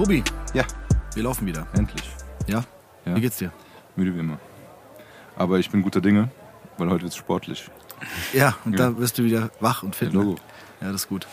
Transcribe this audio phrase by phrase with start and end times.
[0.00, 0.64] Tobi, Ja,
[1.12, 1.66] wir laufen wieder.
[1.74, 2.08] endlich.
[2.46, 2.64] Ja?
[3.04, 3.16] Ja.
[3.16, 3.52] Wie geht's dir?
[3.96, 4.38] Müde wie immer.
[5.36, 6.30] Aber ich bin guter Dinge,
[6.78, 7.70] weil heute wird's sportlich.
[8.32, 8.78] Ja, und Ja.
[8.88, 10.10] da wirst du wieder wach und fit.
[10.14, 10.24] Ja, ne?
[10.24, 10.38] Logo.
[10.80, 11.26] Ja, das ist gut.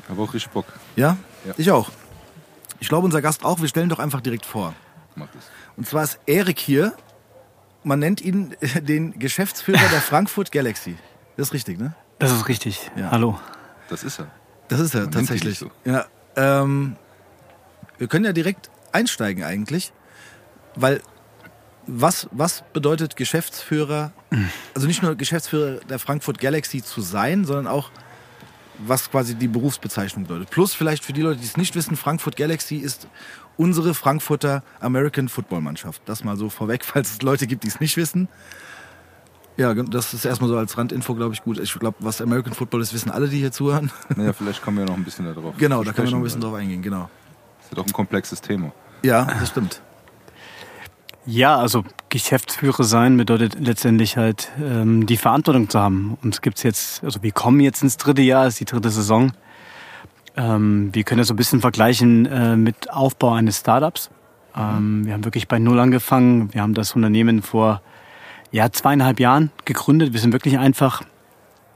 [0.00, 0.66] Ich habe auch richtig Bock.
[0.94, 1.16] Ja?
[1.44, 1.54] Ja.
[1.56, 1.90] Ich auch.
[2.78, 3.60] Ich glaube, unser Gast auch.
[3.60, 4.72] Wir stellen doch einfach direkt vor.
[5.16, 5.42] Mach das.
[5.76, 6.94] Und zwar ist Erik hier.
[7.82, 10.96] Man nennt ihn den Geschäftsführer der Frankfurt Galaxy.
[11.36, 11.96] Das ist richtig, ne?
[12.20, 12.88] Das ist richtig.
[12.94, 13.10] Ja.
[13.10, 13.40] Hallo.
[13.88, 14.28] Das ist er.
[14.68, 15.60] Das ist er Man nennt ihn tatsächlich.
[15.60, 16.04] nicht Ja,
[16.36, 16.94] ähm,
[18.02, 19.92] wir können ja direkt einsteigen eigentlich,
[20.74, 21.00] weil
[21.86, 24.10] was, was bedeutet Geschäftsführer,
[24.74, 27.92] also nicht nur Geschäftsführer der Frankfurt Galaxy zu sein, sondern auch
[28.84, 30.50] was quasi die Berufsbezeichnung bedeutet.
[30.50, 33.06] Plus vielleicht für die Leute, die es nicht wissen, Frankfurt Galaxy ist
[33.56, 36.02] unsere Frankfurter American Football Mannschaft.
[36.06, 38.28] Das mal so vorweg, falls es Leute gibt, die es nicht wissen.
[39.56, 41.60] Ja, das ist erstmal so als Randinfo, glaube ich, gut.
[41.60, 43.92] Ich glaube, was American Football ist, wissen alle, die hier zuhören.
[44.16, 45.56] Naja, vielleicht kommen wir noch ein bisschen darauf.
[45.56, 47.08] Genau, da können wir noch ein bisschen drauf eingehen, genau.
[47.72, 48.72] Das ist ja doch ein komplexes Thema.
[49.02, 49.80] Ja, das stimmt.
[51.24, 56.18] Ja, also Geschäftsführer sein bedeutet letztendlich halt ähm, die Verantwortung zu haben.
[56.22, 59.32] Uns gibt's jetzt, also wir kommen jetzt ins dritte Jahr, ist die dritte Saison.
[60.36, 64.10] Ähm, wir können das so ein bisschen vergleichen äh, mit Aufbau eines Startups.
[64.54, 66.52] Ähm, wir haben wirklich bei Null angefangen.
[66.52, 67.80] Wir haben das Unternehmen vor
[68.50, 70.12] ja, zweieinhalb Jahren gegründet.
[70.12, 71.02] Wir sind wirklich einfach,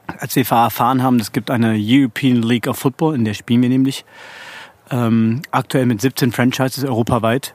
[0.07, 3.71] als wir erfahren haben, es gibt eine European League of Football, in der spielen wir
[3.71, 4.05] nämlich
[4.91, 7.55] ähm, aktuell mit 17 Franchises europaweit.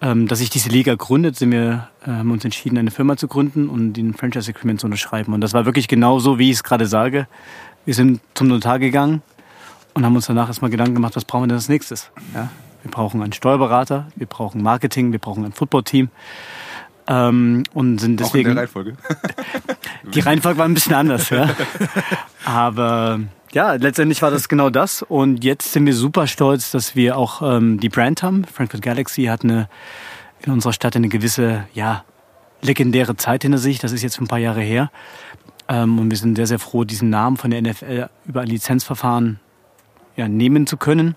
[0.00, 3.28] Ähm, dass sich diese Liga gründet, sind wir, äh, haben uns entschieden, eine Firma zu
[3.28, 5.32] gründen und den Franchise Agreement zu unterschreiben.
[5.32, 7.28] Und das war wirklich genau so, wie ich es gerade sage.
[7.84, 9.22] Wir sind zum Notar gegangen
[9.94, 12.10] und haben uns danach erstmal Gedanken gemacht, was brauchen wir denn als nächstes?
[12.34, 12.50] Ja?
[12.82, 16.08] Wir brauchen einen Steuerberater, wir brauchen Marketing, wir brauchen ein Footballteam.
[17.06, 18.58] Ähm, und sind Auch in der deswegen.
[18.58, 18.96] Reihenfolge.
[20.14, 21.48] Die Reihenfolge war ein bisschen anders, ja.
[22.44, 23.20] Aber
[23.52, 25.02] ja, letztendlich war das genau das.
[25.02, 28.44] Und jetzt sind wir super stolz, dass wir auch ähm, die Brand haben.
[28.44, 29.68] Frankfurt Galaxy hat eine
[30.44, 32.04] in unserer Stadt eine gewisse, ja,
[32.62, 33.78] legendäre Zeit hinter sich.
[33.78, 34.90] Das ist jetzt ein paar Jahre her.
[35.68, 39.40] Ähm, und wir sind sehr, sehr froh, diesen Namen von der NFL über ein Lizenzverfahren
[40.16, 41.16] ja, nehmen zu können.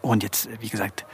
[0.00, 1.04] Und jetzt, wie gesagt,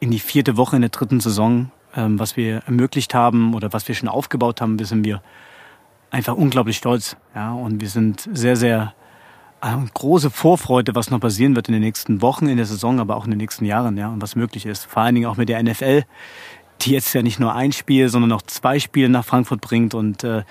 [0.00, 3.88] in die vierte Woche in der dritten Saison, ähm, was wir ermöglicht haben oder was
[3.88, 5.22] wir schon aufgebaut haben, sind wir
[6.10, 7.16] einfach unglaublich stolz.
[7.34, 8.94] Ja, und wir sind sehr, sehr
[9.60, 13.24] große Vorfreude, was noch passieren wird in den nächsten Wochen, in der Saison, aber auch
[13.24, 14.86] in den nächsten Jahren, ja, und was möglich ist.
[14.86, 16.04] Vor allen Dingen auch mit der NFL,
[16.82, 19.94] die jetzt ja nicht nur ein Spiel, sondern auch zwei Spiele nach Frankfurt bringt.
[19.94, 20.44] Und äh,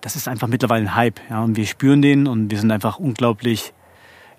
[0.00, 1.20] das ist einfach mittlerweile ein Hype.
[1.30, 3.72] Ja, und wir spüren den und wir sind einfach unglaublich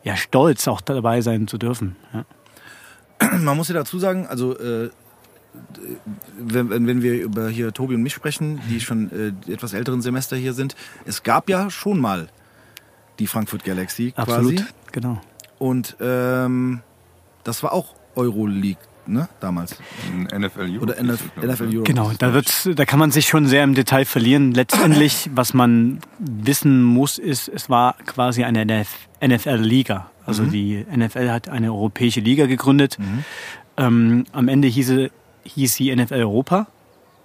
[0.03, 1.95] ja, stolz, auch dabei sein zu dürfen.
[2.13, 2.25] Ja.
[3.37, 4.89] Man muss ja dazu sagen, also äh,
[6.39, 10.35] wenn, wenn wir über hier Tobi und mich sprechen, die schon äh, etwas älteren Semester
[10.35, 12.29] hier sind, es gab ja schon mal
[13.19, 14.67] die Frankfurt Galaxy Absolut, quasi.
[14.91, 15.21] genau.
[15.59, 16.81] Und ähm,
[17.43, 19.77] das war auch Euroleague, ne, damals.
[20.13, 20.81] NFL Europe.
[20.81, 21.83] Oder NF, NFL Europe.
[21.83, 24.53] Genau, da wird's, da kann man sich schon sehr im Detail verlieren.
[24.53, 28.65] Letztendlich, was man wissen muss, ist, es war quasi eine
[29.25, 30.11] NFL-Liga.
[30.25, 32.97] Also die NFL hat eine europäische Liga gegründet.
[33.77, 35.09] Ähm, am Ende hieß,
[35.43, 36.67] hieß sie NFL Europa,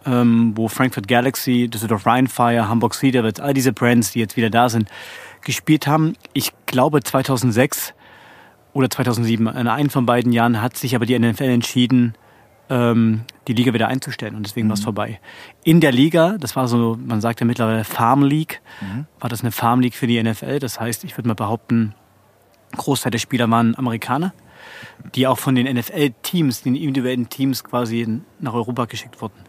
[0.06, 4.50] ähm, wo Frankfurt Galaxy, Düsseldorf Rheinfire, Hamburg Sea Devils, all diese Brands, die jetzt wieder
[4.50, 4.88] da sind,
[5.42, 6.14] gespielt haben.
[6.32, 7.94] Ich glaube 2006
[8.72, 12.14] oder 2007, in einem von beiden Jahren hat sich aber die NFL entschieden,
[12.70, 15.20] ähm, die Liga wieder einzustellen und deswegen war es vorbei.
[15.64, 18.62] In der Liga, das war so, man sagt ja mittlerweile Farm League,
[19.20, 20.58] war das eine Farm League für die NFL.
[20.58, 21.94] Das heißt, ich würde mal behaupten,
[22.76, 24.32] Großteil der Spieler waren Amerikaner,
[25.14, 29.40] die auch von den NFL-Teams, den individuellen Teams quasi nach Europa geschickt wurden.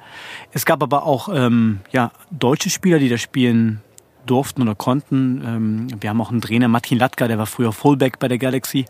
[0.52, 3.82] Es gab aber auch ähm, ja, deutsche Spieler, die da spielen
[4.26, 5.42] durften oder konnten.
[5.46, 8.86] Ähm, wir haben auch einen Trainer, Martin Latka, der war früher Fullback bei der Galaxy.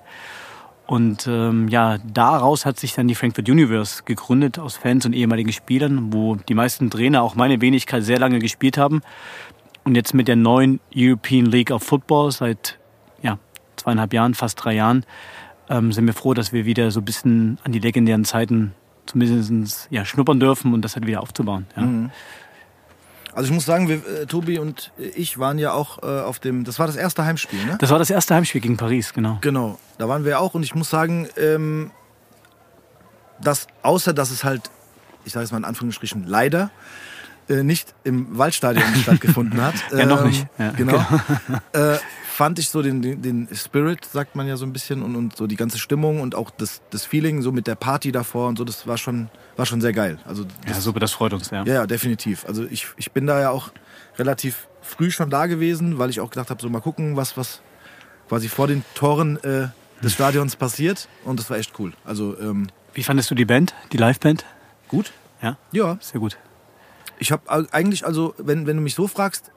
[0.85, 5.53] Und ähm, ja, daraus hat sich dann die Frankfurt Universe gegründet aus Fans und ehemaligen
[5.53, 9.01] Spielern, wo die meisten Trainer, auch meine Wenigkeit, sehr lange gespielt haben.
[9.85, 12.79] Und jetzt mit der neuen European League of Football seit
[13.21, 13.39] ja,
[13.77, 15.05] zweieinhalb Jahren, fast drei Jahren,
[15.69, 18.73] ähm, sind wir froh, dass wir wieder so ein bisschen an die legendären Zeiten
[19.05, 21.65] zumindest ja, schnuppern dürfen und das halt wieder aufzubauen.
[21.75, 21.83] Ja.
[23.35, 26.63] Also ich muss sagen, wir, äh, Tobi und ich waren ja auch äh, auf dem,
[26.63, 27.77] das war das erste Heimspiel, ne?
[27.79, 29.39] Das war das erste Heimspiel gegen Paris, genau.
[29.41, 31.91] Genau, da waren wir auch und ich muss sagen, ähm,
[33.41, 34.61] dass außer dass es halt,
[35.25, 36.69] ich sage es mal in Anführungsstrichen, leider
[37.49, 39.75] äh, nicht im Waldstadion stattgefunden hat.
[39.91, 40.47] Ja, noch ähm, nicht.
[40.57, 41.05] Ja, genau.
[41.73, 41.97] äh,
[42.33, 45.37] fand ich so den, den, den Spirit, sagt man ja so ein bisschen, und, und
[45.37, 48.57] so die ganze Stimmung und auch das, das Feeling so mit der Party davor und
[48.57, 50.17] so, das war schon, war schon sehr geil.
[50.25, 51.63] Also Ja, super, das freut uns, ja.
[51.63, 52.45] ja, ja, definitiv.
[52.45, 53.71] Also ich, ich bin da ja auch
[54.17, 57.61] relativ früh schon da gewesen, weil ich auch gedacht habe, so mal gucken, was, was
[58.27, 59.67] quasi vor den Toren äh,
[60.01, 61.07] des Stadions passiert.
[61.25, 61.93] Und das war echt cool.
[62.03, 64.43] Also ähm, Wie fandest du die Band, die Liveband?
[64.87, 65.11] gut.
[65.41, 66.37] Ja, Ja, sehr gut.
[67.19, 69.51] ich habe eigentlich, also wenn, wenn du mich so fragst,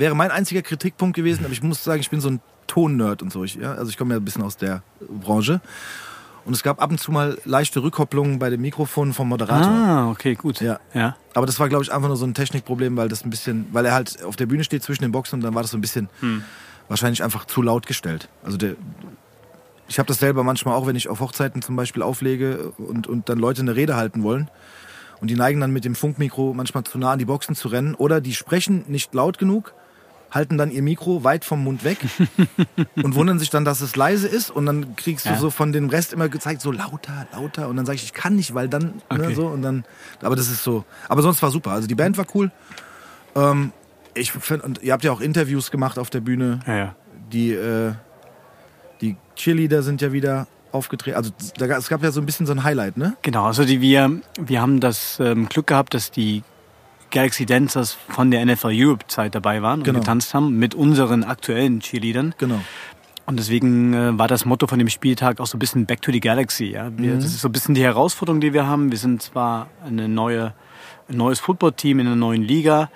[0.00, 3.32] wäre mein einziger Kritikpunkt gewesen, aber ich muss sagen, ich bin so ein Tonnerd und
[3.32, 3.44] so.
[3.44, 5.60] Ich, ja, also ich komme ja ein bisschen aus der Branche.
[6.44, 9.70] Und es gab ab und zu mal leichte Rückkopplungen bei dem Mikrofon vom Moderator.
[9.70, 10.60] Ah, okay, gut.
[10.60, 10.80] Ja.
[10.94, 11.16] ja.
[11.34, 13.84] Aber das war, glaube ich, einfach nur so ein Technikproblem, weil das ein bisschen, weil
[13.84, 15.82] er halt auf der Bühne steht zwischen den Boxen und dann war das so ein
[15.82, 16.08] bisschen
[16.88, 18.28] wahrscheinlich einfach zu laut gestellt.
[18.42, 18.74] Also der,
[19.86, 23.28] ich habe das selber manchmal auch, wenn ich auf Hochzeiten zum Beispiel auflege und, und
[23.28, 24.50] dann Leute eine Rede halten wollen.
[25.20, 27.94] Und die neigen dann mit dem Funkmikro manchmal zu nah an die Boxen zu rennen.
[27.94, 29.74] Oder die sprechen nicht laut genug,
[30.30, 31.98] halten dann ihr Mikro weit vom Mund weg
[33.02, 34.50] und wundern sich dann, dass es leise ist.
[34.50, 35.36] Und dann kriegst du Ja.
[35.36, 37.68] so von dem Rest immer gezeigt, so lauter, lauter.
[37.68, 39.34] Und dann sage ich, ich kann nicht, weil dann, ne, Okay.
[39.34, 39.46] so.
[39.48, 39.84] Und dann,
[40.22, 40.84] aber das ist so.
[41.08, 41.72] Aber sonst war super.
[41.72, 42.50] Also die Band war cool.
[43.34, 43.72] Ähm,
[44.14, 46.60] ich find, und ihr habt ja auch Interviews gemacht auf der Bühne.
[46.66, 46.94] Ja, ja.
[47.32, 47.92] Die, äh,
[49.00, 51.16] die Cheerleader sind ja wieder aufgetreten.
[51.16, 53.16] Also da, es gab ja so ein bisschen so ein Highlight, ne?
[53.22, 56.42] Genau, also die, wir, wir haben das ähm, Glück gehabt, dass die
[57.10, 59.98] Galaxy Dancers von der NFL Europe Zeit dabei waren Genau.
[59.98, 62.34] und getanzt haben mit unseren aktuellen Cheerleadern.
[62.38, 62.60] Genau.
[63.26, 66.10] Und deswegen äh, war das Motto von dem Spieltag auch so ein bisschen Back to
[66.10, 66.66] the Galaxy.
[66.72, 66.90] Ja?
[66.96, 68.90] Wir, Das ist so ein bisschen die Herausforderung, die wir haben.
[68.90, 70.52] Wir sind zwar eine neue,
[71.08, 72.90] ein neues Footballteam in einer neuen Liga,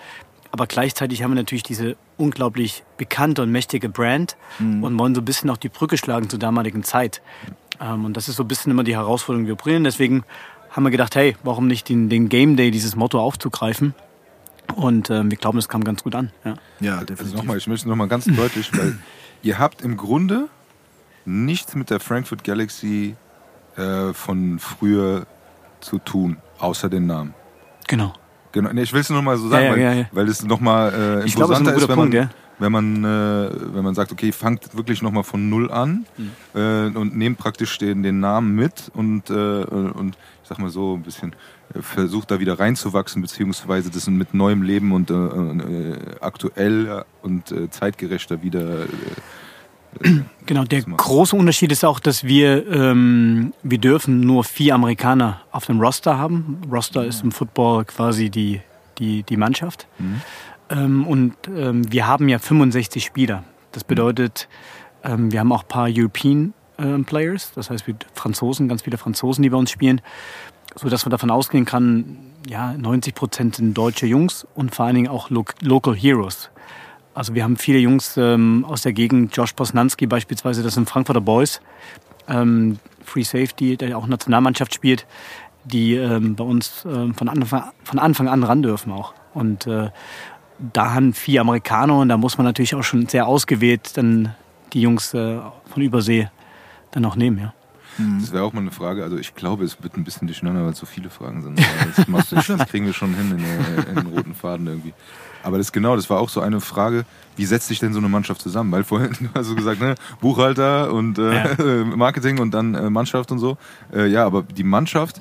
[0.51, 5.25] aber gleichzeitig haben wir natürlich diese unglaublich bekannte und mächtige Brand und wollen so ein
[5.25, 7.23] bisschen auch die Brücke schlagen zur damaligen Zeit.
[7.81, 9.83] Ähm, und das ist so ein bisschen immer die Herausforderung, die wir probieren.
[9.85, 10.23] Deswegen
[10.75, 13.95] haben wir gedacht, hey, warum nicht den, den Game Day, dieses Motto aufzugreifen?
[14.75, 16.31] Und ähm, wir glauben, das kam ganz gut an.
[16.45, 16.55] Ja.
[16.81, 17.37] Ja, Also definitiv.
[17.39, 18.99] nochmal, ich möchte nochmal ganz deutlich, weil
[19.43, 20.49] ihr habt im Grunde
[21.25, 23.15] nichts mit der Frankfurt Galaxy
[23.77, 25.27] äh, von früher
[25.81, 27.35] zu tun, außer den Namen.
[27.89, 28.15] Genau.
[28.53, 30.07] Genau, nee, ich will es nur mal so sagen, Ja, ja, weil, ja, ja.
[30.13, 30.93] weil es nochmal
[31.23, 32.31] äh, Ich glaube, das ist imposanter ist, wenn Punkt, man, ja.
[32.59, 36.31] wenn man, äh, wenn man sagt, okay, fangt wirklich nochmal von Null an Hm.
[36.55, 40.95] äh, und nehmt praktisch den, den Namen mit und, äh, und ich sag mal so
[40.95, 41.35] ein bisschen
[41.75, 47.51] äh, versucht da wieder reinzuwachsen, beziehungsweise das mit neuem Leben und äh, äh, aktuell und
[47.51, 48.89] äh, zeitgerechter wieder äh,
[50.47, 55.67] Genau, der große Unterschied ist auch, dass wir, ähm, wir dürfen nur vier Amerikaner auf
[55.67, 56.61] dem Roster haben.
[56.71, 58.61] Roster ist im Football quasi die,
[58.99, 59.87] die, die Mannschaft.
[60.69, 63.45] Ähm, und ähm, wir haben ja 65 Spieler.
[63.73, 64.49] Das bedeutet,
[65.03, 68.99] ähm, wir haben auch ein paar European ähm, Players, das heißt wir Franzosen, ganz viele
[68.99, 70.01] Franzosen, die bei uns spielen,
[70.75, 72.17] so dass man davon ausgehen kann,
[72.49, 76.51] ja, 90 Prozent sind deutsche Jungs und vor allen Dingen auch Lo Local Heroes.
[77.15, 81.21] Also wir haben viele Jungs ähm, aus der Gegend, Josh Posnanski beispielsweise, das sind Frankfurter
[81.21, 81.61] Boys,
[82.29, 85.07] ähm, Free Safety, der auch Nationalmannschaft spielt,
[85.65, 89.15] die ähm, bei uns ähm, von, Anfang, von Anfang an ran dürfen auch.
[89.33, 89.91] Und äh,
[90.73, 94.35] da haben vier Amerikaner und da muss man natürlich auch schon sehr ausgewählt dann
[94.73, 95.39] die Jungs äh,
[95.73, 96.29] von Übersee
[96.95, 97.53] dann auch nehmen, ja.
[98.21, 99.05] Das wäre auch mal eine Frage.
[99.05, 101.61] Also ich glaube, es wird ein bisschen durcheinander, weil es so viele Fragen sind.
[102.09, 104.93] Aber Das, das kriegen wir schon hin in, der- in den roten Faden irgendwie.
[105.45, 107.05] Aber das genau, das war auch so eine Frage,
[107.37, 108.73] wie setzt sich denn so eine Mannschaft zusammen?
[108.73, 113.31] Weil vorhin du hast du gesagt, ne, Buchhalter und äh, Marketing und dann äh, Mannschaft
[113.31, 113.59] und so.
[113.95, 115.21] Äh, ja, aber die Mannschaft,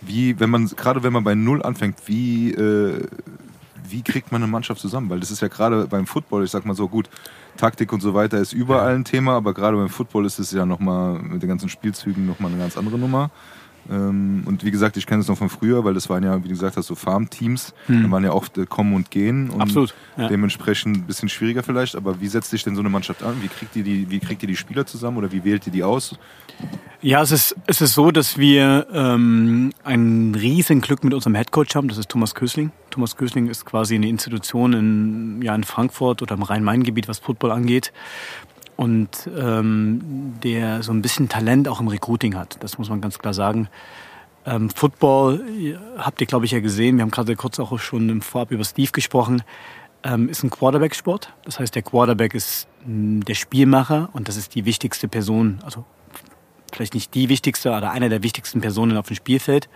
[0.00, 3.06] wie, wenn man, gerade wenn man bei Null anfängt, wie, äh,
[3.90, 5.10] wie kriegt man eine Mannschaft zusammen?
[5.10, 7.08] Weil das ist ja gerade beim Football, ich sag mal so, gut,
[7.56, 10.66] Taktik und so weiter ist überall ein Thema, aber gerade beim Football ist es ja
[10.66, 13.30] nochmal mit den ganzen Spielzügen nochmal eine ganz andere Nummer.
[13.90, 16.48] Ähm, und wie gesagt, ich kenne es noch von früher, weil das waren ja, wie
[16.48, 17.74] du gesagt hast, so Farmteams.
[17.88, 19.50] Da waren ja oft äh, Kommen und Gehen.
[19.50, 20.28] Und Absolut, ja.
[20.28, 21.96] Dementsprechend ein bisschen schwieriger vielleicht.
[21.96, 23.42] Aber wie setzt sich denn so eine Mannschaft an?
[23.42, 25.82] Wie kriegt ihr die, wie kriegt ihr die Spieler zusammen oder wie wählt ihr die
[25.82, 26.18] aus?
[27.02, 31.74] Ja, es ist, es ist so, dass wir ähm, ein riesen Glück mit unserem Headcoach
[31.74, 31.88] haben.
[31.88, 32.72] Das ist Thomas Kösling.
[32.90, 37.52] Thomas Kösling ist quasi eine Institution in, ja, in Frankfurt oder im Rhein-Main-Gebiet, was Football
[37.52, 37.92] angeht.
[38.76, 42.58] Und ähm, der so ein bisschen Talent auch im Recruiting hat.
[42.62, 43.68] Das muss man ganz klar sagen.
[44.44, 46.96] Ähm, Football ihr- habt ihr, glaube ich, ja gesehen.
[46.96, 49.42] Wir haben gerade kurz auch schon im Vorab über Steve gesprochen.
[50.04, 51.32] Ähm, ist ein Quarterback-Sport.
[51.44, 55.84] Das heißt, der Quarterback ist mh, der Spielmacher und das ist die wichtigste Person, also
[56.72, 59.68] vielleicht nicht die wichtigste, aber eine der wichtigsten Personen auf dem Spielfeld.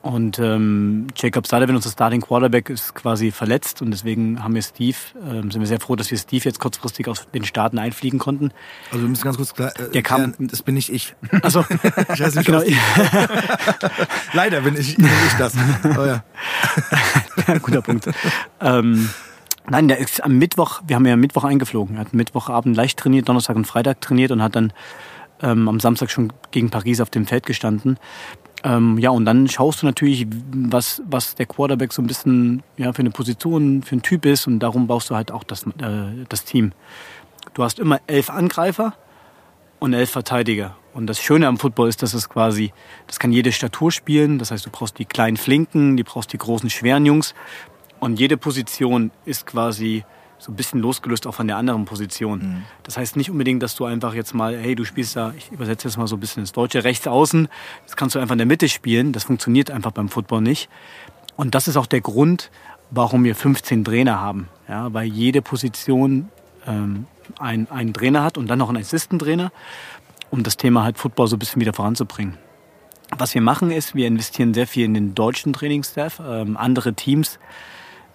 [0.00, 4.96] Und ähm, Jacob Sullivan, unser Starting Quarterback, ist quasi verletzt und deswegen haben wir Steve,
[5.28, 8.52] ähm, sind wir sehr froh, dass wir Steve jetzt kurzfristig aus den Staaten einfliegen konnten.
[8.92, 11.14] Also wir müssen ganz kurz klar, äh, Der kam- klären, das bin nicht ich.
[11.42, 11.64] Also
[12.14, 12.62] Ich weiß nicht, genau,
[14.32, 15.54] Leider bin ich, bin ich das.
[15.84, 16.22] Oh ja.
[17.60, 18.08] guter Punkt.
[18.60, 19.10] ähm,
[19.68, 21.96] nein, der ist am Mittwoch, wir haben ja am Mittwoch eingeflogen.
[21.96, 24.72] Er hat Mittwochabend leicht trainiert, Donnerstag und Freitag trainiert und hat dann
[25.42, 27.98] ähm, am Samstag schon gegen Paris auf dem Feld gestanden.
[28.64, 32.92] Ähm, ja, und dann schaust du natürlich, was, was der Quarterback so ein bisschen ja,
[32.92, 36.24] für eine Position, für ein Typ ist und darum baust du halt auch das, äh,
[36.28, 36.72] das Team.
[37.54, 38.94] Du hast immer elf Angreifer
[39.78, 40.76] und elf Verteidiger.
[40.92, 42.72] Und das Schöne am Football ist, dass es quasi,
[43.06, 44.38] das kann jede Statur spielen.
[44.38, 47.34] Das heißt, du brauchst die kleinen Flinken, du brauchst die großen, schweren Jungs.
[48.00, 50.04] Und jede Position ist quasi
[50.38, 52.64] so ein bisschen losgelöst auch von der anderen Position.
[52.84, 55.88] Das heißt nicht unbedingt, dass du einfach jetzt mal, hey, du spielst da, ich übersetze
[55.88, 57.48] jetzt mal so ein bisschen ins Deutsche, rechts außen,
[57.86, 59.12] das kannst du einfach in der Mitte spielen.
[59.12, 60.68] Das funktioniert einfach beim Football nicht.
[61.36, 62.50] Und das ist auch der Grund,
[62.90, 64.48] warum wir 15 Trainer haben.
[64.68, 66.28] Ja, weil jede Position
[66.66, 67.06] ähm,
[67.38, 69.50] ein, einen Trainer hat und dann noch einen Assistant-Trainer,
[70.30, 72.36] um das Thema halt Football so ein bisschen wieder voranzubringen.
[73.16, 76.20] Was wir machen ist, wir investieren sehr viel in den deutschen Trainingsstaff.
[76.24, 77.38] Ähm, andere Teams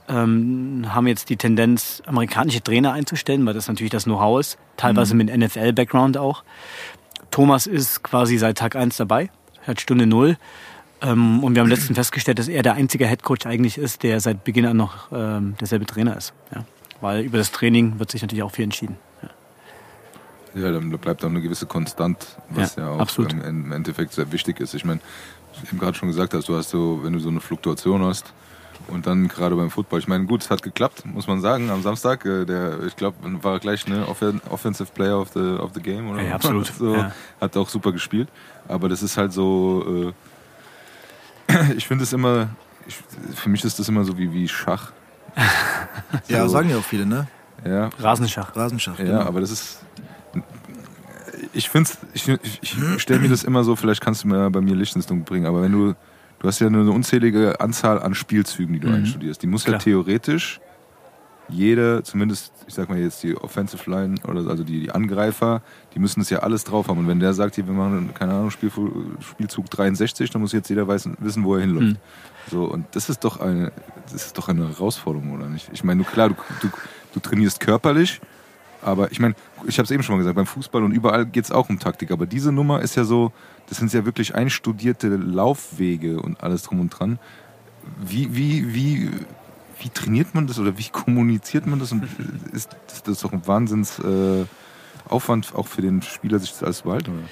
[0.08, 4.58] ähm, haben jetzt die Tendenz, amerikanische Trainer einzustellen, weil das natürlich das Know-how ist.
[4.78, 6.44] Teilweise mit NFL-Background auch.
[7.32, 9.30] Thomas ist quasi seit Tag eins dabei,
[9.66, 10.38] hat Stunde Null.
[11.02, 14.44] Ähm, und wir haben letztens festgestellt, dass er der einzige Headcoach eigentlich ist, der seit
[14.44, 16.34] Beginn an noch ähm, derselbe Trainer ist.
[16.54, 16.66] Ja.
[17.02, 18.98] Weil über das Training wird sich natürlich auch viel entschieden.
[19.22, 19.30] Ja.
[20.62, 23.34] Ja, dann bleibt auch eine gewisse Konstant, was ja, Ja, auch absolut.
[23.34, 24.74] im, im Endeffekt sehr wichtig ist.
[24.76, 25.00] Ich meine,
[25.64, 28.34] ich eben gerade schon gesagt hast, du hast so, wenn du so eine Fluktuation hast
[28.88, 31.82] und dann gerade beim Football, ich meine, gut, es hat geklappt, muss man sagen, am
[31.82, 35.82] Samstag, äh, der, ich glaube, war gleich ne Offen Offensive Player of the, of the
[35.82, 36.22] Game, oder?
[36.22, 36.68] Ja, absolut.
[36.68, 37.12] so, Ja.
[37.42, 38.30] Hat auch super gespielt,
[38.68, 40.13] aber das ist halt so,
[41.48, 42.50] äh, ich finde es immer,
[42.88, 42.98] ich,
[43.36, 44.92] für mich ist das immer so wie, wie Schach.
[46.28, 46.50] Ja, So.
[46.50, 47.28] sagen ja auch viele, ne?
[47.66, 48.56] Ja, Rasenschach.
[48.56, 49.00] Rasenschach.
[49.00, 49.22] ja, genau.
[49.22, 49.80] aber das ist.
[51.54, 54.62] Ich finde ich, ich, ich stelle mir das immer so, vielleicht kannst du mir bei
[54.62, 55.96] mir Licht ins Dunkel bringen, aber wenn du,
[56.44, 58.96] du hast ja eine unzählige Anzahl an Spielzügen, die du Mhm.
[58.96, 59.42] einstudierst.
[59.42, 59.78] Die muss Klar.
[59.78, 60.60] ja theoretisch
[61.50, 65.62] jeder, zumindest, ich sag mal jetzt die Offensive Line oder also die, die Angreifer,
[65.94, 67.00] die müssen das ja alles drauf haben.
[67.00, 68.72] Und wenn der sagt, hier, wir machen, keine Ahnung, Spiel,
[69.20, 71.86] Spielzug 63, dann muss jetzt jeder wissen, wo er hinläuft.
[71.94, 71.98] Mhm.
[72.50, 73.72] So, und das ist doch eine,
[74.12, 75.70] das ist doch eine Herausforderung, oder nicht?
[75.74, 76.70] Ich meine, du, klar, du, du,
[77.14, 78.22] du trainierst körperlich,
[78.82, 79.36] aber ich meine,
[79.68, 81.78] ich habe es eben schon mal gesagt, beim Fußball und überall geht es auch um
[81.80, 82.12] Taktik.
[82.12, 83.32] Aber diese Nummer ist ja so,
[83.67, 87.20] das sind ja wirklich einstudierte Laufwege und alles drum und dran.
[88.01, 89.10] Wie, wie, wie,
[89.79, 91.91] wie trainiert man das oder wie kommuniziert man das?
[91.91, 92.08] Und
[92.51, 94.46] ist, das doch ein Wahnsinns äh,
[95.10, 97.12] auch für den Spieler, sich das alles zu behalten?
[97.12, 97.27] Oder?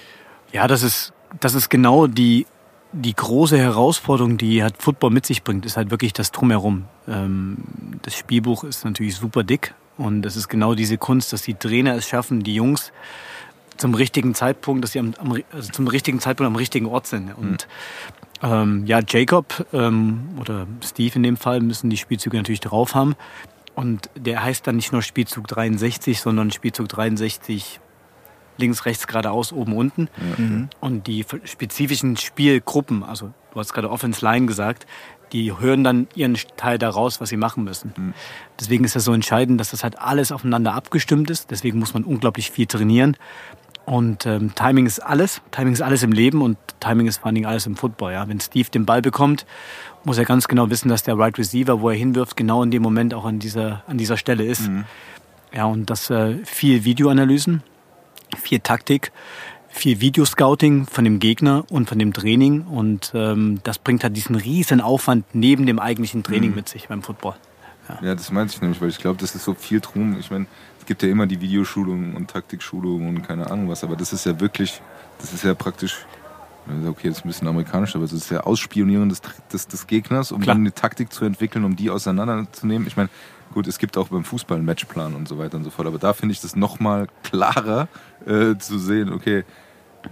[0.51, 2.45] Ja, das ist, das ist genau die,
[2.91, 6.85] die große Herausforderung, die halt Football mit sich bringt, ist halt wirklich das Drumherum.
[7.07, 7.57] Ähm,
[8.01, 11.95] das Spielbuch ist natürlich super dick und es ist genau diese Kunst, dass die Trainer
[11.95, 12.91] es schaffen, die Jungs
[13.81, 17.35] zum richtigen Zeitpunkt, dass sie am, am, also zum richtigen Zeitpunkt am richtigen Ort sind.
[17.35, 17.67] Und
[18.43, 23.15] ähm, ja, Jacob ähm, oder Steve in dem Fall müssen die Spielzüge natürlich drauf haben.
[23.75, 27.79] Und der heißt dann nicht nur Spielzug 63, sondern Spielzug 63
[28.57, 30.09] links, rechts, geradeaus, oben, unten.
[30.79, 34.85] Und die spezifischen Spielgruppen, also du hast gerade Offense Line gesagt,
[35.31, 37.93] die hören dann ihren Teil daraus, was sie machen müssen.
[38.59, 41.51] Deswegen ist das so entscheidend, dass das halt alles aufeinander abgestimmt ist.
[41.51, 43.15] Deswegen muss man unglaublich viel trainieren.
[43.91, 45.41] Und ähm, Timing ist alles.
[45.51, 48.13] Timing ist alles im Leben und Timing ist vor allen Dingen alles im Football.
[48.13, 48.25] Ja.
[48.25, 49.45] Wenn Steve den Ball bekommt,
[50.05, 52.81] muss er ganz genau wissen, dass der Right Receiver, wo er hinwirft, genau in dem
[52.81, 54.71] Moment auch an dieser, an dieser Stelle ist.
[55.53, 57.63] Ja, und das äh, viel Videoanalysen,
[58.37, 59.11] viel Taktik,
[59.67, 62.61] viel Videoscouting von dem Gegner und von dem Training.
[62.61, 67.03] Und ähm, das bringt halt diesen riesen Aufwand neben dem eigentlichen Training mit sich beim
[67.03, 67.35] Football.
[68.01, 70.17] Ja, das meinte ich nämlich, weil ich glaube, das ist so viel drum.
[70.17, 70.45] Ich meine,
[70.85, 74.39] gibt ja immer die Videoschulungen und Taktikschulungen und keine Ahnung was, aber das ist ja
[74.39, 74.81] wirklich,
[75.19, 76.05] das ist ja praktisch,
[76.87, 79.21] okay, das ist ein bisschen amerikanisch, aber es ist ja Ausspionieren des,
[79.51, 80.55] des, des Gegners, um Klar.
[80.55, 82.87] dann eine Taktik zu entwickeln, um die auseinanderzunehmen.
[82.87, 83.09] Ich meine,
[83.53, 85.99] gut, es gibt auch beim Fußball einen Matchplan und so weiter und so fort, aber
[85.99, 87.87] da finde ich das nochmal klarer
[88.25, 89.43] äh, zu sehen, okay,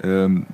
[0.04, 0.46] ähm,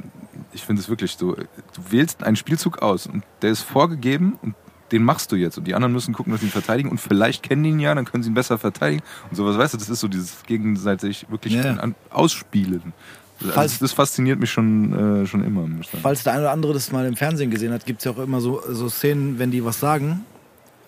[0.54, 4.56] ich finde es wirklich so, du wählst einen Spielzug aus und der ist vorgegeben und
[4.92, 7.42] den machst du jetzt und die anderen müssen gucken, dass sie ihn verteidigen und vielleicht
[7.44, 9.90] kennen die ihn ja, dann können sie ihn besser verteidigen und sowas, weißt du, das
[9.90, 11.64] ist so dieses gegenseitig wirklich Ja.
[11.76, 12.94] an, ausspielen.
[13.42, 15.68] Also Falls- das, das fasziniert mich schon, äh, schon immer.
[16.02, 18.20] Falls der eine oder andere das mal im Fernsehen gesehen hat, gibt es ja auch
[18.20, 20.24] immer so, so Szenen, wenn die was sagen,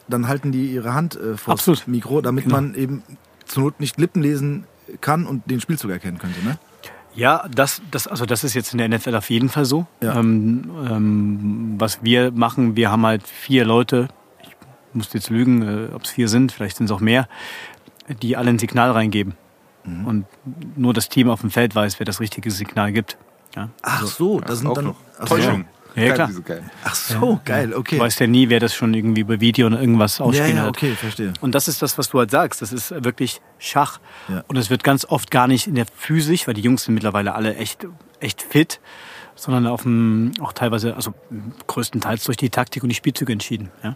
[0.07, 1.87] dann halten die ihre Hand äh, vor das Absolut.
[1.87, 2.55] Mikro, damit Genau.
[2.55, 3.03] man eben
[3.45, 4.63] zur Not nicht Lippen lesen
[5.01, 6.41] kann und den Spielzug erkennen könnte.
[6.45, 6.57] Ne?
[7.17, 9.87] Ja, das, das, also das ist jetzt in der NFL auf jeden Fall so.
[10.01, 10.19] Ja.
[10.19, 14.07] Ähm, ähm, was wir machen, wir haben halt vier Leute,
[14.43, 14.55] ich
[14.93, 17.27] muss jetzt lügen, äh, ob es vier sind, vielleicht sind es auch mehr,
[18.21, 19.33] die alle ein Signal reingeben.
[19.83, 20.05] Mhm.
[20.05, 20.25] Und
[20.75, 23.17] nur das Team auf dem Feld weiß, wer das richtige Signal gibt.
[23.55, 23.69] Ja.
[23.81, 24.85] Ach so, das sind dann.
[24.85, 24.95] noch.
[25.25, 25.65] Täuschung.
[25.97, 26.13] Ja, Geil,
[26.43, 26.59] klar.
[26.83, 27.97] Ach so, geil, Du okay.
[27.99, 30.69] weißt ja nie, wer das schon irgendwie über Video oder irgendwas Ja, ausspielen ja, hat.
[30.69, 31.33] okay, verstehe.
[31.41, 32.61] Und das ist das, was du halt sagst.
[32.61, 33.99] Das ist wirklich Schach.
[34.27, 34.43] Ja.
[34.47, 37.33] Und es wird ganz oft gar nicht in der Physis, weil die Jungs sind mittlerweile
[37.33, 37.87] alle echt,
[38.19, 38.79] echt fit,
[39.35, 41.15] sondern auf dem, auch teilweise, also
[41.65, 43.71] größtenteils durch die Taktik und die Spielzüge entschieden.
[43.83, 43.95] Ja?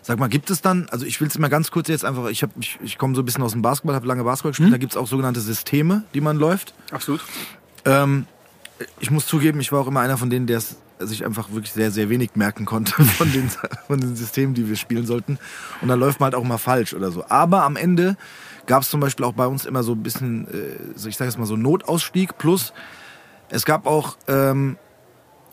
[0.00, 2.42] Sag mal, gibt es dann, also ich will es mal ganz kurz jetzt einfach, ich,
[2.42, 4.78] hab, ich, ich komme so ein bisschen aus dem Basketball, habe lange Basketball gespielt, da
[4.78, 6.72] gibt es auch sogenannte Systeme, die man läuft.
[6.90, 7.20] Absolut.
[7.84, 8.26] Ähm,
[9.00, 11.72] ich muss zugeben, ich war auch immer einer von denen, der es sich einfach wirklich
[11.72, 13.50] sehr, sehr wenig merken konnte von den,
[13.86, 15.38] von den Systemen, die wir spielen sollten.
[15.82, 17.24] Und dann läuft man halt auch mal falsch oder so.
[17.28, 18.16] Aber am Ende
[18.66, 21.38] gab es zum Beispiel auch bei uns immer so ein bisschen, äh, ich sage jetzt
[21.38, 22.38] mal so Notausstieg.
[22.38, 22.72] Plus
[23.48, 24.76] es gab auch, ähm,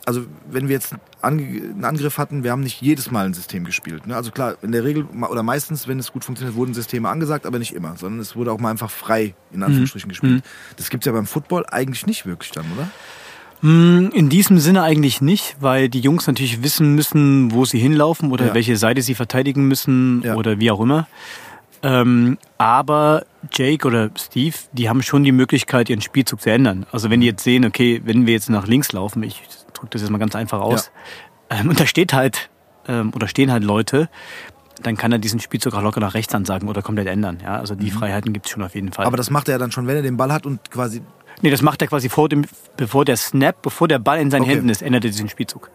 [0.04, 4.06] also wenn wir jetzt einen Angriff hatten, wir haben nicht jedes Mal ein System gespielt.
[4.06, 4.14] Ne?
[4.16, 7.58] Also klar, in der Regel oder meistens, wenn es gut funktioniert, wurden Systeme angesagt, aber
[7.58, 10.42] nicht immer, sondern es wurde auch mal einfach frei in Anführungsstrichen gespielt.
[10.76, 12.88] Das gibt's ja beim Football eigentlich nicht wirklich dann, oder?
[13.62, 18.30] Mm, In diesem Sinne eigentlich nicht, weil die Jungs natürlich wissen müssen, wo sie hinlaufen
[18.30, 18.54] oder Ja.
[18.54, 20.34] welche Seite sie verteidigen müssen Ja.
[20.34, 21.06] oder wie auch immer.
[21.82, 26.86] Ähm, aber Jake oder Steve, die haben schon die Möglichkeit, ihren Spielzug zu ändern.
[26.92, 29.42] Also wenn die jetzt sehen, okay, wenn wir jetzt nach links laufen, ich
[29.84, 30.90] drücke das jetzt mal ganz einfach aus,
[31.50, 32.50] ähm, und da steht halt
[32.88, 34.08] ähm, oder stehen halt Leute,
[34.82, 37.38] dann kann er diesen Spielzug auch locker nach rechts ansagen oder komplett ändern.
[37.42, 39.04] Ja, also die Freiheiten gibt's schon auf jeden Fall.
[39.04, 39.08] Mhm.
[39.08, 41.02] Aber das macht er ja dann schon, wenn er den Ball hat und quasi.
[41.42, 42.44] Nee, das macht er quasi vor dem,
[42.76, 44.52] bevor der Snap, bevor der Ball in seinen Okay.
[44.52, 45.70] Händen ist, ändert er diesen Spielzug.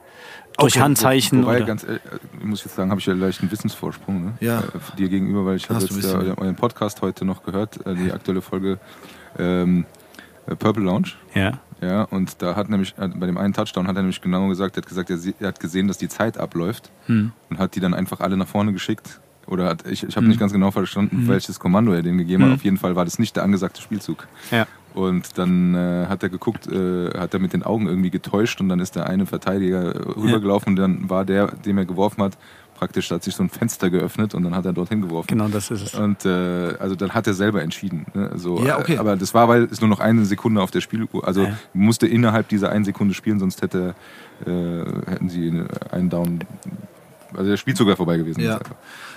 [0.58, 1.66] Durch Okay, Handzeichen Wobei, oder.
[1.66, 4.34] ganz ehrlich, äh, muss ich jetzt sagen, habe ich ja leicht einen Wissensvorsprung ne?
[4.42, 4.60] Ja.
[4.60, 4.64] Äh,
[4.98, 8.12] dir gegenüber, weil ich habe jetzt ja bisschen, euren Podcast heute noch gehört, äh, die
[8.12, 8.80] aktuelle Folge
[9.38, 9.86] ähm,
[10.48, 11.10] äh, Purple Lounge.
[11.34, 11.60] ja.
[11.82, 14.76] Ja, und da hat nämlich, äh, bei dem einen Touchdown hat er nämlich genau gesagt,
[14.78, 17.32] er hat gesagt, er, hat gesehen, dass die Zeit abläuft Hm.
[17.50, 19.20] und hat die dann einfach alle nach vorne geschickt.
[19.48, 20.28] Oder hat, ich, ich habe Hm.
[20.30, 22.50] nicht ganz genau verstanden, welches Kommando er denen gegeben hat.
[22.50, 22.56] Hm.
[22.56, 24.28] Auf jeden Fall war das nicht der angesagte Spielzug.
[24.52, 24.68] ja.
[24.96, 28.70] Und dann äh, hat er geguckt, äh, hat er mit den Augen irgendwie getäuscht und
[28.70, 32.40] dann ist der eine Verteidiger äh, rübergelaufen und dann war der, dem er geworfen hat,
[32.80, 35.28] praktisch, da hat sich so ein Fenster geöffnet und dann hat er dorthin geworfen.
[35.28, 35.94] Genau, das ist es.
[35.96, 38.06] Und äh, also dann hat er selber entschieden.
[38.14, 38.32] Ne?
[38.36, 38.98] So, Ja, okay.
[38.98, 41.58] Aber das war, weil es nur noch eine Sekunde auf der Spieluhr, also Ja.
[41.74, 43.94] musste innerhalb dieser einen Sekunde spielen, sonst hätte
[44.46, 44.50] äh,
[45.12, 46.40] hätten sie einen Down,
[47.36, 48.42] also der Spielzug wäre vorbei gewesen.
[48.42, 48.60] Ja.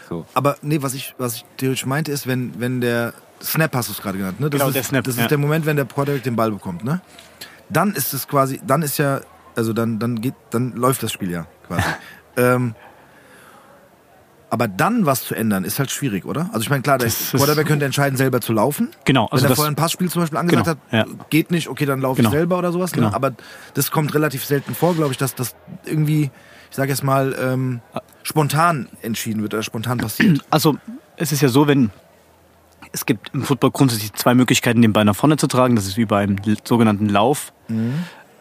[0.08, 0.26] So.
[0.34, 3.92] Aber nee, was ich, was ich theoretisch meinte, ist, wenn, wenn der Snap hast du
[3.92, 4.50] es gerade genannt, ne?
[4.50, 6.84] Das Genau, ist, der Snap, Das ist der Moment, wenn der Quarterback den Ball bekommt,
[6.84, 7.00] ne?
[7.70, 9.20] Dann ist es quasi, dann ist ja,
[9.56, 11.82] also dann, dann geht, dann läuft das Spiel ja quasi.
[12.36, 12.74] ähm,
[14.52, 16.50] aber dann was zu ändern, ist halt schwierig, oder?
[16.52, 18.90] Also ich meine, klar, der Quarterback könnte entscheiden, selber zu laufen.
[19.06, 21.14] Genau, also Wenn er vorher ein Passspiel zum Beispiel angesagt Genau, hat, ja.
[21.30, 22.28] geht nicht, okay, dann laufe Genau.
[22.28, 22.92] ich selber oder sowas.
[22.92, 23.08] Genau.
[23.08, 23.14] Ne?
[23.14, 23.32] Aber
[23.72, 26.30] das kommt relativ selten vor, glaube ich, dass das irgendwie,
[26.68, 27.80] ich sage jetzt mal, ähm,
[28.24, 30.40] spontan entschieden wird oder spontan passiert.
[30.50, 30.76] Also,
[31.16, 31.90] es ist ja so, wenn.
[32.92, 35.76] Es gibt im Football grundsätzlich zwei Möglichkeiten, den Ball nach vorne zu tragen.
[35.76, 37.54] Das ist wie beim sogenannten Lauf.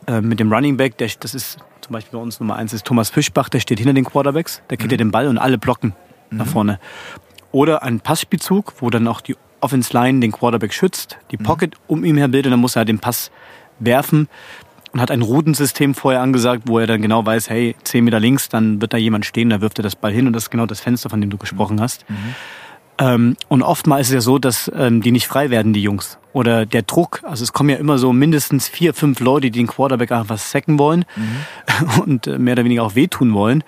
[0.07, 1.57] Äh, mit dem Running Back, der, das ist
[1.91, 4.77] zum Beispiel bei uns Nummer eins ist Thomas Fischbach, der steht hinter den Quarterbacks, der
[4.77, 5.93] kriegt ja den Ball und alle blocken
[6.29, 6.79] nach vorne.
[7.51, 12.05] Oder ein Passspielzug, wo dann auch die Offense Line den Quarterback schützt, die Pocket um
[12.05, 13.29] ihn her bildet, dann muss er den Pass
[13.79, 14.29] werfen
[14.93, 18.47] und hat ein Routensystem vorher angesagt, wo er dann genau weiß, hey, 10 Meter links,
[18.47, 20.67] dann wird da jemand stehen, da wirft er das Ball hin und das ist genau
[20.67, 22.05] das Fenster, von dem du gesprochen hast.
[23.01, 26.19] Ähm, und oftmals ist es ja so, dass ähm, die nicht frei werden, die Jungs.
[26.33, 29.67] Oder der Druck, also es kommen ja immer so mindestens vier, fünf Leute, die den
[29.67, 31.05] Quarterback einfach sacken wollen
[32.05, 33.63] und äh, mehr oder weniger auch wehtun wollen.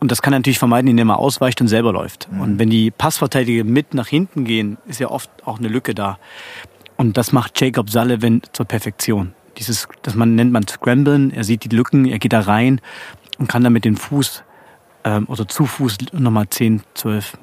[0.00, 2.26] Und das kann er natürlich vermeiden, indem er ausweicht und selber läuft.
[2.40, 6.18] Und wenn die Passverteidiger mit nach hinten gehen, ist ja oft auch eine Lücke da.
[6.96, 9.34] Und das macht Jacob Sullivan zur Perfektion.
[9.58, 11.30] Dieses, das man nennt man Scramblen.
[11.32, 12.80] Er sieht die Lücken, er geht da rein
[13.38, 14.42] und kann dann mit dem Fuß
[15.04, 17.36] ähm, oder zu Fuß nochmal 10, 12,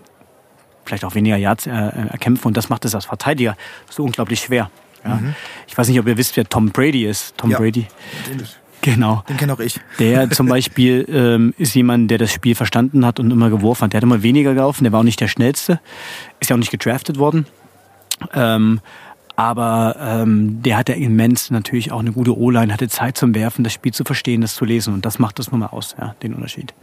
[0.87, 2.47] vielleicht auch weniger Yards äh, äh, erkämpfen.
[2.47, 3.55] Und das macht es als Verteidiger
[3.89, 4.69] so unglaublich schwer.
[5.05, 5.19] Ja.
[5.67, 7.37] Ich weiß nicht, ob ihr wisst, wer Tom Brady ist.
[7.37, 7.57] Tom Ja.
[7.59, 7.87] Brady.
[8.27, 8.43] Den,
[8.81, 9.23] Genau.
[9.27, 9.79] den kenne auch ich.
[9.99, 13.93] Der zum Beispiel ähm, ist jemand, der das Spiel verstanden hat und immer geworfen hat.
[13.93, 15.79] Der hat immer weniger gelaufen, der war auch nicht der Schnellste,
[16.39, 17.47] ist ja auch nicht gedraftet worden.
[18.33, 18.79] Ähm,
[19.37, 23.71] aber ähm, der hatte immens natürlich auch eine gute O-Line, hatte Zeit zum Werfen, das
[23.71, 24.95] Spiel zu verstehen, das zu lesen.
[24.95, 26.73] Und das macht das nun mal aus, ja, den Unterschied.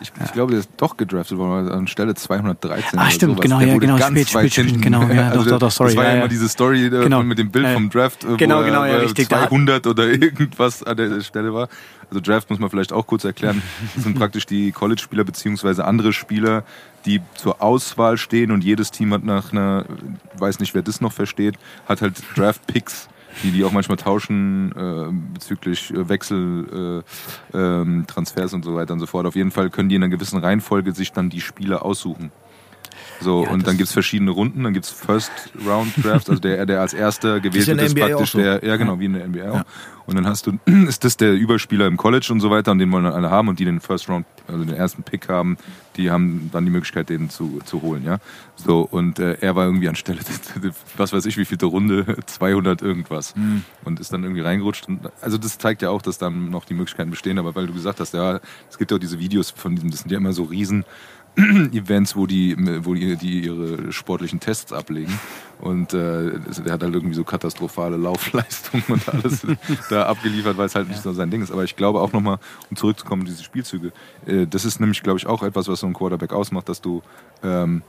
[0.00, 2.96] Ich, ich glaube, der ist doch gedraftet worden, an Stelle 213.
[2.98, 5.90] Ah, stimmt, genau, der ja, genau, spät, spät, spät, genau, ja, doch, doch, doch, sorry,
[5.90, 6.20] Das war ja, ja ja.
[6.22, 7.24] immer diese Story äh, Genau.
[7.24, 7.72] mit dem Bild Ja.
[7.74, 9.26] vom Draft, äh, Genau, wo genau, ja, äh, richtig.
[9.28, 11.68] Da- 200 oder irgendwas an der Stelle war.
[12.08, 13.60] Also Draft muss man vielleicht auch kurz erklären.
[13.96, 16.62] Das sind praktisch die College-Spieler beziehungsweise andere Spieler,
[17.06, 19.86] die zur Auswahl stehen und jedes Team hat nach einer,
[20.36, 23.08] weiß nicht, wer das noch versteht, hat halt Draft-Picks
[23.42, 27.02] die die auch manchmal tauschen äh, bezüglich äh, Wechsel,
[27.52, 29.26] äh, ähm, Transfers und so weiter und so fort.
[29.26, 32.32] Auf jeden Fall können die in einer gewissen Reihenfolge sich dann die Spieler aussuchen.
[33.20, 35.30] So, Ja, und dann gibt's verschiedene Runden, dann gibt's First
[35.66, 38.38] Round Drafts, also der, der als erster gewählt wird, ist praktisch so.
[38.38, 39.64] der, ja genau, wie in der NBA auch.
[40.06, 42.90] Und dann hast du, ist das der Überspieler im College und so weiter, und den
[42.92, 45.56] wollen dann alle haben und die den First Round, also den ersten Pick haben,
[45.96, 48.18] die haben dann die Möglichkeit, den zu, zu holen, ja.
[48.54, 50.20] So, und äh, er war irgendwie anstelle,
[50.96, 53.34] was weiß ich, wie vielte Runde, 200 irgendwas.
[53.84, 54.88] Und ist dann irgendwie reingerutscht.
[54.88, 57.72] Und, also das zeigt ja auch, dass dann noch die Möglichkeiten bestehen, aber weil du
[57.72, 60.32] gesagt hast, ja, es gibt ja auch diese Videos von diesem, das sind ja immer
[60.32, 60.84] so riesen
[61.72, 65.18] Events, wo die, wo die, die ihre sportlichen Tests ablegen.
[65.58, 69.46] Und äh, der hat halt irgendwie so katastrophale Laufleistungen und alles
[69.90, 71.50] da abgeliefert, weil es halt nicht so sein Ding ist.
[71.50, 72.38] Aber ich glaube auch nochmal,
[72.70, 73.92] um zurückzukommen, diese Spielzüge,
[74.26, 77.02] äh, das ist nämlich, glaube ich, auch etwas, was so ein Quarterback ausmacht, dass du
[77.42, 77.82] ähm,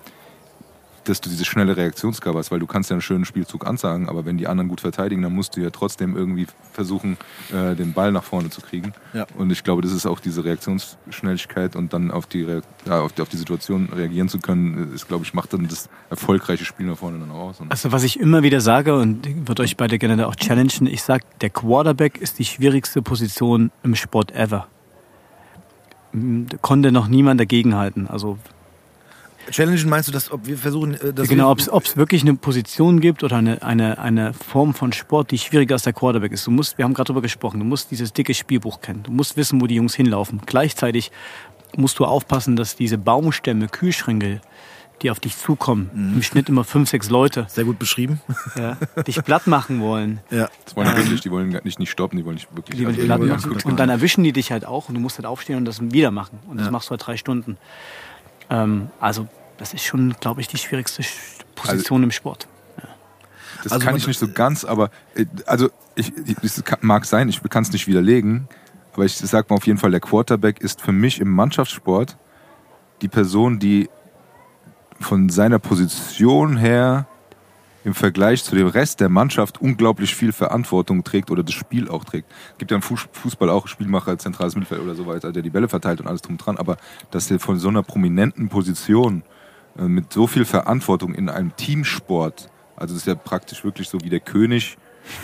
[1.10, 4.26] dass du diese schnelle Reaktionsgabe hast, weil du kannst ja einen schönen Spielzug ansagen, aber
[4.26, 7.18] wenn die anderen gut verteidigen, dann musst du ja trotzdem irgendwie versuchen,
[7.52, 8.94] äh, den Ball nach vorne zu kriegen.
[9.14, 9.26] Ja.
[9.38, 12.46] Und ich glaube, das ist auch diese Reaktionsschnelligkeit und dann auf die,
[12.86, 15.90] ja, auf die, auf die Situation reagieren zu können, ist, glaube ich, macht dann das
[16.10, 17.62] erfolgreiche Spiel nach vorne dann auch aus.
[17.70, 21.04] Also was ich immer wieder sage und würde euch beide gerne da auch challengen, ich
[21.04, 24.68] sage, der Quarterback ist die schwierigste Position im Sport ever.
[26.62, 28.08] Konnte noch niemand dagegenhalten.
[28.08, 28.38] Also
[29.52, 33.00] Challengen meinst du, dass ob wir versuchen, äh, dass genau, ob es wirklich eine Position
[33.00, 36.46] gibt oder eine, eine, eine Form von Sport, die schwieriger als der Quarterback ist.
[36.48, 39.04] Du musst, wir haben gerade darüber gesprochen, du musst dieses dicke Spielbuch kennen.
[39.04, 40.42] Du musst wissen, wo die Jungs hinlaufen.
[40.46, 41.12] Gleichzeitig
[41.76, 44.42] musst du aufpassen, dass diese Baumstämme, Kühlschränke,
[45.04, 46.14] die auf dich zukommen, Mhm.
[46.16, 48.20] im Schnitt immer fünf, sechs Leute, sehr gut beschrieben.
[48.58, 50.22] ja, dich platt machen wollen.
[50.32, 50.50] ja.
[50.66, 52.96] das wollen die wirklich, die wollen nicht, nicht stoppen, die wollen nicht wirklich Die wollen
[53.12, 53.70] also dich platt machen.
[53.72, 56.10] Und dann erwischen die dich halt auch und du musst halt aufstehen und das wieder
[56.10, 56.40] machen.
[56.48, 56.72] Und das Ja.
[56.72, 57.58] machst du halt drei Stunden.
[58.50, 61.14] Ähm, also, das ist schon, glaube ich, die schwierigste Sch-
[61.56, 62.48] Position im Sport.
[63.64, 67.42] Das Also kann ich nicht so ganz, aber äh, also ich, das mag sein, ich
[67.50, 68.48] kann es nicht widerlegen,
[68.94, 72.18] aber ich sag mal auf jeden Fall, der Quarterback ist für mich im Mannschaftssport
[73.02, 73.90] die Person, die
[75.00, 77.08] von seiner Position her
[77.88, 82.04] im Vergleich zu dem Rest der Mannschaft unglaublich viel Verantwortung trägt oder das Spiel auch
[82.04, 82.30] trägt.
[82.52, 85.50] Es gibt ja im Fuß- Fußball auch Spielmacher, zentrales Mittelfeld oder so weiter, der die
[85.50, 86.76] Bälle verteilt und alles drum dran, aber
[87.12, 89.24] dass er von so einer prominenten Position
[89.80, 94.02] äh, mit so viel Verantwortung in einem Teamsport, also das ist ja praktisch wirklich so
[94.02, 94.78] wie der König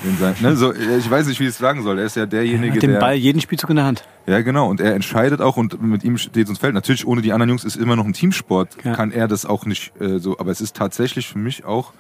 [0.06, 2.22] in sein, ne, so, ich weiß nicht, wie ich es sagen soll, er ist ja
[2.24, 3.00] Er derjenige, hat den der...
[3.00, 4.06] Ball jeden Spielzug in der Hand.
[4.26, 4.70] Ja, genau.
[4.70, 6.74] Und er entscheidet auch und mit ihm steht uns Feld.
[6.74, 8.78] Natürlich ohne die anderen Jungs ist immer noch ein Teamsport.
[8.86, 8.96] Ja.
[8.96, 10.40] Kann er das auch nicht äh, so.
[10.40, 11.92] Aber es ist tatsächlich für mich auch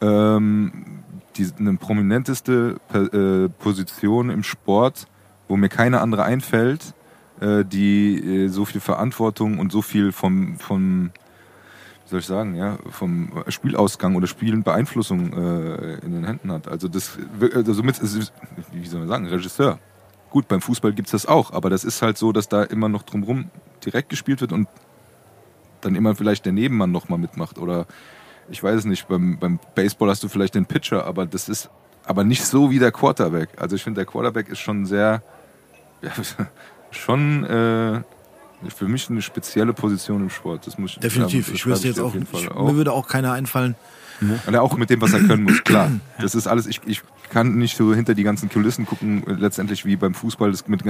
[0.00, 1.02] ähm,
[1.36, 5.06] die, eine prominenteste äh, Position im Sport,
[5.48, 6.94] wo mir keine andere einfällt,
[7.40, 11.10] äh, die äh, so viel Verantwortung und so viel vom, vom
[12.04, 16.68] wie soll ich sagen, ja, vom Spielausgang oder Spielbeeinflussung äh, in den Händen hat.
[16.68, 18.32] Also das, also mit, es ist-
[18.72, 19.78] wie soll man sagen, Regisseur.
[20.30, 23.02] Gut, beim Fußball gibt's das auch, aber das ist halt so, dass da immer noch
[23.04, 23.50] drumrum
[23.84, 24.68] direkt gespielt wird und
[25.80, 27.58] dann immer vielleicht der Nebenmann nochmal mitmacht.
[27.58, 27.86] Oder
[28.50, 31.70] ich weiß es nicht, beim, beim Baseball hast du vielleicht den Pitcher, aber das ist
[32.04, 33.48] aber nicht so wie der Quarterback.
[33.56, 35.22] Also ich finde, der Quarterback ist schon sehr,
[36.02, 36.10] ja,
[36.90, 38.00] schon äh,
[38.70, 40.66] für mich eine spezielle Position im Sport.
[40.66, 41.48] Das muss ich Definitiv.
[41.48, 42.70] ja, Ich wüsste jetzt auch, ich, auf.
[42.70, 43.74] mir würde auch keiner einfallen.
[44.46, 45.90] Und auch mit dem, was er können muss, klar.
[46.20, 49.96] Das ist alles, ich, ich kann nicht so hinter die ganzen Kulissen gucken, letztendlich wie
[49.96, 50.82] beim Fußball das mit,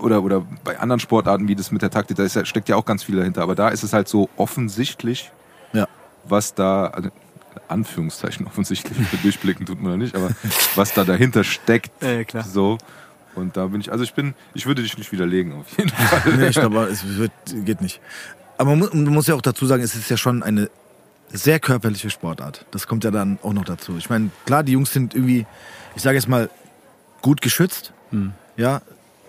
[0.00, 2.74] oder, oder bei anderen Sportarten wie das mit der Taktik, da ist, ja- steckt ja
[2.74, 3.42] auch ganz viel dahinter.
[3.42, 5.35] Aber da ist es halt so offensichtlich, Ja.
[6.28, 7.10] Was da, also,
[7.68, 10.30] Anführungszeichen offensichtlich, durchblicken tut man da nicht, aber
[10.74, 12.02] was da dahinter steckt.
[12.02, 12.44] Äh, klar.
[12.44, 12.78] So.
[13.34, 16.36] Und da bin ich, also ich bin, ich würde dich nicht widerlegen, auf jeden Fall.
[16.36, 17.32] Nee, ich glaube, es wird,
[17.64, 18.00] geht nicht.
[18.56, 20.70] Aber man muss, man muss ja auch dazu sagen, es ist ja schon eine
[21.32, 22.64] sehr körperliche Sportart.
[22.70, 23.96] Das kommt ja dann auch noch dazu.
[23.98, 25.44] Ich meine, klar, die Jungs sind irgendwie,
[25.94, 26.48] ich sage jetzt mal,
[27.20, 27.92] gut geschützt,
[28.56, 28.80] ja,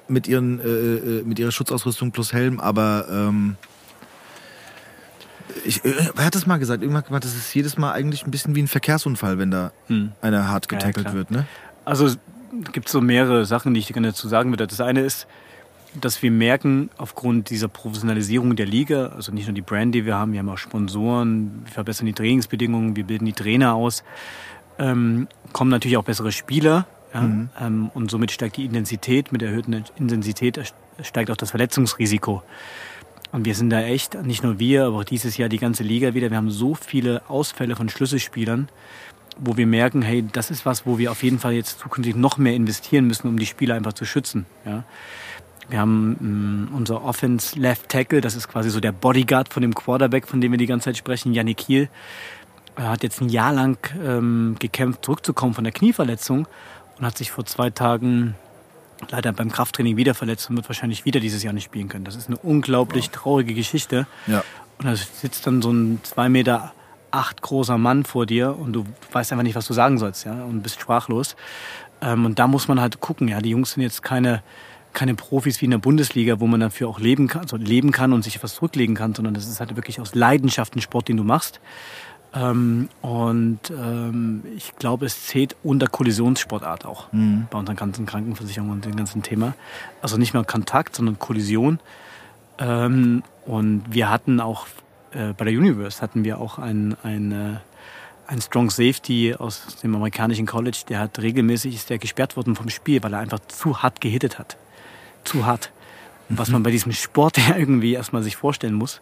[0.08, 3.58] mit ihren, äh, äh, mit ihrer Schutzausrüstung plus Helm, aber ähm,
[5.66, 6.82] ich, äh, wer hat das mal gesagt?
[6.82, 9.72] Irgendwann hat das ist jedes Mal eigentlich ein bisschen wie ein Verkehrsunfall, wenn da
[10.22, 11.16] einer hart Ja, ja, getackelt klar.
[11.16, 11.46] wird, ne?
[11.86, 12.18] Also es
[12.72, 14.68] gibt so mehrere Sachen, die ich gerne dazu sagen würde.
[14.68, 15.28] Das eine ist,
[16.00, 20.16] dass wir merken, aufgrund dieser Professionalisierung der Liga, also nicht nur die Brand, die wir
[20.16, 24.04] haben, wir haben auch Sponsoren, wir verbessern die Trainingsbedingungen, wir bilden die Trainer aus,
[24.80, 27.22] ähm, kommen natürlich auch bessere Spieler ja,
[27.60, 29.32] ähm, und somit steigt die Intensität.
[29.32, 32.44] Mit erhöhten Intensität steigt auch das Verletzungsrisiko.
[33.32, 36.14] Und wir sind da echt, nicht nur wir, aber auch dieses Jahr die ganze Liga
[36.14, 36.30] wieder.
[36.30, 38.70] Wir haben so viele Ausfälle von Schlüsselspielern,
[39.38, 42.38] wo wir merken, hey, das ist was, wo wir auf jeden Fall jetzt zukünftig noch
[42.38, 44.46] mehr investieren müssen, um die Spieler einfach zu schützen.
[44.66, 44.84] Ja.
[45.70, 49.76] Wir haben mh, unser Offense Left Tackle, das ist quasi so der Bodyguard von dem
[49.76, 51.90] Quarterback, von dem wir die ganze Zeit sprechen, Yannick Kiel.
[52.78, 56.48] Er hat jetzt ein Jahr lang ähm, gekämpft, zurückzukommen von der Knieverletzung
[56.98, 58.36] und hat sich vor zwei Tagen
[59.10, 62.06] leider beim Krafttraining wieder verletzt und wird wahrscheinlich wieder dieses Jahr nicht spielen können.
[62.06, 64.08] Das ist eine unglaublich traurige Geschichte.
[64.28, 64.44] Ja.
[64.80, 66.74] Und da sitzt dann so ein zwei Meter
[67.12, 70.44] acht großer Mann vor dir und du weißt einfach nicht, was du sagen sollst, ja,
[70.44, 71.36] und bist sprachlos.
[72.02, 74.44] Ähm, und da muss man halt gucken, ja, die Jungs sind jetzt keine,
[74.94, 78.14] keine Profis wie in der Bundesliga, wo man dafür auch leben kann, also leben kann
[78.14, 81.18] und sich was zurücklegen kann, sondern das ist halt wirklich aus Leidenschaft ein Sport, den
[81.18, 81.60] du machst.
[82.38, 87.08] Ähm, und ähm, ich glaube, es zählt unter Kollisionssportart auch
[87.50, 89.56] bei unseren ganzen Krankenversicherungen und dem ganzen Thema.
[90.02, 91.80] Also nicht mehr Kontakt, sondern Kollision.
[92.60, 94.68] Ähm, und wir hatten auch
[95.12, 97.56] äh, bei der Universe hatten wir auch ein, ein, äh,
[98.28, 102.70] ein Strong Safety aus dem amerikanischen College, der hat regelmäßig ist der gesperrt worden vom
[102.70, 104.58] Spiel, weil er einfach zu hart gehittet hat.
[105.24, 105.72] Zu hart.
[106.30, 109.02] Was man bei diesem Sport ja irgendwie erstmal sich vorstellen muss.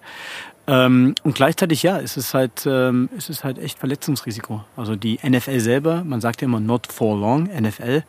[0.68, 4.64] Ähm, und gleichzeitig, ja, es ist halt, ähm, es ist halt echt Verletzungsrisiko.
[4.76, 8.04] Also die NFL selber, man sagt ja immer not for long, NFL,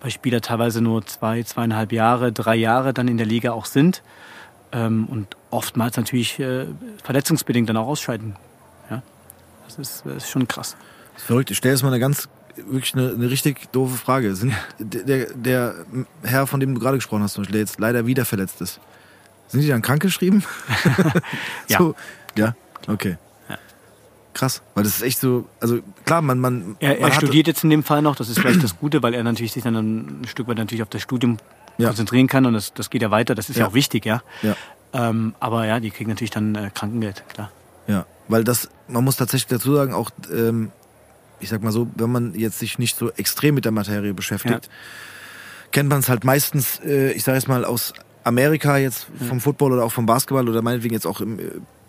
[0.00, 4.02] weil Spieler teilweise nur zwei, zweieinhalb Jahre, drei Jahre dann in der Liga auch sind
[4.72, 6.66] ähm, und oftmals natürlich äh,
[7.02, 8.36] verletzungsbedingt dann auch ausscheiden.
[8.90, 9.02] Ja,
[9.66, 10.76] das ist, das ist schon krass.
[11.16, 11.50] Verrückt.
[11.50, 14.34] Ich stelle jetzt mal eine ganz, wirklich eine, eine richtig doofe Frage.
[14.34, 15.74] Sind der, der
[16.22, 18.80] Herr, von dem du gerade gesprochen hast, der jetzt leider wieder verletzt ist,
[19.48, 20.42] sind die dann krankgeschrieben?
[21.68, 21.78] Ja.
[21.78, 21.94] so,
[22.36, 22.54] ja,
[22.88, 23.16] okay.
[24.34, 27.62] Krass, weil das ist echt so, also klar, man, man, Er, er man studiert jetzt
[27.62, 30.26] in dem Fall noch, das ist vielleicht das Gute, weil er natürlich sich dann ein
[30.26, 31.36] Stück weit natürlich auf das Studium
[31.78, 31.86] Ja.
[31.88, 33.68] konzentrieren kann und das, das geht ja weiter, das ist ja, Ja.
[33.68, 34.22] auch wichtig, ja.
[34.42, 34.56] Ja.
[34.92, 37.52] Ähm, aber ja, die kriegen natürlich dann äh, Krankengeld, klar.
[37.86, 40.72] Ja, weil das, man muss tatsächlich dazu sagen, auch, ähm,
[41.38, 44.68] ich sag mal so, wenn man jetzt sich nicht so extrem mit der Materie beschäftigt,
[45.70, 47.92] kennt man es halt meistens, äh, ich sage jetzt mal aus
[48.24, 51.42] Amerika jetzt vom Football oder auch vom Basketball oder meinetwegen jetzt auch im, äh,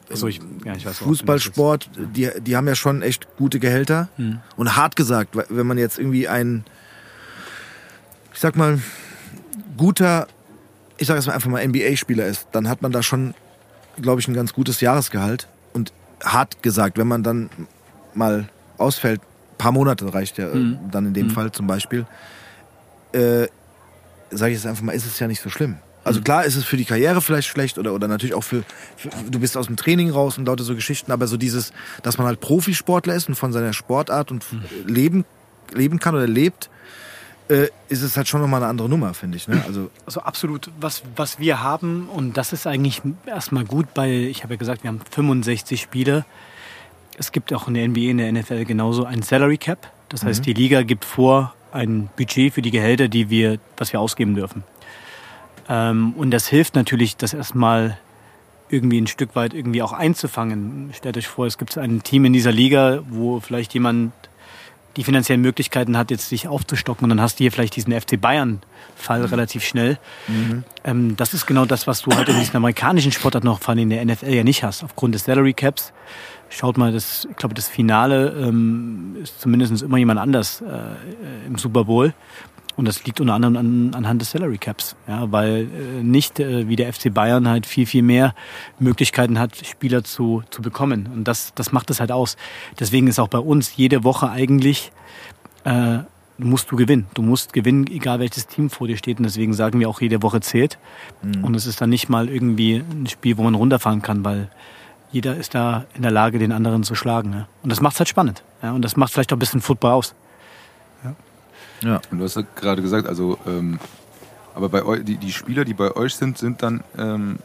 [0.09, 4.09] Also ich, ja, ich weiß, Fußballsport, die, die haben ja schon echt gute Gehälter.
[4.17, 4.39] Hm.
[4.55, 6.63] Und hart gesagt, wenn man jetzt irgendwie ein,
[8.33, 8.79] ich sag mal,
[9.77, 10.27] guter,
[10.97, 13.33] ich sag jetzt mal einfach mal NBA-Spieler ist, dann hat man da schon,
[14.01, 15.47] glaube ich, ein ganz gutes Jahresgehalt.
[15.73, 15.91] Und
[16.23, 17.49] hart gesagt, wenn man dann
[18.13, 19.21] mal ausfällt,
[19.57, 20.79] paar Monate reicht ja äh, Hm.
[20.91, 22.05] dann in dem Fall zum Beispiel,
[23.13, 23.47] äh,
[24.31, 25.77] sage ich jetzt einfach mal, ist es ja nicht so schlimm.
[26.05, 28.63] Also klar ist es für die Karriere vielleicht schlecht oder, oder natürlich auch für,
[28.95, 32.19] für, du bist aus dem Training raus und lauter so Geschichten, aber so dieses, dass
[32.19, 34.45] man halt Profisportler ist und von seiner Sportart und
[34.85, 35.25] leben,
[35.73, 36.69] leben kann oder lebt,
[37.49, 39.47] äh, ist es halt schon nochmal eine andere Nummer, finde ich.
[39.47, 39.63] Ne?
[39.67, 44.43] Also Also absolut, was, was wir haben, und das ist eigentlich erstmal gut, weil ich
[44.43, 46.25] habe ja gesagt, wir haben 65 Spieler.
[47.17, 49.91] Es gibt auch in der NBA, in der NFL genauso ein Salary Cap.
[50.09, 53.99] Das heißt, die Liga gibt vor ein Budget für die Gehälter, die wir, was wir
[53.99, 54.63] ausgeben dürfen.
[55.69, 57.97] Ähm, und das hilft natürlich, das erstmal
[58.69, 60.91] irgendwie ein Stück weit irgendwie auch einzufangen.
[60.93, 64.11] Stellt euch vor, es gibt ein Team in dieser Liga, wo vielleicht jemand
[64.95, 68.19] die finanziellen Möglichkeiten hat, jetzt sich aufzustocken und dann hast du hier vielleicht diesen FC
[68.19, 69.99] Bayern-Fall relativ schnell.
[70.83, 73.79] Ähm, das ist genau das, was du halt in diesen amerikanischen Sportarten noch vor allem
[73.79, 75.91] in der NFL ja nicht hast, aufgrund des Salary Caps.
[76.49, 81.57] Schaut mal, das, ich glaube, das Finale ähm, ist zumindest immer jemand anders äh, im
[81.57, 82.13] Super Bowl.
[82.75, 86.67] Und das liegt unter anderem an, anhand des Salary Caps, ja, weil äh, nicht äh,
[86.67, 88.35] wie der FC Bayern halt viel, viel mehr
[88.79, 91.09] Möglichkeiten hat, Spieler zu, zu bekommen.
[91.13, 92.35] Und das, das macht es halt aus.
[92.79, 94.91] Deswegen ist auch bei uns jede Woche eigentlich
[95.63, 95.99] äh,
[96.37, 97.07] musst du gewinnen.
[97.13, 99.19] Du musst gewinnen, egal welches Team vor dir steht.
[99.19, 100.77] Und deswegen sagen wir auch, jede Woche zählt.
[101.41, 104.49] Und es ist dann nicht mal irgendwie ein Spiel, wo man runterfahren kann, weil
[105.11, 107.33] jeder ist da in der Lage, den anderen zu schlagen.
[107.33, 107.47] Ja.
[107.63, 108.43] Und das macht es halt spannend.
[108.61, 108.73] Ja.
[108.73, 110.15] Und das macht vielleicht auch ein bisschen Football aus.
[111.85, 112.01] Ja.
[112.11, 113.79] Und du hast ja gerade gesagt, also, ähm,
[114.53, 117.39] aber bei euch, die, die Spieler, die bei euch sind, sind dann, ähm,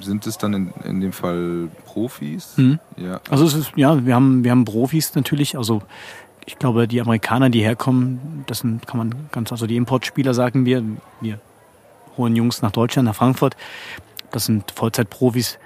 [0.00, 2.54] sind es dann in, in dem Fall Profis?
[2.56, 2.78] Mhm.
[2.96, 3.20] Ja.
[3.30, 5.82] Also es ist, ja, wir haben, wir haben Profis natürlich, also
[6.46, 10.64] ich glaube, die Amerikaner, die herkommen, das sind, kann man ganz, also die Importspieler sagen
[10.64, 10.82] wir,
[11.20, 11.40] wir
[12.16, 13.56] holen Jungs nach Deutschland, nach Frankfurt,
[14.30, 15.58] das sind Vollzeitprofis.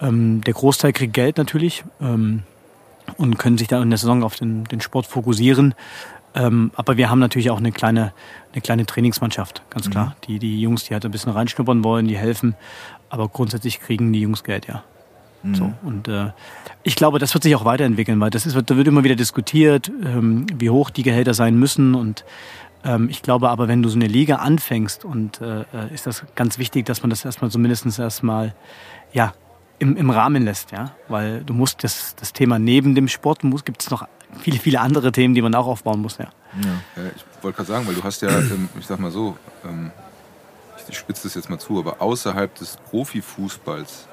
[0.00, 2.42] Ähm, der Großteil kriegt Geld natürlich ähm,
[3.16, 5.74] und können sich dann in der Saison auf den, den Sport fokussieren.
[6.34, 8.12] Ähm, aber wir haben natürlich auch eine kleine,
[8.52, 10.16] eine kleine Trainingsmannschaft, ganz klar.
[10.26, 12.56] Die, die Jungs, die halt ein bisschen reinschnuppern wollen, die helfen.
[13.08, 14.82] Aber grundsätzlich kriegen die Jungs Geld, ja.
[15.52, 16.30] So, und äh,
[16.84, 19.92] ich glaube, das wird sich auch weiterentwickeln, weil das ist, da wird immer wieder diskutiert,
[20.02, 21.94] ähm, wie hoch die Gehälter sein müssen.
[21.94, 22.24] Und
[22.82, 26.24] ähm, ich glaube aber, wenn du so eine Liga anfängst, und äh, äh, ist das
[26.34, 28.54] ganz wichtig, dass man das erstmal zumindest erstmal
[29.12, 29.34] ja,
[29.78, 30.92] im, im Rahmen lässt, ja.
[31.08, 34.08] Weil du musst das, das Thema neben dem Sport gibt es noch
[34.40, 36.26] viele, viele andere Themen, die man auch aufbauen muss, ja.
[36.62, 39.90] Ja, ich wollte gerade sagen, weil du hast ja, ähm, ich sag mal so, ähm,
[40.88, 44.06] ich, spitze das jetzt mal zu, aber außerhalb des Profifußballs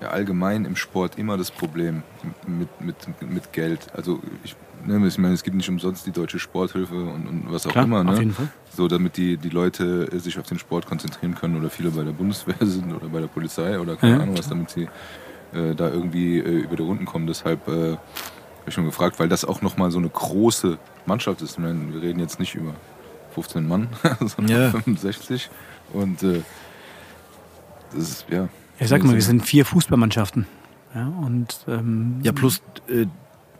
[0.00, 2.02] ja allgemein im Sport immer das Problem
[2.46, 2.96] mit, mit,
[3.30, 3.80] mit Geld.
[3.94, 4.56] Also ich,
[4.86, 7.84] ne, ich meine, es gibt nicht umsonst die deutsche Sporthilfe und, und was auch Klar,
[7.84, 8.12] immer, ne?
[8.12, 8.48] auf jeden Fall.
[8.74, 12.04] So, damit die, die Leute äh, sich auf den Sport konzentrieren können oder viele bei
[12.04, 14.22] der Bundeswehr sind oder bei der Polizei oder keine Ja.
[14.22, 14.88] Ahnung was, damit sie
[15.52, 17.26] äh, da irgendwie äh, über die Runden kommen.
[17.26, 17.96] Deshalb äh,
[18.66, 21.58] ich schon gefragt, weil das auch nochmal so eine große Mannschaft ist.
[21.60, 21.68] Wir
[22.00, 22.74] reden jetzt nicht über
[23.34, 23.88] 15 Mann,
[24.20, 24.70] sondern Ja.
[24.70, 25.50] 65.
[25.92, 26.42] Und äh,
[27.92, 28.48] das ist, ja.
[28.78, 30.46] Ich sag mal, wir sind vier Fußballmannschaften.
[30.94, 33.06] Ja, und ähm, Ja, plus äh,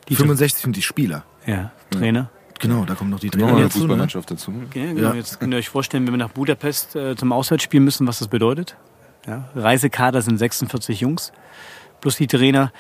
[0.09, 1.25] Die- 65 sind die Spieler.
[1.47, 2.31] ja, Trainer.
[2.59, 3.79] Genau, da kommen noch die Noch Trainer eine dazu.
[3.79, 3.83] Ne?
[3.85, 4.53] Fußballmannschaft dazu.
[4.75, 5.09] Ja, genau.
[5.09, 5.15] Ja.
[5.15, 8.29] Jetzt könnt ihr euch vorstellen, wenn wir nach Budapest äh, zum Auswärtsspiel müssen, was das
[8.29, 8.77] bedeutet.
[9.27, 11.33] Ja, Reisekader sind 46 Jungs
[12.03, 12.71] plus die Trainer.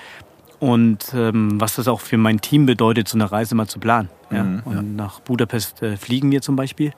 [0.60, 4.10] Und ähm, was das auch für mein Team bedeutet, so eine Reise mal zu planen.
[4.30, 4.44] Ja?
[4.44, 6.92] Mhm, und nach Budapest äh, fliegen wir zum Beispiel.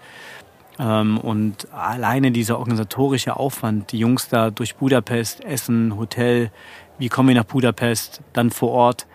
[0.80, 6.50] Ähm, und alleine dieser organisatorische Aufwand, die Jungs da durch Budapest, Essen, Hotel,
[6.98, 9.06] wie kommen wir nach Budapest, dann vor Ort,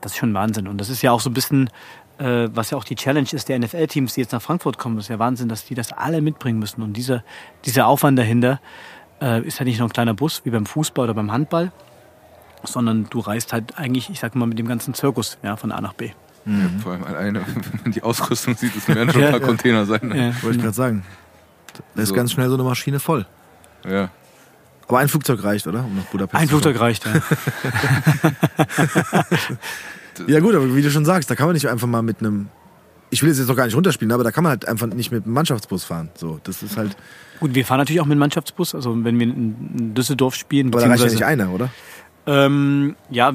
[0.00, 0.68] das ist schon Wahnsinn.
[0.68, 1.68] Und das ist ja auch so ein bisschen,
[2.18, 4.96] äh, was ja auch die Challenge ist der NFL-Teams, die jetzt nach Frankfurt kommen.
[4.96, 6.82] Das ist ja Wahnsinn, dass die das alle mitbringen müssen.
[6.82, 7.24] Und dieser,
[7.66, 8.60] dieser Aufwand dahinter
[9.20, 11.72] äh, ist ja nicht nur ein kleiner Bus wie beim Fußball oder beim Handball,
[12.64, 15.80] sondern du reist halt eigentlich, ich sag mal, mit dem ganzen Zirkus ja, von A
[15.80, 16.10] nach B.
[16.44, 19.46] Ja, vor allem alleine, wenn man die Ausrüstung sieht, das werden schon ein paar ja.
[19.46, 20.08] Container sein.
[20.08, 20.16] Ne?
[20.16, 21.04] Ja, Wollte ich gerade sagen.
[21.94, 22.14] Da ist So.
[22.14, 23.26] ganz schnell so eine Maschine voll.
[23.88, 24.10] Ja.
[24.88, 25.84] Aber ein Flugzeug reicht, oder?
[25.84, 27.12] Um nach Budapest Ein zu Flugzeug reicht, ja.
[30.26, 32.48] Ja gut, aber wie du schon sagst, da kann man nicht einfach mal mit einem...
[33.08, 35.10] Ich will es jetzt noch gar nicht runterspielen, aber da kann man halt einfach nicht
[35.10, 36.10] mit einem Mannschaftsbus fahren.
[36.14, 36.96] So, das ist halt...
[37.40, 38.74] Gut, wir fahren natürlich auch mit dem Mannschaftsbus.
[38.74, 41.70] Also wenn wir in Düsseldorf spielen, Aber da reicht ja nicht einer, oder?
[42.26, 43.32] Ähm, ja,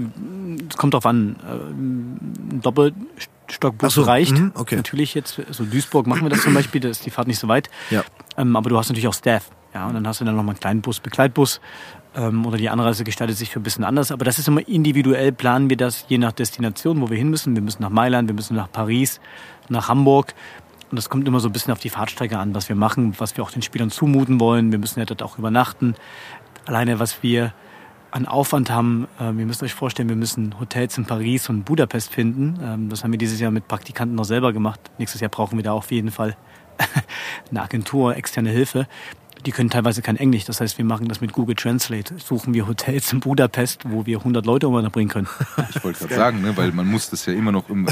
[0.69, 1.35] es kommt drauf an.
[1.49, 2.17] Ähm,
[2.51, 4.37] Ein Doppelstockbus so, reicht.
[4.37, 4.77] mhm, okay.
[4.77, 7.47] Natürlich jetzt, also Duisburg machen wir das zum Beispiel, da ist die Fahrt nicht so
[7.47, 7.69] weit.
[7.89, 8.03] Ja.
[8.37, 9.49] Ähm, aber du hast natürlich auch Staff.
[9.73, 11.59] Ja, und dann hast du dann nochmal einen kleinen Bus, Begleitbus.
[12.15, 14.11] Ähm, oder die Anreise gestaltet sich für ein bisschen anders.
[14.11, 17.55] Aber das ist immer individuell, planen wir das je nach Destination, wo wir hin müssen.
[17.55, 19.19] Wir müssen nach Mailand, wir müssen nach Paris,
[19.69, 20.33] nach Hamburg.
[20.89, 23.35] Und das kommt immer so ein bisschen auf die Fahrtstrecke an, was wir machen, was
[23.35, 24.71] wir auch den Spielern zumuten wollen.
[24.71, 25.95] Wir müssen ja dort auch übernachten.
[26.65, 27.53] Alleine, was wir
[28.17, 32.11] an Aufwand haben, ähm, ihr müsst euch vorstellen, wir müssen Hotels in Paris und Budapest
[32.11, 32.59] finden.
[32.61, 34.79] Ähm, das haben wir dieses Jahr mit Praktikanten noch selber gemacht.
[34.97, 36.35] Nächstes Jahr brauchen wir da auf jeden Fall
[37.51, 38.87] eine Agentur, externe Hilfe.
[39.45, 40.45] Die können teilweise kein Englisch.
[40.45, 42.15] Das heißt, wir machen das mit Google Translate.
[42.17, 45.27] Suchen wir Hotels in Budapest, wo wir 100 Leute unterbringen können.
[45.69, 47.91] Ich wollte gerade sagen, ne, weil man muss das ja immer noch im, äh,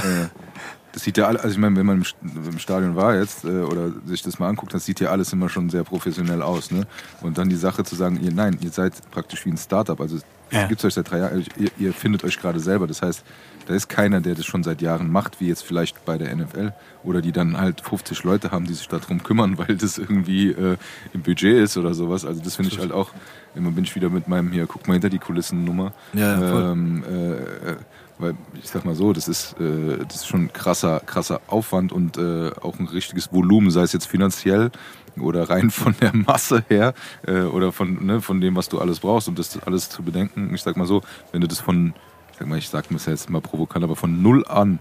[0.95, 2.15] das sieht ja alle, also ich meine, wenn man im, St-
[2.49, 5.49] im Stadion war jetzt äh, oder sich das mal anguckt, das sieht ja alles immer
[5.49, 6.87] schon sehr professionell aus, ne?
[7.21, 10.17] Und dann die Sache zu sagen, ihr, nein, ihr seid praktisch wie ein Startup, also
[10.51, 10.61] Ja.
[10.63, 13.23] es gibt euch seit drei Jahren, ihr, ihr findet euch gerade selber, das heißt,
[13.67, 16.71] da ist keiner, der das schon seit Jahren macht, wie jetzt vielleicht bei der NFL
[17.03, 20.77] oder die dann halt 50 Leute haben, die sich darum kümmern, weil das irgendwie äh,
[21.13, 22.25] im Budget ist oder sowas.
[22.25, 23.09] Also das finde ich halt auch,
[23.55, 25.91] immer bin ich wieder mit meinem hier, guck mal hinter die Kulissen Nummer.
[26.13, 26.71] Ja, ja.
[26.71, 27.31] Ähm, äh,
[27.71, 27.75] äh,
[28.17, 32.17] weil ich sag mal so, das ist, äh, das ist schon krasser, krasser Aufwand und
[32.17, 34.71] äh, auch ein richtiges Volumen, sei es jetzt finanziell
[35.19, 36.93] oder rein von der Masse her
[37.27, 40.53] äh, oder von, ne, von dem, was du alles brauchst, um das alles zu bedenken.
[40.53, 41.01] Ich sag mal so,
[41.31, 41.93] wenn du das von,
[42.31, 44.79] ich sag mal, ich sag mir jetzt mal provokant, aber von null an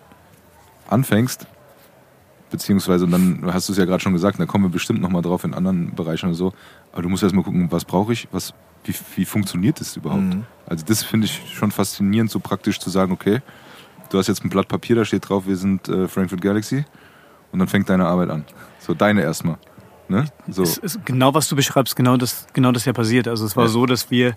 [0.88, 1.46] anfängst,
[2.54, 5.22] beziehungsweise, und dann hast du es ja gerade schon gesagt, da kommen wir bestimmt nochmal
[5.22, 6.52] drauf in anderen Bereichen oder so,
[6.92, 10.22] aber du musst erst mal gucken, was brauche ich, was, wie, wie funktioniert das überhaupt?
[10.22, 10.44] Mhm.
[10.64, 13.40] Also das finde ich schon faszinierend, so praktisch zu sagen, okay,
[14.10, 16.84] du hast jetzt ein Blatt Papier, da steht drauf, wir sind äh, Frankfurt Galaxy
[17.50, 18.44] und dann fängt deine Arbeit an.
[18.78, 19.58] So deine erstmal.
[20.08, 20.26] Ne?
[20.48, 20.64] So.
[21.04, 23.26] Genau, was du beschreibst, genau das, genau das ja passiert.
[23.26, 23.70] Also es war Ja.
[23.70, 24.36] so, dass wir,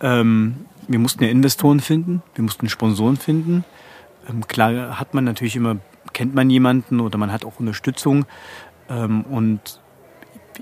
[0.00, 3.64] ähm, wir mussten ja Investoren finden, wir mussten Sponsoren finden.
[4.28, 5.76] Ähm, klar hat man natürlich immer,
[6.12, 8.26] kennt man jemanden oder man hat auch Unterstützung.
[8.88, 9.80] Ähm, und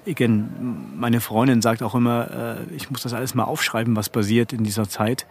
[0.07, 0.49] again,
[0.97, 4.65] meine Freundin sagt auch immer, äh, ich muss das alles mal aufschreiben, was passiert in
[4.65, 5.27] dieser Zeit.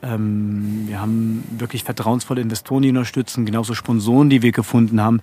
[0.00, 5.20] Ähm, wir haben wirklich vertrauensvolle Investoren, die unterstützen, genauso Sponsoren, die wir gefunden haben.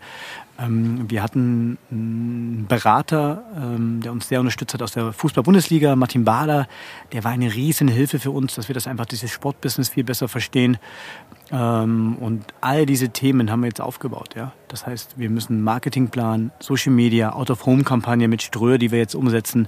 [0.59, 6.25] Ähm, wir hatten einen Berater, ähm, der uns sehr unterstützt hat aus der Fußball-Bundesliga, Martin
[6.25, 6.67] Bader.
[7.13, 10.27] Der war eine riesen Hilfe für uns, dass wir das einfach, dieses Sportbusiness viel besser
[10.27, 10.77] verstehen.
[11.51, 14.35] Ähm, und all diese Themen haben wir jetzt aufgebaut.
[14.35, 14.53] Ja?
[14.67, 19.67] Das heißt, wir müssen Marketingplan, Social Media, Out-of-Home-Kampagne mit Ströer, die wir jetzt umsetzen.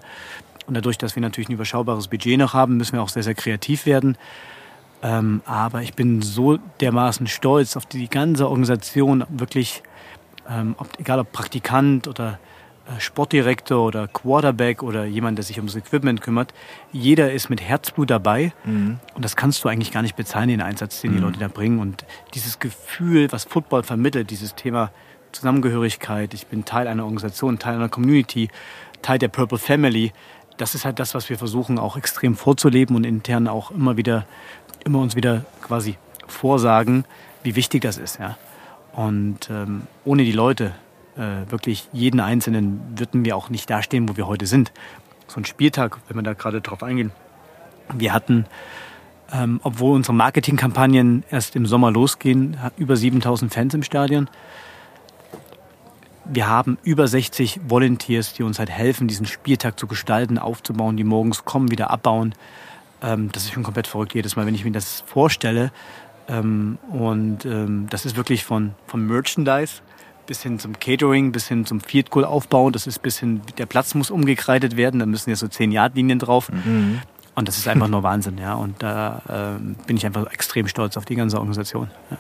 [0.65, 3.35] Und dadurch, dass wir natürlich ein überschaubares Budget noch haben, müssen wir auch sehr, sehr
[3.35, 4.17] kreativ werden.
[5.01, 9.83] Ähm, aber ich bin so dermaßen stolz auf die ganze Organisation, wirklich,
[10.49, 12.39] ähm, egal ob Praktikant oder
[12.99, 16.53] Sportdirektor oder Quarterback oder jemand, der sich ums Equipment kümmert.
[16.91, 21.01] Jeder ist mit Herzblut dabei und das kannst du eigentlich gar nicht bezahlen, den Einsatz,
[21.01, 21.79] den die Leute da bringen.
[21.79, 24.91] Und dieses Gefühl, was Football vermittelt, dieses Thema
[25.31, 28.49] Zusammengehörigkeit, ich bin Teil einer Organisation, Teil einer Community,
[29.01, 30.13] Teil der Purple Family,
[30.57, 34.25] das ist halt das, was wir versuchen auch extrem vorzuleben und intern auch immer wieder,
[34.85, 37.05] immer uns wieder quasi vorsagen,
[37.43, 38.19] wie wichtig das ist.
[38.19, 38.37] Ja.
[38.93, 40.73] Und ähm, ohne die Leute,
[41.17, 44.71] äh, wirklich jeden Einzelnen, würden wir auch nicht dastehen, wo wir heute sind.
[45.27, 47.11] So ein Spieltag, wenn wir da gerade drauf eingehen.
[47.93, 48.45] Wir hatten,
[49.31, 54.29] ähm, obwohl unsere Marketingkampagnen erst im Sommer losgehen, über 7000 Fans im Stadion.
[56.25, 61.05] Wir haben über 60 Volunteers, die uns halt helfen, diesen Spieltag zu gestalten, aufzubauen, die
[61.05, 62.35] morgens kommen, wieder abbauen.
[63.01, 65.71] Ähm, das ist schon komplett verrückt jedes Mal, wenn ich mir das vorstelle.
[66.27, 69.81] Ähm, und ähm, das ist wirklich von, von Merchandise
[70.27, 72.69] bis hin zum Catering, bis hin zum Field Goal Aufbau.
[72.69, 75.95] Das ist bis hin, der Platz muss umgekreidet werden, da müssen ja so 10 Yard
[75.95, 76.51] Linien drauf.
[76.51, 77.01] Mhm.
[77.33, 78.55] Und das ist einfach nur Wahnsinn, ja.
[78.55, 81.89] Und da ähm, bin ich einfach extrem stolz auf die ganze Organisation.
[82.11, 82.17] Ja.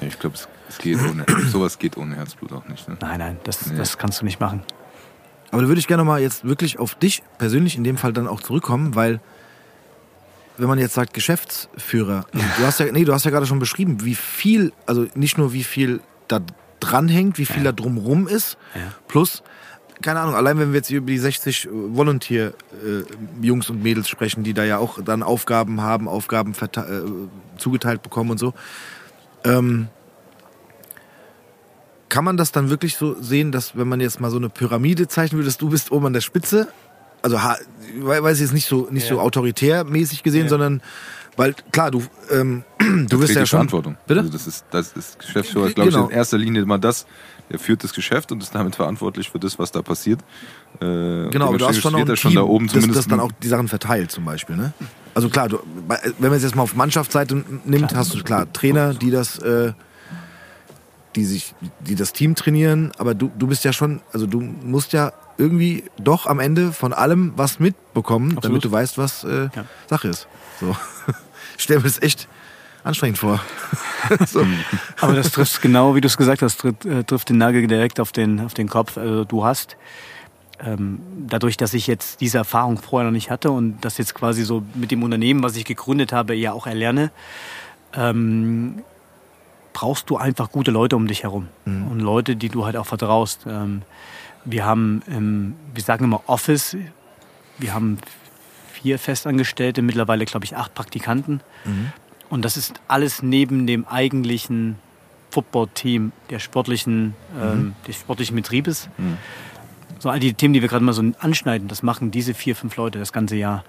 [0.00, 2.88] Nee, ich glaube, es, es geht ohne, sowas geht ohne Herzblut auch nicht.
[2.88, 2.96] Ne?
[3.00, 3.76] Nein, nein, das, Nee.
[3.76, 4.62] das kannst du nicht machen.
[5.50, 8.26] Aber da würde ich gerne mal jetzt wirklich auf dich persönlich in dem Fall dann
[8.26, 9.20] auch zurückkommen, weil
[10.58, 14.04] wenn man jetzt sagt Geschäftsführer, du hast ja, nee, du hast ja gerade schon beschrieben,
[14.04, 16.40] wie viel, also nicht nur wie viel da
[16.82, 18.92] dranhängt, wie viel da drumrum ist, Ja.
[19.08, 19.42] plus,
[20.02, 24.64] keine Ahnung, allein wenn wir jetzt über die 60 Volunteer-Jungs und Mädels sprechen, die da
[24.64, 28.52] ja auch dann Aufgaben haben, Aufgaben äh, zugeteilt bekommen und so,
[29.44, 29.88] ähm,
[32.08, 35.08] kann man das dann wirklich so sehen, dass wenn man jetzt mal so eine Pyramide
[35.08, 36.68] zeichnen würde, dass du bist oben an der Spitze?
[37.22, 40.82] Also weiß ich jetzt nicht so nicht so autoritärmäßig gesehen, sondern
[41.36, 43.96] weil klar, du ähm, du wirst ja die schon Verantwortung.
[44.06, 44.20] Bitte?
[44.20, 46.04] Also das ist, das ist Geschäftsführer, glaube Genau.
[46.06, 47.06] ich, in erster Linie immer das,
[47.50, 50.20] der führt das Geschäft und ist damit verantwortlich für das, was da passiert.
[50.80, 52.98] Äh, Genau, aber du hast schon noch ein er schon Team, da oben das, zumindest.
[52.98, 54.72] das dann auch die Sachen verteilt zum Beispiel, ne?
[55.14, 58.94] Also klar, du, wenn man es jetzt mal auf Mannschaftsseite nimmt, hast du klar Trainer,
[58.94, 59.72] die das, äh,
[61.16, 64.94] die sich, die das Team trainieren, aber du, du bist ja schon, also du musst
[64.94, 68.64] ja irgendwie doch am Ende von allem was mitbekommen, damit Absolut.
[68.64, 69.64] du weißt, was äh, Ja.
[69.88, 70.26] Sache ist.
[70.62, 70.76] So.
[71.58, 72.28] Ich stelle mir das echt
[72.82, 73.40] anstrengend vor.
[74.26, 74.44] so.
[75.00, 78.00] Aber das trifft genau, wie du es gesagt hast, trifft, äh, trifft den Nagel direkt
[78.00, 78.96] auf den, auf den Kopf.
[78.96, 79.76] Also du hast,
[80.64, 84.42] ähm, dadurch, dass ich jetzt diese Erfahrung vorher noch nicht hatte und das jetzt quasi
[84.44, 87.12] so mit dem Unternehmen, was ich gegründet habe, ja auch erlerne,
[87.94, 88.82] ähm,
[89.72, 91.48] brauchst du einfach gute Leute um dich herum.
[91.64, 93.46] Und Leute, die du halt auch vertraust.
[93.46, 93.82] Ähm,
[94.44, 96.76] wir haben, wir sagen immer Office,
[97.58, 97.98] wir haben
[98.82, 101.40] vier Festangestellte, mittlerweile glaube ich acht Praktikanten.
[102.28, 104.76] Und das ist alles neben dem eigentlichen
[105.30, 108.88] Football-Team der sportlichen, ähm, des sportlichen Betriebes.
[109.98, 112.76] So all die Themen, die wir gerade mal so anschneiden, das machen diese vier, fünf
[112.76, 113.64] Leute das ganze Jahr.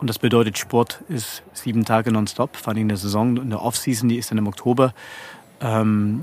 [0.00, 3.36] Und das bedeutet, Sport ist sieben Tage nonstop, vor allem in der Saison.
[3.36, 4.94] In der Off-Season, die ist dann im Oktober,
[5.60, 6.22] ähm,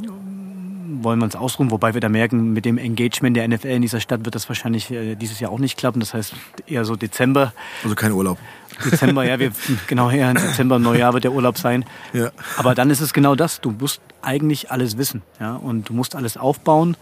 [1.01, 1.71] wollen wir uns ausruhen.
[1.71, 4.91] Wobei wir da merken, mit dem Engagement der NFL in dieser Stadt wird das wahrscheinlich
[4.91, 5.99] äh, dieses Jahr auch nicht klappen.
[5.99, 6.33] Das heißt,
[6.67, 7.53] eher so Dezember.
[7.83, 8.37] Also kein Urlaub.
[8.83, 9.51] Dezember, ja, wir,
[9.87, 11.85] genau, ja, Dezember, Neujahr wird der Urlaub sein.
[12.13, 12.31] Ja.
[12.57, 13.61] Aber dann ist es genau das.
[13.61, 16.97] Du musst eigentlich alles wissen, ja, und du musst alles aufbauen.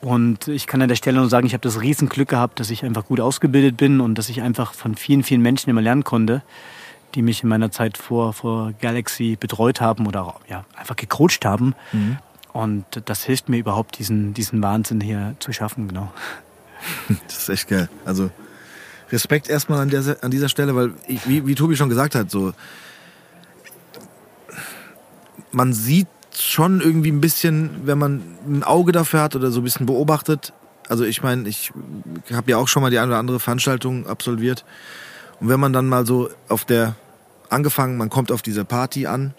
[0.00, 2.84] Und ich kann an der Stelle nur sagen, ich habe das Riesenglück gehabt, dass ich
[2.84, 6.42] einfach gut ausgebildet bin und dass ich einfach von vielen, vielen Menschen immer lernen konnte,
[7.14, 11.74] die mich in meiner Zeit vor, vor Galaxy betreut haben oder ja, einfach gecoacht haben.
[12.52, 16.12] Und das hilft mir überhaupt, diesen, diesen Wahnsinn hier zu schaffen, genau.
[17.26, 17.88] Das ist echt geil.
[18.04, 18.30] Also
[19.10, 22.30] Respekt erstmal an, der, an dieser Stelle, weil, ich, wie, wie Tobi schon gesagt hat,
[22.30, 22.52] so
[25.52, 29.64] man sieht schon irgendwie ein bisschen, wenn man ein Auge dafür hat oder so ein
[29.64, 30.52] bisschen beobachtet.
[30.88, 31.72] Also ich meine, ich
[32.32, 34.64] habe ja auch schon mal die eine oder andere Veranstaltung absolviert.
[35.40, 36.94] Und wenn man dann mal so auf der
[37.52, 39.34] angefangen, man kommt auf dieser Party an,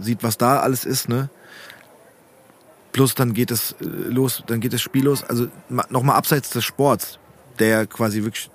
[0.00, 1.28] sieht, was da alles ist, ne?
[2.92, 5.22] Plus dann geht es äh, los, dann geht das Spiel los.
[5.24, 5.48] Also
[5.90, 7.18] nochmal abseits des Sports,
[7.58, 8.50] der quasi wirklich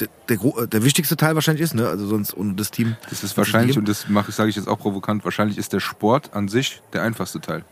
[0.00, 1.86] der, der, gro- der wichtigste Teil wahrscheinlich ist, ne?
[1.88, 2.96] Also sonst ohne das Team.
[3.10, 6.30] Das ist wahrscheinlich, und das mache sage ich jetzt auch provokant, wahrscheinlich ist der Sport
[6.34, 7.64] an sich der einfachste Teil.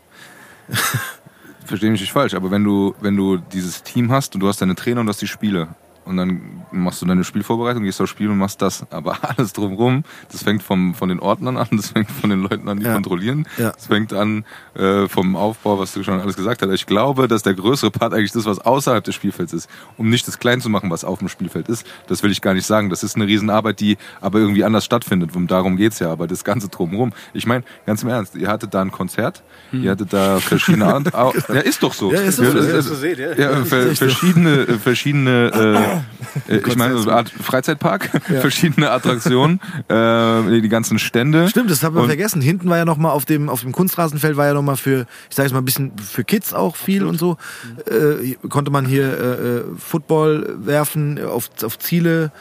[1.65, 4.61] Verstehe mich nicht falsch, aber wenn du, wenn du dieses Team hast und du hast
[4.61, 5.69] deine Trainer und du hast die Spiele
[6.05, 6.41] und dann
[6.71, 8.85] machst du deine Spielvorbereitung, gehst aufs Spiel und machst das.
[8.91, 12.67] Aber alles drumrum, das fängt vom, von den Ordnern an, das fängt von den Leuten
[12.69, 12.93] an, die Ja.
[12.93, 13.71] kontrollieren, Ja.
[13.71, 16.71] das fängt an äh, vom Aufbau, was du schon alles gesagt hast.
[16.71, 20.27] Ich glaube, dass der größere Part eigentlich das, was außerhalb des Spielfelds ist, um nicht
[20.27, 21.85] das klein zu machen, was auf dem Spielfeld ist.
[22.07, 22.89] Das will ich gar nicht sagen.
[22.89, 25.35] Das ist eine Riesenarbeit, die aber irgendwie anders stattfindet.
[25.35, 26.11] Und darum geht's ja.
[26.11, 27.13] Aber das Ganze drumherum.
[27.33, 31.13] Ich meine, ganz im Ernst, ihr hattet da ein Konzert, ihr hattet da verschiedene Art,
[31.49, 32.11] ja, ist doch so.
[32.11, 32.71] Ja, ist doch so, ja.
[32.73, 33.33] das- So seht, ja.
[33.33, 35.90] ja, ver verschiedene, verschiedene, äh, äh,
[36.47, 38.09] ich meine, so eine Art Freizeitpark,
[38.41, 41.47] verschiedene Attraktionen, äh, die ganzen Stände.
[41.49, 42.41] Stimmt, das haben wir vergessen.
[42.41, 45.05] Hinten war ja noch mal auf dem auf dem Kunstrasenfeld war ja noch mal für,
[45.29, 47.37] ich sage jetzt mal ein bisschen für Kids auch viel und so.
[47.85, 52.31] Äh, konnte man hier äh, äh, Football werfen auf, auf Ziele.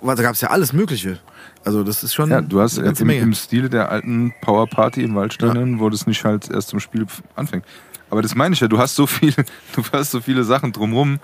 [0.00, 1.18] wa- da gab es ja alles Mögliche.
[1.64, 5.02] Also das ist schon Ja, du hast ganze im, im Stile der alten Power Party
[5.02, 7.04] im Waldstadion, wo das nicht halt erst zum Spiel
[7.36, 7.64] anfängt.
[8.10, 9.34] Aber das meine ich ja, du hast so viel,
[9.74, 11.18] du hast so viele Sachen drumrum,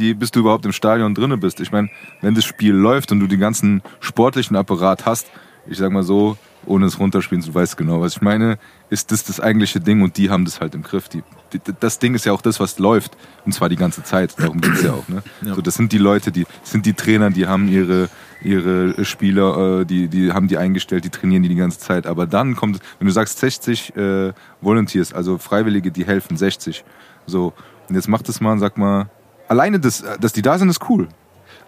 [0.00, 1.60] die, bis du überhaupt im Stadion drinne bist.
[1.60, 1.90] Ich meine,
[2.20, 5.30] wenn das Spiel läuft und du den ganzen sportlichen Apparat hast,
[5.66, 6.36] ich sag mal so,
[6.66, 8.58] ohne es runterspielen, du weißt genau, was ich meine,
[8.90, 11.08] ist das das eigentliche Ding und die haben das halt im Griff.
[11.08, 11.22] Die,
[11.52, 13.16] die, das Ding ist ja auch das, was läuft.
[13.46, 14.38] Und zwar die ganze Zeit.
[14.38, 15.08] Darum geht's ja auch.
[15.08, 15.22] Ne?
[15.54, 18.08] So, das sind die Leute, die das sind die Trainer, die haben ihre,
[18.42, 22.06] ihre Spieler, äh, die, die haben die eingestellt, die trainieren die die ganze Zeit.
[22.06, 26.84] Aber dann kommt, wenn du sagst 60 äh, Volunteers, also Freiwillige, die helfen, 60.
[27.26, 27.52] So,
[27.88, 29.08] und jetzt macht das mal und sag mal,
[29.50, 31.08] alleine das, dass die da sind, ist cool.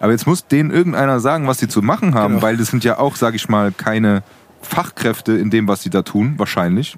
[0.01, 2.43] Aber jetzt muss denen irgendeiner sagen, was sie zu machen haben, Genau.
[2.43, 4.23] weil das sind ja auch, sag ich mal, keine
[4.63, 6.97] Fachkräfte in dem, was sie da tun, wahrscheinlich.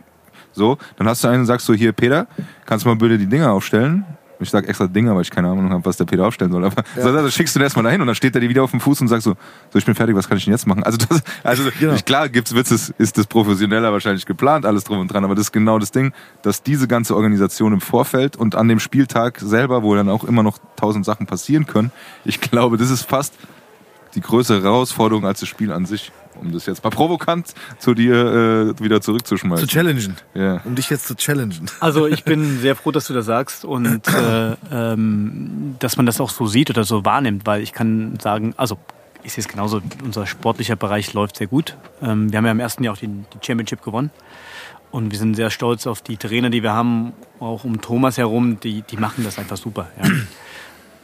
[0.53, 2.27] So, dann hast du einen und sagst so, hier, Peter,
[2.67, 4.05] kannst du mal bitte die Dinger aufstellen?
[4.45, 6.65] Ich sag extra Dinger, weil ich keine Ahnung habe, was der Peter aufstellen soll.
[6.65, 8.71] Aber so, dann schickst du den erstmal dahin und dann steht er dir wieder auf
[8.71, 9.35] dem Fuß und sagt so,
[9.71, 10.83] so, ich bin fertig, was kann ich denn jetzt machen?
[10.85, 11.97] Also, das, also Genau.
[12.05, 15.53] klar gibt's Witzes, ist das professioneller wahrscheinlich geplant, alles drum und dran, aber das ist
[15.53, 19.95] genau das Ding, dass diese ganze Organisation im Vorfeld und an dem Spieltag selber, wo
[19.95, 21.91] dann auch immer noch tausend Sachen passieren können,
[22.25, 23.35] ich glaube, das ist fast
[24.15, 26.13] die größere Herausforderung als das Spiel an sich.
[26.41, 28.15] Um das jetzt mal provokant zu dir
[28.77, 29.69] äh, wieder zu zurückzuschmeißen.
[29.69, 30.17] challengen.
[30.35, 30.61] Ja.
[30.65, 31.71] Um dich jetzt zu challengen.
[31.81, 36.21] Also ich bin sehr froh, dass du das sagst und äh, ähm, dass man das
[36.21, 38.79] auch so sieht oder so wahrnimmt, weil ich kann sagen, also
[39.23, 41.77] ich sehe es genauso, unser sportlicher Bereich läuft sehr gut.
[42.03, 44.11] Ähm, wir haben ja im ersten Jahr auch die, die Championship gewonnen
[44.95, 48.61] und wir sind sehr stolz auf die Trainer, die wir haben, auch um Thomas herum,
[48.61, 49.89] die, die machen das einfach super.
[50.01, 50.09] Ja.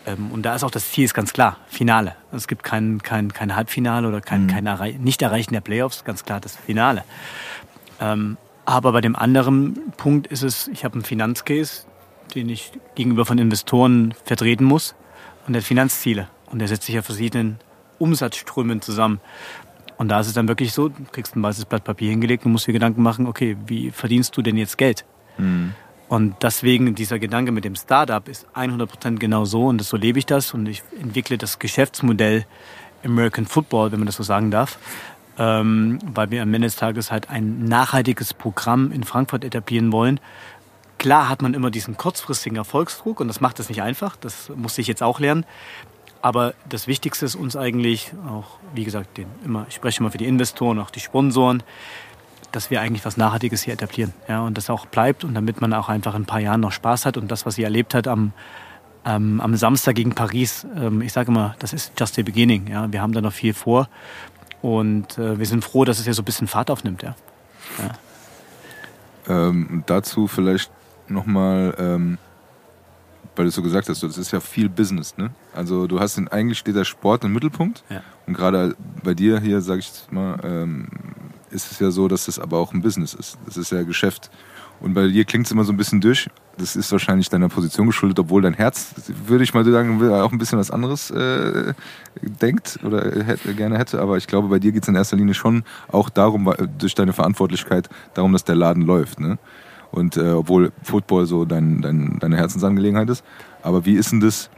[0.07, 2.15] Ähm, und da ist auch das Ziel ist ganz klar, Finale.
[2.33, 6.41] Es gibt kein, kein, kein Halbfinale oder kein, kein Errei Nicht-Erreichen der Playoffs, ganz klar
[6.41, 7.05] das Finale.
[8.01, 11.87] Ähm, aber bei dem anderen Punkt ist es, ich habe einen Finanzcase,
[12.35, 14.95] den ich gegenüber von Investoren vertreten muss
[15.47, 16.29] und der hat Finanzziele.
[16.47, 17.59] Und der setzt sich ja verschiedenen
[17.99, 19.21] Umsatzströmen zusammen.
[19.99, 22.53] Und da ist es dann wirklich so, du kriegst ein weißes Blatt Papier hingelegt und
[22.53, 25.05] musst dir Gedanken machen, okay, wie verdienst du denn jetzt Geld?
[26.11, 30.27] Und deswegen dieser Gedanke mit dem Startup ist 100% genau so und so lebe ich
[30.27, 32.47] das und ich entwickle das Geschäftsmodell
[33.05, 34.77] American Football, wenn man das so sagen darf,
[35.39, 40.19] ähm, weil wir am Ende des Tages halt ein nachhaltiges Programm in Frankfurt etablieren wollen.
[40.99, 44.81] Klar hat man immer diesen kurzfristigen Erfolgsdruck und das macht es nicht einfach, das musste
[44.81, 45.47] ich jetzt auch lernen.
[46.23, 50.19] Aber das Wichtigste ist uns eigentlich auch, wie gesagt, den, immer, ich spreche immer für
[50.19, 51.63] die Investoren, auch die Sponsoren,
[52.53, 54.13] dass wir eigentlich was Nachhaltiges hier etablieren.
[54.29, 56.73] Ja, und das auch bleibt und damit man auch einfach in ein paar Jahren noch
[56.73, 58.33] Spaß hat und das, was sie erlebt hat am,
[59.05, 62.67] ähm, am Samstag gegen Paris, ähm, ich sage immer, das ist just the beginning.
[62.69, 63.89] Ja, wir haben da noch viel vor
[64.63, 67.03] und äh, wir sind froh, dass es ja so ein bisschen Fahrt aufnimmt.
[67.03, 67.15] Ja.
[69.29, 70.71] Ähm, dazu vielleicht
[71.09, 72.19] nochmal, ähm,
[73.37, 75.31] weil du so gesagt hast, das ist ja viel Business, ne?
[75.55, 78.03] Also du hast den, eigentlich steht der Sport im Mittelpunkt Ja.
[78.27, 80.89] und gerade bei dir hier, sage ich mal, ähm,
[81.51, 83.39] ist es ja so, dass das aber auch ein Business ist.
[83.47, 84.31] Das ist ja Geschäft.
[84.81, 86.31] Und bei dir klingt es immer so ein bisschen durch.
[86.57, 88.95] Das ist wahrscheinlich deiner Position geschuldet, obwohl dein Herz,
[89.27, 91.75] würde ich mal sagen, auch ein bisschen was anderes äh,
[92.23, 94.01] denkt oder hätte, gerne hätte.
[94.01, 97.13] Aber ich glaube, bei dir geht es in erster Linie schon auch darum, durch deine
[97.13, 99.21] Verantwortlichkeit, darum, dass der Laden läuft.
[99.21, 99.39] Ne?
[99.91, 103.25] Und äh, obwohl Football so dein, dein, deine Herzensangelegenheit ist.
[103.63, 104.51] Aber wie ist denn das?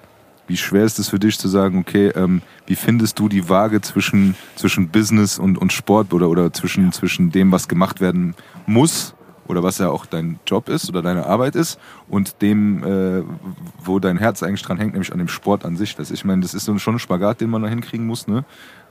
[0.47, 3.80] Wie schwer ist es für dich zu sagen, okay, ähm, wie findest du die Waage
[3.80, 8.34] zwischen, zwischen Business und, und Sport oder, oder zwischen, zwischen dem, was gemacht werden
[8.66, 9.14] muss
[9.47, 11.78] oder was ja auch dein Job ist oder deine Arbeit ist
[12.09, 13.22] und dem, äh,
[13.84, 15.95] wo dein Herz eigentlich dran hängt, nämlich an dem Sport an sich.
[15.97, 18.45] Das, ich meine, das ist schon ein Spagat, den man da hinkriegen muss, ne?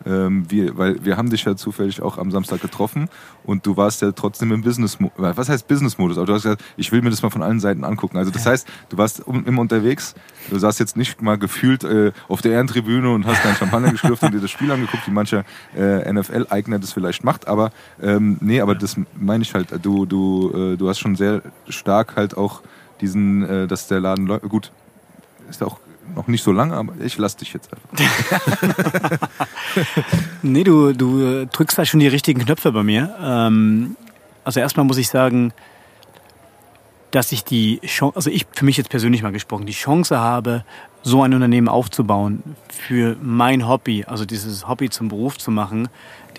[0.06, 3.10] Ähm, wir, weil wir haben dich ja zufällig auch am Samstag getroffen
[3.44, 6.18] und du warst ja trotzdem im Business, was heißt Business-Modus?
[6.18, 8.18] Aber du hast gesagt, ich will mir das mal von allen Seiten angucken.
[8.18, 10.16] Also das heißt, du warst immer unterwegs,
[10.50, 14.24] du saßt jetzt nicht mal gefühlt äh, auf der Ehrentribüne und hast dein Champagner geschlürft
[14.24, 15.44] und dir das Spiel angeguckt, wie mancher
[15.78, 17.48] äh, NFL-Eigner das vielleicht macht.
[17.48, 17.72] Aber
[18.02, 22.16] ähm, nee, aber das meine ich halt, du, du, äh, du hast schon sehr stark
[22.16, 22.62] halt auch
[23.02, 24.48] diesen, äh, dass der Laden läuft.
[24.50, 24.72] Gut,
[25.50, 25.80] ist auch
[26.16, 29.20] noch nicht so lange, aber ich lass dich jetzt einfach.
[30.44, 33.16] Nee, du, du äh, drückst da schon die richtigen Knöpfe bei mir.
[33.22, 33.96] Ähm,
[34.44, 35.54] also erstmal muss ich sagen,
[37.12, 40.64] dass ich die Chance, also ich für mich jetzt persönlich mal gesprochen, die Chance habe,
[41.04, 45.90] so ein Unternehmen aufzubauen für mein Hobby, also dieses Hobby zum Beruf zu machen,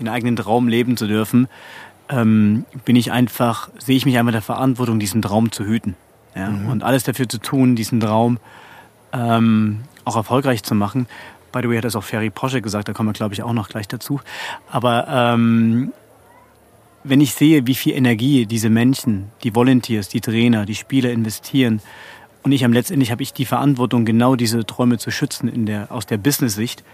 [0.00, 1.48] den eigenen Traum leben zu dürfen,
[2.08, 5.94] ähm, bin ich einfach, sehe ich mich einfach der Verantwortung, diesen Traum zu hüten.
[6.34, 6.48] Ja?
[6.48, 8.38] Und alles dafür zu tun, diesen Traum
[9.12, 11.06] ähm, auch erfolgreich zu machen.
[11.52, 13.52] By the way hat das auch Ferry Porsche gesagt, da kommen wir, glaube ich, auch
[13.52, 14.20] noch gleich dazu.
[14.70, 15.92] Aber ähm,
[17.04, 21.80] wenn ich sehe, wie viel Energie diese Menschen, die Volunteers, die Trainer, die Spieler investieren
[22.42, 25.92] und ich am letztendlich habe ich die Verantwortung, genau diese Träume zu schützen in der,
[25.92, 26.84] aus der Business-Sicht,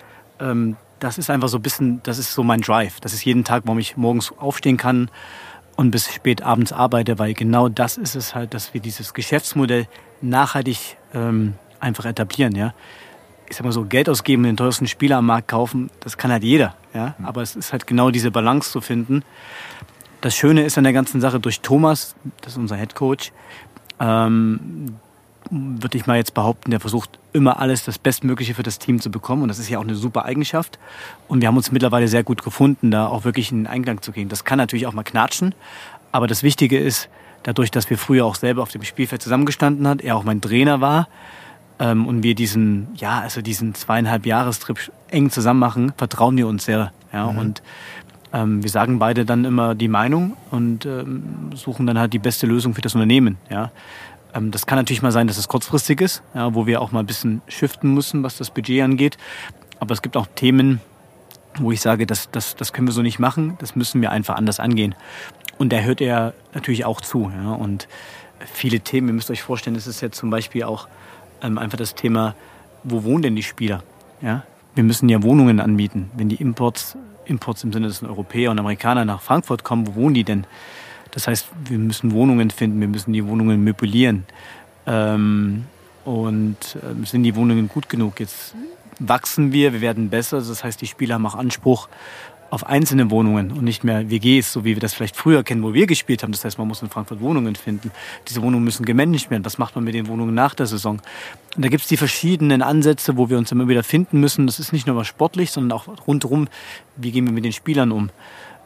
[0.40, 3.00] ähm, das ist einfach so ein bisschen, das ist so mein Drive.
[3.00, 5.10] Das ist jeden Tag, warum ich morgens aufstehen kann
[5.76, 9.86] und bis spät abends arbeite, weil genau das ist es halt, dass wir dieses Geschäftsmodell
[10.20, 12.74] nachhaltig ähm, einfach etablieren, ja.
[13.48, 16.42] Ich sag mal so, Geld ausgeben, den teuersten Spieler am Markt kaufen, das kann halt
[16.42, 17.14] jeder, ja.
[17.22, 19.22] Aber es ist halt genau diese Balance zu finden.
[20.20, 23.32] Das Schöne ist an der ganzen Sache durch Thomas, das ist unser Head Coach,
[24.00, 24.96] ähm,
[25.50, 29.10] würde ich mal jetzt behaupten, der versucht immer alles das Bestmögliche für das Team zu
[29.10, 29.42] bekommen.
[29.42, 30.78] Und das ist ja auch eine super Eigenschaft.
[31.26, 34.12] Und wir haben uns mittlerweile sehr gut gefunden, da auch wirklich in den Einklang zu
[34.12, 34.28] gehen.
[34.28, 35.54] Das kann natürlich auch mal knatschen.
[36.12, 37.08] Aber das Wichtige ist,
[37.44, 40.80] dadurch, dass wir früher auch selber auf dem Spielfeld zusammengestanden hat, er auch mein Trainer
[40.80, 41.08] war,
[41.78, 46.64] ähm, und wir diesen, ja, also diesen zweieinhalb Jahrestrip eng zusammen machen, vertrauen wir uns
[46.64, 46.92] sehr.
[47.12, 47.38] Ja, mhm.
[47.38, 47.62] und
[48.32, 52.46] ähm, wir sagen beide dann immer die Meinung und ähm, suchen dann halt die beste
[52.46, 53.38] Lösung für das Unternehmen.
[53.48, 53.70] Ja.
[54.34, 57.00] Ähm, das kann natürlich mal sein, dass es kurzfristig ist, ja, wo wir auch mal
[57.00, 59.16] ein bisschen shiften müssen, was das Budget angeht.
[59.80, 60.80] Aber es gibt auch Themen,
[61.58, 64.36] wo ich sage, das, das, das können wir so nicht machen, das müssen wir einfach
[64.36, 64.94] anders angehen.
[65.56, 67.32] Und da hört er natürlich auch zu.
[67.34, 67.88] Ja, und
[68.52, 70.86] viele Themen, ihr müsst euch vorstellen, es ist jetzt zum Beispiel auch
[71.42, 72.34] ähm, einfach das Thema,
[72.84, 73.82] wo wohnen denn die Spieler?
[74.20, 74.44] Ja?
[74.74, 76.10] Wir müssen ja Wohnungen anbieten.
[76.16, 80.14] Wenn die Imports, Imports im Sinne des Europäer und Amerikaner nach Frankfurt kommen, wo wohnen
[80.14, 80.46] die denn?
[81.10, 84.24] Das heißt, wir müssen Wohnungen finden, wir müssen die Wohnungen möblieren.
[84.86, 85.64] Ähm,
[86.04, 88.20] und äh, sind die Wohnungen gut genug?
[88.20, 88.54] Jetzt
[88.98, 90.38] wachsen wir, wir werden besser.
[90.38, 91.88] Das heißt, die Spieler haben auch Anspruch
[92.50, 95.74] auf einzelne Wohnungen und nicht mehr WGs, so wie wir das vielleicht früher kennen, wo
[95.74, 96.32] wir gespielt haben.
[96.32, 97.90] Das heißt, man muss in Frankfurt Wohnungen finden.
[98.28, 99.44] Diese Wohnungen müssen gemanagt werden.
[99.44, 101.00] Was macht man mit den Wohnungen nach der Saison?
[101.56, 104.46] Und da gibt es die verschiedenen Ansätze, wo wir uns immer wieder finden müssen.
[104.46, 106.48] Das ist nicht nur was sportlich, sondern auch rundherum,
[106.96, 108.10] wie gehen wir mit den Spielern um.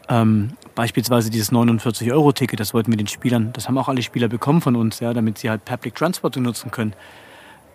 [0.09, 4.61] Ähm, beispielsweise dieses 49-Euro-Ticket, das wollten wir den Spielern, das haben auch alle Spieler bekommen
[4.61, 6.95] von uns, ja, damit sie halt Public Transport nutzen können.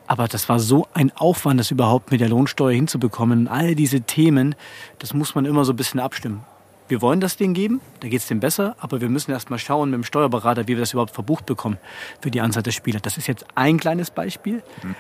[0.08, 3.48] Aber das war so ein Aufwand, das überhaupt mit der Lohnsteuer hinzubekommen.
[3.48, 4.56] All diese Themen,
[5.00, 6.44] das muss man immer so ein bisschen abstimmen.
[6.88, 9.60] Wir wollen das denen geben, da geht es denen besser, aber wir müssen erst mal
[9.60, 11.78] schauen mit dem Steuerberater, wie wir das überhaupt verbucht bekommen
[12.22, 13.02] für die Anzahl der Spieler.
[13.02, 14.96] Das ist jetzt ein kleines Beispiel, mhm.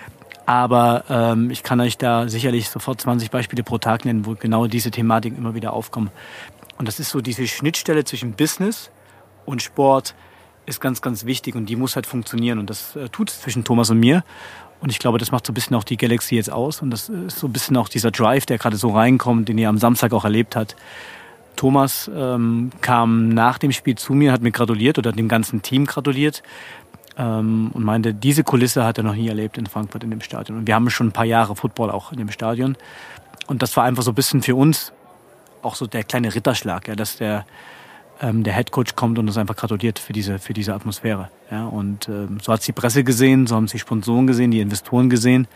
[0.45, 4.67] aber ähm, ich kann euch da sicherlich sofort 20 Beispiele pro Tag nennen, wo genau
[4.67, 6.09] diese Thematiken immer wieder aufkommen.
[6.77, 8.91] Und das ist so diese Schnittstelle zwischen Business
[9.45, 10.13] und Sport
[10.65, 12.59] ist ganz, ganz wichtig und die muss halt funktionieren.
[12.59, 14.23] Und das äh, tut es zwischen Thomas und mir.
[14.79, 16.81] Und ich glaube, das macht so ein bisschen auch die Galaxy jetzt aus.
[16.81, 19.69] Und das ist so ein bisschen auch dieser Drive, der gerade so reinkommt, den ihr
[19.69, 20.75] am Samstag auch erlebt hat.
[21.55, 25.85] Thomas ähm, kam nach dem Spiel zu mir, hat mir gratuliert oder dem ganzen Team
[25.85, 26.43] gratuliert
[27.17, 30.59] ähm, und meinte, diese Kulisse hat er noch nie erlebt in Frankfurt in dem Stadion.
[30.59, 32.77] Und wir haben schon ein paar Jahre Football auch in dem Stadion.
[33.47, 34.93] Und das war einfach so ein bisschen für uns
[35.63, 37.45] auch so der kleine Ritterschlag, ja, dass der,
[38.21, 41.29] ähm, der Head Coach kommt und uns einfach gratuliert für diese, für diese Atmosphäre.
[41.51, 41.65] Ja.
[41.65, 44.59] Und ähm, so hat es die Presse gesehen, so haben es die Sponsoren gesehen, die
[44.59, 45.47] Investoren gesehen.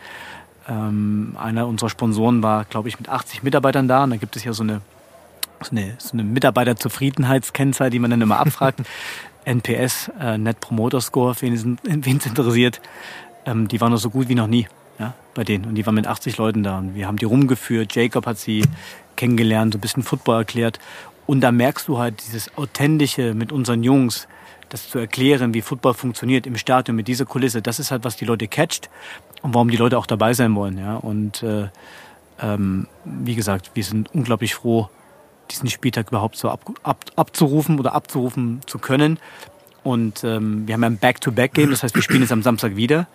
[0.68, 4.04] Ähm, einer unserer Sponsoren war, glaube ich, mit 80 Mitarbeitern da.
[4.04, 4.80] Und da gibt es ja so eine,
[5.60, 8.80] so eine, so eine Mitarbeiterzufriedenheitskennzahl, die man dann immer abfragt.
[9.44, 11.64] NPS, äh, Net Promoter Score, wen es
[12.26, 12.80] interessiert.
[13.44, 14.68] Ähm, die waren noch so gut wie noch nie
[15.00, 15.64] ja, bei denen.
[15.64, 16.78] Und die waren mit 80 Leuten da.
[16.78, 17.94] Und wir haben die rumgeführt.
[17.94, 18.62] Jacob hat sie
[19.16, 20.78] kennengelernt, so ein bisschen Football erklärt.
[21.26, 24.28] Und da merkst du halt dieses Authentische mit unseren Jungs,
[24.68, 27.62] das zu erklären, wie Football funktioniert im Stadion mit dieser Kulisse.
[27.62, 28.88] Das ist halt, was die Leute catcht
[29.42, 30.78] und warum die Leute auch dabei sein wollen.
[30.78, 30.96] Ja?
[30.96, 31.68] Und äh,
[32.40, 34.88] ähm, wie gesagt, wir sind unglaublich froh,
[35.50, 39.18] diesen Spieltag überhaupt so ab, ab, abzurufen oder abzurufen zu können.
[39.84, 43.08] Und ähm, wir haben ein Back-to-Back-Game, das heißt, wir spielen jetzt am Samstag wieder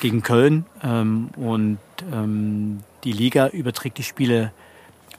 [0.00, 0.64] gegen Köln.
[0.82, 1.78] Ähm, und
[2.12, 4.52] ähm, die Liga überträgt die Spiele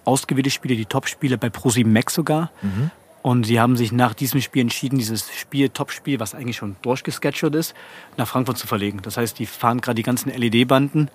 [0.06, 2.51] ausgewählte Spiele, die Top-Spiele bei ProSieben Max sogar.
[2.62, 2.91] Mhm.
[3.22, 7.56] Und sie haben sich nach diesem Spiel entschieden, dieses Spiel, Top-Spiel, was eigentlich schon durchgescheduled
[7.56, 7.74] ist,
[8.18, 8.99] nach Frankfurt zu verlegen.
[9.01, 11.10] Das heißt, die fahren gerade die ganzen LED-Banden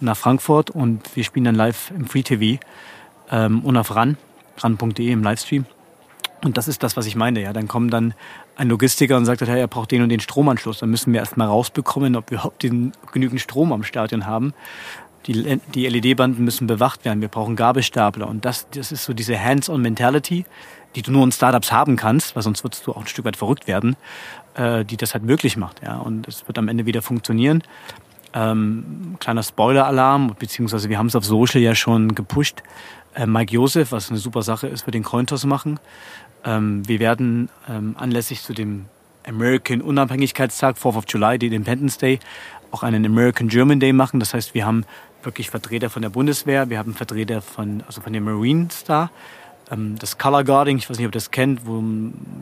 [0.00, 2.60] nach Frankfurt und wir spielen dann live im Free TV
[3.30, 4.16] ähm, und auf RAN,
[4.58, 5.66] ran.de im Livestream.
[6.44, 7.42] Und das ist das, was ich meine.
[7.42, 8.14] Ja, dann kommt dann
[8.56, 10.78] ein Logistiker und sagt, hey, er braucht den und den Stromanschluss.
[10.78, 14.54] Dann müssen wir erstmal rausbekommen, ob wir überhaupt den, genügend Strom am Stadion haben.
[15.28, 17.20] Die, die LED-Banden müssen bewacht werden.
[17.20, 18.26] Wir brauchen Gabelstapler.
[18.26, 20.44] Und das, das ist so diese Hands-on-Mentality,
[20.96, 23.36] die du nur in Startups haben kannst, weil sonst würdest du auch ein Stück weit
[23.36, 23.96] verrückt werden,
[24.54, 25.82] äh, die das halt möglich macht.
[25.82, 25.98] Ja?
[25.98, 27.62] Und es wird am Ende wieder funktionieren.
[28.34, 32.62] Ähm, kleiner Spoiler-Alarm, beziehungsweise wir haben es auf Social ja schon gepusht.
[33.14, 35.78] Äh, Mike Joseph, was eine super Sache ist, wird den Cointos machen.
[36.44, 38.86] Ähm, wir werden ähm, anlässlich zu dem
[39.26, 42.18] American Unabhängigkeitstag, 4th of July, den Independence Day,
[42.70, 44.20] auch einen American German Day machen.
[44.20, 44.84] Das heißt, wir haben
[45.22, 49.10] wirklich Vertreter von der Bundeswehr, wir haben Vertreter von, also von den Marines da.
[49.70, 51.82] Ähm, das Color Guarding, ich weiß nicht, ob ihr das kennt, wo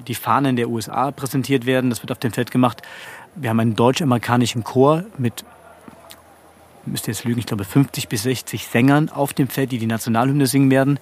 [0.06, 2.82] die Fahnen der USA präsentiert werden, das wird auf dem Feld gemacht.
[3.34, 5.44] Wir haben einen deutsch-amerikanischen Chor mit
[6.86, 10.46] müsste jetzt lügen, ich glaube 50 bis 60 Sängern auf dem Feld, die die Nationalhymne
[10.46, 11.00] singen werden.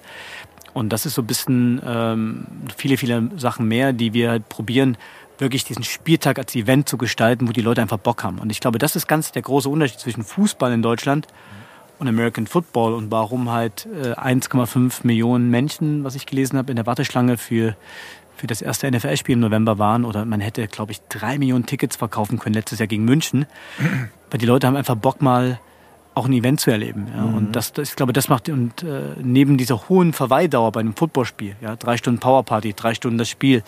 [0.73, 4.97] Und das ist so ein bisschen ähm, viele, viele Sachen mehr, die wir halt probieren,
[5.37, 8.39] wirklich diesen Spieltag als Event zu gestalten, wo die Leute einfach Bock haben.
[8.39, 11.27] Und ich glaube, das ist ganz der große Unterschied zwischen Fußball in Deutschland
[11.99, 16.75] und American Football und warum halt äh, 1,5 Millionen Menschen, was ich gelesen habe, in
[16.75, 17.75] der Warteschlange für,
[18.35, 20.05] für das erste NFL-Spiel im November waren.
[20.05, 23.45] Oder man hätte, glaube ich, drei Millionen Tickets verkaufen können letztes Jahr gegen München.
[24.31, 25.59] Weil die Leute haben einfach Bock mal
[26.15, 27.07] auch ein Event zu erleben.
[27.13, 27.23] Ja.
[27.23, 27.33] Mhm.
[27.35, 30.95] Und das, das, ich glaube, das macht und äh, neben dieser hohen Verweildauer bei einem
[30.95, 33.63] Footballspiel, ja, drei Stunden Powerparty, drei Stunden das Spiel.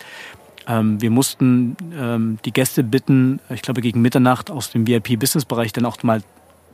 [0.66, 5.84] Ähm, wir mussten ähm, die Gäste bitten, ich glaube gegen Mitternacht aus dem VIP-Business-Bereich dann
[5.84, 6.22] auch mal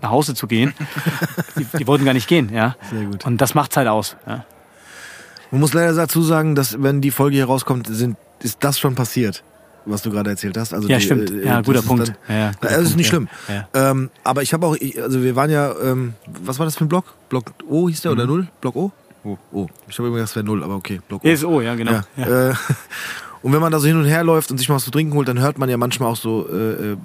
[0.05, 0.73] nach Hause zu gehen.
[1.59, 2.77] die, die wollten gar nicht gehen, ja.
[2.91, 3.25] Sehr gut.
[3.27, 4.17] Und das macht's halt aus.
[4.27, 4.45] Ja.
[5.51, 8.95] Man muss leider dazu sagen, dass wenn die Folge hier rauskommt, sind, ist das schon
[8.95, 9.43] passiert,
[9.87, 10.75] was du gerade erzählt hast.
[10.75, 11.31] Also Ja, die, stimmt.
[11.31, 12.09] äh, Ja, das guter ist Punkt.
[12.09, 13.29] Dann, Ja, ja, guter das ist nicht schlimm.
[13.49, 13.69] Ja.
[13.91, 16.85] Ähm, aber ich habe auch, ich, also wir waren ja, ähm, was war das für
[16.85, 17.15] ein Block?
[17.29, 18.49] Block O hieß der oder Null?
[18.61, 18.93] Block O?
[19.25, 19.39] O.
[19.53, 19.69] O.
[19.89, 21.61] Ich habe immer gedacht, es wäre Null, aber okay, Block O.
[21.61, 21.93] Ja, genau.
[21.93, 22.05] Ja.
[22.17, 22.51] Ja.
[22.51, 22.55] Äh,
[23.43, 25.15] und wenn man da so hin und her läuft und sich mal was zu trinken
[25.15, 26.97] holt, dann hört man ja manchmal auch so äh, äh,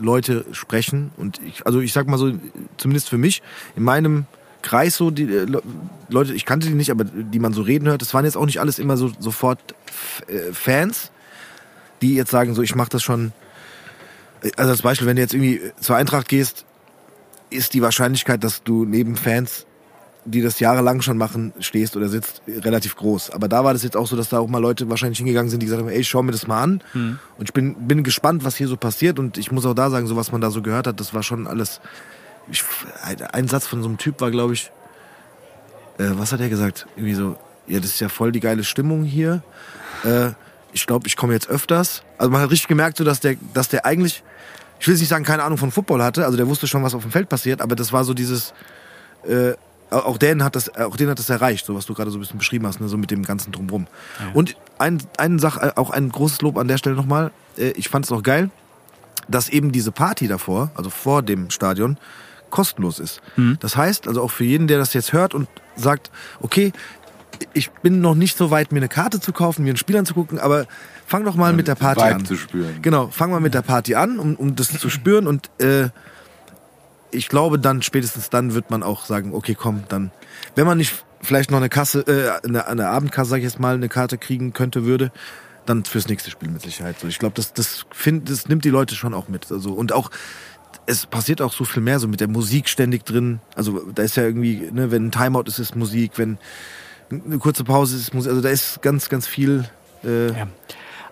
[0.00, 1.10] Leute sprechen.
[1.16, 2.32] Und ich, also ich sag mal so,
[2.76, 3.42] zumindest für mich,
[3.76, 4.26] in meinem
[4.62, 5.62] Kreis so, die äh, Le-
[6.08, 8.46] Leute, ich kannte die nicht, aber die man so reden hört, das waren jetzt auch
[8.46, 9.58] nicht alles immer so sofort
[10.26, 11.10] äh, Fans,
[12.02, 13.32] die jetzt sagen, so ich mache das schon.
[14.42, 16.64] Äh, Also als Beispiel, wenn du jetzt irgendwie zur Eintracht gehst,
[17.50, 19.64] ist die Wahrscheinlichkeit, dass du neben Fans
[20.30, 23.30] die das jahrelang schon machen, stehst oder sitzt, relativ groß.
[23.30, 25.60] Aber da war das jetzt auch so, dass da auch mal Leute wahrscheinlich hingegangen sind,
[25.60, 26.82] die gesagt haben, ey, schau mir das mal an.
[27.38, 29.18] Und ich bin, bin gespannt, was hier so passiert.
[29.18, 31.22] Und ich muss auch da sagen, so was man da so gehört hat, das war
[31.22, 31.80] schon alles.
[32.50, 32.62] Ich,
[33.32, 34.70] ein Satz von so einem Typ war, glaube ich,
[35.98, 36.86] äh, was hat er gesagt?
[36.96, 39.42] Irgendwie so, ja, das ist ja voll die geile Stimmung hier.
[40.04, 40.30] Äh,
[40.72, 42.02] ich glaube, ich komme jetzt öfters.
[42.18, 44.22] Also man hat richtig gemerkt, so, dass der, dass der eigentlich,
[44.80, 47.02] ich will nicht sagen, keine Ahnung von Football hatte, also der wusste schon, was auf
[47.02, 48.52] dem Feld passiert, aber das war so dieses,
[49.26, 49.52] äh,
[49.90, 52.20] auch den hat das, auch den hat das erreicht, so was du gerade so ein
[52.20, 53.86] bisschen beschrieben hast, ne, so mit dem ganzen drumrum.
[54.34, 57.30] Und ein, eine Sache, auch ein großes Lob an der Stelle nochmal.
[57.56, 58.50] Äh, ich fand es auch geil,
[59.28, 61.96] dass eben diese Party davor, also vor dem Stadion,
[62.50, 63.20] kostenlos ist.
[63.60, 66.10] Das heißt, also auch für jeden, der das jetzt hört und sagt,
[66.40, 66.72] okay,
[67.52, 70.38] ich bin noch nicht so weit, mir eine Karte zu kaufen, mir ein Spiel anzugucken,
[70.38, 70.66] aber
[71.06, 72.24] fang doch mal mit der Party an.
[72.24, 72.80] zu spüren.
[72.82, 75.90] Genau, fang mal mit der Party an, um, um das zu spüren und äh,
[77.10, 80.10] ich glaube, dann spätestens dann wird man auch sagen, okay, komm, dann,
[80.54, 83.74] wenn man nicht vielleicht noch eine Kasse, äh, eine, eine Abendkasse, sag ich jetzt mal,
[83.74, 85.10] eine Karte kriegen könnte, würde,
[85.66, 86.98] dann fürs nächste Spiel mit Sicherheit.
[87.00, 89.50] So, ich glaube, das, das, find, das nimmt die Leute schon auch mit.
[89.50, 90.10] Also, und auch,
[90.86, 93.40] es passiert auch so viel mehr, so mit der Musik ständig drin.
[93.54, 96.38] Also da ist ja irgendwie, ne, wenn ein Timeout ist, ist Musik, wenn
[97.10, 98.30] eine kurze Pause ist, Musik.
[98.30, 99.68] Also da ist ganz, ganz viel,
[100.04, 100.46] äh, Ja.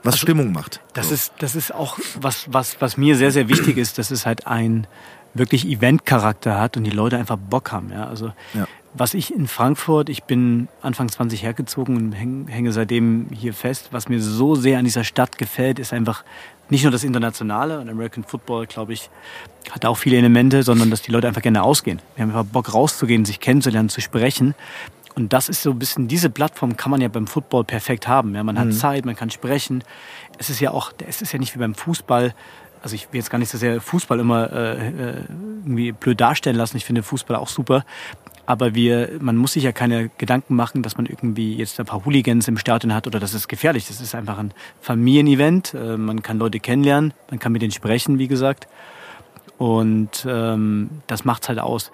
[0.03, 0.81] was Stimmung macht.
[0.95, 1.15] Das So.
[1.15, 4.47] ist, das ist auch was, was, was mir sehr, sehr wichtig ist, dass es halt
[4.47, 4.87] ein
[5.39, 7.91] wirklich Event-Charakter hat und die Leute einfach Bock haben.
[7.93, 8.07] Ja?
[8.07, 8.67] Also Ja.
[8.95, 13.89] was ich in Frankfurt, ich bin Anfang 20 hergezogen und häng, hänge seitdem hier fest,
[13.93, 16.25] was mir so sehr an dieser Stadt gefällt, ist einfach
[16.69, 19.09] nicht nur das Internationale und American Football, glaube ich,
[19.71, 22.01] hat auch viele Elemente, sondern dass die Leute einfach gerne ausgehen.
[22.17, 24.55] Wir haben einfach Bock rauszugehen, sich kennenzulernen, zu sprechen.
[25.15, 28.35] Und das ist so ein bisschen, diese Plattform kann man ja beim Football perfekt haben.
[28.35, 29.83] Ja, man hat Zeit, man kann sprechen.
[30.39, 32.35] Es ist ja auch, es ist ja nicht wie beim Fußball.
[32.87, 35.15] Also ich will jetzt gar nicht so sehr Fußball immer äh, äh,
[35.65, 36.77] irgendwie blöd darstellen lassen.
[36.77, 37.85] Ich finde Fußball auch super.
[38.47, 42.05] Aber wir, man muss sich ja keine Gedanken machen, dass man irgendwie jetzt ein paar
[42.05, 43.89] Hooligans im Stadion hat oder das ist gefährlich.
[43.89, 45.75] Das ist einfach ein Familienevent.
[45.75, 48.69] Äh, Man kann Leute kennenlernen, man kann mit denen sprechen, wie gesagt.
[49.59, 51.91] Und ähm, das macht's halt aus.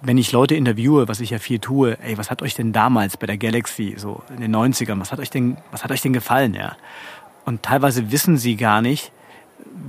[0.00, 3.16] Wenn ich Leute interviewe, was ich ja viel tue, ey, was hat euch denn damals
[3.16, 6.12] bei der Galaxy, so in den 90ern, was hat euch denn, was hat euch denn
[6.12, 6.76] gefallen, ja?
[7.44, 9.10] Und teilweise wissen sie gar nicht,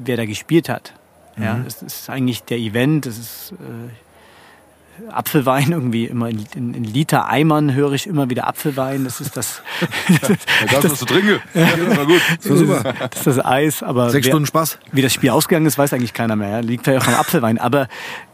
[0.04, 0.94] wer da gespielt hat.
[1.40, 6.84] Ja, es ist eigentlich der Event, es ist äh, Apfelwein irgendwie immer in, in, in
[6.84, 9.04] Liter Eimern höre ich immer wieder Apfelwein.
[9.04, 9.62] Das ist das,
[10.10, 10.28] Da
[10.72, 11.40] gab's was zu trinken.
[11.54, 12.22] Ja, das war gut.
[12.40, 12.82] So super.
[13.12, 13.84] das ist das Eis.
[13.84, 14.80] Aber Sechs wer- Stunden Spaß.
[14.92, 16.50] wie das Spiel ausgegangen ist, weiß eigentlich keiner mehr.
[16.50, 16.60] Ja?
[16.62, 17.60] Liegt vielleicht auch am Apfelwein.
[17.60, 17.88] Aber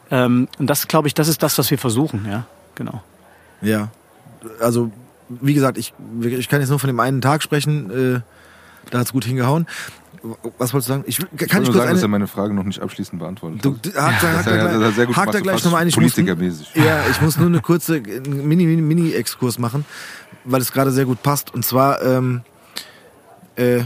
[0.09, 2.25] ähm, und das glaube ich, das ist das, was wir versuchen.
[2.29, 2.45] Ja,
[2.75, 3.03] genau.
[3.61, 3.89] Ja.
[4.61, 4.91] Also,
[5.29, 8.15] wie gesagt, ich, ich kann jetzt nur von dem einen Tag sprechen.
[8.15, 8.19] Äh,
[8.91, 9.67] da hat's gut hingehauen.
[10.57, 11.03] Was wolltest du sagen?
[11.05, 13.19] Ich, kann Ich ich, nur kurz sagen, dass er eine, meine Frage noch nicht abschließend
[13.19, 13.95] beantwortet Du, hat.
[13.95, 15.87] hakt, Das hat er- das hat sehr gut hakt da gemacht, gleich nochmal ein.
[15.89, 16.71] Ich muss, politikermäßig.
[16.75, 18.65] ja, ich muss nur eine kurze einen Mini,
[19.59, 19.85] machen,
[20.45, 21.53] weil es gerade sehr gut passt.
[21.53, 22.41] Und zwar, ähm,
[23.57, 23.81] äh,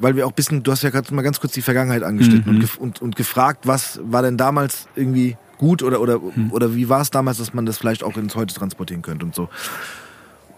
[0.00, 2.50] weil wir auch ein bisschen, du hast ja gerade mal ganz kurz die Vergangenheit angeschnitten
[2.52, 6.18] und, gef und, und gefragt, was war denn damals irgendwie gut oder, oder,
[6.50, 9.36] oder wie war es damals, dass man das vielleicht auch ins Heute transportieren könnte und
[9.36, 9.48] so.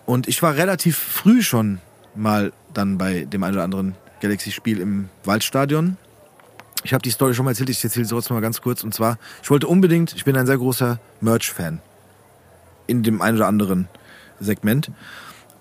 [0.07, 1.81] Und ich war relativ früh schon
[2.15, 5.97] mal dann bei dem einen oder anderen Galaxy-Spiel im Waldstadion
[6.85, 8.85] Ich habe die Story schon mal erzählt, ich erzähle sie trotzdem mal ganz kurz.
[8.85, 11.81] Und zwar, ich wollte unbedingt, ich bin ein sehr großer Merch-Fan.
[12.87, 13.89] In dem einen oder anderen
[14.41, 14.91] Segment.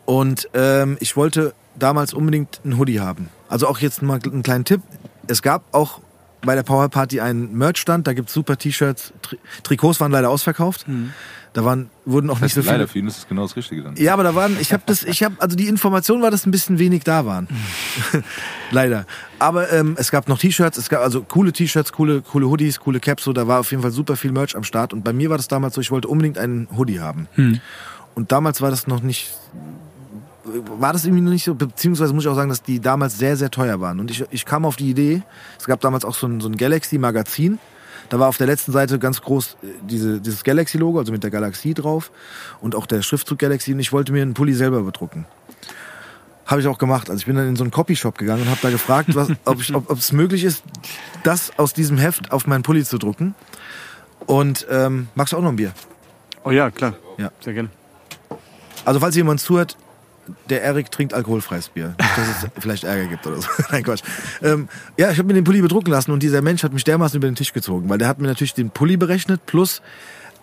[0.05, 3.29] Und ähm, ich wollte damals unbedingt einen Hoodie haben.
[3.49, 4.81] Also auch jetzt mal einen kleinen Tipp.
[5.27, 6.01] Es gab auch
[6.41, 9.13] bei der Power Party einen Merch-Stand, da gibt's super T-Shirts.
[9.23, 10.85] Tri Trikots waren leider ausverkauft.
[11.55, 12.73] Da waren, wurden auch nicht so viele.
[12.73, 13.95] Leider für ihn ist es genau das Richtige dann.
[13.95, 16.51] Ja, aber da waren, ich habe das, ich habe, also die Information war, dass ein
[16.51, 17.47] bisschen wenig da waren.
[18.71, 19.05] Leider.
[19.39, 22.99] Aber ähm, es gab noch T-Shirts, es gab also coole T-Shirts, coole, coole Hoodies, coole
[22.99, 24.91] Caps, so da war auf jeden Fall super viel Merch am Start.
[24.91, 27.29] Und bei mir war das damals so, ich wollte unbedingt einen Hoodie haben.
[28.15, 29.33] Und damals war das noch nicht,
[30.77, 33.37] war das irgendwie noch nicht so, beziehungsweise muss ich auch sagen, dass die damals sehr,
[33.37, 34.01] sehr teuer waren.
[34.01, 35.21] Und ich, ich kam auf die Idee,
[35.57, 37.59] es gab damals auch so ein, so ein Galaxy-Magazin.
[38.09, 41.31] Da war auf der letzten Seite ganz groß äh, diese, dieses Galaxy-Logo, also mit der
[41.31, 42.11] Galaxie drauf
[42.61, 43.73] und auch der Schriftzug Galaxy.
[43.73, 45.25] Und ich wollte mir einen Pulli selber bedrucken.
[46.45, 47.09] Habe ich auch gemacht.
[47.09, 49.59] Also ich bin dann in so einen Copyshop gegangen und habe da gefragt, was, ob,
[49.59, 50.63] ich, ob, ob es möglich ist,
[51.23, 53.33] das aus diesem Heft auf meinen Pulli zu drucken.
[54.27, 55.73] Und ähm, magst du auch noch ein Bier?
[56.43, 56.95] Oh ja, klar.
[57.17, 57.31] Ja.
[57.41, 57.69] Sehr gerne.
[58.83, 59.77] Also falls jemand zuhört,
[60.49, 61.95] der Erik trinkt alkoholfreies Bier.
[61.99, 63.47] Nicht, dass es vielleicht Ärger gibt oder so.
[63.71, 64.03] Nein, Quatsch.
[64.41, 64.67] Ähm,
[64.97, 67.27] ja, ich habe mir den Pulli bedrucken lassen und dieser Mensch hat mich dermaßen über
[67.27, 69.81] den Tisch gezogen, weil der hat mir natürlich den Pulli berechnet, plus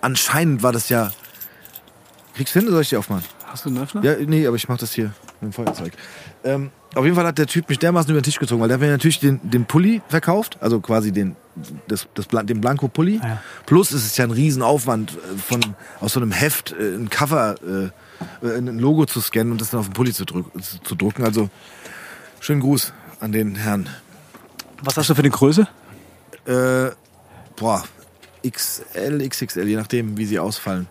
[0.01, 1.11] anscheinend war das ja...
[2.35, 3.25] Kriegst du hin oder soll ich die aufmachen?
[3.47, 4.03] Hast du einen Öffner?
[4.03, 5.93] Ja, nee, aber ich mach das hier mit dem Feuerzeug.
[6.45, 8.77] Ähm, auf jeden Fall hat der Typ mich dermaßen über den Tisch gezogen, weil der
[8.77, 11.37] hat mir natürlich den, den Pulli verkauft, also quasi den,
[11.89, 13.21] das, das, den Blanko-Pulli.
[13.23, 13.43] Ja.
[13.67, 15.61] Plus ist es ja ein Riesenaufwand, äh, von,
[16.01, 17.55] aus so einem Heft äh, ein Cover,
[18.43, 21.25] äh, ein Logo zu scannen und das dann auf den Pulli zu, drück, zu drucken.
[21.25, 21.49] Also
[22.41, 23.89] schönen Gruß an den Herrn.
[24.83, 25.67] Was hast du für eine Größe?
[26.47, 26.91] Äh,
[27.57, 27.85] boah,
[28.49, 30.89] XL, XXL, je nachdem, wie sie ausfallen.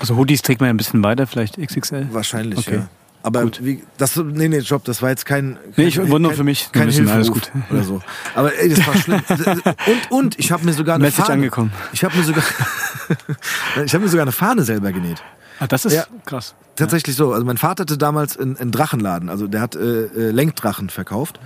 [0.00, 2.08] Also Hoodies trägt man ja ein bisschen weiter, vielleicht XXL.
[2.12, 2.76] Wahrscheinlich, Okay.
[2.76, 2.88] ja.
[3.22, 6.36] Aber wie, das, nee, nee, Job, das war jetzt kein, Nee, ich kein- nur kein-
[6.36, 7.50] für mich kein wissen, alles gut.
[7.70, 8.00] oder so.
[8.34, 9.22] Aber ey, das war schlimm.
[9.86, 11.34] Und und ich habe mir sogar eine Message Fahne.
[11.34, 11.72] angekommen.
[11.92, 12.44] Ich habe mir sogar,
[13.84, 15.22] ich habe mir sogar eine Fahne selber genäht.
[15.58, 16.04] Ah, das ist Ja.
[16.24, 16.54] krass.
[16.76, 17.32] Tatsächlich so.
[17.32, 19.28] Also mein Vater hatte damals einen, einen Drachenladen.
[19.28, 21.40] Also der hat äh, äh, Lenkdrachen verkauft.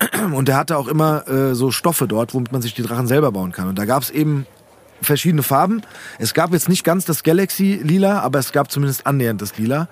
[0.32, 3.30] Und der hatte auch immer äh, so Stoffe dort, womit man sich die Drachen selber
[3.30, 3.68] bauen kann.
[3.68, 4.46] Und da gab es eben
[5.00, 5.82] verschiedene Farben.
[6.18, 9.88] Es gab jetzt nicht ganz das Galaxy Lila, aber es gab zumindest annähernd das Lila.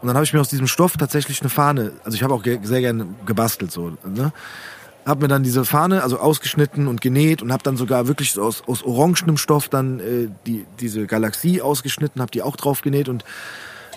[0.00, 2.42] Und dann habe ich mir aus diesem Stoff tatsächlich eine Fahne, also ich habe auch
[2.42, 4.32] ge sehr gerne gebastelt so, ne?
[5.06, 8.62] Hab mir dann diese Fahne also ausgeschnitten und genäht und habe dann sogar wirklich aus,
[8.66, 13.24] aus orangenem Stoff dann äh, die, diese Galaxie ausgeschnitten, habe die auch drauf genäht und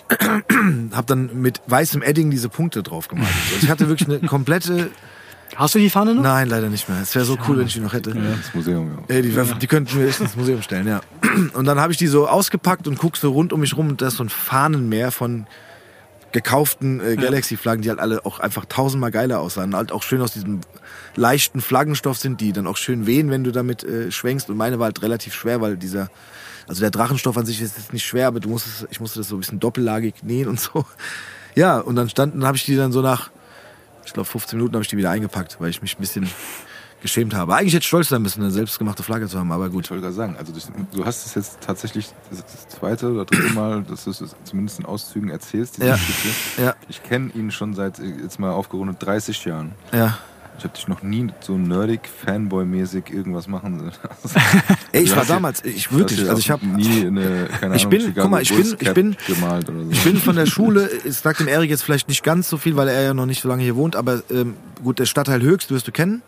[0.92, 3.28] habe dann mit weißem Edding diese Punkte drauf gemalt.
[3.52, 4.90] Also ich hatte wirklich eine komplette.
[5.56, 6.22] Hast du die Fahne noch?
[6.22, 7.00] Nein, leider nicht mehr.
[7.02, 8.10] Es wäre so cool, wenn ich die noch hätte.
[8.10, 9.14] Das Museum, ja.
[9.14, 9.30] Ey, die,
[9.60, 11.00] die könnten wir echt ins Museum stellen, ja.
[11.52, 14.02] Und dann habe ich die so ausgepackt und guck so rund um mich rum und
[14.02, 15.46] da ist so ein Fahnenmeer von
[16.34, 19.74] gekauften äh, Galaxy-Flaggen, die halt alle auch einfach tausendmal geiler aussahen.
[19.74, 20.60] Halt auch schön aus diesem
[21.14, 24.50] leichten Flaggenstoff sind, die dann auch schön wehen, wenn du damit äh, schwenkst.
[24.50, 26.10] Und meine war halt relativ schwer, weil dieser,
[26.66, 29.20] also der Drachenstoff an sich ist jetzt nicht schwer, aber du musst es, ich musste
[29.20, 30.84] das so ein bisschen doppellagig nähen und so.
[31.56, 33.30] Ja, und dann standen, dann habe ich die dann so nach,
[34.04, 36.28] ich glaube 15 Minuten habe ich die wieder eingepackt, weil ich mich ein bisschen
[37.04, 37.54] geschämt habe.
[37.54, 39.84] Eigentlich hätte ich stolz sein müssen, eine selbstgemachte Flagge zu haben, aber gut.
[39.84, 40.52] Ich wollte gerade sagen, also
[40.92, 44.80] du hast es jetzt tatsächlich das, das zweite oder dritte Mal, dass du es zumindest
[44.80, 45.94] in Auszügen erzählst, diese Ja.
[45.94, 46.62] Geschichte.
[46.62, 49.72] Ja, Ich kenne ihn schon seit, äh, jetzt mal aufgerundet, 30 Jahren.
[49.92, 50.18] ja.
[50.56, 53.92] Ich habe dich noch nie so nerdig, Fanboy-mäßig irgendwas machen sehen.
[54.22, 54.38] Also,
[54.92, 58.00] Ey, ich war damals, ich wirklich, also ich habe nie eine, keine Ich Ahnung, bin-
[58.02, 59.90] Chicago guck mal, ich bin- ich Cap bin- gemalt oder so.
[59.90, 62.76] Ich bin von der Schule, ich sag dem Erik jetzt vielleicht nicht ganz so viel,
[62.76, 65.70] weil er ja noch nicht so lange hier wohnt, aber ähm, gut, der Stadtteil Höchst
[65.72, 66.22] wirst du kennen.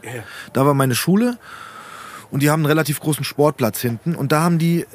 [0.53, 1.39] Da war meine Schule
[2.33, 4.87] und die haben einen relativ großen Sportplatz hinten und da haben die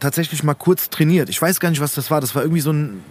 [0.00, 1.28] tatsächlich mal kurz trainiert.
[1.28, 2.20] Ich weiß gar nicht, was das war.
[2.20, 3.02] Das war irgendwie so ein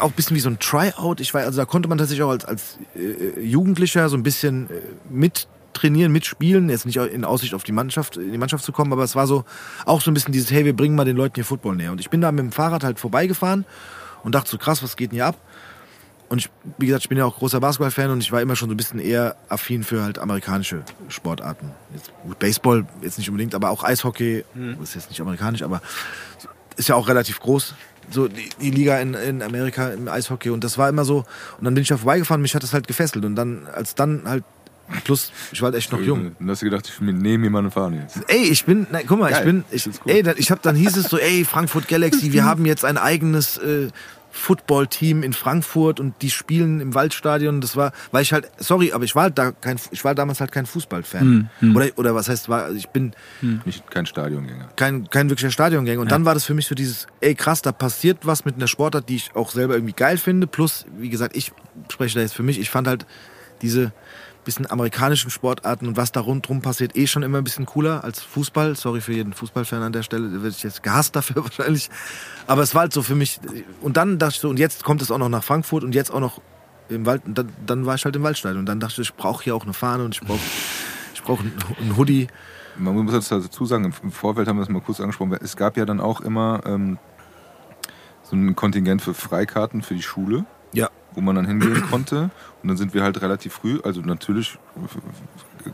[0.00, 1.20] auch ein bisschen wie so ein Tryout.
[1.20, 4.70] Ich weiß, also da konnte man tatsächlich auch als, als äh, Jugendlicher so ein bisschen
[4.70, 4.80] äh,
[5.10, 8.92] mit trainieren, mitspielen, jetzt nicht in Aussicht auf die Mannschaft, in die Mannschaft zu kommen,
[8.92, 9.44] aber es war so
[9.84, 11.92] auch so ein bisschen dieses, hey, wir bringen mal den Leuten hier Football näher.
[11.92, 13.66] Und ich bin da mit dem Fahrrad halt vorbeigefahren
[14.22, 15.36] und dachte so, krass, was geht denn hier ab?
[16.28, 18.68] Und ich, wie gesagt, ich bin ja auch großer Basketball-Fan und ich war immer schon
[18.68, 21.70] so ein bisschen eher affin für halt amerikanische Sportarten.
[21.94, 24.44] Jetzt, gut, Baseball jetzt nicht unbedingt, aber auch Eishockey,
[24.82, 25.82] ist jetzt nicht amerikanisch, aber
[26.76, 27.74] ist ja auch relativ groß.
[28.10, 31.18] So die, die Liga in, in Amerika im Eishockey und das war immer so.
[31.58, 33.24] Und dann bin ich da vorbeigefahren, mich hat das halt gefesselt.
[33.24, 34.44] Und dann, als dann halt,
[35.04, 36.36] plus, ich war halt echt noch jung.
[36.38, 38.18] Und hast du gedacht, ich nehme eine Fahne jetzt.
[38.28, 39.44] Ey, ich bin, nein, guck mal, ich Geil.
[39.44, 40.12] bin, ich, ist cool.
[40.12, 42.96] ey, da- ich hab, dann hieß es so, ey, Frankfurt Galaxy, wir haben jetzt ein
[42.98, 43.88] eigenes äh,
[44.36, 47.60] Football-Team in Frankfurt und die spielen im Waldstadion.
[47.60, 50.40] Das war, weil ich halt, sorry, aber ich war halt da kein, ich war damals
[50.40, 51.50] halt kein Fußballfan.
[51.74, 53.12] Oder, oder was heißt, war, also ich bin
[53.64, 54.68] Nicht kein Stadiongänger.
[54.76, 56.00] kein, kein wirklicher Stadiongänger.
[56.00, 58.68] Und dann war das für mich so dieses, ey krass, da passiert was mit einer
[58.68, 60.46] Sportart, die ich auch selber irgendwie geil finde.
[60.46, 61.52] Plus, wie gesagt, ich
[61.90, 63.06] spreche da jetzt für mich, ich fand halt
[63.62, 63.92] diese,
[64.46, 68.22] bisschen amerikanischen Sportarten und was da rundherum passiert, eh schon immer ein bisschen cooler als
[68.22, 68.74] Fußball.
[68.76, 71.90] Sorry für jeden Fußballfan an der Stelle, da werde ich jetzt gehasst dafür wahrscheinlich.
[72.46, 73.38] Aber es war halt so für mich.
[73.82, 76.10] Und dann dachte ich so, und jetzt kommt es auch noch nach Frankfurt und jetzt
[76.10, 76.40] auch noch
[76.88, 77.20] im Wald.
[77.26, 78.60] Dann, dann war ich halt im Waldstadion.
[78.60, 80.40] Und dann dachte ich, ich brauche hier auch eine Fahne und ich brauche
[81.12, 82.28] ich brauch einen, einen Hoodie.
[82.78, 85.76] Man muss jetzt dazu sagen, im Vorfeld haben wir das mal kurz angesprochen, es gab
[85.76, 86.98] ja dann auch immer ähm,
[88.22, 90.90] so ein Kontingent für Freikarten für die Schule, Ja.
[91.14, 92.30] wo man dann hingehen konnte.
[92.66, 94.58] Und dann sind wir halt relativ früh, also natürlich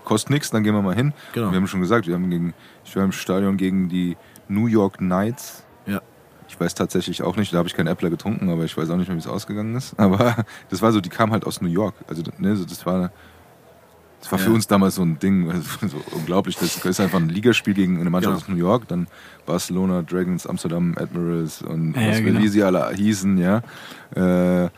[0.04, 1.14] kostet nichts, dann gehen wir mal hin.
[1.32, 1.46] Genau.
[1.46, 2.52] Und wir haben schon gesagt, wir haben gegen,
[2.84, 4.14] ich war im Stadion gegen die
[4.46, 5.64] New York Knights.
[5.86, 6.02] Ja.
[6.50, 8.96] Ich weiß tatsächlich auch nicht, da habe ich keinen Äppler getrunken, aber ich weiß auch
[8.98, 9.94] nicht mehr, wie es ausgegangen ist.
[9.98, 11.94] Aber das war so, die kamen halt aus New York.
[12.08, 13.10] Also ne, so, das war,
[14.20, 14.54] das war für Ja.
[14.54, 16.56] uns damals so ein Ding, also, so unglaublich.
[16.56, 18.44] Das ist einfach ein Ligaspiel gegen eine Mannschaft Genau.
[18.44, 19.06] aus New York, dann
[19.46, 22.38] Barcelona, Dragons, Amsterdam, Admirals und Ja, was, genau.
[22.40, 23.62] wie sie alle hießen, ja.
[24.14, 24.68] Äh,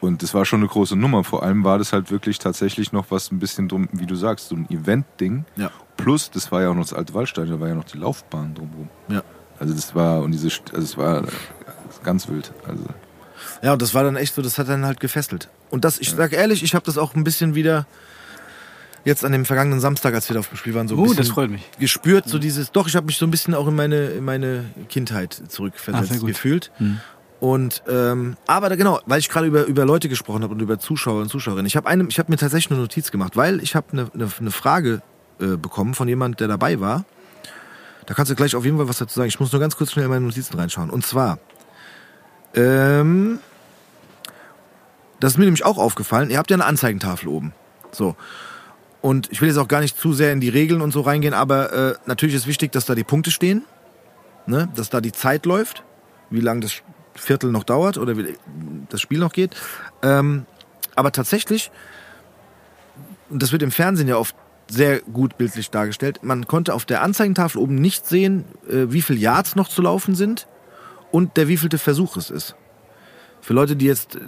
[0.00, 1.24] und das war schon eine große Nummer.
[1.24, 4.48] Vor allem war das halt wirklich tatsächlich noch was ein bisschen drum, wie du sagst,
[4.48, 5.44] so ein Event-Ding.
[5.56, 5.70] Ja.
[5.96, 8.54] Plus, das war ja auch noch das alte Waldstadion, da war ja noch die Laufbahn
[8.54, 8.88] drumherum.
[9.08, 9.22] Ja.
[9.58, 11.24] Also das war, und diese, St- also es war
[12.04, 12.52] ganz wild.
[12.68, 12.84] Also
[13.62, 15.48] Ja, und das war dann echt so, das hat dann halt gefesselt.
[15.70, 17.86] Und das, ich sag ehrlich, ich habe das auch ein bisschen wieder
[19.04, 21.02] jetzt an dem vergangenen Samstag, als wir da auf dem Spiel waren, so ein Uh,
[21.04, 21.62] bisschen das freut mich.
[21.78, 24.64] gespürt, so dieses, doch, ich habe mich so ein bisschen auch in meine, in meine
[24.88, 26.28] Kindheit Ah, zurückversetzt gut.
[26.28, 26.70] gefühlt.
[26.78, 27.00] Hm.
[27.38, 30.78] Und ähm, aber da, genau, weil ich gerade über, über Leute gesprochen habe und über
[30.78, 31.66] Zuschauer und Zuschauerinnen.
[31.66, 35.02] Ich habe habe mir tatsächlich eine Notiz gemacht, weil ich habe eine, eine, eine Frage
[35.38, 37.04] äh, bekommen von jemand, der dabei war.
[38.06, 39.28] Da kannst du gleich auf jeden Fall was dazu sagen.
[39.28, 40.90] Ich muss nur ganz kurz schnell in meine Notizen reinschauen.
[40.90, 41.38] Und zwar,
[42.54, 43.40] ähm,
[45.20, 46.30] das ist mir nämlich auch aufgefallen.
[46.30, 47.52] Ihr habt ja eine Anzeigentafel oben.
[47.92, 48.16] So.
[49.02, 51.34] Und ich will jetzt auch gar nicht zu sehr in die Regeln und so reingehen,
[51.34, 53.64] aber äh, natürlich ist wichtig, dass da die Punkte stehen,
[54.46, 54.68] ne?
[54.74, 55.84] dass da die Zeit läuft,
[56.30, 56.82] wie lange das
[57.16, 58.34] Viertel noch dauert oder wie
[58.88, 59.54] das Spiel noch geht.
[60.02, 60.46] Ähm,
[60.94, 61.70] aber tatsächlich,
[63.28, 64.34] und das wird im Fernsehen ja oft
[64.68, 69.18] sehr gut bildlich dargestellt, man konnte auf der Anzeigentafel oben nicht sehen, äh, wie viel
[69.18, 70.46] Yards noch zu laufen sind
[71.12, 72.56] und der wievielte Versuch es ist.
[73.40, 74.18] Für Leute, die jetzt,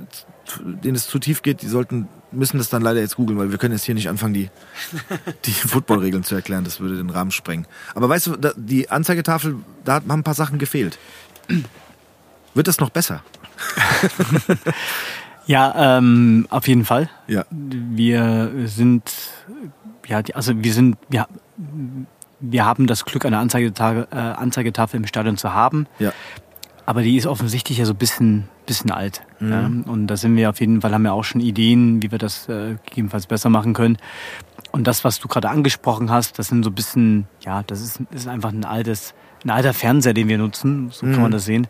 [0.63, 3.59] denen es zu tief geht, die sollten, müssen das dann leider jetzt googeln, weil wir
[3.59, 4.51] können jetzt hier nicht anfangen, die,
[5.45, 6.63] die Footballregeln zu erklären.
[6.63, 7.67] Das würde den Rahmen sprengen.
[7.97, 10.99] Aber weißt du, die Anzeigetafel, da haben ein paar Sachen gefehlt.
[12.59, 13.23] Wird das noch besser?
[15.47, 17.09] Ja, ähm, auf jeden Fall.
[17.27, 17.47] Ja.
[17.51, 19.11] Wir sind,
[20.07, 21.27] ja, also wir sind, wir,
[22.41, 25.87] wir haben das Glück, eine Anzeigetafel, äh, Anzeigetafel im Stadion zu haben.
[25.99, 26.13] Ja.
[26.85, 29.23] Aber die ist offensichtlich ja so ein bisschen, bisschen alt.
[29.41, 29.51] Mhm.
[29.51, 29.91] Ja?
[29.91, 32.47] Und da sind wir auf jeden Fall, haben wir auch schon Ideen, wie wir das
[32.51, 33.97] äh, gegebenenfalls besser machen können.
[34.71, 38.03] Und das, was du gerade angesprochen hast, das sind so ein bisschen, ja, das ist,
[38.11, 39.15] ist einfach ein altes,
[39.47, 41.13] ein alter Fernseher, den wir nutzen, so Mhm.
[41.13, 41.69] kann man das sehen.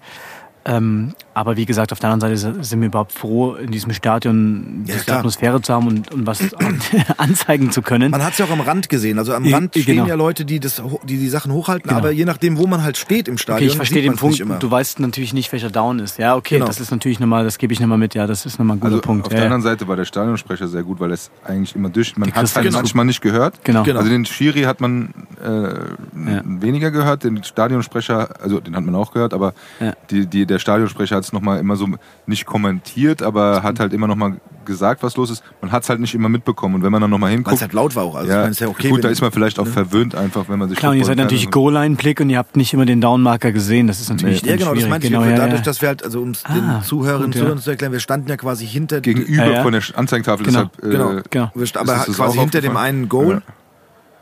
[0.65, 4.85] Ähm, aber wie gesagt, auf der anderen Seite sind wir überhaupt froh, in diesem Stadion
[4.87, 5.19] Ja, diese klar.
[5.19, 6.41] Atmosphäre zu haben und, und was
[7.17, 8.11] anzeigen zu können.
[8.11, 9.19] Man hat es ja auch am Rand gesehen.
[9.19, 10.07] Also am Rand stehen genau.
[10.07, 11.99] ja Leute, die, das, die die Sachen hochhalten, Genau.
[12.01, 14.43] aber je nachdem, wo man halt steht im Stadion, Okay, ich verstehe den Punkt.
[14.61, 16.19] Du weißt natürlich nicht, welcher Down ist.
[16.19, 16.67] Ja, okay, Genau.
[16.67, 18.15] das ist natürlich nochmal, das gebe ich nochmal mit.
[18.15, 19.27] Ja, das ist nochmal ein guter Also Punkt.
[19.27, 19.55] auf ja, der ja.
[19.55, 22.17] anderen Seite war der Stadionsprecher sehr gut, weil es eigentlich immer durch.
[22.17, 22.79] Man hat kriegst halt du genau.
[22.81, 23.65] manchmal nicht gehört.
[23.65, 23.85] Genau.
[23.85, 23.99] Genau.
[24.01, 25.75] Also den Schiri hat man äh,
[26.13, 29.93] weniger gehört, den Stadionsprecher, also den hat man auch gehört, aber Ja.
[30.11, 31.89] die, die, der Stadionsprecher hat es nochmal immer so
[32.27, 35.43] nicht kommentiert, aber hat halt immer nochmal gesagt, was los ist.
[35.61, 36.77] Man hat es halt nicht immer mitbekommen.
[36.77, 38.15] Und wenn man dann nochmal Weil hinguckt, es halt laut war auch.
[38.15, 38.91] Also ich ja, ja okay.
[38.91, 41.17] gut, da ist man vielleicht auch verwöhnt einfach, wenn man sich Klar, und ihr seid
[41.17, 43.87] natürlich Goal-Line-Blick und ihr habt nicht immer den Downmarker gesehen.
[43.87, 44.51] Das ist natürlich Nee.
[44.51, 45.13] Ja, genau, das meinte ich.
[45.13, 47.41] Genau, wir, ja, dadurch, dass wir halt, also um es Ah, den Zuhörerinnen gut, ja.
[47.41, 49.63] Zuhörern zu erklären, wir standen ja quasi hinter gegenüber Ja, ja.
[49.63, 50.45] von der Anzeigentafel.
[50.47, 50.71] Genau.
[50.81, 51.51] Deshalb, äh, Genau, genau.
[51.55, 53.43] Wir aber das quasi hinter dem einen Goal.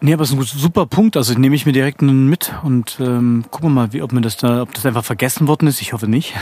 [0.00, 1.16] Nee, aber es ist ein super Punkt.
[1.16, 4.36] Also nehme ich mir direkt mit und ähm, gucken wir mal, wie, ob mir das
[4.36, 5.80] da, ob das einfach vergessen worden ist.
[5.80, 6.34] Ich hoffe nicht.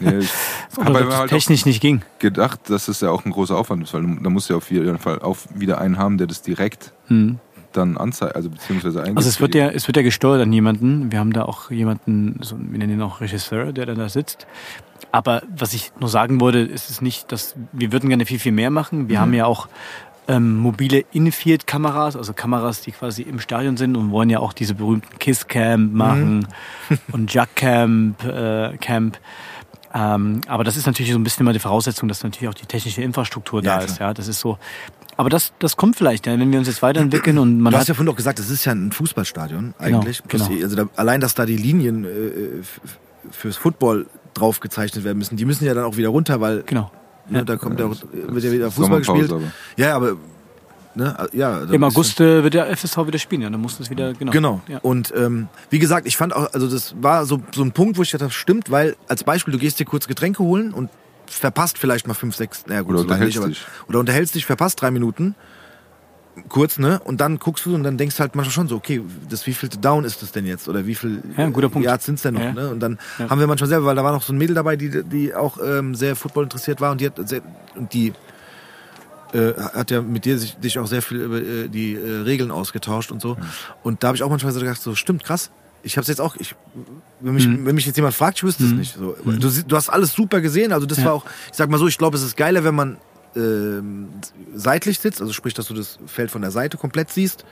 [0.00, 0.20] Nee,
[0.78, 2.02] habe ob das halt technisch nicht ging.
[2.18, 4.70] gedacht, dass es ja auch ein großer Aufwand ist, weil da musst du ja auf
[4.70, 7.38] jeden Fall auch wieder einen haben, der das direkt Hm.
[7.72, 9.16] dann anzeigt, also beziehungsweise eingibt.
[9.16, 11.10] Also es wird ja, es wird ja gesteuert an jemanden.
[11.10, 14.46] Wir haben da auch jemanden, so, wir nennen ihn auch Regisseur, der dann da sitzt.
[15.12, 18.52] Aber was ich nur sagen wollte, ist es nicht, dass wir würden gerne viel, viel
[18.52, 19.08] mehr machen.
[19.08, 19.66] Wir haben ja auch
[20.30, 24.74] ähm, mobile In-Field-Kameras, also Kameras, die quasi im Stadion sind und wollen ja auch diese
[24.74, 26.46] berühmten Kiss-Camp machen
[27.12, 29.18] und Jack-Camp, äh, Camp.
[29.92, 32.66] Ähm, aber das ist natürlich so ein bisschen immer die Voraussetzung, dass natürlich auch die
[32.66, 33.90] technische Infrastruktur Ja, da klar.
[33.90, 33.98] ist.
[33.98, 34.56] Ja, das ist so.
[35.16, 37.80] Aber das, das kommt vielleicht, ja, wenn wir uns jetzt weiterentwickeln und man Du hat
[37.82, 40.22] hast ja vorhin auch gesagt, das ist ja ein Fußballstadion eigentlich.
[40.28, 40.46] genau.
[40.48, 42.80] Die- Also da, allein, dass da die Linien äh, f-
[43.32, 46.90] fürs Football drauf gezeichnet werden müssen, die müssen ja dann auch wieder runter, weil genau.
[47.30, 49.32] Ne, da kommt ja auch, wird ja wieder Fußball gespielt.
[49.32, 49.52] aber.
[49.76, 50.16] Ja, aber
[50.94, 51.62] ne, ja.
[51.64, 54.32] Im August äh, wird der FSV wieder spielen, ja, dann muss das wieder, genau.
[54.32, 54.60] Genau.
[54.68, 54.78] Ja.
[54.78, 58.02] Und ähm, wie gesagt, ich fand auch, also das war so, so ein Punkt, wo
[58.02, 60.90] ich dachte, das stimmt, weil als Beispiel, du gehst dir kurz Getränke holen und
[61.26, 63.88] verpasst vielleicht mal fünf, sechs, naja gut, Oder so lange nicht, unterhältst aber, dich.
[63.88, 65.34] oder unterhältst dich, verpasst drei Minuten.
[66.48, 67.00] Kurz, ne?
[67.04, 69.78] Und dann guckst du und dann denkst du halt manchmal schon so, okay, das wievielte
[69.78, 70.68] Down ist das denn jetzt?
[70.68, 71.86] Oder wie viel Ja, guter Punkt.
[71.86, 72.52] Yards sind's denn noch, Ja.
[72.52, 72.70] ne?
[72.70, 75.02] Und dann haben wir manchmal selber, weil da war noch so ein Mädel dabei, die,
[75.04, 77.42] die auch ähm, sehr Football interessiert war und die hat sehr,
[77.76, 78.12] und die
[79.32, 82.50] äh, hat ja mit dir sich, dich auch sehr viel über äh, die äh, Regeln
[82.50, 83.36] ausgetauscht und so.
[83.82, 85.50] Und da habe ich auch manchmal so gedacht, so stimmt, krass.
[85.82, 86.54] Ich habe es jetzt auch, ich,
[87.20, 87.64] wenn, mich, Mhm.
[87.64, 88.96] wenn mich jetzt jemand fragt, ich wüsste es nicht.
[88.98, 89.16] So.
[89.24, 91.86] Du, sie- du hast alles super gesehen, also das war auch, ich sag mal so,
[91.88, 92.98] ich glaube, es ist geiler, wenn man
[94.54, 97.44] seitlich sitzt, also sprich, dass du das Feld von der Seite komplett siehst,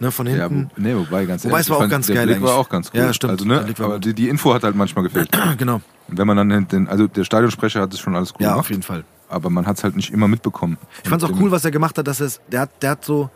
[0.00, 0.70] ne, von Ja, hinten.
[0.76, 2.54] wo, nee, wobei ganz Wobei, ehrlich, es war auch fand, ganz der geil Blick war
[2.56, 3.00] auch ganz gut.
[3.00, 3.32] Ja, stimmt.
[3.32, 5.28] Also, ne, aber die, die Info hat halt manchmal gefehlt.
[5.58, 5.80] genau.
[6.08, 8.60] Und wenn man dann den, also der Stadionsprecher hat es schon alles gut Ja, gemacht,
[8.66, 9.04] auf jeden Fall.
[9.28, 10.76] aber man hat es halt nicht immer mitbekommen.
[11.04, 12.90] Ich fand's auch Und cool, was er gemacht hat, dass er es, der hat, der
[12.90, 13.30] hat so,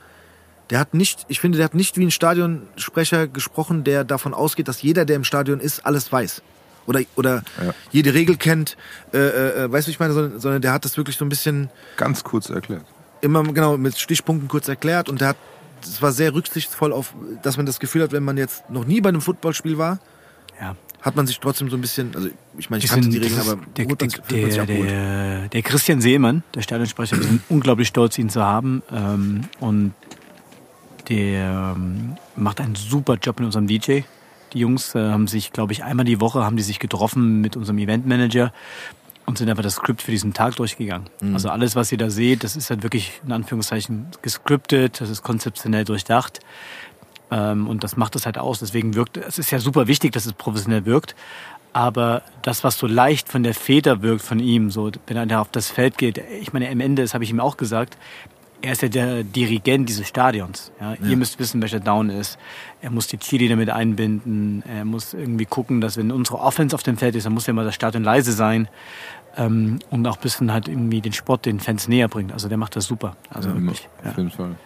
[0.70, 4.66] der hat nicht, ich finde, der hat nicht wie ein Stadionsprecher gesprochen, der davon ausgeht,
[4.68, 6.42] dass jeder, der im Stadion ist, alles weiß.
[6.86, 7.74] Oder, oder Ja.
[7.90, 8.76] jede Regel kennt,
[9.12, 9.18] äh,
[9.64, 11.68] äh, weißt du, wie ich meine, sondern, sondern der hat das wirklich so ein bisschen
[11.96, 12.84] Ganz kurz erklärt.
[13.20, 15.36] immer genau mit Stichpunkten kurz erklärt und der hat,
[15.82, 19.00] es war sehr rücksichtsvoll auf, dass man das Gefühl hat, wenn man jetzt noch nie
[19.00, 19.98] bei einem Footballspiel war,
[20.60, 20.76] Ja.
[21.02, 23.40] hat man sich trotzdem so ein bisschen, also ich meine, ich Die kannte die Regeln,
[23.40, 28.16] aber der, gut, der, der, der, der Christian Seemann, der Stadionsprecher, wir sind unglaublich stolz,
[28.18, 28.82] ihn zu haben.
[28.92, 29.92] Ähm, und
[31.08, 34.00] der ähm, macht einen super Job mit unserem DJ.
[34.52, 37.56] Die Jungs äh, haben sich, glaube ich, einmal die Woche haben die sich getroffen mit
[37.56, 38.52] unserem Eventmanager
[39.26, 41.08] und sind einfach das Skript für diesen Tag durchgegangen.
[41.20, 41.34] Mhm.
[41.34, 45.22] Also alles, was ihr da seht, das ist halt wirklich in Anführungszeichen gescriptet, das ist
[45.22, 46.40] konzeptionell durchdacht.
[47.30, 48.60] Ähm, und das macht es halt aus.
[48.60, 51.16] Deswegen wirkt, es ist ja super wichtig, dass es professionell wirkt.
[51.72, 55.40] Aber das, was so leicht von der Feder wirkt von ihm, so, wenn er da
[55.40, 57.98] auf das Feld geht, ich meine, am Ende, das habe ich ihm auch gesagt,
[58.62, 60.72] er ist ja der Dirigent dieses Stadions.
[60.80, 60.94] Ja?
[61.06, 62.38] Ihr müsst wissen, welcher Down ist.
[62.80, 64.62] Er muss die Cheerleader mit einbinden.
[64.66, 67.52] Er muss irgendwie gucken, dass wenn unsere Offense auf dem Feld ist, dann muss ja
[67.52, 68.68] mal das Stadion leise sein.
[69.36, 72.32] Ähm, und auch ein bisschen halt irgendwie den Sport den Fans näher bringt.
[72.32, 73.16] Also der macht das super.
[73.30, 73.88] Also wirklich.
[74.04, 74.10] Ja.
[74.10, 74.56] Auf jeden Fall.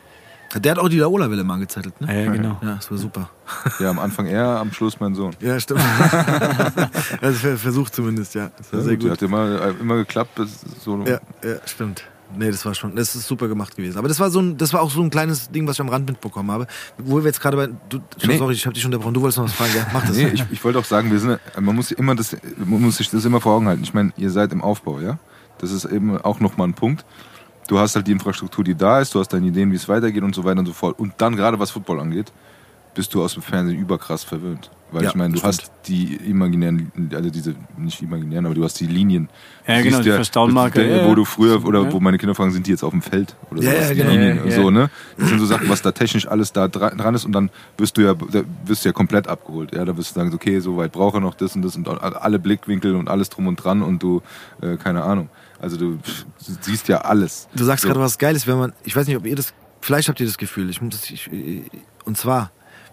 [0.56, 2.24] Der hat auch die Laola-Welle mal angezettelt, ne?
[2.24, 2.56] Ja, genau.
[2.60, 3.30] Ja, das war super.
[3.78, 5.34] Ja, am Anfang er, am Schluss mein Sohn.
[5.40, 5.80] Ja, stimmt.
[7.20, 8.50] also ver- versucht zumindest, ja.
[8.58, 9.12] Das war sehr Die gut.
[9.12, 10.34] hat immer, immer geklappt.
[10.36, 12.04] Bis so Ja, ja, stimmt.
[12.36, 13.98] Nee, das war schon, das ist super gemacht gewesen.
[13.98, 15.88] Aber das war so ein, das war auch so ein kleines Ding, was ich am
[15.88, 16.66] Rand mitbekommen habe.
[16.98, 18.38] Wo wir jetzt gerade bei, du, Nee.
[18.38, 19.86] sorry, ich habe dich unterbrochen, du wolltest noch was fragen, ja?
[19.92, 20.16] Mach das.
[20.16, 23.10] Nee, ich, ich wollte auch sagen, wir sind, man muss immer das, man muss sich
[23.10, 23.82] das immer vor Augen halten.
[23.82, 25.18] Ich meine, ihr seid im Aufbau, ja.
[25.58, 27.04] Das ist eben auch nochmal ein Punkt.
[27.68, 30.22] Du hast halt die Infrastruktur, die da ist, du hast deine Ideen, wie es weitergeht
[30.22, 30.98] und so weiter und so fort.
[30.98, 32.32] Und dann gerade was Football angeht,
[32.94, 34.70] bist du aus dem Fernsehen überkrass verwöhnt.
[34.92, 35.52] Weil Ja, ich meine, du stimmt.
[35.52, 39.28] hast die imaginären, also diese, nicht imaginären, aber du hast die Linien.
[39.64, 42.66] Ja, Du genau, die der- ja, Wo du früher, oder wo meine Kinder fragen, sind
[42.66, 43.36] die jetzt auf dem Feld?
[43.52, 44.10] Oder Ja, die genau.
[44.10, 44.90] Linien so, ne?
[45.16, 47.96] Das sind so Sachen, was da technisch alles da dra- dran ist und dann wirst
[47.98, 48.14] du ja,
[48.64, 49.72] wirst du ja komplett abgeholt.
[49.72, 51.86] Ja, da wirst du sagen, okay, so weit braucht er noch das und das und
[51.88, 54.22] alle Blickwinkel und alles drum und dran und du,
[54.60, 55.28] äh, keine Ahnung.
[55.60, 56.24] Also du pff,
[56.62, 57.46] siehst ja alles.
[57.54, 57.88] Du sagst So.
[57.88, 60.36] gerade was Geiles, wenn man, ich weiß nicht, ob ihr das, vielleicht habt ihr das
[60.38, 61.30] Gefühl, ich muss, das- ich,
[62.04, 62.50] und zwar,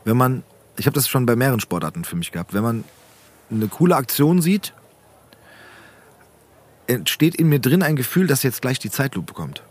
[0.07, 0.43] wenn man,
[0.77, 2.83] ich habe das schon bei mehreren Sportarten für mich gehabt, wenn man
[3.51, 4.73] eine coole Aktion sieht,
[6.87, 9.63] entsteht in mir drin ein Gefühl, dass jetzt gleich die Zeitlupe kommt.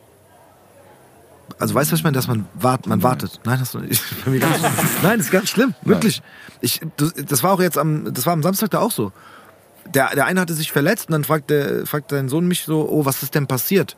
[1.59, 3.41] Also weißt du, was ich meine, dass man wart, man wartet.
[3.45, 4.61] Nein, das, ist bei mir ganz,
[5.03, 6.23] nein, das ist ganz schlimm, wirklich.
[6.61, 9.13] Ich, du, das war auch jetzt am, das war am Samstag da auch so.
[9.87, 12.87] Der, der eine hatte sich verletzt und dann fragt, der, fragt dein Sohn mich so,
[12.91, 13.97] oh, was ist denn passiert?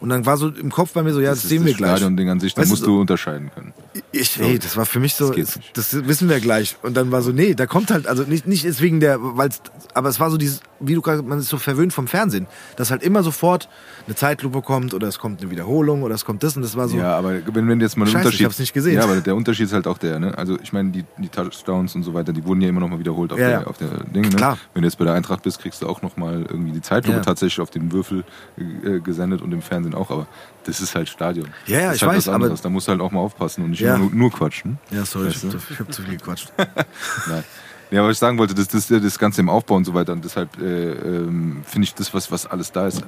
[0.00, 1.90] Und dann war so im Kopf bei mir so, ja, das, ist sehen wir gleich.
[1.90, 3.72] Stadion-Ding an sich, da Weißt musst du unterscheiden können.
[4.12, 6.76] Ich, ey, das war für mich so, Das das, das wissen wir gleich.
[6.82, 9.50] Und dann war so, nee, da kommt halt, also nicht, nicht ist wegen der, weil
[9.94, 12.46] aber es war so dieses, wie du gerade, man ist so verwöhnt vom Fernsehen,
[12.76, 13.68] dass halt immer sofort
[14.06, 16.88] eine Zeitlupe kommt oder es kommt eine Wiederholung oder es kommt das und das war
[16.88, 16.96] so.
[16.96, 18.46] Ja, aber wenn, wenn jetzt mal einen Scheiße, ich Unterschied.
[18.46, 18.94] hab's nicht gesehen.
[18.96, 20.36] Ja, aber der Unterschied ist halt auch der, ne?
[20.36, 22.98] Also ich meine, die, die Touchdowns und so weiter, die wurden ja immer noch mal
[22.98, 23.66] wiederholt auf Ja, der, ja.
[23.66, 24.36] auf der Ding, ne?
[24.36, 24.58] Klar.
[24.74, 27.18] Wenn du jetzt bei der Eintracht bist, kriegst du auch noch mal irgendwie die Zeitlupe
[27.18, 27.22] Ja.
[27.24, 28.24] tatsächlich auf den Würfel
[28.58, 30.26] äh, gesendet und im Fernsehen auch, aber
[30.64, 31.48] das ist halt Stadion.
[31.66, 32.60] Ja, ja, das ist ich halt weiß, aber- anderes.
[32.60, 34.78] Da musst du halt auch mal aufpassen und nicht nur, nur quatschen.
[34.90, 35.58] Ja, sorry, Weißt ich, du?
[35.70, 36.52] ich habe zu viel gequatscht.
[37.28, 37.44] Nein.
[37.90, 40.12] Ja, was ich sagen wollte, das, das, das Ganze im Aufbau und so weiter.
[40.12, 43.04] Und deshalb äh, ähm, finde ich das, was, was alles da ist, äh,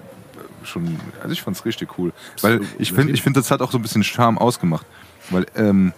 [0.64, 1.00] schon.
[1.20, 2.12] Also ich fand's richtig cool.
[2.42, 4.86] Weil ich finde, ich finde, das hat auch so ein bisschen Charme ausgemacht.
[5.30, 5.92] Weil ähm,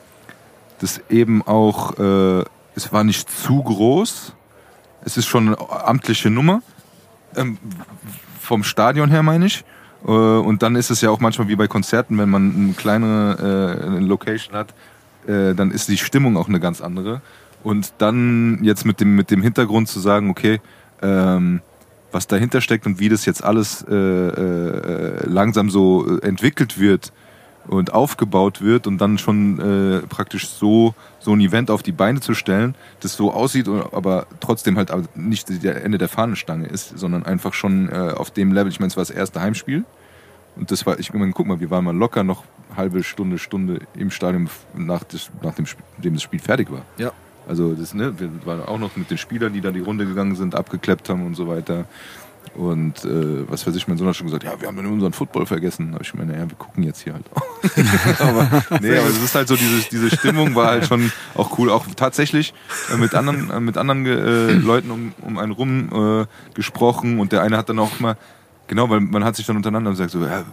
[0.79, 2.45] das eben auch, äh,
[2.75, 4.33] es war nicht zu groß.
[5.05, 6.63] Es ist schon eine amtliche Nummer.
[7.37, 7.59] Ähm,
[8.41, 9.65] vom Stadion her meine ich.
[10.05, 13.77] Äh, Und dann ist es ja auch manchmal wie bei Konzerten, wenn man eine kleine
[13.83, 14.75] äh, eine Location hat,
[15.27, 17.21] äh, dann ist die Stimmung auch eine ganz andere.
[17.63, 20.61] Und dann jetzt mit dem, mit dem Hintergrund zu sagen, okay,
[21.03, 21.61] ähm,
[22.13, 27.13] was dahinter steckt und wie das jetzt alles äh, äh, langsam so äh, entwickelt wird
[27.69, 32.21] und aufgebaut wird und dann schon äh, praktisch so so ein Event auf die Beine
[32.21, 37.25] zu stellen, das so aussieht, aber trotzdem halt nicht der Ende der Fahnenstange ist, sondern
[37.27, 38.73] einfach schon äh, auf dem Level.
[38.73, 39.85] Ich meine, es war das erste Heimspiel
[40.57, 42.45] Und das war, ich meine, guck mal, wir waren mal locker noch
[42.77, 46.83] halbe Stunde, Stunde im Stadion, nach, des, nach dem, Sp- dem das Spiel fertig war.
[46.99, 47.13] Ja.
[47.51, 50.37] Also das, ne, wir waren auch noch mit den Spielern, die da die Runde gegangen
[50.37, 51.87] sind, abgekleppt haben und so weiter.
[52.55, 55.47] Und äh, was weiß ich, mein Sohn hat schon gesagt, ja, wir haben unseren Football
[55.47, 55.89] vergessen.
[55.89, 57.43] Da habe ich gemeint, ja, wir gucken jetzt hier halt auch.
[58.21, 61.71] aber nee, aber es ist halt so, diese, diese Stimmung war halt schon auch cool.
[61.71, 62.55] Auch tatsächlich
[62.95, 67.33] äh, mit anderen, äh, mit anderen äh, Leuten um, um einen rum äh, gesprochen und
[67.33, 68.17] der eine hat dann auch mal,
[68.71, 70.45] genau, weil man hat sich dann untereinander gesagt, so, ja,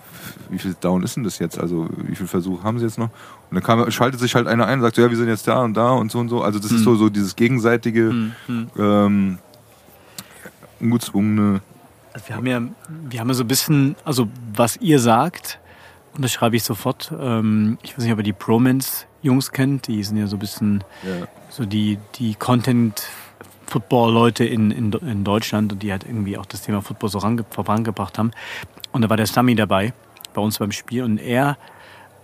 [0.50, 1.60] wie viel Down ist denn das jetzt?
[1.60, 3.12] Also wie viel Versuch haben sie jetzt noch?
[3.50, 5.48] Und dann kam, schaltet sich halt einer ein und sagt, so, ja, wir sind jetzt
[5.48, 6.42] da und da und so und so.
[6.42, 8.32] Also das ist so, so dieses gegenseitige,
[8.78, 9.38] ähm,
[10.80, 11.62] ungezwungene,
[12.14, 12.62] Also wir haben ja,
[13.08, 15.60] wir haben ja so ein bisschen, also was ihr sagt,
[16.16, 17.14] unterschreibe ich sofort.
[17.20, 20.84] Ähm, ich weiß nicht, ob ihr die Promance-Jungs kennt, die sind ja so ein bisschen
[21.04, 21.28] ja.
[21.50, 22.34] so die, die
[23.68, 27.46] Content-Football-Leute in, in, in Deutschland und die halt irgendwie auch das Thema Football so range,
[27.50, 28.32] vorangebracht haben.
[28.92, 29.94] Und da war der Sami dabei
[30.34, 31.58] bei uns beim Spiel und er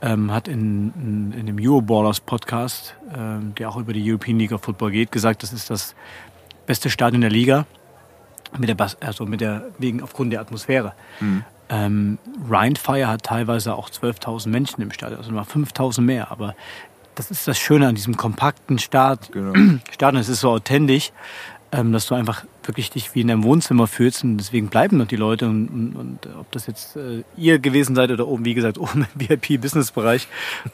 [0.01, 4.51] ähm, hat in, in, in dem Euroballers Podcast, ähm, der auch über die European League
[4.51, 5.95] of Football geht, gesagt, das ist das
[6.65, 7.65] beste Stadion der Liga
[8.57, 10.93] mit der Bas also mit der wegen aufgrund der Atmosphäre.
[11.69, 16.29] Ähm, Rheinfire hat teilweise auch 12.000 Menschen im Stadion, also mal 5.000 mehr.
[16.29, 16.55] Aber
[17.15, 19.53] das ist das Schöne an diesem kompakten Start Genau.
[19.91, 20.21] Stadion.
[20.21, 21.11] Es ist so authentisch,
[21.71, 25.07] ähm, dass du einfach wirklich dich wie in deinem Wohnzimmer fühlst und deswegen bleiben noch
[25.07, 28.53] die Leute und, und, und ob das jetzt äh, ihr gewesen seid oder oben, wie
[28.53, 30.27] gesagt, oben im VIP-Business-Bereich,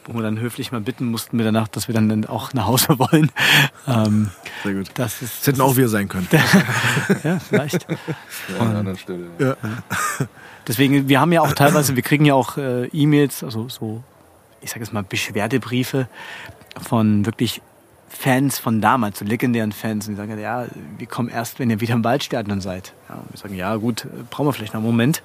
[0.04, 2.52] wo wir dann höflich mal bitten mussten mit der Nacht, dass wir dann, dann auch
[2.52, 3.32] nach Hause wollen.
[3.88, 4.30] Ähm,
[4.62, 4.90] Sehr gut.
[4.94, 6.28] das ist Das hätten auch wir sein können.
[7.24, 7.86] ja, vielleicht.
[7.90, 7.96] Ja,
[8.60, 9.24] an einer anderen Stelle.
[9.38, 9.56] Ja.
[10.68, 14.04] Deswegen, wir haben ja auch teilweise, wir kriegen ja auch äh, E-Mails, also so,
[14.60, 16.08] ich sage jetzt mal Beschwerdebriefe
[16.80, 17.62] von wirklich
[18.08, 20.08] Fans von damals, so legendären Fans.
[20.08, 20.66] Und die sagen, ja,
[20.98, 22.92] wir kommen erst, wenn ihr wieder im Waldstadion seid.
[23.08, 25.22] Ja, und wir sagen, ja gut, brauchen wir vielleicht noch einen Moment.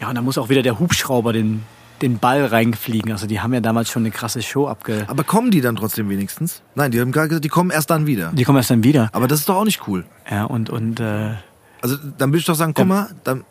[0.00, 1.64] Ja, und dann muss auch wieder der Hubschrauber den,
[2.00, 3.12] den Ball reinfliegen.
[3.12, 5.04] Also die haben ja damals schon eine krasse Show abge...
[5.08, 6.62] Aber kommen die dann trotzdem wenigstens?
[6.74, 8.32] Nein, die haben gerade gesagt, die kommen erst dann wieder.
[8.32, 9.10] Die kommen erst dann wieder.
[9.12, 10.06] Aber das ist doch auch nicht cool.
[10.30, 11.34] Ja, und, und äh,
[11.82, 13.44] Also dann würde ich doch sagen, komm mal, dann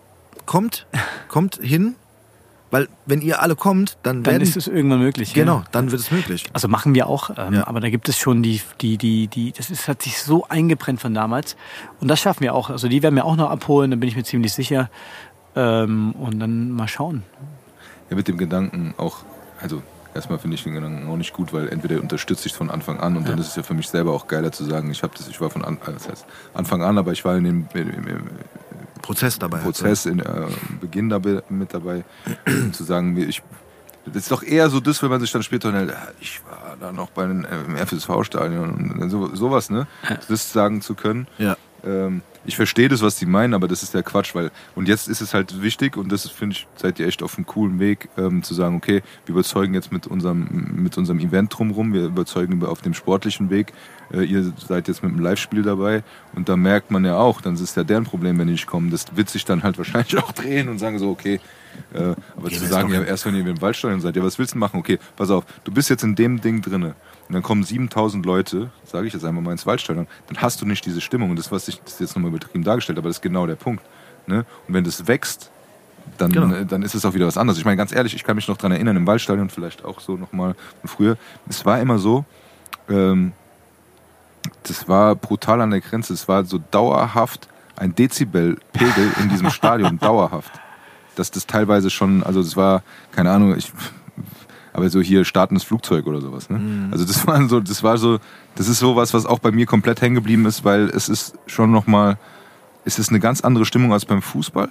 [0.46, 0.88] kommt,
[1.28, 1.96] kommt hin,
[2.72, 5.30] weil wenn ihr alle kommt, dann, dann werden, ist es irgendwann möglich.
[5.36, 5.44] ja.
[5.44, 6.46] genau, dann wird es möglich.
[6.54, 7.68] Also machen wir auch, ähm, Ja.
[7.68, 11.00] aber da gibt es schon die, die, die, die, das ist, hat sich so eingebrennt
[11.02, 11.56] von damals.
[12.02, 12.70] Und das schaffen wir auch.
[12.70, 14.90] Also die werden wir auch noch abholen, da bin ich mir ziemlich sicher.
[15.56, 17.24] Ähm, und dann mal schauen.
[18.10, 19.18] Ja, mit dem Gedanken auch,
[19.62, 19.82] also
[20.14, 23.00] erstmal finde ich den Gedanken auch nicht gut, weil entweder unterstütze ich es von Anfang
[23.00, 25.14] an und dann ist es ja für mich selber auch geiler zu sagen, ich habe
[25.18, 27.68] das, ich war von an, äh, das heißt, Anfang an, aber ich war in dem
[27.74, 28.30] im, im
[29.08, 29.60] Prozess dabei.
[29.60, 30.48] Prozess, in äh,
[30.82, 32.04] Beginn dabei, mit dabei,
[32.46, 33.42] um zu sagen, wie ich
[34.06, 36.78] das ist doch eher so das, wenn man sich dann später hält, ja, ich war
[36.80, 39.86] da noch bei den, äh, im FSV-Stadion und so, sowas, ne?
[40.30, 41.28] Das sagen zu können.
[41.38, 41.58] Ja.
[41.86, 45.08] Ähm, ich verstehe das, was die meinen, aber das ist der Quatsch, weil und jetzt
[45.10, 48.08] ist es halt wichtig und das finde ich, seid ihr echt auf einem coolen Weg
[48.18, 52.54] ähm, zu sagen, okay, wir überzeugen jetzt mit unserem mit unserem Event drumherum, wir überzeugen
[52.54, 53.74] über- auf dem sportlichen Weg.
[54.14, 56.04] Äh, ihr seid jetzt mit dem Live-Spiel dabei
[56.36, 58.90] und da merkt man ja auch, dann ist ja deren Problem, wenn die nicht kommen.
[58.92, 61.42] Das wird sich dann halt wahrscheinlich auch drehen und sagen so, okay,
[61.94, 64.56] äh, aber zu wir sagen, ja, erst wenn ihr im Waldstadion seid, ja, was willst
[64.56, 64.80] du machen?
[64.80, 66.96] Okay, pass auf, du bist jetzt in dem Ding drinne
[67.28, 70.66] und dann kommen 7000 Leute, sage ich jetzt einmal mal ins Waldstadion, dann hast du
[70.66, 73.22] nicht diese Stimmung und das, was ich das jetzt nochmal übertrieben dargestellt, aber das ist
[73.22, 73.84] genau der Punkt.
[74.28, 74.46] Ne?
[74.68, 75.52] Und wenn das wächst,
[76.18, 76.54] dann, Genau.
[76.56, 77.60] äh, dann ist es auch wieder was anderes.
[77.60, 80.16] Ich meine, ganz ehrlich, ich kann mich noch dran erinnern, im Waldstadion vielleicht auch so
[80.16, 81.18] nochmal von früher,
[81.50, 82.24] es war immer so,
[82.90, 83.34] ähm,
[84.64, 90.00] das war brutal an der Grenze, es war so dauerhaft ein Dezibelpegel in diesem Stadion,
[90.00, 90.52] dauerhaft
[91.18, 93.72] dass das teilweise schon, also das war, keine Ahnung, ich,
[94.78, 96.52] aber so hier startendes Flugzeug oder sowas.
[96.52, 96.90] Ne?
[96.92, 98.20] Also das war so, das war so,
[98.56, 101.72] das ist sowas, was auch bei mir komplett hängen geblieben ist, weil es ist schon
[101.72, 102.20] nochmal,
[102.86, 104.70] es ist eine ganz andere Stimmung als beim Fußball.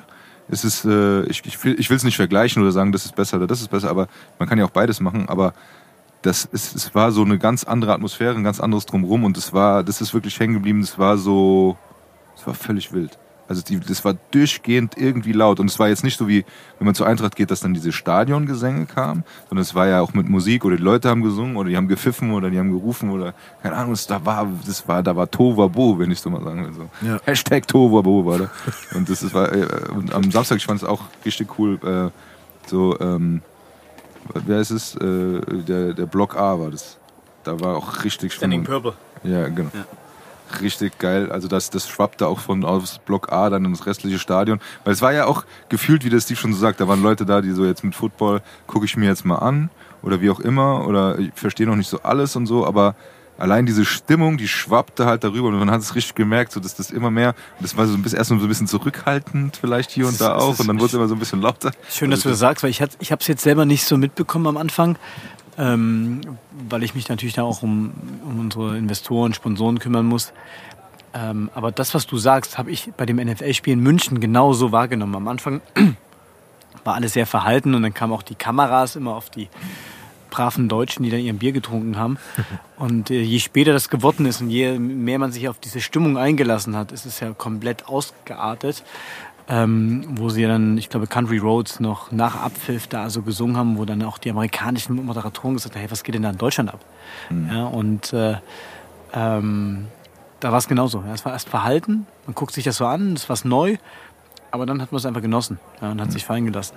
[0.49, 3.17] Es ist, äh, ich, ich will ich will es nicht vergleichen oder sagen, das ist
[3.17, 4.07] besser oder das ist besser, aber
[4.39, 5.55] man kann ja auch beides machen, aber
[6.23, 9.53] das ist, es war so eine ganz andere Atmosphäre, ein ganz anderes drumrum und es
[9.53, 11.77] war, das ist wirklich hängen geblieben, das war so,
[12.37, 13.19] es war völlig wild.
[13.49, 15.61] Also die, das war durchgehend irgendwie laut.
[15.61, 16.45] Und es war jetzt nicht so wie,
[16.79, 20.15] wenn man zur Eintracht geht, dass dann diese Stadiongesänge kamen, sondern es war ja auch
[20.15, 23.11] mit Musik oder die Leute haben gesungen oder die haben gepfiffen oder die haben gerufen
[23.11, 26.43] oder keine Ahnung, es, da war, das war, da war Tovabo, wenn ich so mal
[26.43, 26.73] sagen will.
[26.73, 27.07] So.
[27.07, 27.21] Ja.
[27.25, 28.51] Hashtag Tovabo war da.
[28.95, 32.11] Und das ist, war, äh, und am Samstag, ich fand es auch richtig cool, äh,
[32.69, 33.43] so, ähm,
[34.35, 34.97] wer ist es?
[34.97, 36.99] Äh, der, der Block A war das.
[37.45, 38.65] Da war auch richtig Stimmung.
[38.65, 38.95] Purple.
[39.23, 39.71] Ja, genau.
[40.61, 41.31] Richtig geil.
[41.33, 44.61] Also das, das schwappte auch von aus Block A dann ins restliche Stadion.
[44.85, 47.27] Weil es war ja auch gefühlt, wie das Steve schon so sagt, da waren Leute
[47.27, 49.71] da, die so jetzt mit Football gucke ich mir jetzt mal an
[50.03, 52.95] oder wie auch immer oder ich verstehe noch nicht so alles und so, aber
[53.39, 56.75] allein diese Stimmung, die schwappte halt darüber und man hat es richtig gemerkt, so dass
[56.75, 60.07] das immer mehr, das war so ein bisschen erst so ein bisschen zurückhaltend vielleicht hier
[60.07, 61.73] und da auch und dann wurde es immer so ein bisschen lauter.
[61.91, 63.99] Schön, dass du das sagst, weil ich, hat- ich habe es jetzt selber nicht so
[63.99, 64.97] mitbekommen am Anfang,
[65.59, 66.21] ähm,
[66.69, 67.93] weil ich mich natürlich da auch um,
[68.25, 70.33] um unsere Investoren, Sponsoren kümmern muss.
[71.15, 75.15] Ähm, aber das, was du sagst, habe ich bei dem NFL-Spiel in München genauso wahrgenommen.
[75.15, 75.61] Am Anfang
[76.85, 79.49] war alles sehr verhalten und dann kamen auch die Kameras immer auf die
[80.31, 82.19] braven Deutschen, die dann ihren Bier getrunken haben.
[82.77, 86.19] Und äh, je später das geworden ist und je mehr man sich auf diese Stimmung
[86.19, 88.85] eingelassen hat, ist es ja komplett ausgeartet.
[89.49, 93.79] Ähm, wo sie dann, ich glaube, Country Roads noch nach Abpfiff da so gesungen haben,
[93.79, 96.75] wo dann auch die amerikanischen Moderatoren gesagt haben, hey, was geht denn da in Deutschland
[96.75, 96.81] ab?
[97.49, 98.39] Ja, und äh,
[99.13, 99.87] ähm,
[100.41, 101.05] da war es genauso.
[101.07, 103.77] Ja, es war erst verhalten, man guckt sich das so an, es war neu,
[104.51, 106.75] aber dann hat man es einfach genossen ja, und hat sich fallen gelassen.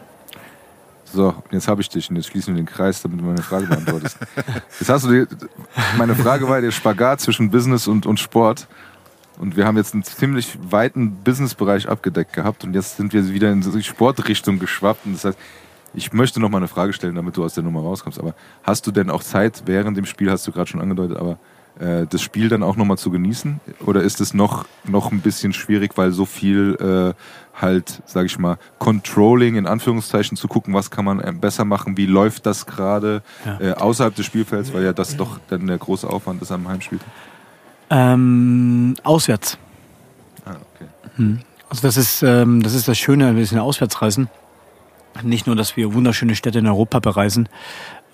[1.12, 3.66] So, jetzt habe ich dich und jetzt schließen wir den Kreis, damit du meine Frage
[3.66, 4.18] beantwortest.
[4.80, 5.36] Jetzt hast du die,
[5.98, 8.68] meine Frage war der Spagat zwischen Business und, und Sport.
[9.40, 13.52] Und wir haben jetzt einen ziemlich weiten Businessbereich abgedeckt gehabt und jetzt sind wir wieder
[13.52, 15.06] in die Sportrichtung geschwappt.
[15.06, 15.38] Und das heißt,
[15.94, 18.20] ich möchte noch mal eine Frage stellen, damit du aus der Nummer rauskommst.
[18.20, 21.40] Aber hast du denn auch Zeit während dem Spiel, hast du gerade schon angedeutet, aber
[21.80, 23.61] äh, das Spiel dann auch noch mal zu genießen?
[23.86, 26.76] Oder ist es noch, noch ein bisschen schwierig, weil so viel
[27.16, 31.64] äh, halt, sage ich mal, Controlling in Anführungszeichen zu gucken, was kann man äh, besser
[31.64, 33.60] machen, wie läuft das gerade Ja.
[33.60, 36.99] äh, außerhalb des Spielfelds, weil ja das doch dann der große Aufwand ist am Heimspiel.
[37.90, 39.57] Ähm, auswärts.
[40.45, 41.40] Ah, okay.
[41.70, 44.30] Also das ist, ähm, das ist das Schöne, wir sind Auswärtsreisen.
[45.22, 47.49] Nicht nur, dass wir wunderschöne Städte in Europa bereisen,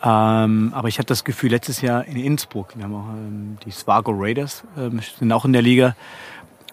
[0.04, 3.72] ähm, aber ich hatte das Gefühl, letztes Jahr in Innsbruck, wir haben auch ähm, die
[3.72, 5.96] Swargo Raiders, ähm, sind auch in der Liga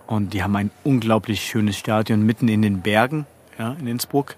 [0.06, 3.26] und die haben ein unglaublich schönes Stadion mitten in den Bergen
[3.58, 4.36] ja, in Innsbruck.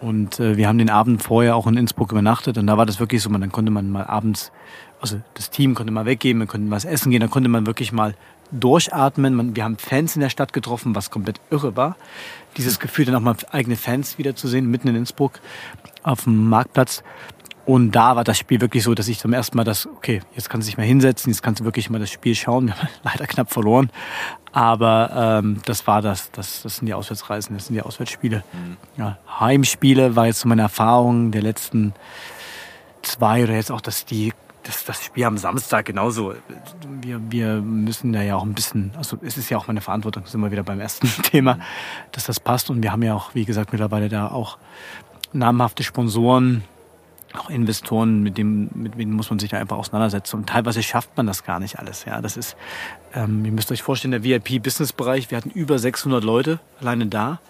[0.00, 3.00] Und äh, wir haben den Abend vorher auch in Innsbruck übernachtet und da war das
[3.00, 4.52] wirklich so, man, dann konnte man mal abends,
[5.00, 7.92] also das Team konnte mal weggehen, man konnte was essen gehen, dann konnte man wirklich
[7.92, 8.14] mal
[8.50, 9.34] durchatmen.
[9.34, 11.96] Man, wir haben Fans in der Stadt getroffen, was komplett irre war.
[12.56, 15.40] Dieses Gefühl, dann auch mal eigene Fans wiederzusehen, mitten in Innsbruck
[16.02, 17.02] auf dem Marktplatz.
[17.66, 20.50] Und da war das Spiel wirklich so, dass ich zum ersten Mal das, okay, jetzt
[20.50, 22.66] kannst du dich mal hinsetzen, jetzt kannst du wirklich mal das Spiel schauen.
[22.66, 23.90] Wir haben leider knapp verloren.
[24.52, 28.42] Aber ähm, das war das, das, das sind die Auswärtsreisen, das sind die Auswärtsspiele.
[28.96, 31.94] Ja, Heimspiele war jetzt so meine Erfahrung der letzten
[33.02, 34.32] zwei oder jetzt auch das, die,
[34.64, 36.34] das, das Spiel am Samstag genauso.
[37.00, 40.26] Wir, wir müssen da ja auch ein bisschen, also es ist ja auch meine Verantwortung,
[40.26, 41.58] sind wir wieder beim ersten Thema,
[42.12, 42.70] dass das passt.
[42.70, 44.58] Und wir haben ja auch, wie gesagt, mittlerweile da auch
[45.32, 46.64] namhafte Sponsoren,
[47.32, 50.36] auch Investoren, mit dem, mit denen muss man sich da einfach auseinandersetzen.
[50.36, 52.04] Und teilweise schafft man das gar nicht alles.
[52.04, 52.56] Ja, das ist,
[53.14, 57.40] ähm, ihr müsst euch vorstellen, der VIP-Business-Bereich, wir hatten über 600 Leute alleine da.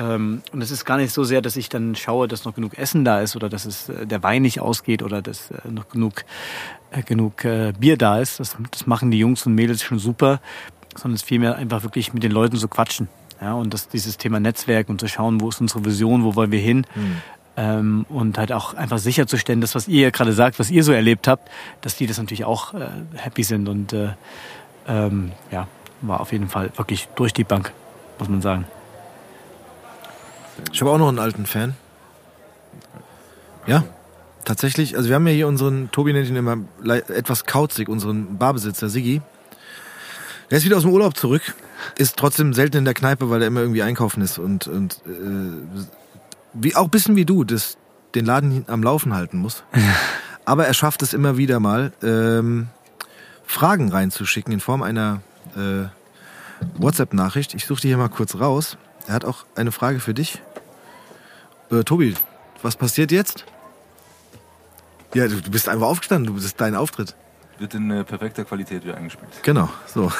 [0.00, 2.78] Ähm, und es ist gar nicht so sehr, dass ich dann schaue, dass noch genug
[2.78, 5.88] Essen da ist oder dass es, äh, der Wein nicht ausgeht oder dass äh, noch
[5.88, 6.24] genug,
[6.90, 8.40] äh, genug äh, Bier da ist.
[8.40, 10.40] Das, das machen die Jungs und Mädels schon super,
[10.96, 13.08] sondern es ist vielmehr einfach wirklich mit den Leuten zu quatschen.
[13.40, 16.52] Ja, und das, dieses Thema Netzwerk und zu schauen, wo ist unsere Vision, wo wollen
[16.52, 16.86] wir hin.
[17.56, 21.26] Ähm, und halt auch einfach sicherzustellen, das, was ihr gerade sagt, was ihr so erlebt
[21.26, 21.50] habt,
[21.80, 22.74] dass die das natürlich auch
[23.14, 23.68] happy sind.
[23.68, 24.10] Und äh,
[24.86, 25.68] ähm, ja,
[26.02, 27.72] war auf jeden Fall wirklich durch die Bank,
[28.18, 28.66] muss man sagen.
[30.80, 31.74] Ich habe auch noch einen alten Fan.
[33.66, 33.84] Ja,
[34.46, 34.96] tatsächlich.
[34.96, 36.56] Also wir haben ja hier unseren, Tobi nennt ihn immer
[37.08, 39.20] etwas kauzig, unseren Barbesitzer Siggi.
[40.50, 41.42] Der ist wieder aus dem Urlaub zurück,
[41.98, 45.80] ist trotzdem selten in der Kneipe, weil er immer irgendwie einkaufen ist und, und äh,
[46.54, 47.76] wie, auch ein bisschen wie du, das,
[48.14, 49.64] den Laden am Laufen halten muss.
[50.46, 52.68] Aber er schafft es immer wieder mal, ähm,
[53.44, 55.20] Fragen reinzuschicken in Form einer
[55.56, 55.88] äh,
[56.80, 57.52] WhatsApp-Nachricht.
[57.52, 58.78] Ich suche die hier mal kurz raus.
[59.06, 60.40] Er hat auch eine Frage für dich.
[61.70, 62.14] Äh, Tobi,
[62.62, 63.44] was passiert jetzt?
[65.14, 67.14] Ja, du, du bist einfach aufgestanden, du das ist dein Auftritt.
[67.58, 69.30] Wird in äh, perfekter Qualität wieder eingespielt.
[69.42, 70.10] Genau, so.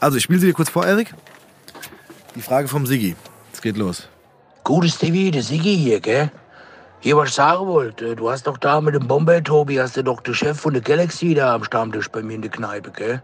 [0.00, 1.14] Also, ich spiele sie dir kurz vor, Erik.
[2.34, 3.16] Die Frage vom Sigi.
[3.52, 4.08] Es geht los.
[4.64, 6.30] Gutes TV, der Sigi hier, gell?
[7.00, 10.02] Hier, was ich sagen wollte, du hast doch da mit dem Bomber, Tobi, hast du
[10.02, 13.22] doch den Chef von der Galaxy da am Stammtisch bei mir in der Kneipe, gell?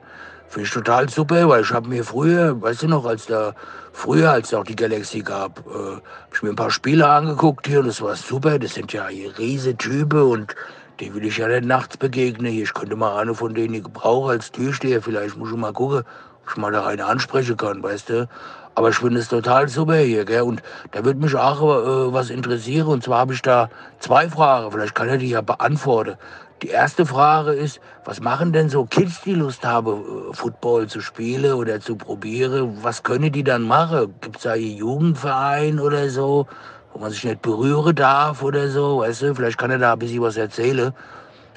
[0.51, 3.55] Finde ich total super, weil ich habe mir früher, weißt du noch, als da,
[3.93, 7.69] früher, als es auch die Galaxy gab, äh, hab ich mir ein paar Spiele angeguckt
[7.69, 8.59] hier und das war super.
[8.59, 10.57] Das sind ja hier riese Typen und
[10.99, 12.53] die will ich ja nicht nachts begegnen.
[12.53, 15.01] Ich könnte mal eine von denen gebrauchen als Türsteher.
[15.01, 18.29] Vielleicht muss ich mal gucken, ob ich mal da eine ansprechen kann, weißt du?
[18.75, 20.43] Aber ich finde es total super hier, gell?
[20.43, 22.89] Und da würde mich auch äh, was interessieren.
[22.89, 23.71] Und zwar habe ich da
[24.01, 24.73] zwei Fragen.
[24.73, 26.17] Vielleicht kann er die ja beantworten.
[26.63, 29.93] Die erste Frage ist, was machen denn so Kids, die Lust haben,
[30.31, 32.77] äh, Football zu spielen oder zu probieren?
[32.83, 34.15] Was können die dann machen?
[34.21, 36.47] Gibt es da hier Jugendverein oder so,
[36.93, 38.99] wo man sich nicht berühren darf oder so?
[38.99, 40.93] Weißt du, vielleicht kann er da ein bisschen was erzählen.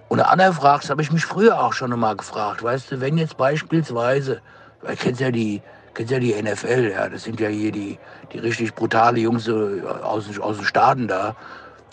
[0.07, 2.63] Und eine andere Frage, das habe ich mich früher auch schon mal gefragt.
[2.63, 4.39] Weißt du, wenn jetzt beispielsweise,
[4.83, 5.61] weil kennst ja die,
[5.95, 7.99] kennst ja die NFL, ja, das sind ja hier die,
[8.31, 11.35] die richtig brutale Jungs äh, aus, aus den Staaten da.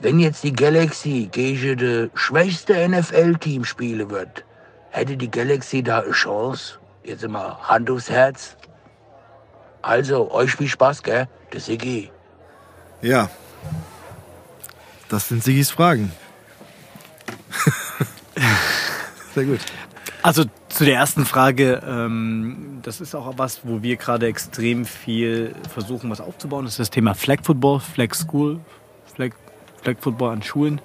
[0.00, 4.44] Wenn jetzt die Galaxy gegen das schwächste NFL-Team spielen wird,
[4.90, 6.78] hätte die Galaxy da eine Chance?
[7.04, 8.56] Jetzt immer Hand aufs Herz.
[9.82, 11.28] Also, euch viel Spaß, gell?
[11.52, 12.10] Der Siggi.
[13.02, 13.30] Ja.
[15.08, 16.12] Das sind Sigis Fragen.
[19.34, 19.60] Sehr gut.
[20.22, 25.54] Also zu der ersten Frage, ähm, das ist auch was, wo wir gerade extrem viel
[25.72, 26.64] versuchen, was aufzubauen.
[26.64, 28.60] Das ist das Thema Flag Football, Flag School,
[29.82, 30.80] Flag, Football an Schulen,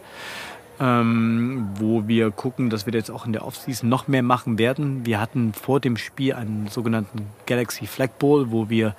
[0.80, 5.05] ähm, wo wir gucken, dass wir jetzt auch in der Offseason noch mehr machen werden.
[5.05, 8.95] Wir hatten vor dem Spiel einen sogenannten Galaxy Flag Bowl, wo wir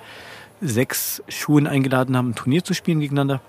[0.60, 3.40] sechs Schulen eingeladen haben, ein Turnier zu spielen gegeneinander.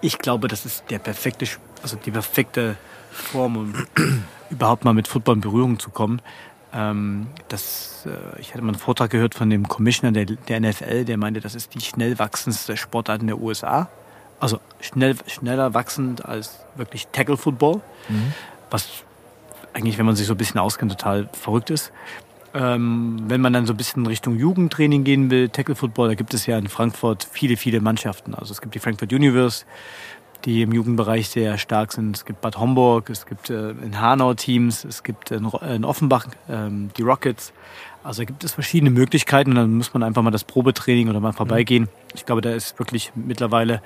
[0.00, 1.46] Ich glaube, das ist der perfekte,
[1.82, 2.76] also die perfekte
[3.10, 3.74] Form, um
[4.50, 6.20] überhaupt mal mit Football in Berührung zu kommen.
[6.72, 11.04] Ähm, das, äh, ich hatte mal einen Vortrag gehört von dem Commissioner der, der NFL,
[11.04, 13.88] der meinte, das ist die schnell wachsendste Sportart in der USA.
[14.40, 17.80] Also schnell, schneller wachsend als wirklich Tackle Football,
[18.70, 18.88] was
[19.72, 21.92] eigentlich, wenn man sich so ein bisschen auskennt, total verrückt ist.
[22.52, 26.34] Ähm, wenn man dann so ein bisschen Richtung Jugendtraining gehen will, Tackle Football, da gibt
[26.34, 28.34] es ja in Frankfurt viele, viele Mannschaften.
[28.34, 29.64] Also es gibt die Frankfurt Universe,
[30.44, 32.16] die im Jugendbereich sehr stark sind.
[32.16, 35.84] Es gibt Bad Homburg, es gibt äh, in Hanau Teams, es gibt in, Ro- in
[35.84, 37.52] Offenbach ähm, die Rockets.
[38.04, 41.18] Also da gibt es verschiedene Möglichkeiten und dann muss man einfach mal das Probetraining oder
[41.18, 41.88] mal vorbeigehen.
[42.14, 43.80] Ich glaube, da ist wirklich mittlerweile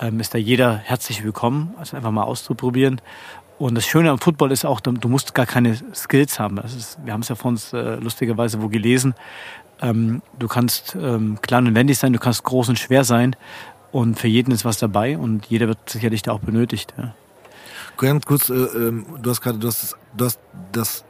[0.00, 3.00] ähm, ist da jeder herzlich willkommen, also einfach mal auszuprobieren.
[3.58, 6.58] Und das Schöne am Football ist auch, du musst gar keine Skills haben.
[6.58, 9.14] Ist, wir haben es ja vor uns äh, lustigerweise wo gelesen.
[9.80, 13.36] Ähm, du kannst ähm, klein und wendig sein, du kannst groß und schwer sein.
[13.92, 16.92] Und für jeden ist was dabei und jeder wird sicherlich da auch benötigt.
[16.98, 17.14] Ja.
[17.96, 20.40] Ganz kurz, äh, ähm, du hast gerade, du hast, du hast
[20.72, 21.04] das,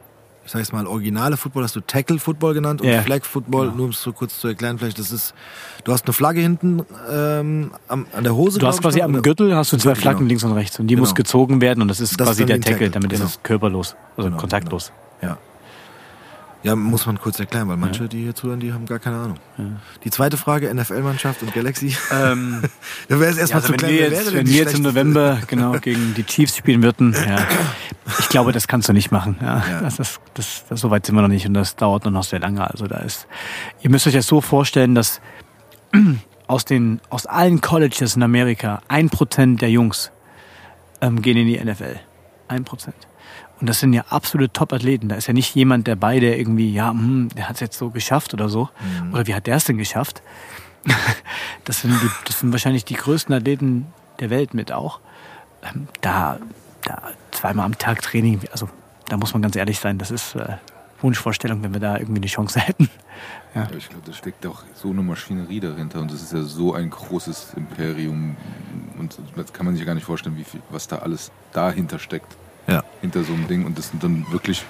[0.45, 3.65] ich sag jetzt mal, originale Football hast du Tackle Football genannt und Ja, Flag Football,
[3.65, 3.77] genau.
[3.77, 5.33] nur um es so kurz zu erklären, vielleicht, das ist,
[5.83, 8.59] du hast eine Flagge hinten ähm, am, an der Hose.
[8.59, 9.05] Du hast quasi ne?
[9.05, 10.29] am Gürtel hast du zwei Gürtel, Flaggen genau.
[10.29, 11.01] links und rechts und die Genau.
[11.01, 13.25] muss gezogen werden und das ist Das ist quasi dann der Tackle, Tackle, damit genau.
[13.25, 14.91] ist es körperlos, also Genau, kontaktlos.
[15.21, 15.37] Ja.
[16.65, 19.37] Ja, muss man kurz erklären, weil manche, die hier zuhören, die haben gar keine Ahnung.
[20.03, 21.95] Die zweite Frage, NFL-Mannschaft und Galaxy.
[22.11, 22.63] Ähm,
[23.07, 24.81] da wäre es erstmal also zu wenn klären, wir jetzt, wenn wir jetzt im?
[24.81, 27.37] November genau gegen die Chiefs spielen würden, ja,
[28.19, 29.37] ich glaube, das kannst du nicht machen.
[29.41, 29.81] Ja, Ja.
[29.81, 32.39] Das, das, das, das, so weit sind wir noch nicht und das dauert noch sehr
[32.39, 32.67] lange.
[32.67, 33.27] Also da ist,
[33.81, 35.21] ihr müsst euch das so vorstellen, dass
[36.47, 40.11] aus den aus allen Colleges in Amerika ein Prozent der Jungs
[41.01, 41.99] ähm, gehen in die NFL.
[42.47, 42.95] Ein Prozent.
[43.61, 45.09] Und das sind ja absolute Top-Athleten.
[45.09, 47.89] Da ist ja nicht jemand dabei, der irgendwie, ja, hm, der hat es jetzt so
[47.89, 48.69] geschafft oder so.
[49.13, 50.21] Oder wie hat der es denn geschafft?
[51.63, 53.87] Das sind, die, das sind wahrscheinlich die größten Athleten
[54.19, 54.99] der Welt mit auch.
[55.63, 56.37] Ähm, Da,
[56.83, 58.69] da zweimal am Tag Training, also
[59.09, 60.57] da muss man ganz ehrlich sein, das ist äh,
[61.01, 62.89] Wunschvorstellung, wenn wir da irgendwie eine Chance hätten.
[63.55, 66.73] Ja, ich glaube, da steckt auch so eine Maschinerie dahinter und das ist ja so
[66.73, 68.35] ein großes Imperium
[68.99, 71.97] und das kann man sich ja gar nicht vorstellen, wie viel, was da alles dahinter
[71.97, 72.35] steckt,
[72.67, 72.83] Ja.
[73.01, 74.63] hinter so einem Ding und das sind dann wirklich,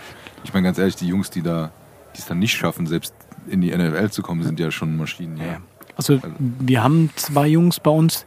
[0.44, 1.72] ich meine ganz ehrlich, die Jungs, die da,
[2.16, 3.14] die es dann nicht schaffen, selbst
[3.48, 5.38] in die NFL zu kommen, sind ja schon Maschinen.
[5.38, 5.58] Ja.
[5.98, 8.26] Also wir haben zwei Jungs bei uns,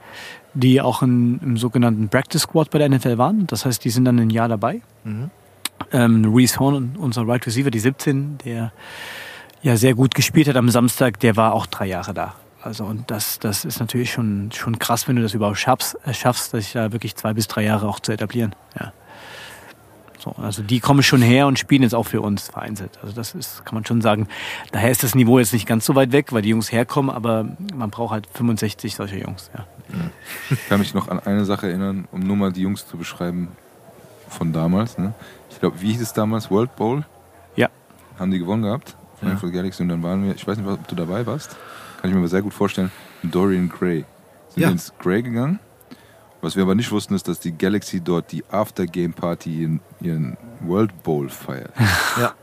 [0.55, 3.47] die auch in, im sogenannten Practice Squad bei der NFL waren.
[3.47, 4.81] Das heißt, die sind dann ein Jahr dabei.
[5.93, 8.73] Ähm, Reese Horn, unser Right Receiver, die 17, der
[9.63, 12.35] ja sehr gut gespielt hat am Samstag, der war auch drei Jahre da.
[12.63, 16.13] Also und das, das ist natürlich schon, schon krass, wenn du das überhaupt schaffst, äh,
[16.13, 18.55] schaffst, sich da wirklich zwei bis drei Jahre auch zu etablieren.
[18.79, 18.93] Ja.
[20.19, 22.99] So, also die kommen schon her und spielen jetzt auch für uns vereinzelt.
[23.03, 24.27] Also das ist, kann man schon sagen.
[24.73, 27.47] Daher ist das Niveau jetzt nicht ganz so weit weg, weil die Jungs herkommen, aber
[27.75, 29.51] man braucht halt 65 solcher Jungs.
[29.57, 29.65] Ja.
[30.51, 33.49] Ich kann mich noch an eine Sache erinnern, um nur mal die Jungs zu beschreiben
[34.29, 34.99] von damals.
[34.99, 35.15] Ne?
[35.51, 36.51] Ich glaube, wie hieß es damals?
[36.51, 37.05] World Bowl?
[37.57, 37.69] Ja.
[38.19, 38.97] Haben die gewonnen gehabt?
[39.21, 41.57] Frankfurt Galaxy und dann waren wir, ich weiß nicht, ob du dabei warst,
[42.01, 42.91] kann ich mir aber sehr gut vorstellen,
[43.23, 44.05] Dorian Gray.
[44.51, 44.69] Sind Ja.
[44.69, 45.59] wir ins Gray gegangen.
[46.41, 51.03] Was wir aber nicht wussten, ist, dass die Galaxy dort die After-Game-Party in ihren World
[51.03, 51.73] Bowl feiert.
[52.19, 52.35] Ja.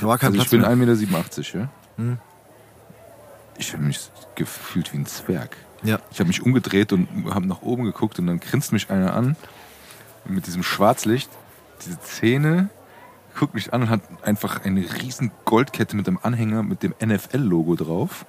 [0.00, 0.70] Da war kein Also ich bin mehr.
[0.70, 1.68] 1,87 Meter, ja?
[1.96, 2.18] Hm.
[3.58, 5.56] Ich habe mich gefühlt wie ein Zwerg.
[5.82, 5.98] Ja.
[6.10, 9.36] Ich habe mich umgedreht und habe nach oben geguckt und dann grinst mich einer an
[10.24, 11.30] mit diesem Schwarzlicht,
[11.84, 12.68] diese Zähne,
[13.38, 17.76] guckt mich an und hat einfach eine riesen Goldkette mit einem Anhänger mit dem NFL-Logo
[17.76, 18.26] drauf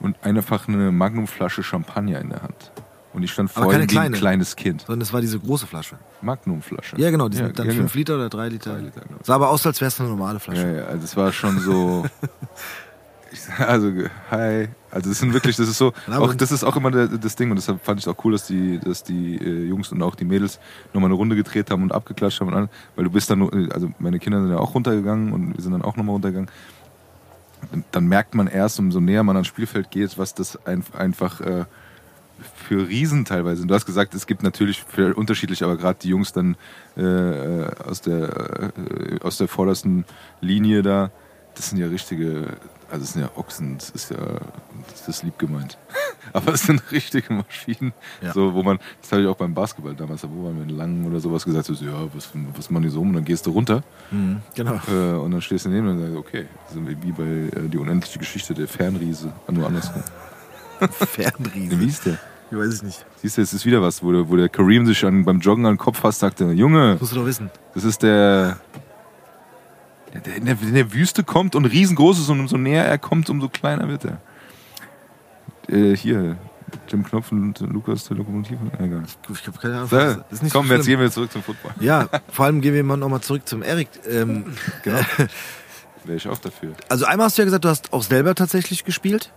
[0.00, 2.72] und einfach eine Magnumflasche Champagner in der Hand.
[3.14, 4.16] Und ich stand vor ihm wie ein kleine.
[4.16, 4.82] kleines Kind.
[4.86, 5.96] Sondern es war diese große Flasche.
[6.22, 6.96] Magnumflasche.
[6.98, 7.98] Ja, genau, die sind dann ja, 5 genau.
[7.98, 8.72] Liter oder 3 Liter.
[8.74, 9.18] Drei Liter, genau.
[9.22, 10.62] Sah aber aus, als wäre es eine normale Flasche.
[10.62, 12.06] Ja, ja, also es war schon so.
[13.56, 13.90] Also,
[14.30, 14.68] hi.
[14.90, 17.56] Also das sind wirklich, das ist so, auch, das ist auch immer das Ding und
[17.56, 20.26] deshalb fand ich es auch cool, dass die, dass die äh, Jungs und auch die
[20.26, 20.60] Mädels
[20.92, 23.52] nochmal eine Runde gedreht haben und abgeklatscht haben und alles, weil du bist dann, nur-
[23.72, 26.50] also meine Kinder sind ja auch runtergegangen und wir sind dann auch nochmal runtergegangen.
[27.90, 31.64] Dann merkt man erst, umso näher man ans Spielfeld geht, was das ein, einfach äh,
[32.72, 33.66] für Riesen teilweise.
[33.66, 36.56] Du hast gesagt, es gibt natürlich für unterschiedlich, aber gerade die Jungs dann
[36.96, 40.04] äh, äh, aus, der, äh, aus der vordersten
[40.40, 41.10] Linie da,
[41.54, 42.56] das sind ja richtige,
[42.90, 44.16] also das sind ja Ochsen, das ist ja,
[44.90, 45.76] das ist lieb gemeint.
[46.32, 47.92] Aber es sind richtige Maschinen,
[48.22, 48.32] Ja.
[48.32, 51.20] so, wo man, das habe ich auch beim Basketball damals, wo man mit Langen oder
[51.20, 53.08] sowas gesagt hat, so, ja, was, was machen die so um?
[53.08, 54.80] Und dann gehst du runter Mhm, genau.
[54.88, 57.76] äh, und dann stehst du neben und sagst, okay, sind wir wie bei äh, die
[57.76, 60.02] unendliche Geschichte der Fernriese, nur andersrum.
[60.90, 61.78] Fernriese.
[61.78, 62.18] Wie ist der?
[62.52, 63.06] Ich weiß es nicht.
[63.22, 65.64] Siehst du, es ist wieder was, wo der, wo der Kareem sich an, beim Joggen
[65.64, 67.50] an den Kopf fasst, sagte, Junge, Musst du doch wissen.
[67.74, 68.58] das ist der,
[70.12, 73.30] der, in, der in der Wüste kommt und riesengroß ist und umso näher er kommt,
[73.30, 74.20] umso kleiner wird er.
[75.74, 76.36] Äh, hier,
[76.88, 78.58] Jim Knopf und Lukas der Lokomotive.
[78.78, 79.04] Egal.
[79.32, 79.88] Ich habe keine Ahnung.
[79.88, 81.72] So, das ist komm, so jetzt gehen wir zurück zum Football.
[81.80, 83.88] Ja, vor allem gehen wir mal nochmal zurück zum Erik.
[84.06, 84.52] Ähm,
[84.82, 84.98] Genau.
[86.04, 86.72] Wäre ich auch dafür.
[86.90, 89.32] also einmal hast du ja gesagt, du hast auch selber tatsächlich gespielt.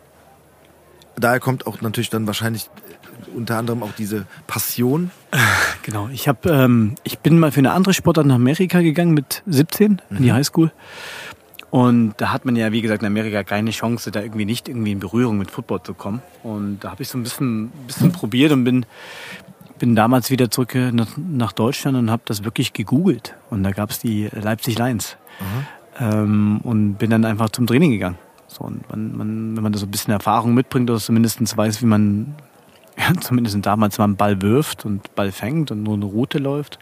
[1.16, 2.70] Daher kommt auch natürlich dann wahrscheinlich
[3.36, 5.12] unter anderem auch diese Passion.
[5.84, 9.44] Genau, ich habe, ähm, ich bin mal für eine andere Sportart nach Amerika gegangen mit
[9.46, 10.72] 17 in die Highschool.
[11.70, 14.94] Und da hat man ja, wie gesagt, in Amerika keine Chance, da irgendwie nicht irgendwie
[14.94, 16.22] in Berührung mit Football zu kommen.
[16.42, 18.86] Und da habe ich so ein bisschen, bisschen probiert und bin,
[19.78, 23.36] bin damals wieder zurück äh, nach, Deutschland und habe das wirklich gegoogelt.
[23.50, 25.18] Und da gab es die Leipzig Lions.
[26.00, 28.18] Ähm, und bin dann einfach zum Training gegangen.
[28.48, 31.82] So, und man, man, wenn man da so ein bisschen Erfahrung mitbringt oder zumindest weiß,
[31.82, 32.36] wie man
[32.98, 36.80] ja, zumindest damals mal einen Ball wirft und Ball fängt und nur eine Route läuft.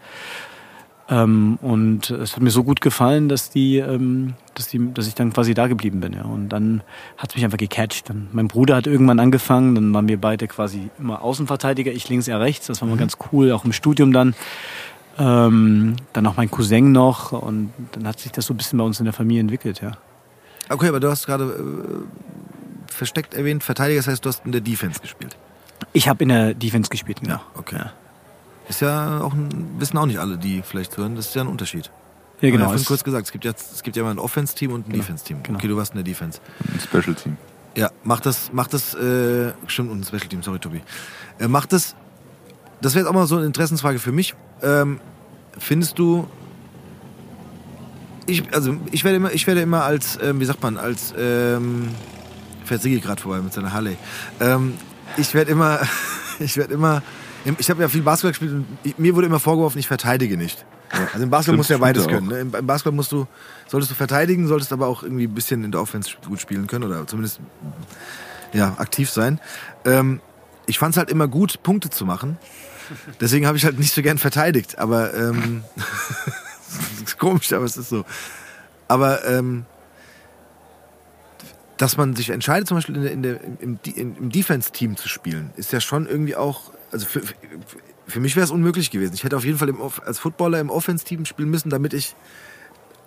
[1.08, 5.14] Ähm, und es hat mir so gut gefallen, dass die, ähm, dass die, dass ich
[5.14, 6.14] dann quasi da geblieben bin.
[6.14, 6.22] Ja.
[6.22, 6.82] Und dann
[7.18, 8.08] hat es mich einfach gecatcht.
[8.08, 12.26] Dann, mein Bruder hat irgendwann angefangen, dann waren wir beide quasi immer Außenverteidiger, ich links,
[12.26, 12.68] er rechts.
[12.68, 14.34] Das war mal ganz cool, auch im Studium dann.
[15.16, 18.84] Ähm, dann auch mein Cousin noch und dann hat sich das so ein bisschen bei
[18.84, 19.92] uns in der Familie entwickelt, ja.
[20.68, 24.60] Okay, aber du hast gerade äh, versteckt erwähnt, Verteidiger, das heißt, du hast in der
[24.60, 25.36] Defense gespielt.
[25.92, 27.40] Ich habe in der Defense gespielt, genau.
[27.56, 27.80] Okay.
[28.68, 31.48] Ist ja auch ein, wissen auch nicht alle, die vielleicht hören, das ist ja ein
[31.48, 31.90] Unterschied.
[32.40, 32.64] Ja, genau.
[32.64, 34.92] vorhin Es- kurz gesagt, es gibt ja, es gibt ja mal ein Offense-Team und ein
[34.92, 35.42] Defense-Team.
[35.42, 35.58] genau.
[35.58, 36.40] Okay, du warst in der Defense.
[36.72, 37.36] Ein Special Team.
[37.76, 40.80] Ja, macht das, macht das, äh, stimmt, und ein Special Team, sorry, Tobi.
[41.38, 41.94] Äh, macht das,
[42.80, 44.34] das wäre jetzt auch mal so eine Interessensfrage für mich.
[44.62, 45.00] Ähm,
[45.58, 46.26] findest du,
[48.26, 51.88] ich, also ich werde immer, ich werde immer als, ähm, wie sagt man, als, ähm,
[52.64, 53.96] fährt Sigi gerade vorbei mit seiner Harley.
[54.40, 54.74] Ähm,
[55.16, 55.80] ich werde immer,
[56.38, 57.02] ich werde immer,
[57.58, 60.64] ich habe ja viel Basketball gespielt und mir wurde immer vorgeworfen, ich verteidige nicht.
[61.12, 62.28] Also im Basketball musst du ja beides können.
[62.28, 62.38] Ne?
[62.40, 63.26] Im, Basketball musst du,
[63.66, 66.84] solltest du verteidigen, solltest aber auch irgendwie ein bisschen in der Offense gut spielen können
[66.84, 67.40] oder zumindest
[68.52, 69.40] ja, aktiv sein.
[69.84, 70.20] Ähm,
[70.66, 72.38] ich fand es halt immer gut, Punkte zu machen.
[73.20, 74.78] Deswegen habe ich halt nicht so gern verteidigt.
[74.78, 78.04] Aber ähm, das ist komisch, aber es ist so.
[78.86, 79.66] Aber ähm,
[81.76, 85.08] dass man sich entscheidet, zum Beispiel in der, in der, im, im, im Defense-Team zu
[85.08, 86.72] spielen, ist ja schon irgendwie auch.
[86.92, 87.20] Also für,
[88.06, 89.14] für- mich wäre es unmöglich gewesen.
[89.14, 92.14] Ich hätte auf jeden Fall im, als Footballer im Offense-Team spielen müssen, damit ich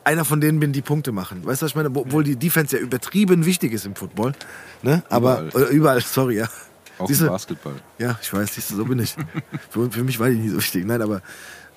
[0.03, 1.45] einer von denen bin, die Punkte machen.
[1.45, 1.89] Weißt du, was ich meine?
[1.93, 4.33] Obwohl die Defense ja übertrieben wichtig ist im Football.
[4.81, 5.03] Ne?
[5.09, 5.69] Aber Überall.
[5.71, 6.49] überall, sorry, ja.
[6.97, 7.31] Auch Siehst im du?
[7.33, 7.73] Basketball.
[7.99, 9.15] Ja, ich weiß, siehst du, so bin ich.
[9.69, 10.85] für, für mich war die nie so wichtig.
[10.85, 11.21] Nein, aber.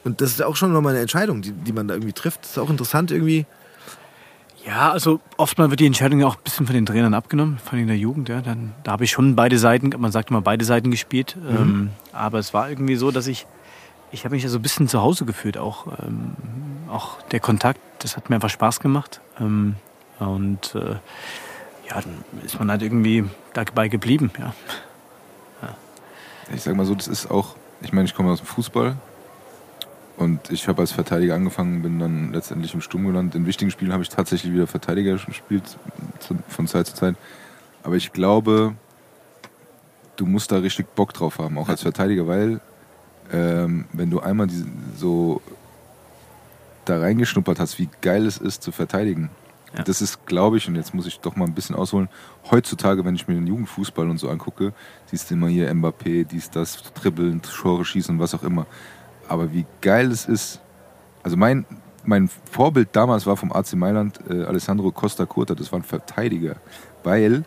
[0.03, 2.43] Und das ist ja auch schon nochmal eine Entscheidung, die, die man da irgendwie trifft.
[2.43, 3.45] Das ist auch interessant irgendwie.
[4.67, 7.79] Ja, also oftmals wird die Entscheidung ja auch ein bisschen von den Trainern abgenommen, von
[7.79, 8.29] in der Jugend.
[8.29, 8.41] Ja.
[8.43, 11.37] Dann, da habe ich schon beide Seiten, man sagt immer beide Seiten gespielt.
[11.49, 13.47] Ähm, aber es war irgendwie so, dass ich,
[14.13, 15.57] ich habe mich ja so ein bisschen zu Hause gefühlt.
[15.57, 16.37] Auch, ähm,
[16.91, 19.21] auch der Kontakt, das hat mir einfach Spaß gemacht.
[19.41, 19.77] Ähm,
[20.19, 20.97] und äh,
[21.89, 23.25] ja, dann ist man halt irgendwie
[23.55, 24.31] dabei geblieben.
[24.39, 24.53] Ja.
[26.55, 28.97] Ich sag mal so, das ist auch, ich meine, ich komme aus dem Fußball
[30.21, 33.37] und ich habe als Verteidiger angefangen, bin dann letztendlich im Sturm gelandet.
[33.37, 35.79] In wichtigen Spielen habe ich tatsächlich wieder Verteidiger gespielt,
[36.47, 37.17] von Zeit zu Zeit.
[37.83, 38.75] Aber ich glaube,
[40.17, 42.61] du musst da richtig Bock drauf haben, auch als Verteidiger, weil
[43.33, 45.41] ähm, wenn du einmal diese, so
[46.85, 49.31] da reingeschnuppert hast, wie geil es ist zu verteidigen.
[49.75, 49.85] Ja.
[49.85, 52.11] Das ist, glaube ich, und jetzt muss ich doch mal ein bisschen ausholen,
[52.51, 54.75] heutzutage, wenn ich mir den Jugendfußball und so angucke,
[55.07, 58.67] siehst du immer hier Mbappé, dies, das, dribbeln, Tore schießen, was auch immer.
[59.31, 60.61] Aber wie geil es ist,
[61.23, 61.65] also mein,
[62.05, 66.57] mein Vorbild damals war vom AC Mailand äh, Alessandro Costa Curta, das war ein Verteidiger,
[67.05, 67.45] weil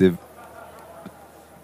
[0.00, 0.14] der,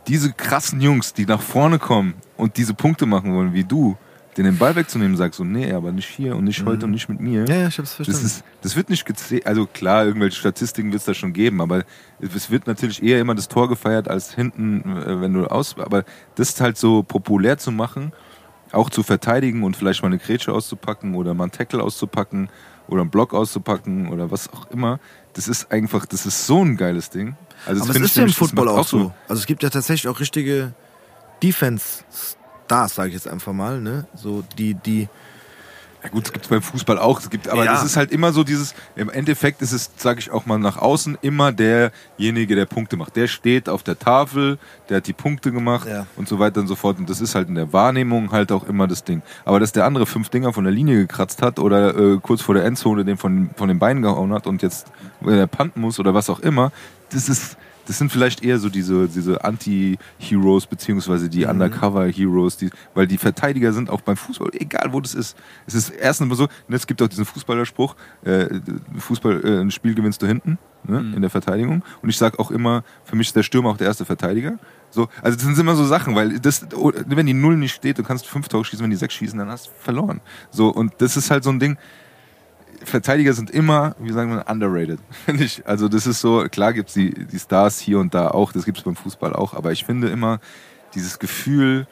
[0.06, 3.96] diese krassen Jungs, die nach vorne kommen und diese Punkte machen wollen, wie du,
[4.36, 7.08] den den Ball wegzunehmen, sagst so, nee, aber nicht hier und nicht heute und nicht
[7.08, 7.42] mit mir.
[7.42, 7.46] Mhm.
[7.46, 8.26] Ja, ja, ich hab's Das, verstanden.
[8.26, 9.46] ist, das wird nicht gezählt.
[9.46, 11.84] Also klar, irgendwelche Statistiken wird es da schon geben, aber
[12.18, 15.76] es wird natürlich eher immer das Tor gefeiert als hinten, äh, wenn du aus.
[15.78, 16.04] Aber
[16.34, 18.12] das halt so populär zu machen,
[18.72, 22.48] auch zu verteidigen und vielleicht mal eine Grätsche auszupacken oder mal einen Tackle auszupacken
[22.88, 24.98] oder einen Block auszupacken oder was auch immer,
[25.34, 27.36] das ist einfach, das ist so ein geiles Ding.
[27.66, 29.12] Also Aber es ist ja im Football auch so.
[29.28, 30.74] Also es gibt ja tatsächlich auch richtige
[31.42, 34.06] Defense-Stars, sage ich jetzt einfach mal, ne?
[34.14, 35.08] So die, die.
[36.04, 37.20] Ja gut, es gibt beim Fußball auch.
[37.20, 37.72] Es gibt, aber Ja.
[37.74, 40.76] das ist halt immer so dieses, im Endeffekt ist es, sage ich auch mal nach
[40.76, 43.14] außen, immer derjenige, der Punkte macht.
[43.14, 44.58] Der steht auf der Tafel,
[44.88, 46.06] der hat die Punkte gemacht Ja.
[46.16, 46.98] und so weiter und so fort.
[46.98, 49.22] Und das ist halt in der Wahrnehmung halt auch immer das Ding.
[49.44, 52.54] Aber dass der andere fünf Dinger von der Linie gekratzt hat oder äh, kurz vor
[52.56, 54.86] der Endzone den von, von den Beinen gehauen hat und jetzt
[55.24, 56.72] er panten muss oder was auch immer,
[57.10, 63.06] das ist, das sind vielleicht eher so diese, diese Anti-Heroes beziehungsweise die Undercover-Heroes, die, weil
[63.06, 65.36] die Verteidiger sind auch beim Fußball, egal wo das ist.
[65.66, 68.48] Es ist erstens mal so, ne, es gibt auch diesen Fußballerspruch, äh,
[68.98, 71.82] Fußball, äh, ein Spiel gewinnst du hinten, ne, in der Verteidigung.
[72.02, 74.58] Und ich sage auch immer, für mich ist der Stürmer auch der erste Verteidiger.
[74.90, 76.66] So, also das sind immer so Sachen, weil das,
[77.06, 79.48] wenn die Null nicht steht, du kannst fünf Tore schießen, wenn die sechs schießen, dann
[79.48, 80.20] hast du verloren.
[80.50, 81.78] So, und das ist halt so ein Ding,
[82.84, 84.98] Verteidiger sind immer, wie sagen wir, underrated.
[85.64, 88.82] Also das ist so, klar gibt's die, die Stars hier und da auch, das gibt's
[88.82, 90.40] beim Fußball auch, aber ich finde immer
[90.94, 91.86] dieses Gefühl,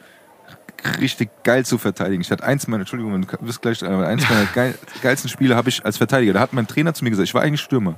[0.99, 2.21] richtig geil zu verteidigen.
[2.21, 5.69] Ich hatte eins meiner, Entschuldigung, du bist gleich, aber eins meiner geil, geilsten Spiele habe
[5.69, 6.33] ich als Verteidiger.
[6.33, 7.97] Da hat mein Trainer zu mir gesagt, ich war eigentlich Stürmer.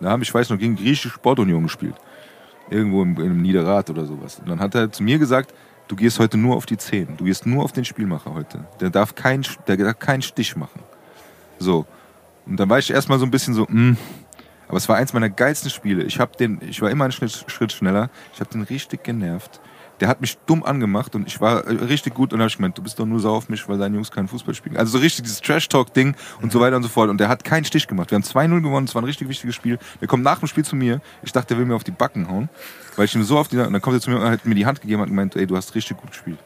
[0.00, 1.94] Da habe ich, weiß noch, gegen griechische Sportunion gespielt.
[2.70, 4.38] Irgendwo im, im Niederrad oder sowas.
[4.40, 5.54] Und dann hat er zu mir gesagt,
[5.88, 7.16] du gehst heute nur auf die Zehn.
[7.16, 8.64] Du gehst nur auf den Spielmacher heute.
[8.80, 10.80] Der darf keinen, der darf keinen Stich machen.
[11.58, 11.86] So.
[12.46, 13.96] Und dann war ich erstmal so ein bisschen so, mh.
[14.68, 16.04] Aber es war eins meiner geilsten Spiele.
[16.04, 18.10] Ich hab den, ich war immer einen Schritt, Schritt schneller.
[18.32, 19.60] Ich habe den richtig genervt.
[20.00, 22.56] Der hat mich dumm angemacht und ich war äh, richtig gut und dann habe ich
[22.56, 24.76] gemeint, du bist doch nur sauer auf mich, weil deine Jungs keinen Fußball spielen.
[24.76, 27.10] Also so richtig dieses Trash-Talk-Ding und so weiter und so fort.
[27.10, 28.10] Und der hat keinen Stich gemacht.
[28.10, 29.78] Wir haben 2-0 gewonnen, es war ein richtig wichtiges Spiel.
[30.00, 31.00] Der kommt nach dem Spiel zu mir.
[31.22, 32.48] Ich dachte, der will mir auf die Backen hauen,
[32.96, 34.56] weil ich ihm so auf die, und dann kommt er zu mir und hat mir
[34.56, 36.38] die Hand gegeben und hat gemeint, ey, du hast richtig gut gespielt.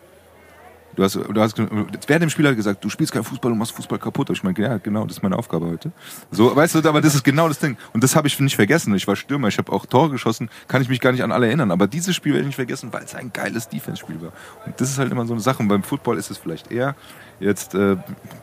[0.98, 3.58] Du hast, du hast, während dem Spiel hat er gesagt, du spielst kein Fußball und
[3.58, 4.30] machst Fußball kaputt.
[4.30, 5.92] Und ich meine, ja, genau, das ist meine Aufgabe heute.
[6.32, 7.76] So, weißt du, aber das ist genau das Ding.
[7.92, 8.92] Und das habe ich nicht vergessen.
[8.96, 11.46] Ich war Stürmer, ich habe auch Tore geschossen, kann ich mich gar nicht an alle
[11.46, 11.70] erinnern.
[11.70, 14.32] Aber dieses Spiel werde ich nicht vergessen, weil es ein geiles Defense-Spiel war.
[14.66, 15.62] Und das ist halt immer so eine Sache.
[15.62, 16.96] Und beim Football ist es vielleicht eher.
[17.38, 17.94] Jetzt äh,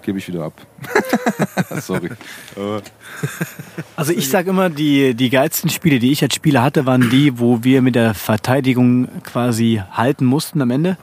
[0.01, 0.53] gebe ich wieder ab.
[1.81, 2.11] Sorry.
[3.97, 7.39] Also ich sage immer, die, die geilsten Spiele, die ich als Spieler hatte, waren die,
[7.39, 10.97] wo wir mit der Verteidigung quasi halten mussten am Ende,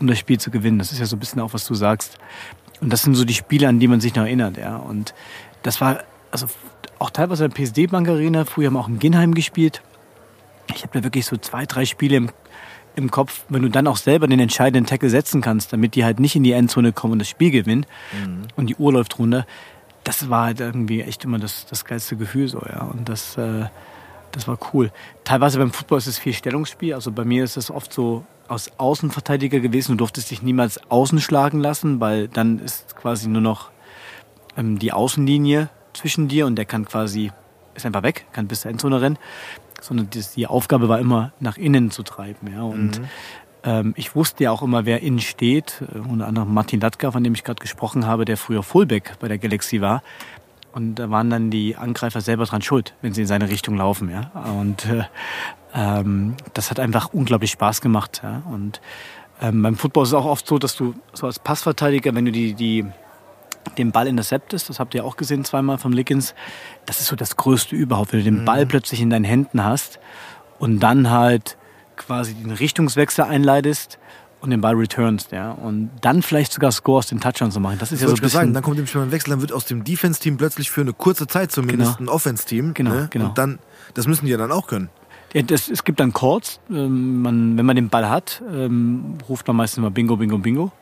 [0.00, 0.78] um das Spiel zu gewinnen.
[0.78, 2.18] Das ist ja so ein bisschen auch, was du sagst.
[2.80, 4.56] Und das sind so die Spiele, an die man sich noch erinnert.
[4.56, 4.76] Ja.
[4.76, 5.14] Und
[5.62, 6.00] das war
[6.30, 6.46] also
[6.98, 8.44] auch teilweise in der PSD-Bank Arena.
[8.44, 9.82] Früher haben wir auch im Ginheim gespielt.
[10.74, 12.30] Ich habe da wirklich so zwei, drei Spiele im,
[12.94, 16.20] im Kopf, wenn du dann auch selber den entscheidenden Tackle setzen kannst, damit die halt
[16.20, 17.86] nicht in die Endzone kommen und das Spiel gewinnen
[18.56, 19.46] und die Uhr läuft runter.
[20.04, 22.82] Das war halt irgendwie echt immer das, das geilste Gefühl so, ja.
[22.82, 23.66] Und das, äh,
[24.32, 24.90] das war cool.
[25.24, 26.94] Teilweise beim Football ist es viel Stellungsspiel.
[26.94, 29.92] Also bei mir ist es oft so aus Außenverteidiger gewesen.
[29.92, 33.70] Du durftest dich niemals außen schlagen lassen, weil dann ist quasi nur noch
[34.56, 37.30] ähm, die Außenlinie zwischen dir und der kann quasi,
[37.74, 39.18] ist einfach weg, kann bis zur Endzone rennen.
[39.80, 42.52] Sondern das, die Aufgabe war immer, nach innen zu treiben.
[42.52, 42.62] Ja.
[42.62, 43.00] Und
[43.62, 45.82] ähm, ich wusste ja auch immer, wer innen steht.
[45.94, 49.28] Äh, Unter anderem Martin Latka, von dem ich gerade gesprochen habe, der früher Fullback bei
[49.28, 50.02] der Galaxy war.
[50.72, 54.10] Und da waren dann die Angreifer selber dran schuld, wenn sie in seine Richtung laufen.
[54.10, 54.30] Ja.
[54.50, 55.04] Und äh,
[55.74, 58.20] ähm, das hat einfach unglaublich Spaß gemacht.
[58.22, 58.42] Ja.
[58.50, 58.80] Und
[59.40, 62.32] ähm, beim Football ist es auch oft so, dass du so als Passverteidiger, wenn du
[62.32, 62.84] die, die
[63.76, 66.34] den Ball interceptest, das habt ihr auch gesehen zweimal vom Lickens,
[66.86, 70.00] das ist so das Größte überhaupt, wenn du den Ball plötzlich in deinen Händen hast
[70.58, 71.58] und dann halt
[71.96, 73.98] quasi den Richtungswechsel einleitest
[74.40, 77.76] und den Ball returnst, ja, und dann vielleicht sogar scorest, den Touchdown zu machen.
[77.78, 79.30] Das ist Das ja so ein gerade sagen, bisschen, dann kommt nämlich mal ein Wechsel,
[79.30, 82.10] dann wird aus dem Defense-Team plötzlich für eine kurze Zeit zumindest Genau.
[82.10, 82.72] ein Offense-Team.
[82.72, 83.08] Genau, ne?
[83.10, 83.26] genau.
[83.26, 83.58] Und dann,
[83.94, 84.88] das müssen die ja dann auch können.
[85.34, 89.46] Ja, das, es gibt dann Chords, ähm, man, wenn man den Ball hat, ähm, ruft
[89.46, 90.72] man meistens immer Bingo, Bingo, Bingo.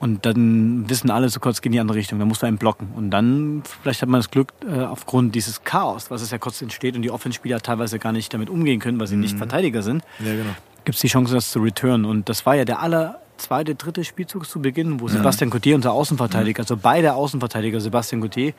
[0.00, 2.20] Und dann wissen alle, so kurz geht in die andere Richtung.
[2.20, 2.88] Dann musst du einen blocken.
[2.94, 6.62] Und dann, vielleicht hat man das Glück, äh, aufgrund dieses Chaos, was es ja kurz
[6.62, 10.04] entsteht und die Offenspieler teilweise gar nicht damit umgehen können, weil sie nicht Verteidiger sind,
[10.20, 10.50] Ja, genau.
[10.84, 12.04] gibt es die Chance, das zu returnen.
[12.04, 15.92] Und das war ja der aller zweite, dritte Spielzug zu Beginn, wo Sebastian Coutier, unser
[15.92, 18.52] Außenverteidiger, also beide Außenverteidiger, Sebastian Coutier,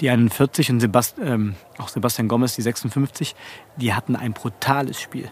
[0.00, 3.34] die 41 und Sebast ähm, auch Sebastian Gomez, die 56,
[3.76, 5.30] die hatten ein brutales Spiel.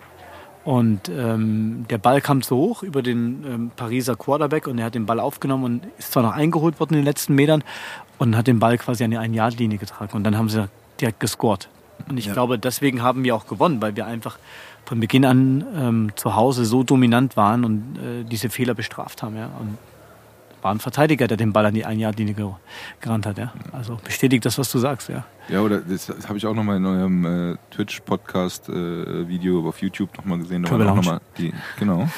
[0.65, 4.95] Und ähm, der Ball kam so hoch über den ähm, Pariser Quarterback und er hat
[4.95, 7.65] den Ball aufgenommen und ist zwar noch eingeholt worden in den letzten Metern
[8.19, 10.12] und hat den Ball quasi an die Ein-Yard-Linie getragen.
[10.16, 10.69] Und dann haben sie
[11.01, 11.69] direkt gescored.
[12.09, 12.35] Und ich Ja.
[12.35, 14.39] glaube, deswegen haben wir auch gewonnen, weil wir einfach
[14.85, 19.37] von Beginn an ähm, zu Hause so dominant waren und äh, diese Fehler bestraft haben.
[19.37, 19.47] Ja.
[19.59, 19.78] Und
[20.62, 22.51] war ein Verteidiger, der den Ball an die Ein-Yard-Linie ge-
[23.01, 23.39] gerannt hat.
[23.39, 23.53] Ja.
[23.73, 25.09] Also bestätigt das, was du sagst.
[25.09, 25.24] Ja.
[25.49, 30.39] Ja, oder das, das habe ich auch nochmal in eurem äh, Twitch-Podcast-Video auf YouTube nochmal
[30.39, 30.62] gesehen.
[30.62, 32.09] Da noch mal die, genau,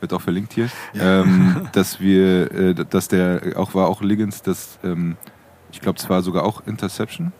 [0.00, 0.68] wird auch verlinkt hier.
[0.94, 5.16] Ähm, dass wir, äh, dass der auch war auch Liggins, dass ähm,
[5.72, 7.32] ich glaube, es war sogar auch Interception.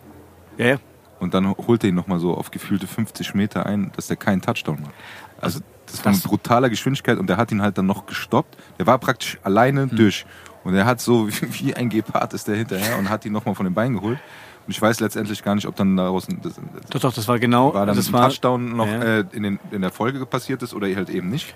[0.57, 0.77] Ja, ja.
[1.19, 4.41] Und dann holt er ihn nochmal so auf gefühlte 50 Meter ein, dass der keinen
[4.41, 4.93] Touchdown macht.
[5.39, 8.57] Also das war mit brutaler Geschwindigkeit und der hat ihn halt dann noch gestoppt.
[8.79, 10.25] Der war praktisch alleine durch.
[10.63, 13.65] Und er hat so wie, ein Gepard ist der hinterher und hat ihn nochmal von
[13.65, 14.19] den Beinen geholt.
[14.65, 16.55] Und ich weiß letztendlich gar nicht, ob dann daraus ein, das,
[16.89, 17.73] Doch, doch, das war genau.
[17.73, 19.19] war dann das war, Touchdown noch ja.
[19.19, 21.53] äh, in, den, in der Folge passiert ist oder halt eben nicht.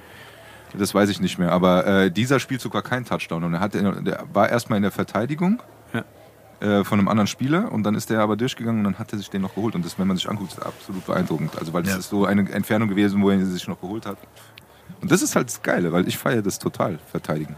[0.78, 1.52] Das weiß ich nicht mehr.
[1.52, 3.44] Aber äh, dieser Spielzug war kein Touchdown.
[3.44, 6.04] Und er hat, der war erstmal in der Verteidigung Ja.
[6.62, 9.18] Äh, von einem anderen Spieler und dann ist der aber durchgegangen und dann hat er
[9.18, 9.76] sich den noch geholt.
[9.76, 11.58] Und das, wenn man sich anguckt, ist absolut beeindruckend.
[11.58, 12.00] Also weil das Ja.
[12.00, 14.18] ist so eine Entfernung gewesen, wo er sich noch geholt hat.
[15.02, 17.56] Und das ist halt das Geile, weil ich feiere das total, verteidigen.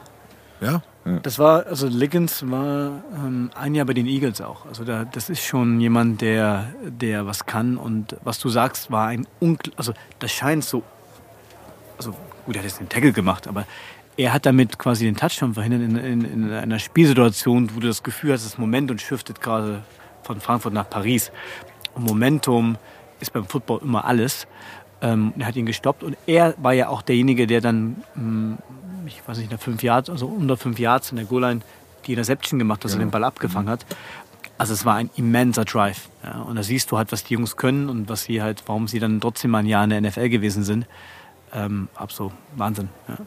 [0.59, 0.83] Ja?
[1.23, 4.67] Das war, also Liggins war ähm, ein Jahr bei den Eagles auch.
[4.67, 9.07] Also da, das ist schon jemand, der, der was kann und was du sagst, war
[9.07, 10.83] ein Ungl also das scheint so,
[11.97, 12.13] also
[12.45, 13.65] gut, er hat jetzt den Tackle gemacht, aber
[14.17, 18.03] er hat damit quasi den Touchdown verhindert in, in, in einer Spielsituation, wo du das
[18.03, 19.83] Gefühl hast, das Momentum shiftet gerade
[20.23, 21.31] von Frankfurt nach Paris.
[21.95, 22.77] Und Momentum
[23.19, 24.47] ist beim Football immer alles.
[25.01, 28.57] Ähm, er hat ihn gestoppt und er war ja auch derjenige, der dann mh,
[29.05, 31.61] ich weiß nicht, nach fünf Yards, also unter fünf Yards in der Goal-Line
[32.05, 33.85] die Interception gemacht, dass er den Ball abgefangen hat.
[34.57, 36.09] Also es war ein immenser Drive.
[36.23, 36.41] Ja.
[36.41, 38.99] Und da siehst du halt, was die Jungs können und was sie halt, warum sie
[38.99, 40.87] dann trotzdem mal ein Jahr in der NFL gewesen sind.
[41.53, 42.89] Ähm, absolut Wahnsinn.
[43.07, 43.17] Ja.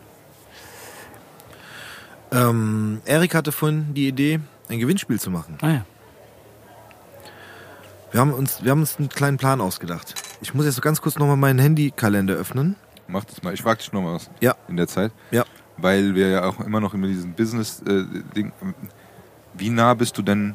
[2.35, 5.57] Ähm, Erik hatte vorhin die Idee, ein Gewinnspiel zu machen.
[5.63, 5.87] Ah, ja.
[8.11, 10.15] Wir haben uns, wir haben uns einen kleinen Plan ausgedacht.
[10.41, 12.77] Ich muss jetzt so ganz kurz nochmal meinen Handykalender öffnen.
[13.09, 13.53] Mach das mal.
[13.55, 14.55] Ich frag dich noch mal was Ja.
[14.69, 15.13] in der Zeit.
[15.31, 15.45] Ja.
[15.77, 18.53] Weil wir ja auch immer noch immer diesen Business-Ding.
[19.55, 20.55] wie nah bist du denn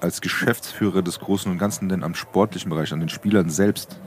[0.00, 3.98] als Geschäftsführer des Großen und Ganzen denn am sportlichen Bereich, an den Spielern selbst?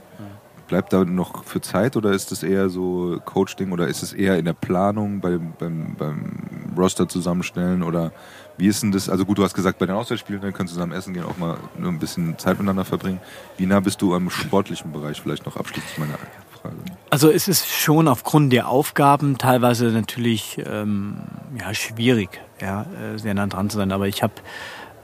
[0.71, 4.39] Bleibt da noch für Zeit oder ist es eher so Coach-Ding oder ist es eher
[4.39, 8.13] in der Planung beim, beim, beim Roster zusammenstellen oder
[8.57, 9.09] wie ist denn das?
[9.09, 11.57] Also gut, du hast gesagt, bei den Auswärtsspielen dann können zusammen essen gehen, auch mal
[11.77, 13.19] ein bisschen Zeit miteinander verbringen.
[13.57, 15.19] Wie nah bist du am sportlichen Bereich?
[15.19, 16.13] Vielleicht noch abschließend meine
[16.61, 16.77] Frage.
[17.09, 21.17] Also es ist schon aufgrund der Aufgaben teilweise natürlich ähm,
[21.59, 23.91] ja, schwierig, ja, äh, sehr nah dran zu sein.
[23.91, 24.35] Aber ich habe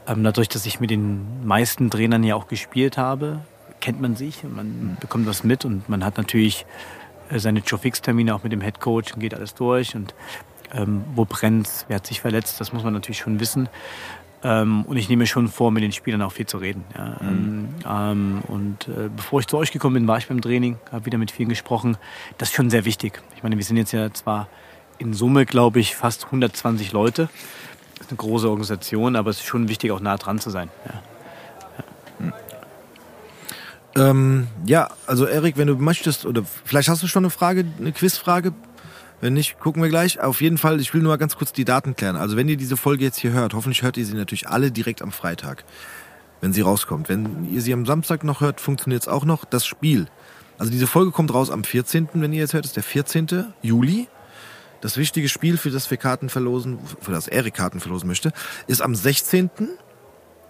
[0.06, 3.40] ähm, dadurch, dass ich mit den meisten Trainern ja auch gespielt habe,
[3.80, 6.66] kennt man sich und man bekommt was mit und man hat natürlich
[7.30, 10.14] äh, seine Joe-Fix-Termine auch mit dem Head Coach und geht alles durch und
[10.72, 13.68] ähm, wo brennt's, wer hat sich verletzt, das muss man natürlich schon wissen.
[14.44, 16.84] Ähm, und ich nehme mir schon vor, mit den Spielern auch viel zu reden.
[16.96, 17.16] Ja.
[17.20, 21.06] Ähm, ähm, und äh, bevor ich zu euch gekommen bin, war ich beim Training, habe
[21.06, 21.96] wieder mit vielen gesprochen.
[22.36, 23.20] Das ist schon sehr wichtig.
[23.34, 24.48] Ich meine, wir sind jetzt ja zwar
[24.98, 27.28] in Summe, glaube ich, fast 120 Leute.
[27.96, 30.70] Das ist eine große Organisation, aber es ist schon wichtig, auch nah dran zu sein.
[30.86, 31.02] Ja.
[33.96, 37.92] Ähm, ja, also Erik, wenn du möchtest, oder vielleicht hast du schon eine Frage, eine
[37.92, 38.52] Quizfrage.
[39.20, 40.20] Wenn nicht, gucken wir gleich.
[40.20, 42.14] Auf jeden Fall, ich will nur ganz kurz die Daten klären.
[42.14, 45.02] Also wenn ihr diese Folge jetzt hier hört, hoffentlich hört ihr sie natürlich alle direkt
[45.02, 45.64] am Freitag,
[46.40, 47.08] wenn sie rauskommt.
[47.08, 49.44] Wenn ihr sie am Samstag noch hört, funktioniert es auch noch.
[49.44, 50.06] Das Spiel.
[50.56, 53.46] Also diese Folge kommt raus am 14., wenn ihr jetzt hört, ist der 14.
[53.62, 54.08] Juli.
[54.80, 58.32] Das wichtige Spiel, für das wir Karten verlosen, für das Erik Karten verlosen möchte,
[58.68, 59.50] ist am 16.,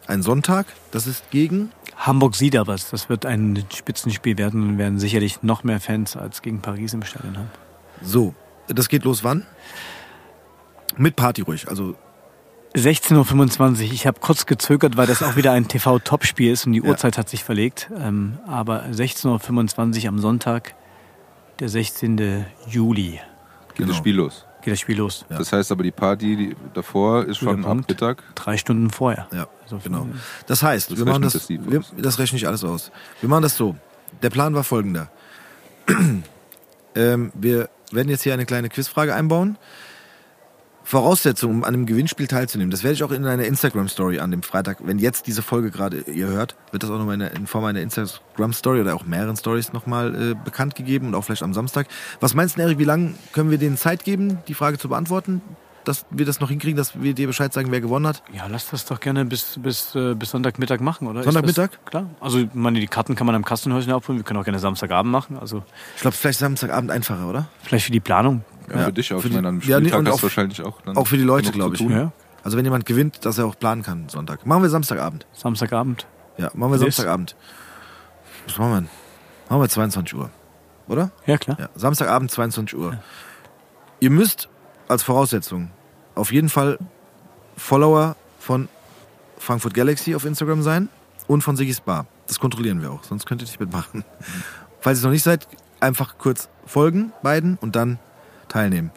[0.08, 0.66] ein Sonntag.
[0.90, 5.64] Das ist gegen Hamburg sieht aber, das wird ein Spitzenspiel werden und werden sicherlich noch
[5.64, 7.50] mehr Fans als gegen Paris im Stadion haben.
[8.02, 8.34] So,
[8.68, 9.44] das geht los wann?
[10.96, 11.68] Mit Party ruhig.
[11.68, 11.96] Also
[12.76, 13.92] 16.25 Uhr.
[13.92, 16.88] Ich habe kurz gezögert, weil das auch wieder ein TV-Topspiel ist und die Ja.
[16.88, 17.90] Uhrzeit hat sich verlegt.
[17.98, 20.74] Ähm, aber 16.25 Uhr am Sonntag,
[21.60, 22.46] der 16.
[22.68, 23.22] Juli, Geht
[23.76, 23.88] Genau.
[23.88, 24.44] das Spiel los.
[24.62, 25.24] geht das Spiel los.
[25.30, 25.38] Ja.
[25.38, 27.88] Das heißt aber, die Party die davor ist Guter schon ab Punkt.
[27.88, 28.22] Mittag.
[28.34, 29.28] Drei Stunden vorher.
[29.32, 30.06] ja, Also genau.
[30.46, 32.90] Das heißt, Das wir machen das, das wir, das rechne ich alles aus.
[33.20, 33.76] Wir machen das so.
[34.22, 35.10] Der Plan war folgender.
[36.94, 39.58] ähm, wir werden jetzt hier eine kleine Quizfrage einbauen.
[40.88, 44.42] Voraussetzung, um an einem Gewinnspiel teilzunehmen, das werde ich auch in einer Instagram-Story an dem
[44.42, 47.66] Freitag, wenn jetzt diese Folge gerade ihr hört, wird das auch nochmal in, in Form
[47.66, 51.88] einer Instagram-Story oder auch mehreren Stories nochmal äh, bekannt gegeben und auch vielleicht am Samstag.
[52.20, 55.42] Was meinst du, Erik, wie lange können wir denen Zeit geben, die Frage zu beantworten?
[55.84, 58.22] Dass wir das noch hinkriegen, dass wir dir Bescheid sagen, wer gewonnen hat?
[58.32, 61.22] Ja, lass das doch gerne bis, bis, äh, bis Sonntagmittag machen, oder?
[61.22, 61.70] Sonntagmittag?
[61.70, 62.06] Das, klar.
[62.20, 64.18] Also, ich meine, die Karten kann man am Kassenhäuschen abholen.
[64.18, 65.38] Wir können auch gerne Samstagabend machen.
[65.38, 65.62] Also,
[65.96, 67.46] Ich glaube, vielleicht Samstagabend einfacher, oder?
[67.62, 68.44] vielleicht für die Planung.
[68.68, 69.20] Ja, Ja, für dich auch.
[69.20, 70.80] für Ich die- meine, am ja, nee, Spieltag und hast auch- wahrscheinlich auch.
[70.82, 71.80] Dann auch für die Leute, glaube ich.
[71.80, 71.90] tun.
[71.92, 72.12] Ja.
[72.44, 74.44] Also wenn jemand gewinnt, dass er auch planen kann Sonntag.
[74.46, 75.26] Machen wir Samstagabend.
[75.32, 76.06] Samstagabend.
[76.36, 76.78] Ja, machen wir?
[76.78, 77.34] Samstagabend.
[78.46, 78.88] Was machen wir denn?
[79.48, 80.30] Machen wir 22 Uhr.
[80.86, 81.10] Oder?
[81.26, 81.56] Ja, klar.
[81.58, 82.98] Ja, Samstagabend 22 Uhr.
[84.00, 84.48] Ihr müsst
[84.88, 85.70] als Voraussetzung
[86.14, 86.78] auf jeden Fall
[87.56, 88.68] Follower von
[89.38, 90.88] Frankfurt Galaxy auf Instagram sein
[91.26, 92.06] und von Sigis Bar.
[92.26, 94.04] Das kontrollieren wir auch, sonst könnt ihr nicht mitmachen.
[94.80, 95.46] Falls ihr es noch nicht seid,
[95.80, 97.98] einfach kurz folgen beiden und dann
[98.48, 98.90] teilnehmen.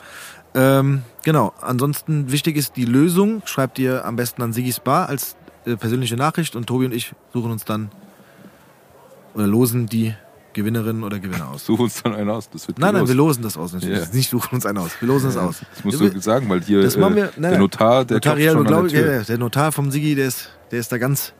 [0.54, 3.42] Ähm, genau, ansonsten wichtig ist die Lösung.
[3.46, 5.36] Schreibt ihr am besten an Sigis Bar als
[5.66, 7.92] äh, persönliche Nachricht und Tobi und ich suchen uns dann
[9.34, 10.14] oder losen die
[10.54, 11.66] Gewinnerin oder Gewinner aus.
[11.66, 12.50] Such uns dann einen aus.
[12.50, 13.74] Das wird Nein, nein, wir losen das aus.
[13.74, 14.00] Natürlich.
[14.00, 14.14] Ja.
[14.14, 14.92] Nicht suchen uns einen aus.
[15.00, 15.62] Wir losen es aus.
[15.76, 17.26] Das musst du sagen, weil hier Das machen wir.
[17.26, 17.60] äh, Nein, der.
[17.60, 19.16] Notar, der Notariell, schon glaub der ja, Tür.
[19.18, 21.34] ja, der Notar vom Sigi, der ist, der ist da ganz,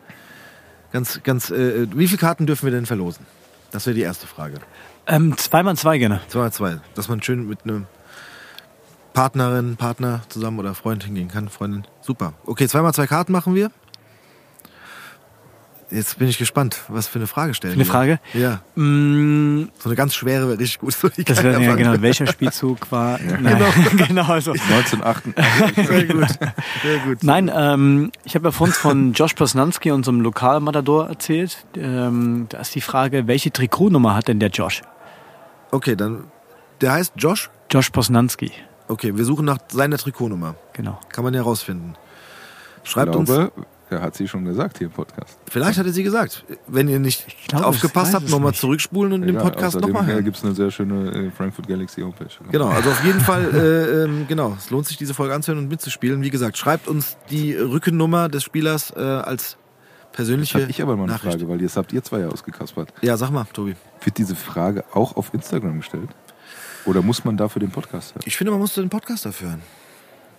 [0.92, 1.50] ganz, ganz.
[1.52, 3.26] Äh, wie viele Karten dürfen wir denn verlosen?
[3.72, 4.60] Das wäre die erste Frage.
[5.08, 6.22] Ähm, zweimal zwei gerne.
[6.28, 6.78] Zwei mal zwei.
[6.96, 7.86] Dass man schön mit einem
[9.14, 11.50] Partnerin, Partner zusammen oder Freund hingehen kann.
[11.50, 11.86] Freundin.
[12.02, 12.34] Super.
[12.46, 13.72] Okay, zweimal zwei Karten machen wir.
[15.92, 17.74] Jetzt bin ich gespannt, was für eine Frage stellen.
[17.74, 17.92] Eine wir.
[17.92, 18.20] Frage?
[18.34, 18.62] Ja.
[18.76, 20.94] Mm, So eine ganz schwere wäre richtig gut.
[20.94, 23.20] So, die das wäre ja genau, welcher Spielzug war.
[23.20, 23.62] Nein,
[24.08, 24.24] genau.
[24.28, 24.52] also.
[24.54, 25.86] 1988.
[25.86, 26.28] Sehr gut.
[26.84, 27.24] Sehr gut.
[27.24, 31.66] Nein, ähm, ich habe ja vorhin von Josh Posnanski, unserem Lokalmatador, erzählt.
[31.76, 34.82] Ähm, da ist die Frage, welche Trikotnummer hat denn der Josh?
[35.72, 36.24] Okay, dann.
[36.80, 37.50] Der heißt Josh.
[37.70, 38.52] Josh Posnanski,
[38.88, 40.56] Okay, wir suchen nach seiner Trikotnummer.
[40.74, 41.00] genau.
[41.10, 41.96] Kann man ja rausfinden.
[42.84, 43.30] Ich Schreibt uns.
[43.92, 45.38] Er hat sie schon gesagt hier im Podcast.
[45.50, 46.46] Vielleicht hat er sie gesagt.
[46.68, 50.24] Wenn ihr nicht glaube, aufgepasst habt, nochmal zurückspulen und den Egal, Podcast nochmal Da hören.
[50.24, 52.28] gibt es eine sehr schöne äh, Frankfurt Galaxy Homepage.
[52.52, 55.70] Genau, also auf jeden Fall, äh, ähm, genau, es lohnt sich, diese Folge anzuhören und
[55.70, 56.22] mitzuspielen.
[56.22, 59.58] Wie gesagt, schreibt uns die Rückennummer des Spielers äh, als
[60.12, 61.34] persönliche Habe ich aber mal eine Nachricht.
[61.34, 62.94] Frage, weil jetzt habt ihr zwei ja ausgekaspert.
[63.02, 63.76] Ja, sag mal, Tobi.
[64.04, 66.10] Wird diese Frage auch auf Instagram gestellt?
[66.86, 68.24] Oder muss man dafür den Podcast hören?
[68.26, 69.62] Ich finde, man muss den Podcast dafür hören.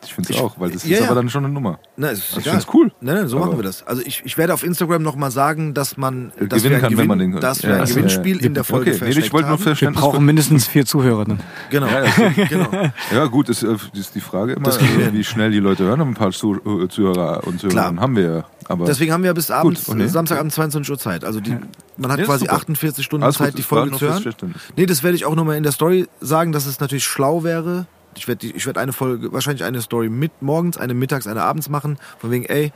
[0.05, 1.07] Ich finde es auch, weil das ja, ist ja.
[1.07, 1.79] aber dann schon eine Nummer.
[1.97, 2.61] Na, es ist Also ich egal.
[2.61, 2.93] find's cool.
[3.01, 3.87] Nein, nein, so Aber- machen wir das.
[3.87, 7.09] Also ich, ich werde auf Instagram nochmal sagen, dass man dass gewinnen kann, wenn Gewinn,
[7.09, 8.47] man den- dass wir ein also, Gewinnspiel ja.
[8.47, 9.61] in der Folge Okay, nee, ich wollte nur haben.
[9.61, 10.01] Wir Verständnis.
[10.03, 11.41] brauchen mindestens vier Zuhörer dann.
[11.71, 12.05] Genau, Ja,
[12.37, 12.45] ja.
[12.49, 12.69] genau.
[13.13, 16.01] Ja, gut, ist, äh, ist die Frage immer, äh, wie schnell die Leute hören.
[16.01, 18.45] Ein paar Zuh äh, Zuhörer und Zuhörerinnen haben wir ja.
[18.69, 20.07] Aber Deswegen haben wir bis abends, okay.
[20.09, 21.25] Samstagabend 22 Uhr Zeit.
[21.25, 21.57] Also die,
[21.97, 22.55] man hat ist quasi super.
[22.57, 24.23] 48 Stunden Alles gut, Zeit, die es war Folge zu hören.
[24.23, 24.63] Verständnis.
[24.77, 27.87] Nee, das werde ich auch nochmal in der Story sagen, dass es natürlich schlau wäre.
[28.17, 31.69] Ich werde ich werd eine Folge, wahrscheinlich eine Story mit morgens, eine mittags, eine abends
[31.69, 31.99] machen.
[32.19, 32.73] Von wegen, ey,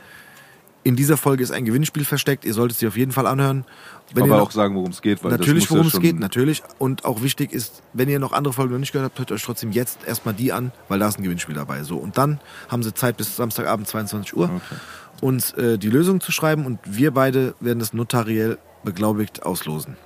[0.87, 2.45] in dieser Folge ist ein Gewinnspiel versteckt.
[2.45, 3.65] Ihr solltet sie auf jeden Fall anhören.
[4.13, 5.21] Wenn ihr aber noch, auch sagen, worum es geht.
[5.21, 6.63] Weil natürlich, worum ja es geht, natürlich.
[6.77, 9.43] Und auch wichtig ist, wenn ihr noch andere Folgen noch nicht gehört habt, hört euch
[9.43, 11.83] trotzdem jetzt erstmal die an, weil da ist ein Gewinnspiel dabei.
[11.83, 11.97] So.
[11.97, 12.39] Und dann
[12.69, 14.49] haben sie Zeit bis Samstagabend 22 Uhr,
[15.19, 19.97] uns äh, die Lösung zu schreiben und wir beide werden das notariell beglaubigt auslosen.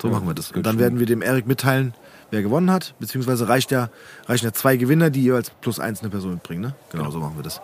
[0.00, 0.52] So Ja, machen wir das.
[0.52, 1.92] Und dann werden wir dem Erik mitteilen,
[2.30, 3.90] wer gewonnen hat, beziehungsweise reicht ja,
[4.26, 6.62] reichen ja zwei Gewinner, die jeweils plus eins eine Person mitbringen.
[6.62, 6.74] Ne?
[6.92, 7.60] Genau, so machen wir das.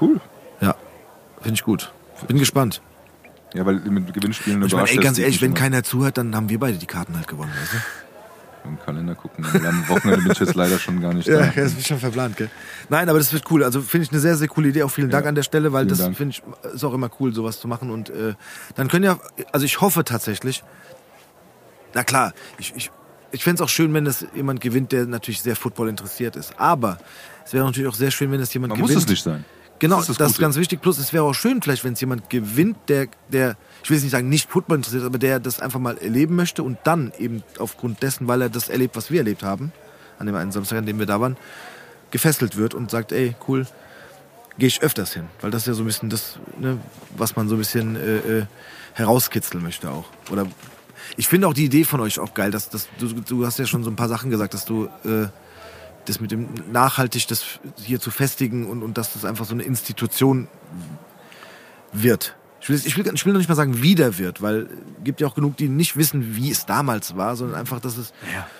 [0.00, 0.20] Cool.
[0.60, 0.74] Ja,
[1.40, 1.92] finde ich gut.
[2.26, 2.82] Bin gespannt.
[3.54, 6.58] Ja, weil mit Gewinnspielen Ich meine, ey, ganz ehrlich, wenn keiner zuhört, dann haben wir
[6.58, 7.52] beide die Karten halt gewonnen.
[7.58, 7.78] Weißt du?
[8.68, 9.46] Im Kalender gucken.
[9.46, 11.46] Am Wochenende bin ich jetzt leider schon gar nicht Ja, da.
[11.56, 12.50] das ist schon verplant, gell?
[12.90, 13.64] Nein, aber das wird cool.
[13.64, 14.82] Also finde ich eine sehr, sehr coole Idee.
[14.82, 16.42] Auch vielen Dank Ja, an der Stelle, weil das finde ich
[16.74, 17.90] ist auch immer cool, sowas zu machen.
[17.90, 18.34] Und äh,
[18.74, 19.18] dann können ja,
[19.52, 20.62] also ich hoffe tatsächlich,
[21.94, 22.90] na klar, ich, ich,
[23.32, 26.58] ich fände es auch schön, wenn das jemand gewinnt, der natürlich sehr Football interessiert ist.
[26.58, 26.98] Aber
[27.44, 28.94] es wäre natürlich auch sehr schön, wenn das jemand Man gewinnt.
[28.94, 29.44] muss es nicht sein.
[29.80, 30.42] Genau, Das das ist das ist, Gute.
[30.42, 30.80] ganz wichtig.
[30.82, 34.02] Plus, es wäre auch schön, vielleicht, wenn es jemand gewinnt, der, der, ich will jetzt
[34.04, 37.44] nicht sagen, nicht Football interessiert, aber der das einfach mal erleben möchte und dann eben
[37.58, 39.72] aufgrund dessen, weil er das erlebt, was wir erlebt haben,
[40.18, 41.36] an dem einen Samstag, an dem wir da waren,
[42.10, 43.66] gefesselt wird und sagt, ey, cool,
[44.58, 45.26] gehe ich öfters hin.
[45.42, 46.78] Weil das ist ja so ein bisschen das, ne,
[47.16, 48.46] was man so ein bisschen äh, äh,
[48.94, 50.06] herauskitzeln möchte auch.
[50.32, 50.46] Oder
[51.18, 53.66] ich finde auch die Idee von euch auch geil, dass, dass du, du hast ja
[53.66, 55.26] schon so ein paar Sachen gesagt, dass du äh,
[56.06, 57.44] das mit dem nachhaltig das
[57.76, 60.46] hier zu festigen und, und dass das einfach so eine Institution
[61.92, 62.36] wird.
[62.60, 64.68] Ich will, ich, will, ich will noch nicht mal sagen, wieder wird, weil
[64.98, 67.96] es gibt ja auch genug, die nicht wissen, wie es damals war, sondern einfach, dass
[67.96, 68.12] es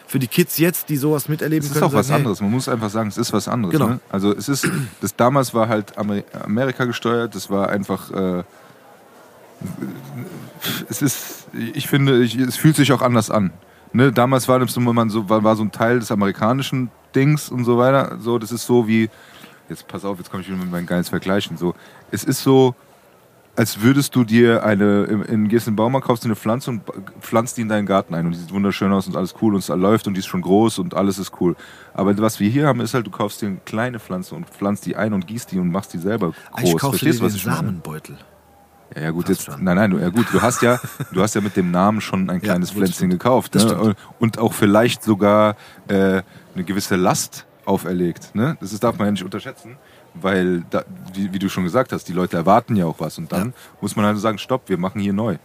[0.09, 2.41] für die Kids jetzt, die sowas miterleben Es ist können, auch was sagen, hey, anderes.
[2.41, 3.73] Man muss einfach sagen, es ist was anderes.
[3.73, 3.89] Genau.
[3.89, 4.01] Ne?
[4.09, 4.69] Also es ist,
[5.01, 7.37] das damals war halt Amer Amerika gesteuert.
[7.37, 8.11] Das war einfach.
[8.11, 8.43] Äh,
[10.89, 13.53] es ist, ich finde, ich, es fühlt sich auch anders an.
[13.93, 14.13] Ne?
[14.13, 17.65] Damals war das so, man so, war, war so ein Teil des amerikanischen Dings und
[17.65, 18.19] so weiter.
[18.21, 19.09] So, das ist so wie,
[19.69, 21.57] jetzt pass auf, jetzt komme ich wieder mit meinen geiles Vergleichen.
[21.57, 21.75] So,
[22.11, 22.75] es ist so,
[23.57, 26.71] als würdest du dir eine, in, in, gehst in den Baumarkt, kaufst dir eine Pflanze
[26.71, 26.83] und
[27.21, 29.61] pflanzt die in deinen Garten ein und die sieht wunderschön aus und alles cool und
[29.61, 31.57] es läuft und die ist schon groß und alles ist cool.
[31.93, 34.87] Aber was wir hier haben, ist halt, du kaufst dir eine kleine Pflanze und pflanzt
[34.87, 36.63] die ein und gießt die und machst die selber groß.
[36.63, 37.81] ich kaufe dir den du, was ich meine?
[38.95, 39.65] Ja, ja gut, Fast jetzt, schon.
[39.65, 40.79] nein, nein, du, ja gut, du hast ja,
[41.13, 43.55] du hast ja mit dem Namen schon ein Ja, kleines das Pflänzchen gekauft.
[43.55, 43.95] Ne?
[44.19, 45.57] Und auch vielleicht sogar
[45.89, 46.23] äh,
[46.55, 48.35] eine gewisse Last auferlegt.
[48.35, 48.57] Ne?
[48.61, 49.77] Das ist, darf man ja nicht unterschätzen,
[50.15, 53.19] weil, da, wie, wie du schon gesagt hast, die Leute erwarten ja auch was.
[53.19, 53.53] Und dann Ja.
[53.83, 55.37] muss man halt sagen, stopp, wir machen hier neu.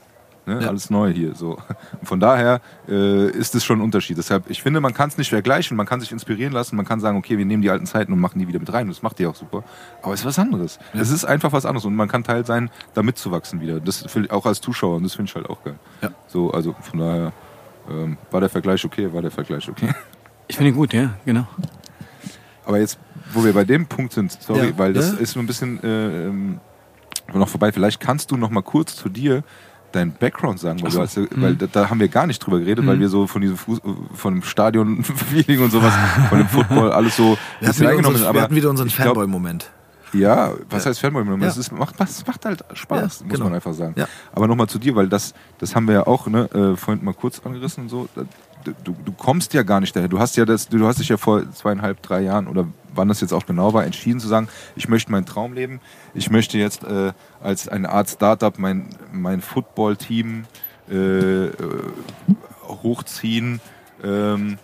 [0.46, 0.62] Ne?
[0.62, 0.68] Ja.
[0.68, 1.36] Alles neu hier.
[1.36, 1.58] So.
[2.00, 2.60] Und von daher
[2.90, 4.18] äh, ist es schon ein Unterschied.
[4.18, 7.00] Deshalb, ich finde, man kann es nicht vergleichen, man kann sich inspirieren lassen, man kann
[7.00, 8.88] sagen, okay, wir nehmen die alten Zeiten und machen die wieder mit rein.
[8.90, 9.64] Das macht die auch super.
[10.02, 10.80] Aber es ist was anderes.
[10.94, 13.80] Es ist einfach was anderes und man kann Teil sein, da mitzuwachsen wieder.
[13.80, 15.76] Das finde ich auch als Zuschauer und das finde ich halt auch geil.
[16.02, 16.10] Ja.
[16.28, 17.32] So, also von daher
[17.90, 19.90] ähm, war der Vergleich okay, war der Vergleich okay.
[20.48, 21.48] Ich finde ihn gut, ja, genau.
[22.66, 23.00] Aber jetzt,
[23.34, 24.78] wo wir bei dem Punkt sind, sorry, Ja.
[24.78, 25.20] weil das Ja.
[25.20, 26.60] ist so ein bisschen äh, ähm,
[27.34, 27.72] noch vorbei.
[27.72, 29.44] Vielleicht kannst du noch mal kurz zu dir
[29.96, 32.86] deinen Background sagen, weil, du hast, weil da, da haben wir gar nicht drüber geredet,
[32.86, 33.80] weil wir so von diesem Fuß,
[34.14, 35.94] von dem Stadion-Feeling und sowas,
[36.30, 39.70] von dem Football alles so Wir hatten, wieder unseren, wir hatten wieder unseren Fanboy-Moment.
[40.14, 40.90] ja, was Ja.
[40.90, 41.24] heißt Fanboy?
[41.42, 41.48] Ja.
[41.48, 43.46] Es ist, macht, es macht halt Spaß, Ja, muss genau.
[43.46, 43.94] man einfach sagen.
[43.98, 44.08] Ja.
[44.32, 47.14] Aber nochmal zu dir, weil das, das haben wir ja auch ne, äh, vorhin mal
[47.14, 48.08] kurz angerissen und so.
[48.64, 50.08] Du, du kommst ja gar nicht daher.
[50.08, 53.22] Du hast ja das, du hast dich ja vor zweieinhalb, drei Jahren oder wann das
[53.22, 55.82] jetzt auch genau war, entschieden zu sagen, ich möchte meinen Traum leben.
[56.14, 60.46] Ich möchte jetzt äh, als eine Art Startup mein, mein Football-Team
[60.90, 61.52] äh, äh,
[62.68, 63.62] hochziehen.
[64.04, 64.58] Ähm,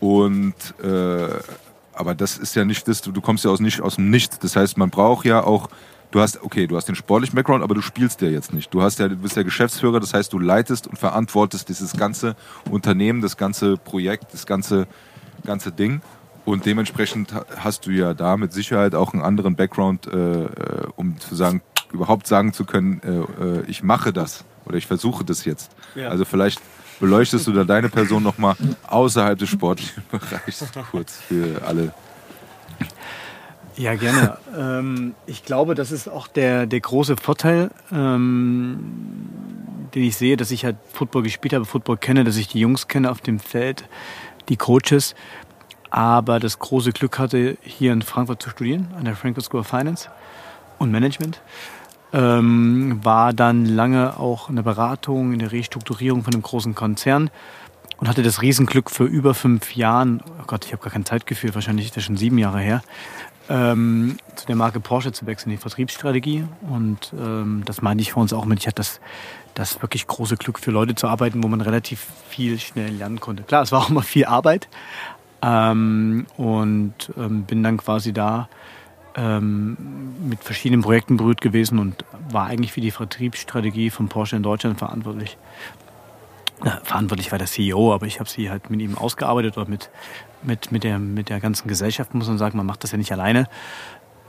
[0.00, 1.28] und äh,
[1.92, 4.38] aber das ist ja nicht das, du, kommst ja aus nicht aus dem Nichts.
[4.38, 5.68] Das heißt, man braucht ja auch,
[6.10, 8.72] du hast, okay, du hast den sportlichen Background, aber du spielst ja jetzt nicht.
[8.72, 12.36] Du hast ja, du bist ja Geschäftsführer, das heißt, du leitest und verantwortest dieses ganze
[12.70, 14.86] Unternehmen, das ganze Projekt, das ganze,
[15.44, 16.00] ganze Ding.
[16.44, 20.48] Und dementsprechend ha- hast du ja da mit Sicherheit auch einen anderen Background, äh, äh,
[20.96, 21.60] um zu sagen,
[21.92, 25.70] überhaupt sagen zu können, äh, äh, ich mache das oder ich versuche das jetzt.
[25.94, 26.08] Ja.
[26.08, 26.60] Also vielleicht
[27.00, 28.54] beleuchtest du da deine Person nochmal
[28.86, 31.92] außerhalb des sportlichen Bereichs kurz für alle.
[33.76, 34.38] Ja, gerne.
[34.56, 38.78] ähm, ich glaube, das ist auch der, der große Vorteil, ähm,
[39.94, 42.88] den ich sehe, dass ich halt Football gespielt habe, Football kenne, dass ich die Jungs
[42.88, 43.88] kenne auf dem Feld,
[44.48, 45.14] die Coaches,
[45.90, 49.66] aber das große Glück hatte, hier in Frankfurt zu studieren, an der Frankfurt School of
[49.66, 50.08] Finance
[50.78, 51.40] und Management.
[52.12, 57.30] Ähm, war dann lange auch in der Beratung, in der Restrukturierung von einem großen Konzern
[57.98, 61.54] und hatte das Riesenglück für über fünf Jahren, oh Gott, ich habe gar kein Zeitgefühl,
[61.54, 62.82] wahrscheinlich ist das schon sieben Jahre her,
[63.48, 66.44] ähm, zu der Marke Porsche zu wechseln, die Vertriebsstrategie.
[66.68, 69.00] Und ähm, das meinte ich vor uns auch mit, ich hatte das,
[69.54, 73.42] das wirklich große Glück, für Leute zu arbeiten, wo man relativ viel schnell lernen konnte.
[73.42, 74.68] Klar, es war auch immer viel Arbeit.
[75.42, 78.48] Ähm, und ähm, bin dann quasi da
[79.16, 79.76] ähm,
[80.28, 84.78] mit verschiedenen Projekten berührt gewesen und war eigentlich für die Vertriebsstrategie von Porsche in Deutschland
[84.78, 85.36] verantwortlich.
[86.64, 89.90] Na, verantwortlich war der CEO, aber ich habe sie halt mit ihm ausgearbeitet oder mit,
[90.42, 92.56] mit, mit, der, mit der ganzen Gesellschaft, muss man sagen.
[92.56, 93.48] Man macht das ja nicht alleine.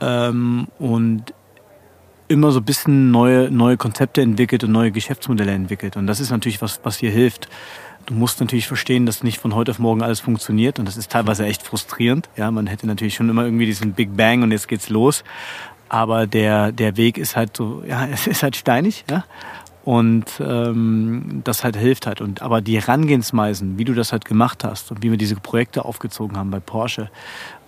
[0.00, 1.32] Ähm, und
[2.28, 5.96] immer so ein bisschen neue, neue Konzepte entwickelt und neue Geschäftsmodelle entwickelt.
[5.96, 7.48] Und das ist natürlich was, was dir hilft.
[8.06, 10.78] Du musst natürlich verstehen, dass nicht von heute auf morgen alles funktioniert.
[10.78, 12.28] Und das ist teilweise echt frustrierend.
[12.36, 15.24] Ja, man hätte natürlich schon immer irgendwie diesen Big Bang und jetzt geht's los.
[15.88, 19.24] Aber der, der Weg ist halt so, ja, es ist halt steinig, ja.
[19.88, 22.20] Und ähm, das halt hilft halt.
[22.20, 25.86] Und aber die Herangehensweisen, wie du das halt gemacht hast und wie wir diese Projekte
[25.86, 27.08] aufgezogen haben bei Porsche,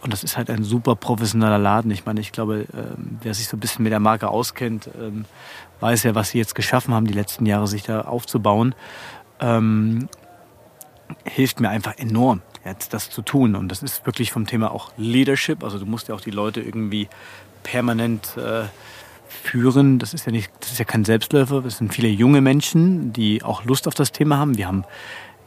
[0.03, 1.91] und das ist halt ein super professioneller Laden.
[1.91, 5.25] Ich meine, ich glaube, ähm, wer sich so ein bisschen mit der Marke auskennt, ähm,
[5.81, 8.75] weiß ja, was sie jetzt geschaffen haben, die letzten Jahre sich da aufzubauen.
[9.41, 10.11] Ähm,
[11.25, 13.57] hilft mir einfach enorm, jetzt das zu tun.
[13.57, 15.65] Und das ist wirklich vom Thema auch Leadership.
[15.65, 17.09] Also du musst ja auch die Leute irgendwie
[17.63, 18.65] permanent äh,
[19.41, 19.99] führen.
[19.99, 21.63] Das ist ja nicht, das ist ja kein Selbstläufer.
[21.63, 24.57] Das sind viele junge Menschen, die auch Lust auf das Thema haben.
[24.57, 24.85] Wir haben,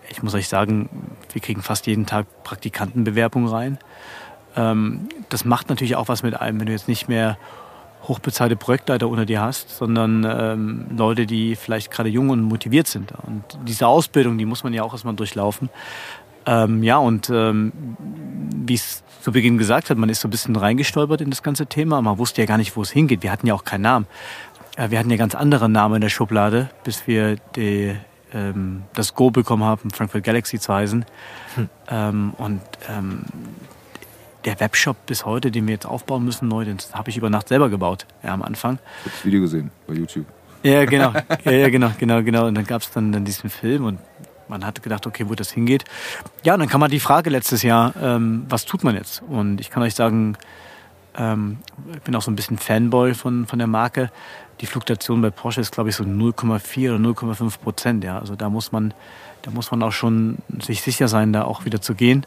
[0.10, 0.90] ich muss euch sagen,
[1.32, 3.78] wir kriegen fast jeden Tag Praktikantenbewerbungen rein.
[4.56, 7.38] Ähm, das macht natürlich auch was mit einem, wenn du jetzt nicht mehr
[8.08, 13.14] hochbezahlte Projektleiter unter dir hast, sondern ähm, Leute, die vielleicht gerade jung und motiviert sind.
[13.26, 15.70] Und diese Ausbildung, die muss man ja auch erstmal durchlaufen.
[16.46, 17.72] Ähm, ja, und ähm,
[18.66, 21.66] wie es zu Beginn gesagt hat, man ist so ein bisschen reingestolpert in das ganze
[21.66, 22.02] Thema.
[22.02, 23.24] Man wusste ja gar nicht, wo es hingeht.
[23.24, 24.08] Wir hatten ja auch keinen Namen.
[24.76, 27.96] Äh, wir hatten ja ganz andere Namen in der Schublade, bis wir die,
[28.34, 31.06] ähm, das Go bekommen haben, Frankfurt Galaxy zu heißen.
[31.90, 33.24] Ähm, und ähm,
[34.46, 37.48] der Webshop bis heute, den wir jetzt aufbauen müssen, neu, den habe ich über Nacht
[37.48, 38.74] selber gebaut, ja, am Anfang.
[38.76, 40.26] Ich habe das Video gesehen bei YouTube.
[40.64, 41.14] Ja, genau.
[41.46, 42.48] Ja, ja, genau, genau, genau.
[42.48, 44.00] Und dann gab es dann, dann diesen Film und
[44.48, 45.86] man hat gedacht, okay, wo das hingeht.
[46.44, 49.22] Ja, und dann kam man die Frage letztes Jahr, ähm, was tut man jetzt?
[49.28, 50.38] Und ich kann euch sagen,
[51.16, 51.58] ähm,
[51.94, 54.12] ich bin auch so ein bisschen Fanboy von, von der Marke.
[54.62, 58.04] Die Fluktuation bei Porsche ist, glaube ich, so 0,4 oder 0,5 Prozent.
[58.04, 58.94] Ja, also da muss man,
[59.42, 62.26] da muss man auch schon sich sicher sein, da auch wieder zu gehen.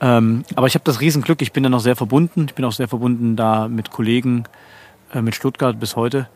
[0.00, 2.46] Ähm, aber ich habe das Riesenglück, ich bin da noch sehr verbunden.
[2.48, 4.44] Ich bin auch sehr verbunden da mit Kollegen,
[5.12, 6.28] äh, mit Stuttgart bis heute.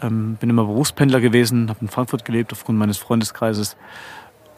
[0.00, 3.76] Ähm, bin immer Berufspendler gewesen, habe in Frankfurt gelebt aufgrund meines Freundeskreises.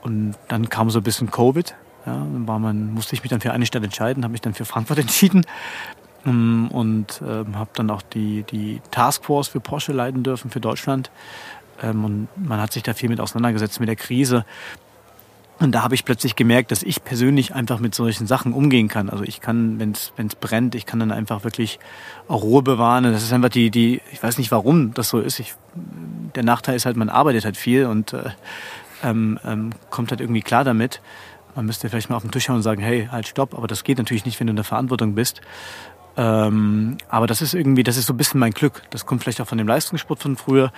[0.03, 1.75] Und dann kam so ein bisschen Covid.
[2.07, 4.55] Ja, dann war man, musste ich mich dann für eine Stadt entscheiden, habe mich dann
[4.55, 5.45] für Frankfurt entschieden
[6.25, 11.11] ähm, und ähm, habe dann auch die, die Taskforce für Porsche leiten dürfen für Deutschland.
[11.83, 14.45] ähm, und man hat sich da viel mit auseinandergesetzt mit der Krise.
[15.61, 19.11] Und da habe ich plötzlich gemerkt, dass ich persönlich einfach mit solchen Sachen umgehen kann.
[19.11, 21.79] Also ich kann, wenn es brennt, ich kann dann einfach wirklich
[22.29, 23.05] auch Ruhe bewahren.
[23.05, 25.39] Das ist einfach die, die, ich weiß nicht, warum das so ist.
[25.39, 25.55] Ich,
[26.35, 28.31] der Nachteil ist halt, man arbeitet halt viel und äh,
[29.03, 31.01] ähm, ähm, kommt halt irgendwie klar damit.
[31.55, 33.55] Man müsste vielleicht mal auf den Tisch hauen und sagen, hey, halt, stopp.
[33.55, 35.41] Aber das geht natürlich nicht, wenn du in der Verantwortung bist.
[36.17, 38.83] Ähm, aber das ist irgendwie, das ist so ein bisschen mein Glück.
[38.91, 40.73] Das kommt vielleicht auch von dem Leistungssport von früher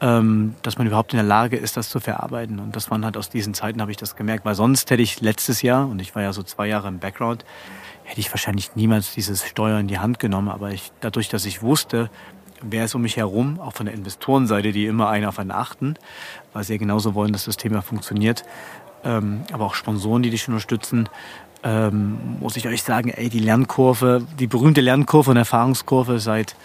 [0.00, 2.58] ähm, dass man überhaupt in der Lage ist, das zu verarbeiten.
[2.58, 4.44] Und das waren halt aus diesen Zeiten, habe ich das gemerkt.
[4.44, 7.44] Weil sonst hätte ich letztes Jahr, und ich war ja so zwei Jahre im Background,
[8.04, 10.48] hätte ich wahrscheinlich niemals dieses Steuer in die Hand genommen.
[10.48, 12.10] Aber ich, dadurch, dass ich wusste,
[12.60, 15.94] wer ist um mich herum, auch von der Investorenseite, die immer einen auf einen achten,
[16.56, 18.42] weil sie ja genauso wollen, dass das Thema funktioniert,
[19.04, 21.06] ähm, aber auch Sponsoren, die dich unterstützen,
[21.62, 26.56] ähm, muss ich euch sagen, ey, die Lernkurve, die berühmte Lernkurve und Erfahrungskurve seit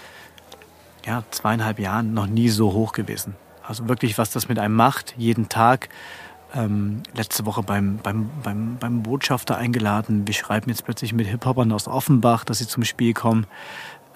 [1.06, 3.36] ja, zweieinhalb Jahren noch nie so hoch gewesen.
[3.68, 5.90] Also wirklich, was das mit einem macht, jeden Tag.
[6.56, 10.26] Ähm, letzte Woche beim, beim, beim, beim Botschafter eingeladen.
[10.26, 13.46] Wir schreiben jetzt plötzlich mit Hip-Hopern aus Offenbach, dass sie zum Spiel kommen.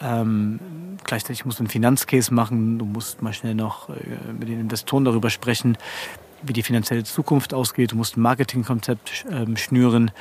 [0.02, 0.60] Ähm,
[1.04, 2.80] gleichzeitig musst du einen Finanzcase machen.
[2.80, 3.94] Du musst mal schnell noch äh,
[4.38, 5.78] mit den Investoren darüber sprechen,
[6.44, 7.92] wie die finanzielle Zukunft ausgeht.
[7.92, 10.12] Du musst ein Marketingkonzept ähm, schnüren.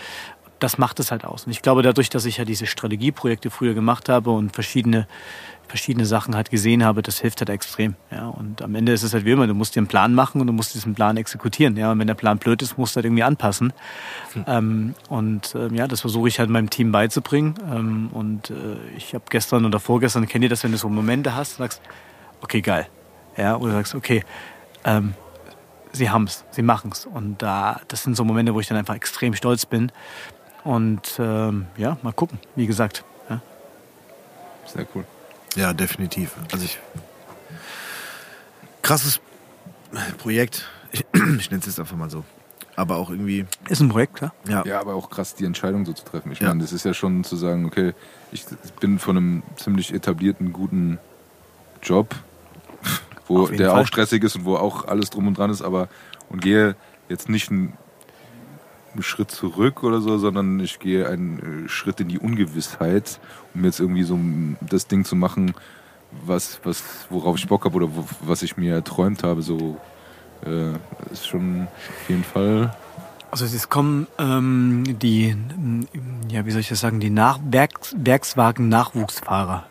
[0.61, 1.45] Das macht es halt aus.
[1.45, 5.07] Und ich glaube, dadurch, dass ich ja diese Strategieprojekte früher gemacht habe und verschiedene
[5.69, 7.95] verschiedene Sachen halt gesehen habe, das hilft halt extrem.
[8.11, 10.41] Ja, und am Ende ist es halt wie immer, du musst dir einen Plan machen
[10.41, 11.77] und du musst diesen Plan exekutieren.
[11.77, 13.73] Ja, und wenn der Plan blöd ist, musst du halt irgendwie anpassen.
[14.33, 14.45] Hm.
[14.47, 17.55] Ähm, und ähm, ja, das versuche ich halt meinem Team beizubringen.
[17.71, 21.35] Ähm, und äh, ich habe gestern oder vorgestern, kennt ihr das, wenn du so Momente
[21.35, 21.81] hast, sagst,
[22.41, 22.87] okay, geil.
[23.37, 24.23] Ja, oder sagst, okay,
[24.85, 25.15] ähm,
[25.93, 27.07] sie haben's, sie machen's.
[27.07, 29.91] Und da, das sind so Momente, wo ich dann einfach extrem stolz bin.
[30.63, 33.05] Und ähm, ja, mal gucken, wie gesagt.
[33.29, 33.41] Ja.
[34.67, 35.05] Sehr cool.
[35.55, 36.33] Ja, definitiv.
[36.53, 36.79] Also ich.
[38.83, 39.21] Krasses
[40.19, 40.67] Projekt.
[40.93, 42.25] Ich, ich nenne es jetzt einfach mal so.
[42.77, 43.47] Aber auch irgendwie.
[43.69, 44.35] Ist ein Projekt, klar.
[44.49, 44.65] Ja.
[44.67, 46.33] ja, aber auch krass, die Entscheidung so zu treffen.
[46.33, 46.49] Ich ja.
[46.49, 47.95] meine, das ist ja schon zu sagen, okay,
[48.33, 48.45] ich
[48.81, 50.99] bin von einem ziemlich etablierten, guten
[51.83, 52.15] Job,
[53.29, 53.83] wo der Fall.
[53.83, 55.89] auch stressig ist und wo auch alles drum und dran ist, aber
[56.31, 56.75] und gehe
[57.09, 57.75] jetzt nicht einen
[58.95, 63.21] einen Schritt zurück oder so, sondern ich gehe einen äh, Schritt in die Ungewissheit,
[63.55, 64.19] um jetzt irgendwie so
[64.61, 65.55] das Ding zu machen,
[66.25, 69.43] was, was, worauf ich Bock habe oder wo, was ich mir erträumt habe.
[69.43, 69.79] So
[70.45, 70.73] äh,
[71.13, 72.75] ist schon auf jeden Fall.
[73.31, 75.37] Also es kommen ähm, die,
[76.31, 79.67] ja, wie soll ich das sagen, die Nach Werks Werkswagen-Nachwuchsfahrer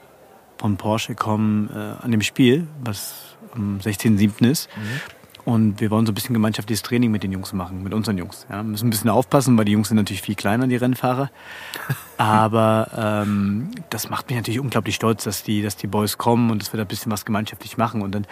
[0.57, 3.13] von Porsche kommen äh, an dem Spiel, was
[3.53, 4.49] am 16.07.
[4.49, 4.69] ist.
[4.75, 5.22] Mhm.
[5.45, 8.45] Und wir wollen so ein bisschen gemeinschaftliches Training mit den Jungs machen, mit unseren Jungs.
[8.49, 11.29] Ja, wir müssen ein bisschen aufpassen, weil die Jungs sind natürlich viel kleiner, die Rennfahrer.
[12.17, 16.61] Aber ähm, das macht mich natürlich unglaublich stolz, dass die, dass die Boys kommen und
[16.61, 18.01] dass wir da ein bisschen was gemeinschaftlich machen.
[18.01, 18.25] Und dann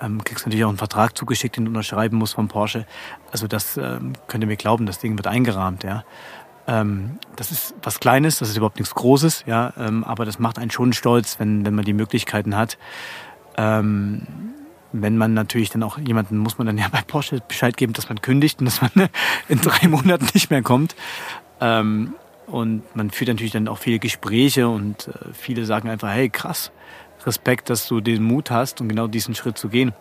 [0.00, 2.86] ähm, kriegst du natürlich auch einen Vertrag zugeschickt, den du unterschreiben musst von Porsche.
[3.32, 6.04] Also das ähm, könnt ihr mir glauben, das Ding wird eingerahmt, ja.
[6.66, 9.72] Ähm, das ist was Kleines, das ist überhaupt nichts Großes, ja.
[9.76, 12.78] Ähm, aber das macht einen schon stolz, wenn, wenn man die Möglichkeiten hat.
[13.56, 14.22] Ähm,
[15.02, 18.08] wenn man natürlich dann auch jemanden, muss man dann ja bei Porsche Bescheid geben, dass
[18.08, 19.08] man kündigt und dass man
[19.48, 20.94] in drei Monaten nicht mehr kommt.
[21.60, 22.14] Ähm,
[22.46, 26.70] und man führt natürlich dann auch viele Gespräche und äh, viele sagen einfach, hey, krass,
[27.26, 29.92] Respekt, dass du den Mut hast, um genau diesen Schritt zu gehen.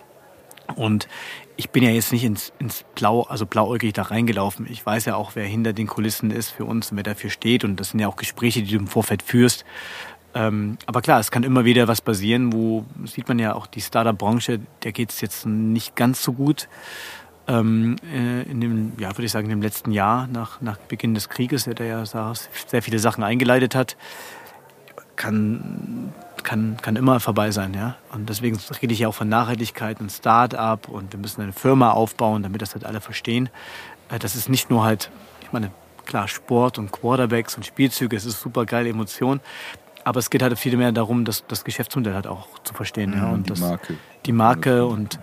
[0.75, 1.07] Und
[1.55, 4.67] ich bin ja jetzt nicht ins, ins Blau, also blauäugig da reingelaufen.
[4.69, 7.63] Ich weiß ja auch, wer hinter den Kulissen ist für uns und wer dafür steht.
[7.63, 9.65] Und das sind ja auch Gespräche, die du im Vorfeld führst.
[10.35, 13.81] Ähm, aber klar, es kann immer wieder was passieren, wo sieht man ja auch die
[13.81, 16.67] Startup-Branche, der geht es jetzt nicht ganz so gut.
[17.47, 21.29] Ähm, äh, in dem, ja, würde ich sagen, in letzten Jahr nach, nach Beginn des
[21.29, 23.97] Krieges, der ja sehr viele Sachen eingeleitet hat,
[25.15, 27.95] kann, kann, kann immer vorbei sein, ja.
[28.13, 31.91] Und deswegen rede ich ja auch von Nachhaltigkeit und Start-up und wir müssen eine Firma
[31.91, 33.49] aufbauen, damit das halt alle verstehen.
[34.09, 35.11] Äh, das ist nicht nur halt,
[35.41, 35.71] ich meine,
[36.05, 39.41] klar, Sport und Quarterbacks und Spielzüge, es ist super geile Emotion.
[40.03, 43.11] Aber es geht halt viel mehr darum, das, das Geschäftsmodell halt auch zu verstehen.
[43.11, 43.95] Mhm, ja, und die das, Marke.
[44.25, 45.19] Die Marke und,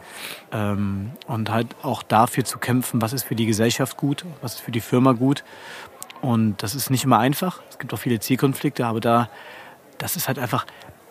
[0.53, 4.61] ähm, und halt auch dafür zu kämpfen, was ist für die Gesellschaft gut, was ist
[4.61, 5.45] für die Firma gut.
[6.23, 7.61] Und das ist nicht immer einfach.
[7.71, 9.29] Es gibt auch viele Zielkonflikte, aber da,
[9.99, 10.67] das ist halt einfach,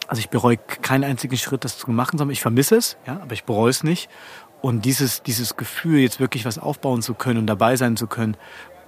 [0.08, 3.34] also ich bereue keinen einzigen Schritt, das zu machen, sondern ich vermisse es, ja, aber
[3.34, 4.10] ich bereue es nicht.
[4.62, 8.36] Und dieses, dieses Gefühl, jetzt wirklich was aufbauen zu können und dabei sein zu können.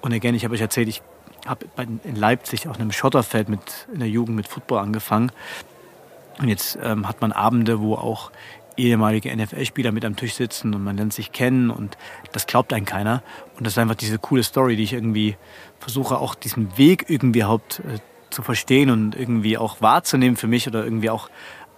[0.01, 1.01] Und again, ich habe euch erzählt, ich
[1.45, 1.65] habe
[2.03, 5.31] in Leipzig auf einem Schotterfeld mit, in der Jugend mit Football angefangen.
[6.39, 8.31] Und jetzt ähm, hat man Abende, wo auch
[8.77, 11.97] ehemalige NFL-Spieler mit am Tisch sitzen und man lernt sich kennen und
[12.31, 13.21] das glaubt einem keiner.
[13.57, 15.35] Und das ist einfach diese coole Story, die ich irgendwie
[15.79, 17.99] versuche, auch diesen Weg irgendwie überhaupt äh,
[18.29, 21.29] zu verstehen und irgendwie auch wahrzunehmen für mich oder irgendwie auch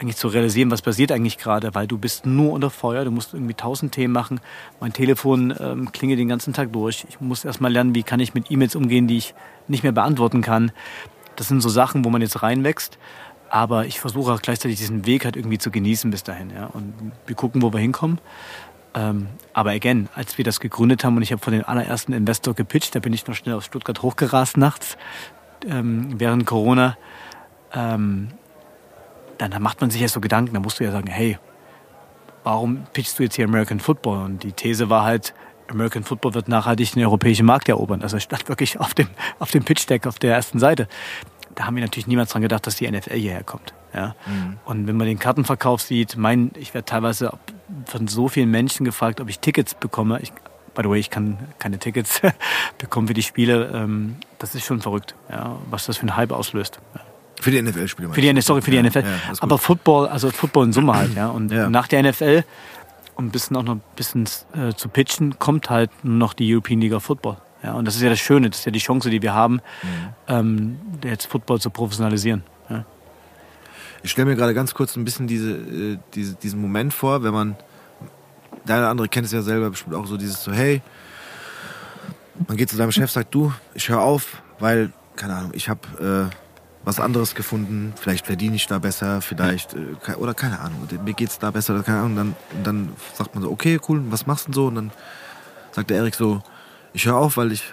[0.04, 3.34] eigentlich zu realisieren, was passiert eigentlich gerade, weil du bist nur unter Feuer, du musst
[3.34, 4.42] irgendwie tausend Themen machen.
[4.80, 7.06] Mein Telefon ähm, klingelt den ganzen Tag durch.
[7.10, 9.34] Ich muss erstmal lernen, wie kann ich mit E-Mails umgehen, die ich
[9.68, 10.72] nicht mehr beantworten kann.
[11.38, 13.00] Das sind so Sachen, wo man jetzt reinwächst.
[13.50, 16.50] Aber ich versuche auch gleichzeitig diesen Weg halt irgendwie zu genießen bis dahin.
[16.50, 16.66] Ja?
[16.68, 16.94] Und
[17.26, 18.20] wir gucken, wo wir hinkommen.
[18.96, 22.54] Ähm, aber again, als wir das gegründet haben und ich habe von den allerersten Investor
[22.54, 24.98] gepitcht, da bin ich noch schnell aus Stuttgart hochgerast nachts
[25.68, 26.98] ähm, während Corona.
[27.74, 28.30] Ähm,
[29.44, 31.38] dann, dann macht man sich ja so Gedanken, da musst du ja sagen, hey,
[32.44, 34.24] warum pitchst du jetzt hier American Football?
[34.24, 35.34] Und die These war halt,
[35.68, 38.02] American Football wird nachhaltig den europäischen Markt erobern.
[38.02, 39.10] Also stand wirklich auf dem,
[39.40, 40.88] auf dem Pitch-Deck auf der ersten Seite.
[41.56, 43.74] Da haben wir natürlich niemals dran gedacht, dass die NFL hierher kommt.
[43.94, 44.16] Ja?
[44.26, 44.58] Mhm.
[44.64, 47.38] Und wenn man den Kartenverkauf sieht, mein, ich werde teilweise
[47.86, 50.20] von so vielen Menschen gefragt, ob ich Tickets bekomme.
[50.22, 50.32] Ich,
[50.74, 52.22] by the way, ich kann keine Tickets
[52.78, 53.72] bekommen für die Spiele.
[53.74, 56.80] Ähm, das ist schon verrückt, ja, was das für einen Hype auslöst.
[56.96, 57.02] Ja.
[57.44, 58.10] Für die NFL-Spiele.
[58.14, 59.00] Für die, sorry, für die ja, NFL.
[59.04, 59.34] Ja.
[59.42, 61.28] Aber Football, also Football in Summe halt, ja.
[61.28, 61.70] Und Ja.
[61.70, 62.44] nach der NFL,
[63.16, 66.52] um ein bisschen auch noch ein bisschen äh, zu pitchen, kommt halt nur noch die
[66.54, 67.38] European League of Football.
[67.62, 69.56] Ja, und das ist ja das Schöne, das ist ja die Chance, die wir haben,
[69.56, 69.90] Mhm.
[70.28, 72.44] ähm, jetzt Football zu professionalisieren.
[72.70, 72.86] Ja.
[74.04, 77.34] Ich stelle mir gerade ganz kurz ein bisschen diese, äh, diese, diesen Moment vor, wenn
[77.34, 77.56] man,
[78.68, 80.82] der eine andere kennt es ja selber bestimmt auch so, dieses so, hey,
[82.48, 86.30] man geht zu seinem Chef, sagt, du, ich höre auf, weil, keine Ahnung, ich habe
[86.32, 86.36] äh,
[86.84, 91.40] was anderes gefunden, vielleicht verdiene ich da besser, vielleicht, äh, oder keine Ahnung, mir geht's
[91.40, 94.48] da besser, oder keine Ahnung, dann, und dann sagt man so, okay, cool, was machst
[94.48, 94.68] du denn so?
[94.68, 94.92] Und dann
[95.72, 96.42] sagt der Erik so,
[96.92, 97.64] ich höre auf, weil ich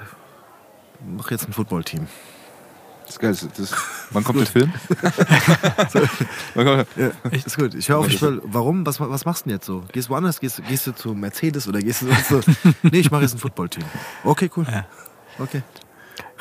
[1.04, 2.06] mache jetzt ein Footballteam.
[3.04, 3.30] Das ist geil.
[3.56, 4.72] Das, das, wann kommt der Film?
[6.54, 6.84] Ja,
[7.30, 7.74] ist gut.
[7.74, 8.86] Ich höre auf, ich will, warum?
[8.86, 9.84] Was, was machst du denn jetzt so?
[9.92, 10.38] Gehst du woanders?
[10.38, 12.40] Gehst, gehst du zu Mercedes oder gehst du so?
[12.82, 13.84] nee, ich mache jetzt ein Footballteam.
[14.24, 14.66] Okay, cool.
[14.70, 14.86] Ja.
[15.38, 15.62] Okay.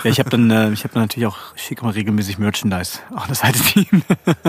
[0.03, 3.41] Ja, ich habe dann, äh, ich habe natürlich auch schick mal regelmäßig Merchandise, auch das
[3.43, 3.85] alte Team.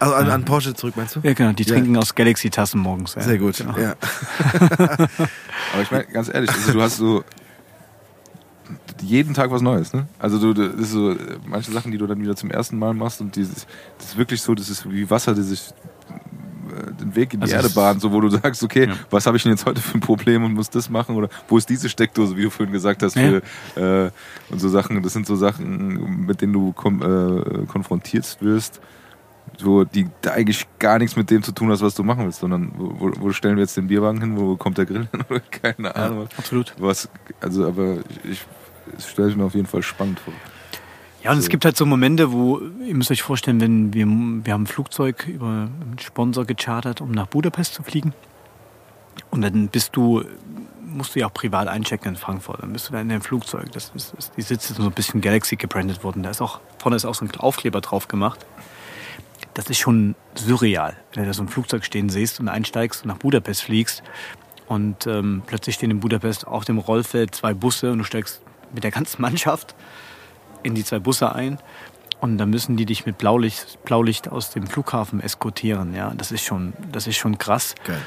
[0.00, 1.20] Also an, an Porsche zurück, meinst du?
[1.22, 1.74] ja, genau, die Ja.
[1.74, 3.14] trinken aus Galaxy-Tassen morgens.
[3.14, 3.22] Ja.
[3.22, 3.56] Sehr gut.
[3.58, 3.78] Genau.
[3.78, 3.94] Ja.
[5.72, 7.22] Aber ich meine, ganz ehrlich, also du hast so
[9.00, 10.06] jeden Tag was Neues, ne?
[10.18, 12.94] Also du, das ist so äh, manche Sachen, die du dann wieder zum ersten Mal
[12.94, 13.66] machst und dieses,
[13.98, 15.62] das ist wirklich so, das ist wie Wasser, das sich
[17.00, 18.94] den Weg in die Also Erde bahnt, so wo du sagst, okay, Ja.
[19.10, 21.58] was habe ich denn jetzt heute für ein Problem und muss das machen oder wo
[21.58, 23.40] ist diese Steckdose, wie du vorhin gesagt hast, Ja.
[23.74, 24.10] für, äh,
[24.50, 28.80] und so Sachen, das sind so Sachen, mit denen du kom äh, konfrontiert wirst,
[29.58, 32.40] so, die da eigentlich gar nichts mit dem zu tun hast, was du machen willst,
[32.40, 35.40] sondern wo, wo, stellen wir jetzt den Bierwagen hin, wo kommt der Grill hin oder
[35.40, 36.26] keine Ahnung.
[36.30, 36.38] was.
[36.38, 36.74] Absolut.
[36.78, 37.08] Was,
[37.40, 38.44] also, aber ich,
[38.98, 40.32] ich stelle es mir auf jeden Fall spannend vor.
[41.22, 41.50] Ja, und es So.
[41.50, 45.26] gibt halt so Momente, wo, ihr müsst euch vorstellen, wenn wir, wir haben ein Flugzeug
[45.28, 48.12] über einen Sponsor gechartert, um nach Budapest zu fliegen.
[49.30, 50.24] Und dann bist du,
[50.84, 52.62] musst du ja auch privat einchecken in Frankfurt.
[52.62, 53.70] Dann bist du da in dem Flugzeug.
[53.72, 56.22] Das ist, ist, die Sitze sind so ein bisschen Galaxy gebrandet worden.
[56.22, 58.44] Da ist auch, vorne ist auch so ein Aufkleber drauf gemacht.
[59.54, 63.08] Das ist schon surreal, wenn du da so ein Flugzeug stehen siehst und einsteigst und
[63.08, 64.02] nach Budapest fliegst.
[64.66, 68.40] Und ähm, plötzlich stehen in Budapest auf dem Rollfeld zwei Busse und du steigst
[68.72, 69.74] mit der ganzen Mannschaft
[70.62, 71.58] in die zwei Busse ein
[72.20, 75.94] und dann müssen die dich mit Blaulicht, Blaulicht aus dem Flughafen eskortieren.
[75.94, 77.74] Ja, das ist schon, das ist schon krass.
[77.84, 77.98] Geil.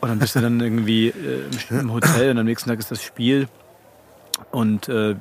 [0.00, 3.02] Und dann bist du dann irgendwie äh, im- Hotel und am nächsten Tag ist das
[3.02, 3.48] Spiel
[4.50, 5.16] und äh,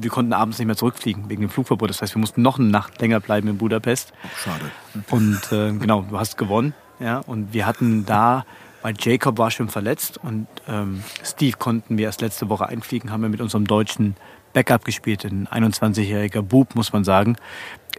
[0.00, 1.90] wir konnten abends nicht mehr zurückfliegen wegen dem Flugverbot.
[1.90, 4.12] Das heißt, wir mussten noch eine Nacht länger bleiben in Budapest.
[4.36, 4.70] Schade.
[5.10, 6.74] Und äh, genau, du hast gewonnen.
[7.00, 8.44] Ja, und wir hatten da,
[8.82, 13.22] weil Jacob war schon verletzt und ähm, Steve konnten wir erst letzte Woche einfliegen, haben
[13.22, 14.16] wir mit unserem deutschen
[14.52, 17.36] Backup gespielt, ein 21-jähriger Bub, muss man sagen,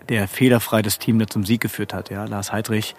[0.08, 2.96] der fehlerfrei das Team da zum Sieg geführt hat, ja, Lars Heidrich,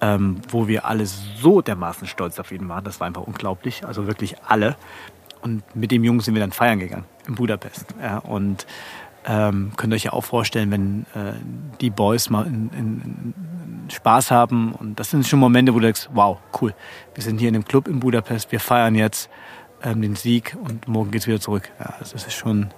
[0.00, 4.06] ähm, wo wir alle so dermaßen stolz auf ihn waren, das war einfach unglaublich, also
[4.06, 4.76] wirklich alle.
[5.40, 7.86] Und mit dem Jungen sind wir dann feiern gegangen in Budapest.
[8.00, 8.66] Ja, und
[9.24, 11.34] ähm, könnt ihr euch ja auch vorstellen, wenn äh,
[11.80, 13.34] die Boys mal in, in,
[13.84, 14.72] in Spaß haben.
[14.72, 16.74] Und das sind schon Momente, wo du denkst, wow, cool.
[17.14, 19.30] Wir sind hier in einem Club in Budapest, wir feiern jetzt
[19.82, 21.70] ähm, den Sieg und morgen geht's wieder zurück.
[21.78, 22.68] Ja, also das ist schon,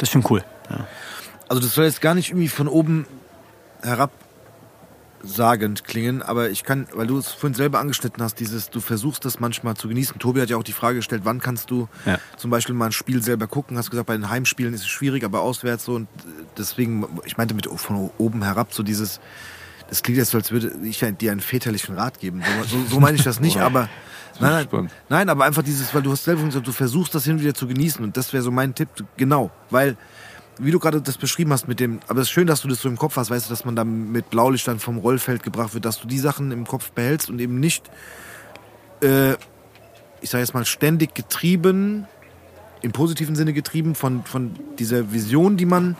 [0.00, 0.42] das ist schon cool.
[0.68, 0.86] Ja.
[1.48, 3.06] Also das soll jetzt gar nicht irgendwie von oben
[3.82, 4.10] herab
[5.22, 9.24] sagend klingen, aber ich kann, weil du es vorhin selber angeschnitten hast, dieses, du versuchst
[9.26, 10.18] das manchmal zu genießen.
[10.18, 12.18] Tobi hat ja auch die Frage gestellt, wann kannst du Ja.
[12.38, 13.76] zum Beispiel mal ein Spiel selber gucken?
[13.76, 16.08] Hast gesagt, bei den Heimspielen ist es schwierig, aber auswärts so und
[16.56, 19.20] deswegen, ich meinte mit von oben herab so dieses,
[19.90, 22.42] das klingt jetzt so, als würde ich dir einen väterlichen Rat geben.
[22.68, 23.90] So, so, meine ich das nicht, aber
[24.38, 27.34] nein, nein, nein, aber einfach dieses, weil du hast selber gesagt, du versuchst das hin
[27.34, 29.96] und wieder zu genießen und das wäre so mein Tipp, genau, weil
[30.58, 32.80] wie du gerade das beschrieben hast mit dem, aber es ist schön, dass du das
[32.82, 35.72] so im Kopf hast, weißt du, dass man da mit Blaulicht dann vom Rollfeld gebracht
[35.74, 37.90] wird, dass du die Sachen im Kopf behältst und eben nicht,
[39.02, 39.32] äh,
[40.20, 42.06] ich sage jetzt mal, ständig getrieben,
[42.82, 45.96] im positiven Sinne getrieben von, von dieser Vision, die man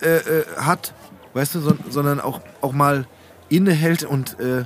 [0.00, 0.94] äh, äh, hat,
[1.34, 3.06] weißt du, son- sondern auch, auch mal
[3.48, 4.64] innehält und äh,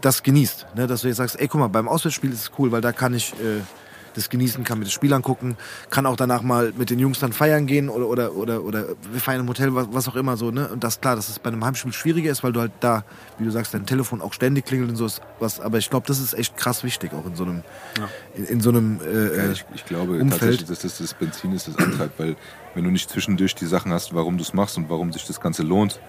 [0.00, 0.66] das genießt.
[0.74, 0.86] Ne?
[0.86, 3.14] Dass du jetzt sagst, ey, guck mal, beim Auswärtsspiel ist es cool, weil da kann
[3.14, 3.60] ich äh,
[4.14, 5.56] das genießen, kann mir das Spiel angucken,
[5.90, 9.20] kann auch danach mal mit den Jungs dann feiern gehen oder, oder, oder, oder wir
[9.20, 10.50] feiern im Hotel, was, was auch immer so.
[10.50, 10.68] Ne?
[10.68, 13.04] Und das ist klar, dass es bei einem Heimspiel schwieriger ist, weil du halt da,
[13.38, 15.60] wie du sagst, dein Telefon auch ständig klingelt und so ist was.
[15.60, 17.62] Aber ich glaube, das ist echt krass wichtig, auch in so einem,
[18.34, 20.30] in, in so einem äh, Ja, ich, ich glaube Umfeld.
[20.30, 22.36] tatsächlich, dass das das Benzin ist, das antreibt, weil
[22.74, 25.40] wenn du nicht zwischendurch die Sachen hast, warum du es machst und warum sich das
[25.40, 26.00] Ganze lohnt,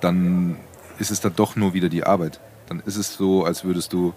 [0.00, 0.56] dann
[0.98, 2.40] ist es dann doch nur wieder die Arbeit.
[2.68, 4.12] Dann ist es so, als würdest du,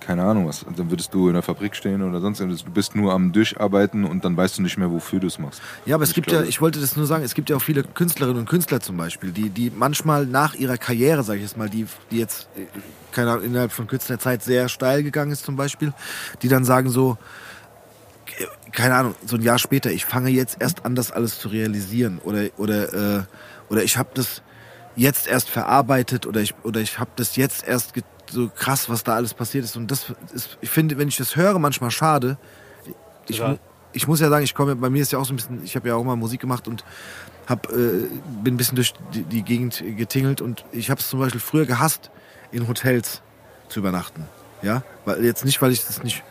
[0.00, 2.64] keine Ahnung was, dann würdest du in der Fabrik stehen oder sonst irgendwas.
[2.64, 5.62] Du bist nur am Durcharbeiten und dann weißt du nicht mehr, wofür du es machst.
[5.86, 7.56] Ja, aber es Ich gibt glaube- ja, ich wollte das nur sagen, es gibt ja
[7.56, 11.44] auch viele Künstlerinnen und Künstler zum Beispiel, die, die manchmal nach ihrer Karriere, sage ich
[11.44, 12.48] jetzt mal, die, die jetzt
[13.12, 15.92] keine Ahnung, innerhalb von kürzester Zeit sehr steil gegangen ist zum Beispiel,
[16.42, 17.16] die dann sagen so,
[18.72, 22.18] keine Ahnung, so ein Jahr später, ich fange jetzt erst an, das alles zu realisieren
[22.24, 23.22] oder oder äh,
[23.68, 24.42] oder ich habe das
[24.96, 27.92] jetzt erst verarbeitet oder ich oder ich habe das jetzt erst
[28.30, 31.36] so krass, was da alles passiert ist und das ist, ich finde, wenn ich das
[31.36, 32.38] höre, manchmal schade.
[33.28, 33.42] Ich,
[33.92, 35.76] ich muss ja sagen, ich komme, bei mir ist ja auch so ein bisschen, ich
[35.76, 36.84] habe ja auch mal Musik gemacht und
[37.46, 38.06] hab, äh,
[38.42, 41.66] bin ein bisschen durch die, die Gegend getingelt und ich habe es zum Beispiel früher
[41.66, 42.10] gehasst,
[42.50, 43.22] in Hotels
[43.68, 44.26] zu übernachten.
[44.62, 46.22] Ja, weil jetzt nicht, weil ich das nicht,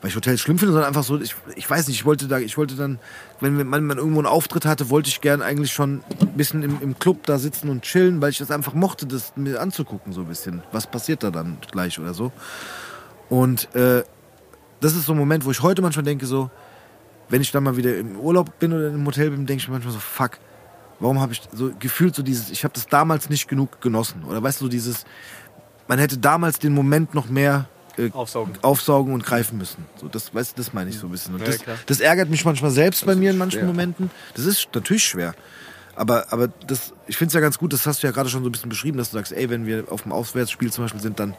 [0.00, 2.38] weil ich Hotels schlimm finde, sondern einfach so, ich, ich weiß nicht, ich wollte da,
[2.38, 2.98] ich wollte dann,
[3.40, 6.78] wenn man, man irgendwo einen Auftritt hatte, wollte ich gern eigentlich schon ein bisschen im,
[6.82, 10.22] im Club da sitzen und chillen, weil ich das einfach mochte, das mir anzugucken so
[10.22, 10.62] ein bisschen.
[10.72, 12.32] Was passiert da dann gleich oder so.
[13.28, 14.02] Und äh,
[14.80, 16.50] das ist so ein Moment, wo ich heute manchmal denke so,
[17.28, 19.74] wenn ich dann mal wieder im Urlaub bin oder im Hotel bin, denke ich mir
[19.74, 20.38] manchmal so, fuck,
[20.98, 24.24] warum habe ich so gefühlt so dieses, ich habe das damals nicht genug genossen.
[24.24, 25.04] Oder weißt du, so dieses,
[25.88, 27.68] man hätte damals den Moment noch mehr
[28.06, 28.54] äh, Aufsaugen.
[28.62, 29.84] aufsaugen und greifen müssen.
[30.00, 31.34] So, das, weißt das meine ich so ein bisschen.
[31.34, 33.66] Und Ja, das, das ärgert mich manchmal selbst bei ist mir in manchen schwer.
[33.66, 34.10] Momenten.
[34.34, 35.34] Das ist natürlich schwer.
[35.96, 38.42] Aber, aber das, ich finde es ja ganz gut, das hast du ja gerade schon
[38.42, 41.00] so ein bisschen beschrieben, dass du sagst, ey, wenn wir auf dem Auswärtsspiel zum Beispiel
[41.00, 41.34] sind, dann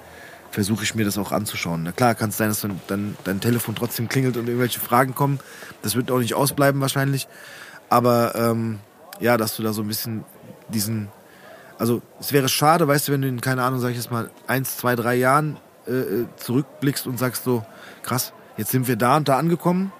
[0.51, 1.83] versuche ich mir das auch anzuschauen.
[1.83, 5.15] Na klar, kann es sein, dass dann, dann dein Telefon trotzdem klingelt und irgendwelche Fragen
[5.15, 5.39] kommen.
[5.81, 7.27] Das wird auch nicht ausbleiben wahrscheinlich.
[7.89, 8.79] Aber ähm,
[9.19, 10.23] ja, dass du da so ein bisschen
[10.69, 11.07] diesen.
[11.77, 14.29] Also es wäre schade, weißt du, wenn du in, keine Ahnung, sag ich jetzt mal,
[14.45, 17.65] eins, zwei, drei Jahren äh, äh, zurückblickst und sagst so,
[18.03, 19.91] krass, jetzt sind wir da und da angekommen.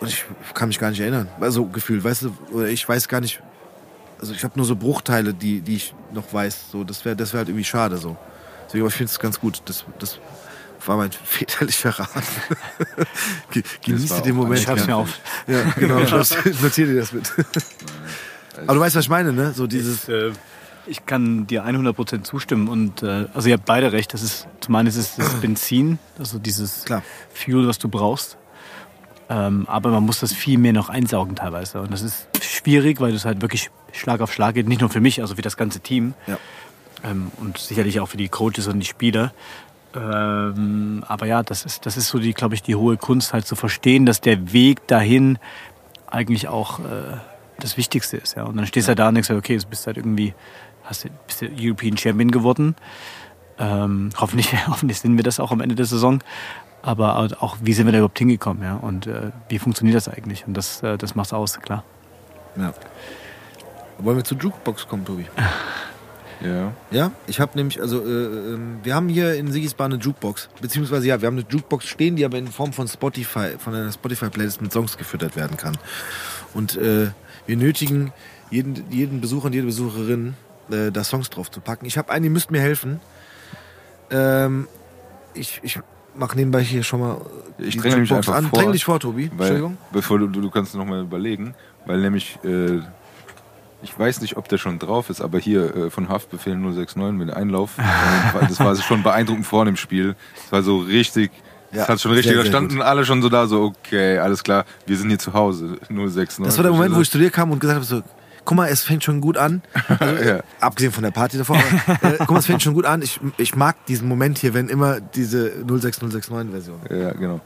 [0.00, 0.24] Und ich
[0.54, 1.28] kann mich gar nicht erinnern.
[1.40, 3.40] Also gefühlt, weißt du, oder ich weiß gar nicht.
[4.20, 6.70] Also ich habe nur so Bruchteile, die, die ich noch weiß.
[6.72, 8.16] So, das wäre das wär halt irgendwie schade so.
[8.66, 9.62] Deswegen, aber ich finde es ganz gut.
[9.64, 10.18] Das, das
[10.84, 12.08] war mein väterlicher Rat.
[13.52, 14.58] Ge- Genieße den Moment.
[14.58, 15.10] Ich schreib's mir auf.
[15.46, 15.98] Ja, genau.
[16.62, 17.32] Notiere dir das mit.
[18.64, 19.52] Aber du weißt, was ich meine, ne?
[19.52, 20.08] So dieses.
[20.08, 20.32] Äh,
[20.88, 24.14] Ich kann dir 100% zustimmen und äh, also ihr habt beide recht.
[24.14, 27.02] Das ist zum einen ist es das Benzin, also dieses Klar.
[27.32, 28.36] Fuel, was du brauchst.
[29.30, 33.12] Ähm, aber man muss das viel mehr noch einsaugen teilweise und das ist schwierig, weil
[33.12, 34.66] das halt wirklich Schlag auf Schlag geht.
[34.66, 36.38] Nicht nur für mich, also für das ganze Team Ja.
[37.04, 39.32] ähm, und sicherlich auch für die Coaches und die Spieler.
[39.94, 43.46] Ähm, aber ja, das ist, das ist so die, glaube ich, die hohe Kunst, halt
[43.46, 45.38] zu verstehen, dass der Weg dahin
[46.06, 46.82] eigentlich auch äh,
[47.60, 48.36] das Wichtigste ist.
[48.36, 48.44] Ja.
[48.44, 50.34] Und dann stehst du halt da und denkst, okay, jetzt bist du halt irgendwie,
[50.88, 52.74] hast du, bist du European Champion geworden.
[53.58, 56.20] Ähm, hoffentlich, hoffentlich sind wir das auch am Ende der Saison.
[56.82, 58.62] Aber auch, wie sind wir da überhaupt hingekommen?
[58.62, 58.76] Ja?
[58.76, 60.46] Und äh, wie funktioniert das eigentlich?
[60.46, 61.84] Und das, äh, das macht's aus, klar.
[62.56, 62.72] ja.
[64.00, 65.26] Wollen wir zur Jukebox kommen, Tobi?
[66.40, 66.72] Ja.
[66.92, 71.08] Ja, ich habe nämlich, also äh, ähm, wir haben hier in Sigisbahn eine Jukebox, beziehungsweise
[71.08, 74.62] ja, wir haben eine Jukebox stehen, die aber in Form von Spotify, von einer Spotify-Playlist
[74.62, 75.76] mit Songs gefüttert werden kann.
[76.54, 77.08] Und äh,
[77.46, 78.12] wir nötigen
[78.50, 80.34] jeden, jeden Besucher und jede Besucherin,
[80.70, 81.86] äh, da Songs drauf zu packen.
[81.86, 83.00] Ich habe einen, die müsst mir helfen.
[84.10, 84.68] Ähm,
[85.34, 85.80] ich ich
[86.18, 87.20] mache nebenbei hier schon mal
[87.58, 88.46] Ich die dränge mich einfach an.
[88.46, 88.58] vor.
[88.58, 89.30] Dräng dich vor, Tobi.
[89.30, 89.78] Weil, Entschuldigung.
[89.92, 91.54] bevor du, du, kannst noch mal überlegen,
[91.86, 92.80] weil nämlich, äh,
[93.82, 97.30] ich weiß nicht, ob der schon drauf ist, aber hier äh, von Haftbefehl 069 mit
[97.30, 100.16] Einlauf, äh, das war schon beeindruckend vor dem Spiel.
[100.42, 101.30] Das war so richtig,
[101.70, 104.18] Ja, das hat schon richtig, sehr, da sehr standen alle schon so da, so, okay,
[104.18, 106.44] alles klar, wir sind hier zu Hause, 069.
[106.44, 108.02] Das war der Moment, wo ich zu dir kam und gesagt habe, so,
[108.48, 109.60] guck mal, es fängt schon gut an.
[110.00, 110.40] Also, Ja.
[110.60, 111.58] Abgesehen von der Party davor.
[111.86, 113.02] Aber, äh, guck mal, es fängt schon gut an.
[113.02, 116.80] Ich, ich mag diesen Moment hier, wenn immer diese 06069-Version.
[116.88, 117.40] Ja, genau.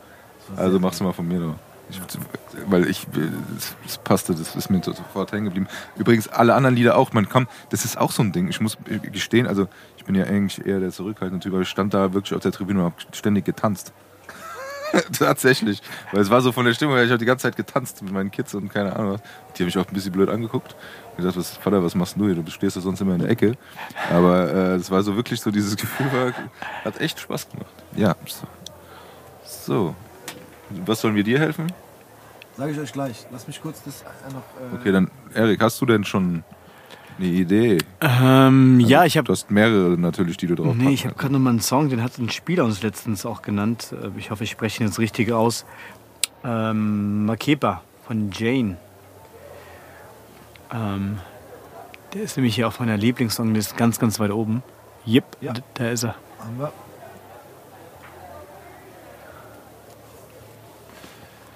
[0.57, 1.57] Also machst du mal von mir noch.
[1.91, 2.01] Ich,
[2.69, 3.07] weil ich,
[3.85, 5.67] das passte, das ist mir sofort hängen geblieben.
[5.97, 7.13] Übrigens, alle anderen Lieder auch.
[7.13, 8.49] Man kann, das ist auch so ein Ding.
[8.49, 8.79] Ich muss
[9.11, 9.67] gestehen, also
[9.97, 12.53] ich bin ja eigentlich eher der zurückhaltende Typ, aber ich stand da wirklich auf der
[12.53, 13.93] Tribüne und habe ständig getanzt.
[15.19, 15.81] Tatsächlich.
[16.13, 18.13] Weil es war so von der Stimmung her, ich habe die ganze Zeit getanzt mit
[18.13, 19.21] meinen Kids und keine Ahnung was.
[19.57, 20.75] Die haben mich auch ein bisschen blöd angeguckt.
[21.11, 22.35] Und gesagt, was, Vater, was machst du hier?
[22.35, 23.55] Du stehst ja sonst immer in der Ecke.
[24.11, 26.33] Aber äh, es war so wirklich so, dieses Gefühl war,
[26.85, 27.73] hat echt Spaß gemacht.
[27.97, 28.17] Ja.
[28.27, 28.47] So.
[29.45, 29.95] so.
[30.87, 31.71] Was sollen wir dir helfen?
[32.57, 33.27] Sage ich euch gleich.
[33.31, 34.41] Lass mich kurz das noch.
[34.41, 36.45] äh, Okay, dann, Erik, hast du denn schon
[37.23, 37.79] Eine Idee.
[38.01, 41.21] Ähm, ja, ich Du habe hast mehrere natürlich, die du drauf Nee, ich habe packen
[41.21, 43.95] gerade noch mal einen Song, den hat ein Spieler uns letztens auch genannt.
[44.03, 45.65] Äh, Ich hoffe, ich spreche ihn jetzt richtig aus.
[46.45, 48.77] Ähm, Makeba von Jane.
[50.75, 51.19] Ähm,
[52.13, 54.65] der ist nämlich hier auf meiner Lieblingssong, der ist ganz, ganz weit oben.
[55.07, 55.53] Yep, Ja.
[55.75, 56.17] da ist er.
[56.41, 56.73] Haben wir.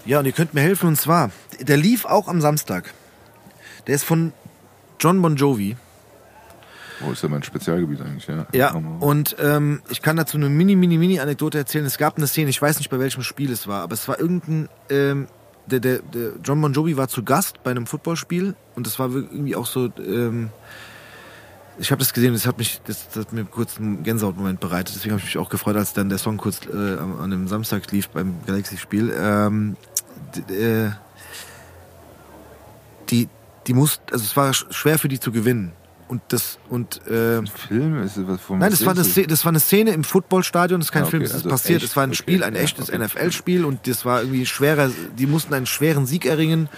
[0.05, 1.31] Ja, und ihr könnt mir helfen und zwar,
[1.61, 2.95] der lief auch am Samstag.
[3.89, 4.33] Der ist von
[4.99, 5.77] John Bon Jovi.
[7.07, 8.47] Oh, ist ja mein Spezialgebiet eigentlich, ja.
[8.53, 11.85] Ja, und ähm, ich kann dazu eine mini, mini, mini Anekdote erzählen.
[11.85, 14.19] Es gab eine Szene, ich weiß nicht, bei welchem Spiel es war, aber es war
[14.19, 15.27] irgendein, ähm,
[15.67, 19.11] der, der, der John Bon Jovi war zu Gast bei einem Footballspiel und das war
[19.11, 20.49] irgendwie auch so, ähm,
[21.79, 24.95] ich habe das gesehen, das hat mich, das, das hat mir kurz einen Gänsehautmoment bereitet.
[24.95, 27.91] Deswegen habe ich mich auch gefreut, als dann der Song kurz äh, an dem Samstag
[27.93, 29.13] lief beim Galaxy-Spiel.
[29.15, 29.77] Ähm,
[30.49, 30.91] äh,
[33.11, 33.29] die,
[33.67, 35.73] die muss, also es war sch- schwer für die zu gewinnen.
[36.09, 39.03] Und das und ähm, Film ist was von Nein, das war, eine?
[39.03, 41.37] Szene, das war eine Szene im Footballstadion, das ist kein Ah, okay, Film, das ist
[41.39, 41.83] also passiert.
[41.83, 42.99] echt, Es war ein okay, Spiel, ein ja, echtes okay.
[43.05, 44.89] NFL-Spiel und das war irgendwie schwerer,
[45.19, 46.69] die mussten einen schweren Sieg erringen.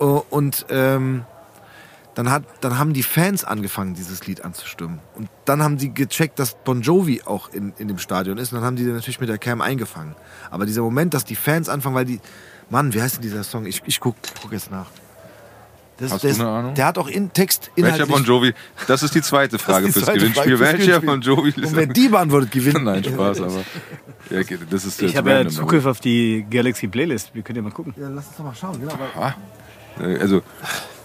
[0.00, 1.24] Oh, Und ähm,
[2.16, 4.98] dann, hat, dann haben die Fans angefangen, dieses Lied anzustimmen.
[5.14, 8.52] Und dann haben die gecheckt, dass Bon Jovi auch in, in dem Stadion ist.
[8.52, 10.16] Und dann haben die den natürlich mit der Cam eingefangen.
[10.50, 12.20] Aber dieser Moment, dass die Fans anfangen, weil die.
[12.70, 13.66] Mann, wie heißt denn dieser Song?
[13.66, 14.86] Ich, ich guck, guck jetzt nach.
[15.98, 16.74] Das, Hast der du ist- eine Ahnung?
[16.74, 18.54] Der hat auch in Text Welcher Bon Jovi?
[18.86, 20.56] Das ist die zweite Frage die fürs zweite Gewinnspiel.
[20.56, 21.52] Frage fürs Welcher Jovi?
[21.60, 22.84] Und wer die beantwortet, gewinnt.
[22.84, 23.52] Nein, Spaß, aber.
[24.30, 27.34] Ja, das ist Ich habe ja Zugriff auf die Galaxy Playlist.
[27.34, 27.94] Wir können ja mal gucken.
[27.96, 28.78] Ja, lass uns doch mal schauen.
[28.78, 29.34] Genau, aber-
[30.06, 30.42] Äh, Also,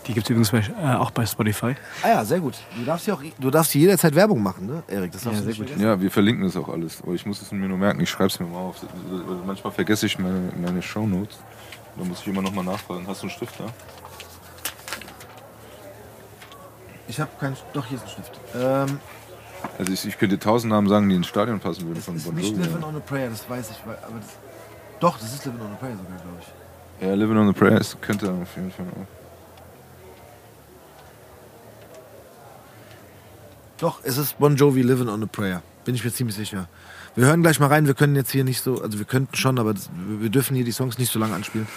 [0.05, 1.75] Die gibt es übrigens bei, äh, auch bei Spotify.
[2.03, 2.55] ah ja, sehr gut.
[2.77, 5.13] Du darfst hier auch, du darfst hier jederzeit Werbung machen, ne, Erik?
[5.13, 5.67] Das Ja, sehr gut.
[5.79, 7.01] ja, wir verlinken das auch alles.
[7.01, 8.01] Aber ich muss es mir nur merken.
[8.01, 8.75] Ich schreibe es mir mal auf.
[9.47, 11.37] Manchmal vergesse ich meine, meine Shownotes.
[11.97, 13.05] Da muss ich immer noch mal nachfragen.
[13.07, 13.65] Hast du einen Stift da?
[17.07, 17.55] Ich habe keinen.
[17.73, 18.39] Doch, hier ist ein Stift.
[18.55, 18.99] Ähm,
[19.77, 22.25] Also ich, ich könnte tausend Namen sagen, die ins Stadion passen würden das von ist
[22.25, 22.61] Bon nicht Jovi.
[22.63, 23.77] Living on a Prayer, das weiß ich.
[23.87, 24.29] weil- Aber das,
[24.99, 27.07] doch, das ist Living on a Prayer sogar, glaube ich.
[27.07, 29.07] Ja, Living on the Prayers könnte auf jeden Fall auch.
[33.79, 35.61] Doch, es ist Bon Jovi Living on a Prayer.
[35.85, 36.67] Bin ich mir ziemlich sicher.
[37.15, 37.85] Wir hören gleich mal rein.
[37.87, 40.55] Wir können jetzt hier nicht so, also wir könnten schon, aber das, wir wir dürfen
[40.55, 41.67] hier die Songs nicht so lange anspielen.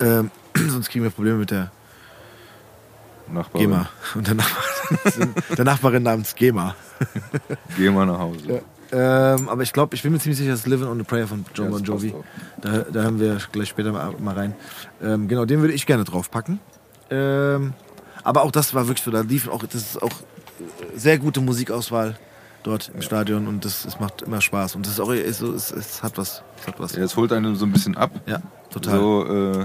[0.00, 0.30] Ähm,
[0.68, 1.70] sonst kriegen wir Probleme mit der
[3.32, 3.70] Nachbarin.
[3.70, 3.88] GEMA.
[4.14, 6.74] Und der Nachbarin, der Nachbarin namens GEMA.
[7.76, 8.62] Geh mal nach Hause.
[8.92, 11.44] Ähm, aber ich glaube, ich bin mir ziemlich sicher, das Living on a Prayer von
[11.54, 12.14] John Ja, Bon Jovi.
[12.60, 14.54] Da, da hören wir gleich später mal, mal rein.
[15.02, 16.60] Ähm, genau, den würde ich gerne draufpacken.
[17.10, 17.72] Ähm,
[18.22, 21.40] aber auch das war wirklich so, da liefen auch, das ist auch äh, sehr gute
[21.40, 22.16] Musikauswahl
[22.62, 24.76] dort im Stadion und das, es macht immer Spaß.
[24.76, 26.42] Und das ist auch, so, es, es hat was.
[26.60, 26.96] Es hat was.
[26.96, 28.10] Ja, es holt einen so ein bisschen ab.
[28.26, 28.40] Ja,
[28.70, 28.98] total.
[28.98, 29.64] So, äh,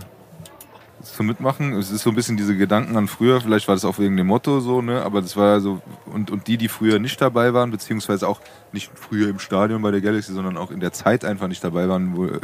[1.01, 1.73] zum Mitmachen.
[1.73, 3.39] Es ist so ein bisschen diese Gedanken an früher.
[3.41, 5.01] Vielleicht war das auch wegen dem Motto so, ne?
[5.03, 5.81] Aber das war ja so.
[6.05, 8.39] Und, und die, die früher nicht dabei waren, beziehungsweise auch
[8.71, 11.87] nicht früher im Stadion bei der Galaxy, sondern auch in der Zeit einfach nicht dabei
[11.87, 12.39] waren, wo äh,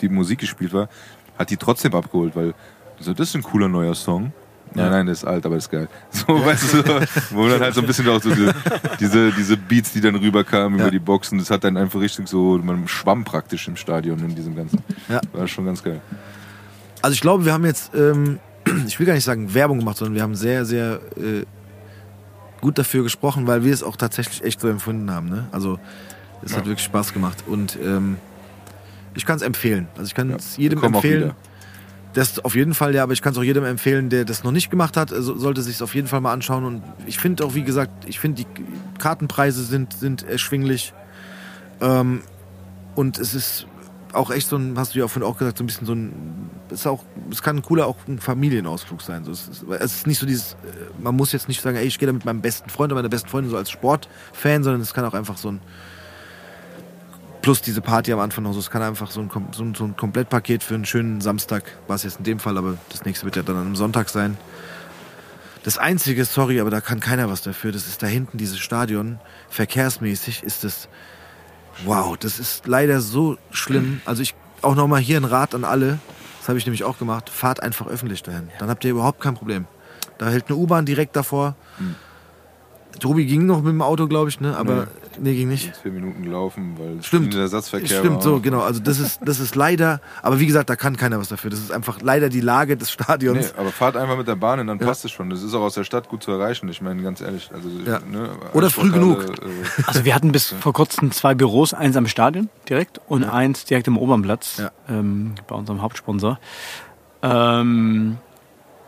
[0.00, 0.88] die Musik gespielt war,
[1.38, 2.54] hat die trotzdem abgeholt, weil
[3.00, 4.32] so, das ist ein cooler neuer Song.
[4.76, 4.90] Nein, Ja.
[4.90, 5.88] nein, das ist alt, aber das ist geil.
[6.10, 7.00] So, weißt du, so,
[7.36, 8.54] wo dann halt so ein bisschen auch so diese,
[8.98, 10.84] diese, diese Beats, die dann rüberkamen Ja.
[10.86, 14.34] über die Boxen, das hat dann einfach richtig so, man schwamm praktisch im Stadion in
[14.34, 14.78] diesem ganzen.
[15.08, 15.20] Ja.
[15.32, 16.00] War schon ganz geil.
[17.04, 18.40] Also ich glaube, wir haben jetzt, ähm,
[18.86, 21.44] ich will gar nicht sagen Werbung gemacht, sondern wir haben sehr, sehr äh,
[22.62, 25.28] gut dafür gesprochen, weil wir es auch tatsächlich echt so empfunden haben.
[25.28, 25.46] Ne?
[25.52, 25.78] Also
[26.42, 26.70] es hat Ja.
[26.70, 28.16] wirklich Spaß gemacht und ähm,
[29.14, 29.86] ich kann es empfehlen.
[29.98, 31.32] Also ich kann Ja, es jedem kommen auch empfehlen.
[32.14, 34.52] Das auf jeden Fall, ja, aber ich kann es auch jedem empfehlen, der das noch
[34.52, 36.64] nicht gemacht hat, also sollte sich es auf jeden Fall mal anschauen.
[36.64, 40.94] Und ich finde auch, wie gesagt, ich finde die Kartenpreise sind, sind erschwinglich.
[41.82, 42.22] Ähm,
[42.94, 43.66] und es ist
[44.14, 45.94] auch echt so ein, hast du ja auch vorhin auch gesagt, so ein bisschen so
[45.94, 49.24] ein, es ist auch, es kann ein cooler auch ein Familienausflug sein.
[49.24, 50.56] So, es, ist, es ist nicht so dieses, äh,
[51.00, 53.08] man muss jetzt nicht sagen, ey, ich gehe da mit meinem besten Freund oder meiner
[53.08, 55.60] besten Freundin so als Sportfan, sondern es kann auch einfach so ein,
[57.42, 59.84] plus diese Party am Anfang noch so, es kann einfach so ein, so ein, so
[59.84, 63.26] ein Komplettpaket für einen schönen Samstag, war es jetzt in dem Fall, aber das nächste
[63.26, 64.38] wird ja dann am Sonntag sein.
[65.62, 69.18] Das Einzige, sorry, aber da kann keiner was dafür, das ist da hinten dieses Stadion,
[69.50, 70.88] verkehrsmäßig ist es,
[71.84, 74.00] wow, das ist leider so schlimm.
[74.04, 75.98] Also ich, auch nochmal hier ein Rat an alle,
[76.40, 78.50] das habe ich nämlich auch gemacht, fahrt einfach öffentlich dahin.
[78.58, 79.66] Dann habt ihr überhaupt kein Problem.
[80.18, 81.56] Da hält eine U-Bahn direkt davor.
[83.00, 84.56] Tobi ging noch mit dem Auto, glaube ich, ne?
[84.56, 84.86] aber
[85.20, 85.72] nee, ging nicht.
[85.82, 87.34] Zehn Minuten gelaufen, weil Stimmt.
[87.34, 88.22] der Ersatzverkehr Stimmt, war.
[88.22, 88.60] so, genau.
[88.60, 91.50] Also das ist, das ist leider, aber wie gesagt, da kann keiner was dafür.
[91.50, 93.52] Das ist einfach leider die Lage des Stadions.
[93.54, 95.30] Nee, aber fahrt einfach mit der Bahn und dann passt es schon.
[95.30, 96.68] Das ist auch aus der Stadt gut zu erreichen.
[96.68, 97.50] Ich meine, ganz ehrlich.
[97.54, 97.98] Also, Ja.
[98.00, 99.24] ne, Oder früh genug.
[99.24, 103.64] Äh, Also wir hatten bis vor kurzem zwei Büros, eins am Stadion direkt und eins
[103.64, 104.70] direkt im Obernplatz Ja.
[104.88, 106.38] ähm, bei unserem Hauptsponsor.
[107.22, 108.18] Ähm,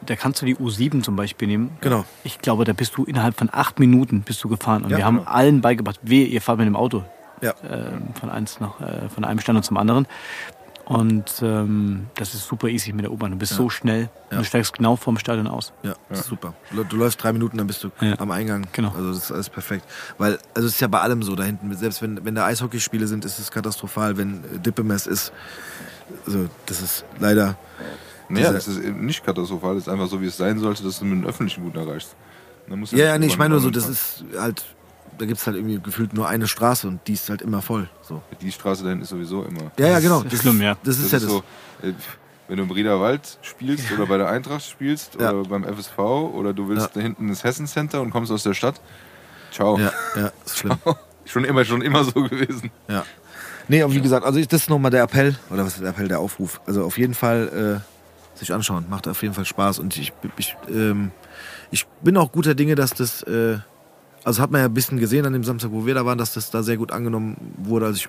[0.05, 1.77] da kannst du die U7 zum Beispiel nehmen.
[1.81, 2.05] Genau.
[2.25, 4.85] Ich glaube, da bist du innerhalb von acht Minuten bist du gefahren.
[4.85, 5.31] Und Ja, wir haben genau.
[5.31, 7.05] allen beigebracht, wehe, ihr fahrt mit dem Auto
[7.41, 7.55] Ja.
[7.69, 10.07] ähm, von eins nach, äh, von einem Standort zum anderen.
[10.85, 13.33] Und ähm, das ist super easy mit der U-Bahn.
[13.33, 14.09] Du bist so schnell.
[14.31, 14.39] Ja.
[14.39, 15.73] Du steigst genau vorm Stadion aus.
[15.83, 16.55] Ja, das ist super.
[16.71, 18.17] Du du läufst drei Minuten, dann bist du Ja.
[18.21, 18.69] am Eingang.
[18.73, 18.91] Genau.
[18.91, 19.85] Also das ist alles perfekt.
[20.17, 21.75] Weil, also es ist ja bei allem so da hinten.
[21.75, 24.17] Selbst wenn, wenn da Eishockeyspiele sind, ist es katastrophal.
[24.17, 25.33] Wenn äh, Dippemess ist,
[26.25, 27.57] also das ist leider.
[28.29, 30.99] Naja, das ist eben nicht katastrophal, das ist einfach so, wie es sein sollte, dass
[30.99, 32.17] du mit dem Öffentlichen gut erreichst.
[32.69, 34.65] Ja, nicht ja, nee, ich meine nur so, das ist halt,
[35.19, 37.89] da gibt es halt irgendwie gefühlt nur eine Straße und die ist halt immer voll.
[38.03, 38.23] So.
[38.41, 39.71] Die Straße dahin ist sowieso immer.
[39.79, 40.23] Ja, ja, genau.
[40.23, 40.77] Das ist schlimm, ja.
[40.83, 41.33] Das ist Das ja ist das.
[41.33, 41.39] so,
[41.87, 41.93] äh,
[42.49, 45.33] wenn du im Riederwald spielst oder bei der Eintracht spielst Ja.
[45.33, 46.91] oder beim FSV oder du willst Ja.
[46.95, 48.81] da hinten ins Hessen Center und kommst aus der Stadt.
[49.53, 49.79] Ciao.
[49.79, 50.77] Ja, ja, ist schlimm.
[51.25, 52.71] Schon immer, schon immer so gewesen.
[52.89, 53.05] Ja.
[53.69, 55.91] Nee, aber wie gesagt, also ich, das ist nochmal der Appell, oder was ist der
[55.91, 56.61] Appell, der Aufruf.
[56.67, 57.96] Also auf jeden Fall äh,
[58.39, 61.11] sich anschauen, macht auf jeden Fall Spaß und ich, ich, ähm,
[61.71, 63.59] ich bin auch guter Dinge, dass das, äh,
[64.25, 66.35] also hat man ja ein bisschen gesehen an dem Samstag, wo wir da waren, dass
[66.35, 67.87] das da sehr gut angenommen wurde.
[67.87, 68.09] Also ich,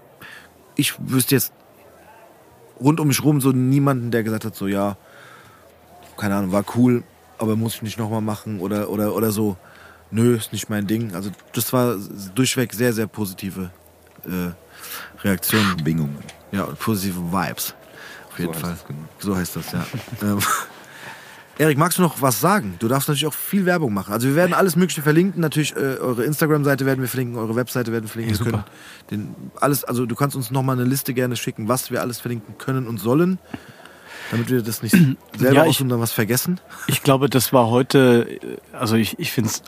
[0.76, 1.54] ich wüsste jetzt
[2.80, 4.98] rund um mich rum so niemanden, der gesagt hat, so ja,
[6.18, 7.04] keine Ahnung, war cool,
[7.38, 9.58] aber muss ich nicht nochmal machen oder, oder, oder so,
[10.12, 11.14] nö, ist nicht mein Ding.
[11.16, 11.95] Also das war
[12.36, 13.72] durchweg sehr, sehr positive
[14.26, 14.52] äh,
[15.24, 15.80] Reaktionen.
[15.80, 16.18] Schwingungen.
[16.52, 17.76] Ja, und positive Vibes.
[18.38, 18.77] Auf jeden Fall.
[18.88, 18.99] genau.
[19.19, 19.85] So heißt das, ja.
[20.22, 20.39] ähm,
[21.59, 22.76] Erik, magst du noch was sagen?
[22.77, 24.14] Du darfst natürlich auch viel Werbung machen.
[24.14, 25.41] Also wir werden alles Mögliche verlinken.
[25.41, 28.38] Natürlich äh, eure Instagram-Seite werden wir verlinken, eure Webseite werden wir verlinken.
[28.38, 28.65] Ja, super.
[29.09, 32.19] können den, alles, also du kannst uns nochmal eine Liste gerne schicken, was wir alles
[32.19, 33.39] verlinken können und sollen,
[34.30, 34.95] damit wir das nicht
[35.38, 36.59] selber Ja, ich- und dann was vergessen.
[36.85, 39.64] Ich glaube, das war heute, äh, also ich, ich finde es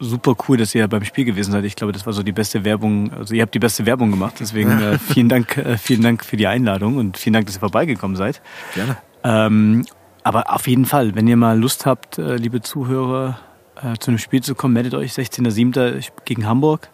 [0.00, 1.64] super cool, dass ihr beim Spiel gewesen seid.
[1.64, 4.34] Ich glaube, das war so die beste Werbung, also ihr habt die beste Werbung gemacht.
[4.40, 7.60] Deswegen äh, vielen Dank, äh, vielen Dank für die Einladung und vielen Dank, dass ihr
[7.60, 8.40] vorbeigekommen seid.
[8.74, 8.96] Gerne.
[9.22, 9.86] Ähm,
[10.22, 13.38] aber auf jeden Fall, wenn ihr mal Lust habt, äh, liebe Zuhörer,
[13.76, 16.10] äh, zu einem Spiel zu kommen, meldet euch 16.07.
[16.24, 16.88] gegen Hamburg.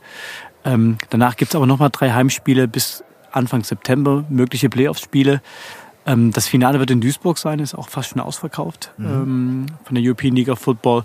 [0.64, 5.40] Ähm, danach gibt's aber nochmal drei Heimspiele bis Anfang September, mögliche Playoffs-Spiele.
[6.06, 10.04] Ähm, das Finale wird in Duisburg sein, ist auch fast schon ausverkauft ähm, von der
[10.04, 11.04] European League of Football.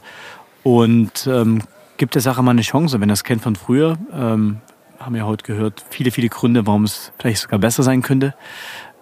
[0.63, 1.61] Und ähm,
[2.01, 3.95] gibt der Sache mal eine Chance, wenn ihr das kennt von früher.
[4.11, 4.57] Ähm,
[4.99, 8.33] haben wir heute gehört, viele, viele Gründe, warum es vielleicht sogar besser sein könnte.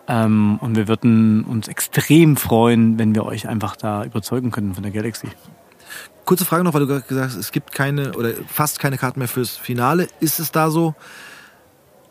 [0.09, 4.83] Ähm, und wir würden uns extrem freuen, wenn wir euch einfach da überzeugen könnten von
[4.83, 5.29] der Galaxy.
[6.25, 9.19] Kurze Frage noch, weil du gerade gesagt hast, es gibt keine oder fast keine Karten
[9.19, 10.09] mehr fürs Finale.
[10.19, 10.93] Ist es da so,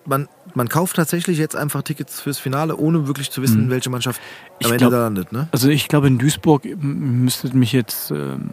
[0.07, 4.23] man, man kauft tatsächlich jetzt einfach Tickets fürs Finale, ohne wirklich zu wissen, welche Mannschaft
[4.59, 5.49] Ich am Ende glaub- da landet, ne?
[5.53, 8.49] Also ich glaube, in Duisburg müsstet mich jetzt ähm,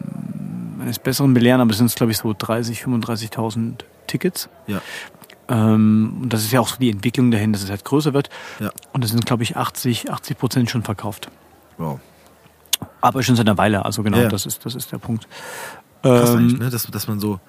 [0.80, 3.74] eines Besseren belehren, aber es sind, glaube ich, so 30.000, 35.000
[4.06, 4.48] Tickets.
[4.66, 4.80] Ja.
[5.48, 8.30] Ähm, und das ist ja auch so die Entwicklung dahin, dass es halt größer wird.
[8.58, 8.70] Ja.
[8.92, 11.28] Und es sind, glaube ich, 80, 80 Prozent schon verkauft.
[11.78, 12.00] Wow.
[13.00, 14.28] Aber schon seit einer Weile, also genau, Ja, ja.
[14.28, 15.28] das, ist, das ist der Punkt.
[16.02, 16.70] Krass Ähm, ne?
[16.70, 17.40] dass, dass man so,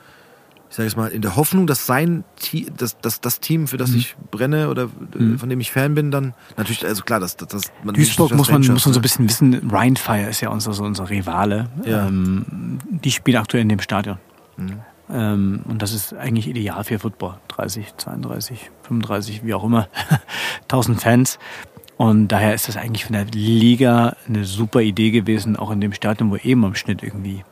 [0.69, 3.75] ich sage jetzt mal, in der Hoffnung, dass sein Team, dass, dass das Team, für
[3.75, 3.79] Mhm.
[3.79, 7.37] das ich brenne oder äh, von dem ich Fan bin, dann natürlich, also klar, dass,
[7.37, 10.41] dass, dass man Duisburg das muss man, muss man so ein bisschen wissen, Rheinfire ist
[10.41, 11.69] ja unser, so unser Rivale.
[11.85, 12.07] Ja.
[12.07, 14.17] Ähm, die spielen aktuell in dem Stadion.
[14.57, 14.79] Mhm.
[15.09, 17.35] Ähm, und das ist eigentlich ideal für Football.
[17.47, 19.87] 30, 32, 35, wie auch immer.
[20.63, 21.39] 1000 Fans.
[21.95, 25.93] Und daher ist das eigentlich von der Liga eine super Idee gewesen, auch in dem
[25.93, 27.43] Stadion, wo eben am Schnitt irgendwie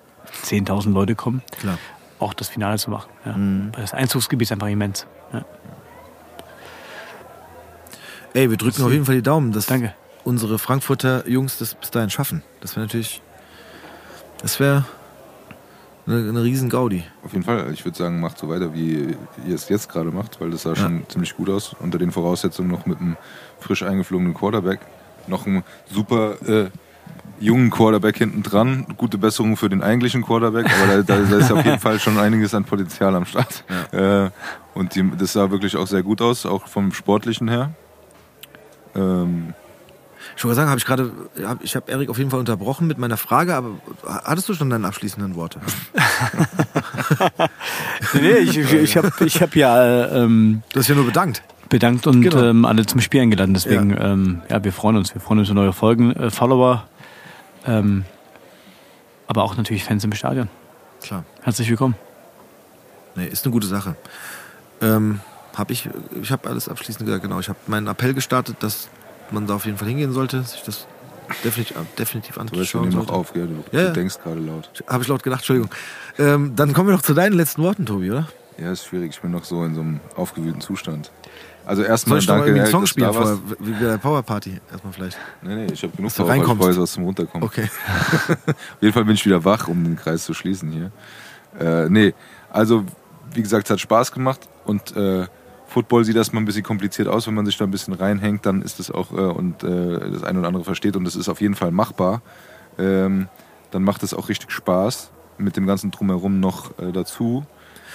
[0.44, 1.78] 10.000 Leute kommen, Klar.
[2.20, 3.10] Auch das Finale zu machen.
[3.26, 3.34] Ja.
[3.34, 3.70] Mhm.
[3.74, 5.06] Weil das Einzugsgebiet ist einfach immens.
[5.34, 5.46] Ja.
[8.34, 9.94] Ey, wir drücken auf jeden Fall die Daumen, dass Danke.
[10.26, 12.44] unsere Frankfurter Jungs das bis dahin schaffen.
[12.60, 13.22] Das wäre natürlich,
[14.42, 14.84] das wäre
[16.06, 17.04] eine, eine riesen Gaudi.
[17.24, 17.72] Auf jeden Fall.
[17.74, 19.16] Ich würde sagen, macht so weiter, wie
[19.48, 21.76] ihr es jetzt gerade macht, weil das sah schon ziemlich gut aus.
[21.80, 23.16] Unter den Voraussetzungen noch mit einem
[23.60, 24.82] frisch eingeflogenen Quarterback.
[25.28, 26.70] Noch einen super äh,
[27.40, 28.86] jungen Quarterback hinten dran.
[28.98, 32.18] Gute Besserung für den eigentlichen Quarterback, aber da, da, da ist auf jeden Fall schon
[32.18, 33.64] einiges an Potenzial am Start.
[33.92, 34.30] Äh,
[34.74, 37.72] und die, das sah wirklich auch sehr gut aus, auch vom Sportlichen her.
[38.96, 39.54] Ähm,
[40.38, 41.12] Ich wollte sagen, habe ich gerade,
[41.46, 43.72] hab, ich habe Erik auf jeden Fall unterbrochen mit meiner Frage, aber
[44.06, 45.60] hattest du schon deine abschließenden Worte?
[48.14, 51.44] Nee, nee, ich, ich, ich habe ich hab ja ähm, Du hast ja nur bedankt.
[51.70, 52.42] bedankt und Genau.
[52.44, 53.54] ähm, alle zum Spiel eingeladen.
[53.54, 54.12] Deswegen, ja.
[54.14, 55.14] Ähm, ja, wir freuen uns.
[55.14, 56.86] Wir freuen uns über neue Folgen, äh, Follower,
[57.66, 58.06] ähm,
[59.28, 60.50] aber auch natürlich Fans im Stadion.
[61.02, 61.24] Klar.
[61.42, 61.96] Herzlich willkommen.
[63.16, 63.96] Nee, ist eine gute Sache.
[64.82, 65.20] Ähm,
[65.56, 65.90] hab ich
[66.22, 67.40] ich habe alles abschließend gesagt, genau.
[67.40, 68.90] Ich habe meinen Appell gestartet, dass
[69.32, 70.86] man da auf jeden Fall hingehen sollte, sich das
[71.44, 73.14] definitiv, definitiv du weißt, wir anschauen sollte.
[73.14, 73.48] auf, gell?
[73.48, 73.92] Du, Ja, du ja.
[73.94, 74.70] denkst gerade laut.
[74.88, 75.72] Habe ich laut gedacht, Entschuldigung.
[76.20, 78.28] Ähm, dann kommen wir noch zu deinen letzten Worten, Tobi, oder?
[78.58, 79.12] Ja, ist schwierig.
[79.16, 81.12] Ich bin noch so in so einem aufgewühlten Zustand.
[81.66, 83.40] Also Soll erstmal ich mal danke, irgendwie einen Song spielen vorher?
[83.60, 85.18] Wie bei der Power Party erstmal vielleicht.
[85.42, 86.60] Nee, nee, ich habe genug Power, ich reinkommst.
[86.60, 87.48] brauche jetzt was zum Runterkommen.
[87.48, 87.70] Okay.
[88.30, 90.92] Auf jeden Fall bin ich wieder wach, um den Kreis zu schließen hier.
[91.60, 92.14] Äh, nee,
[92.52, 92.86] also
[93.34, 95.26] wie gesagt, es hat Spaß gemacht und äh,
[95.68, 98.62] Football sieht erstmal ein bisschen kompliziert aus, wenn man sich da ein bisschen reinhängt, dann
[98.62, 101.42] ist es auch äh, und äh, das eine oder andere versteht und es ist auf
[101.42, 102.22] jeden Fall machbar.
[102.78, 103.28] Ähm,
[103.72, 107.46] dann macht es auch richtig Spaß mit dem ganzen Drumherum noch äh, dazu.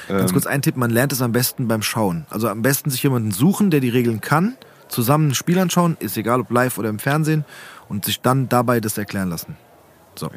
[0.09, 2.27] Ganz Ähm, kurz ein Tipp, man lernt es am besten beim Schauen.
[2.31, 4.56] Also am besten sich jemanden suchen, der die Regeln kann,
[4.89, 7.44] zusammen ein Spiel anschauen, ist egal ob live oder im Fernsehen
[7.89, 9.56] und sich dann dabei das erklären lassen.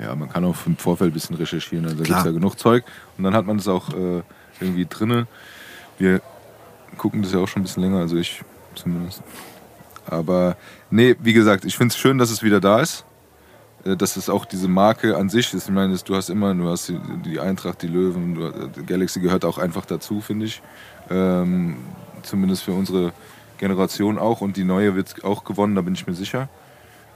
[0.01, 2.57] Ja, man kann auch im Vorfeld ein bisschen recherchieren, also da gibt es ja genug
[2.57, 2.85] Zeug.
[3.17, 4.21] Und dann hat man es auch äh,
[4.61, 5.27] irgendwie drinne.
[5.97, 6.21] Wir
[6.97, 8.43] gucken das ja auch schon ein bisschen länger, also ich
[8.75, 9.21] zumindest.
[10.05, 10.57] Aber
[10.89, 13.03] nee, wie gesagt, ich finde es schön, dass es wieder da ist.
[13.85, 15.65] Äh, Dass es auch diese Marke an sich ist.
[15.67, 16.91] Ich meine, du hast immer, du hast
[17.25, 20.61] die, Eintracht, die Löwen, du, die Galaxy gehört auch einfach dazu, finde ich.
[21.09, 21.77] Ähm,
[22.23, 23.13] zumindest für unsere
[23.57, 24.41] Generation auch.
[24.41, 26.49] Und die neue wird auch gewonnen, da bin ich mir sicher.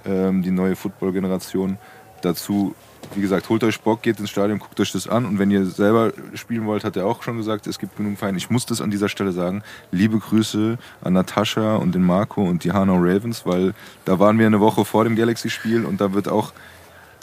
[0.05, 1.77] Ähm, die neue Football-Generation.
[2.21, 2.75] Dazu,
[3.15, 5.25] wie gesagt, holt euch Bock, geht ins Stadion, guckt euch das an.
[5.25, 8.37] Und wenn ihr selber spielen wollt, hat er auch schon gesagt, es gibt genug Vereine.
[8.37, 9.63] Ich muss das an dieser Stelle sagen.
[9.91, 13.73] Liebe Grüße an Natascha und den Marco und die Hanau Ravens, weil
[14.05, 16.53] da waren wir eine Woche vor dem Galaxy-Spiel und da wird auch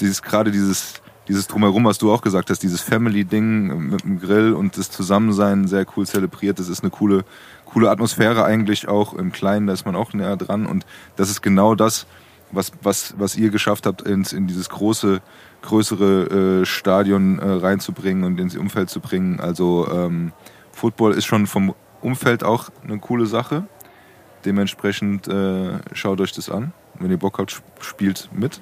[0.00, 0.94] dieses gerade dieses
[1.28, 5.66] dieses drumherum, was du auch gesagt hast, dieses Family-Ding mit dem Grill und das Zusammensein
[5.66, 6.58] sehr cool zelebriert.
[6.58, 7.24] Das ist eine coole,
[7.64, 10.84] coole Atmosphäre eigentlich auch im Kleinen, da ist man auch näher dran und
[11.16, 12.06] das ist genau das,
[12.52, 15.20] was, was, was ihr geschafft habt, ins, in dieses große,
[15.64, 19.40] größere äh, Stadion äh, reinzubringen und ins Umfeld zu bringen.
[19.40, 20.32] Also ähm,
[20.72, 23.64] Football ist schon vom Umfeld auch eine coole Sache.
[24.44, 26.72] Dementsprechend äh, schaut euch das an.
[26.98, 28.60] Wenn ihr Bock habt, sp- spielt mit.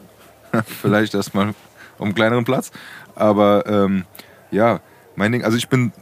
[0.65, 2.71] Vielleicht erstmal auf einem kleineren Platz.
[3.17, 4.05] Aber ähm,
[4.51, 4.81] ja,
[5.17, 5.93] mein Ding, also ich bin,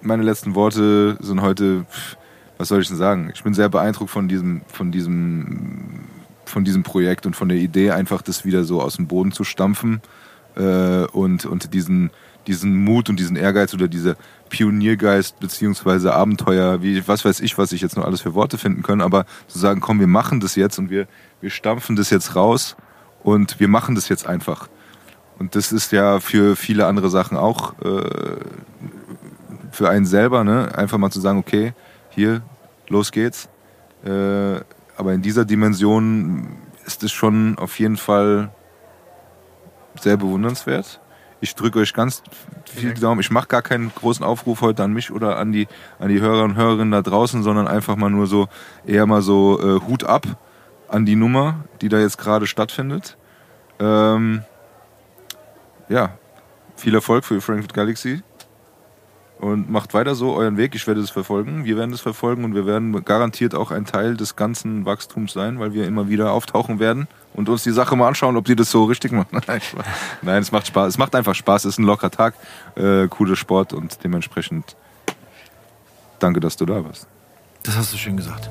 [0.00, 1.84] meine letzten Worte sind heute,
[2.56, 3.30] was soll ich denn sagen?
[3.34, 6.06] Ich bin sehr beeindruckt von diesem, von diesem,
[6.46, 9.44] von diesem Projekt und von der Idee, einfach das wieder so aus dem Boden zu
[9.44, 10.00] stampfen
[10.56, 12.10] äh, und, und diesen,
[12.46, 14.16] diesen Mut und diesen Ehrgeiz oder diese
[14.48, 18.82] Pioniergeist beziehungsweise Abenteuer, wie was weiß ich, was ich jetzt noch alles für Worte finden
[18.82, 21.06] können, aber zu sagen, komm, wir machen das jetzt und wir,
[21.40, 22.76] wir stampfen das jetzt raus
[23.22, 24.68] und wir machen das jetzt einfach.
[25.38, 28.36] Und das ist ja für viele andere Sachen auch äh,
[29.70, 30.74] für einen selber, ne?
[30.74, 31.74] Einfach mal zu sagen, okay,
[32.08, 32.40] hier,
[32.88, 33.48] los geht's.
[34.04, 34.60] Äh,
[34.96, 36.48] aber in dieser Dimension
[36.86, 38.50] ist es schon auf jeden Fall
[40.00, 41.00] sehr bewundernswert.
[41.40, 42.22] Ich drücke euch ganz
[42.64, 43.20] viel Daumen.
[43.20, 45.68] Ich mache gar keinen großen Aufruf heute an mich oder an die,
[45.98, 48.48] an die Hörer und Hörerinnen da draußen, sondern einfach mal nur so,
[48.86, 50.26] eher mal so äh, Hut ab
[50.88, 53.16] an die Nummer, die da jetzt gerade stattfindet.
[53.78, 54.44] Ähm,
[55.88, 56.16] ja,
[56.76, 58.22] viel Erfolg für Frankfurt Galaxy.
[59.38, 60.74] Und macht weiter so euren Weg.
[60.74, 61.66] Ich werde es verfolgen.
[61.66, 65.58] Wir werden es verfolgen und wir werden garantiert auch ein Teil des ganzen Wachstums sein,
[65.58, 68.70] weil wir immer wieder auftauchen werden und uns die Sache mal anschauen, ob die das
[68.70, 69.40] so richtig machen.
[70.22, 70.88] Nein, es macht Spaß.
[70.88, 71.66] Es macht einfach Spaß.
[71.66, 72.34] Es ist ein lockerer Tag,
[72.76, 74.74] äh, cooler Sport und dementsprechend
[76.18, 77.06] danke, dass du da warst.
[77.62, 78.48] Das hast du schön gesagt.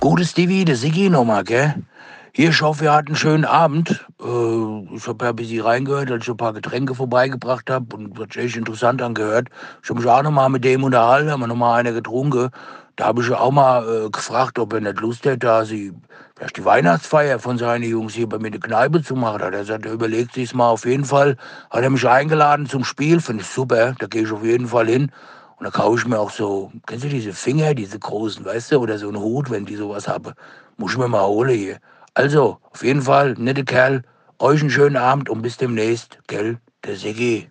[0.00, 1.74] Gutes Stevie, der Siggi nochmal, gell?
[2.32, 4.06] Hier, ich hoffe, ihr hattet einen schönen Abend.
[4.20, 8.18] Äh, ich habe ja ein bisschen reingehört, als ich ein paar Getränke vorbeigebracht habe und
[8.18, 9.48] hat sich echt interessant angehört.
[9.82, 12.50] Ich habe mich auch nochmal mit dem unterhalten, haben wir nochmal eine getrunken.
[12.96, 15.92] Da habe ich auch mal äh, gefragt, ob er nicht Lust hätte, da sie
[16.34, 19.38] vielleicht die Weihnachtsfeier von seinen Jungs hier bei mir in der Kneipe zu machen.
[19.40, 21.36] Da hat er gesagt, er überlegt sich's mal auf jeden Fall.
[21.70, 24.86] Hat er mich eingeladen zum Spiel, finde ich super, da gehe ich auf jeden Fall
[24.86, 25.12] hin.
[25.58, 28.78] Und da kaufe ich mir auch so, kennst du diese Finger, diese großen, weißt du,
[28.78, 30.32] oder so einen Hut, wenn die sowas haben.
[30.78, 31.78] Muss ich mir mal holen hier.
[32.14, 34.02] Also, auf jeden Fall, nette Kerl,
[34.38, 37.50] euch einen schönen Abend und bis demnächst, gell, der Siggi.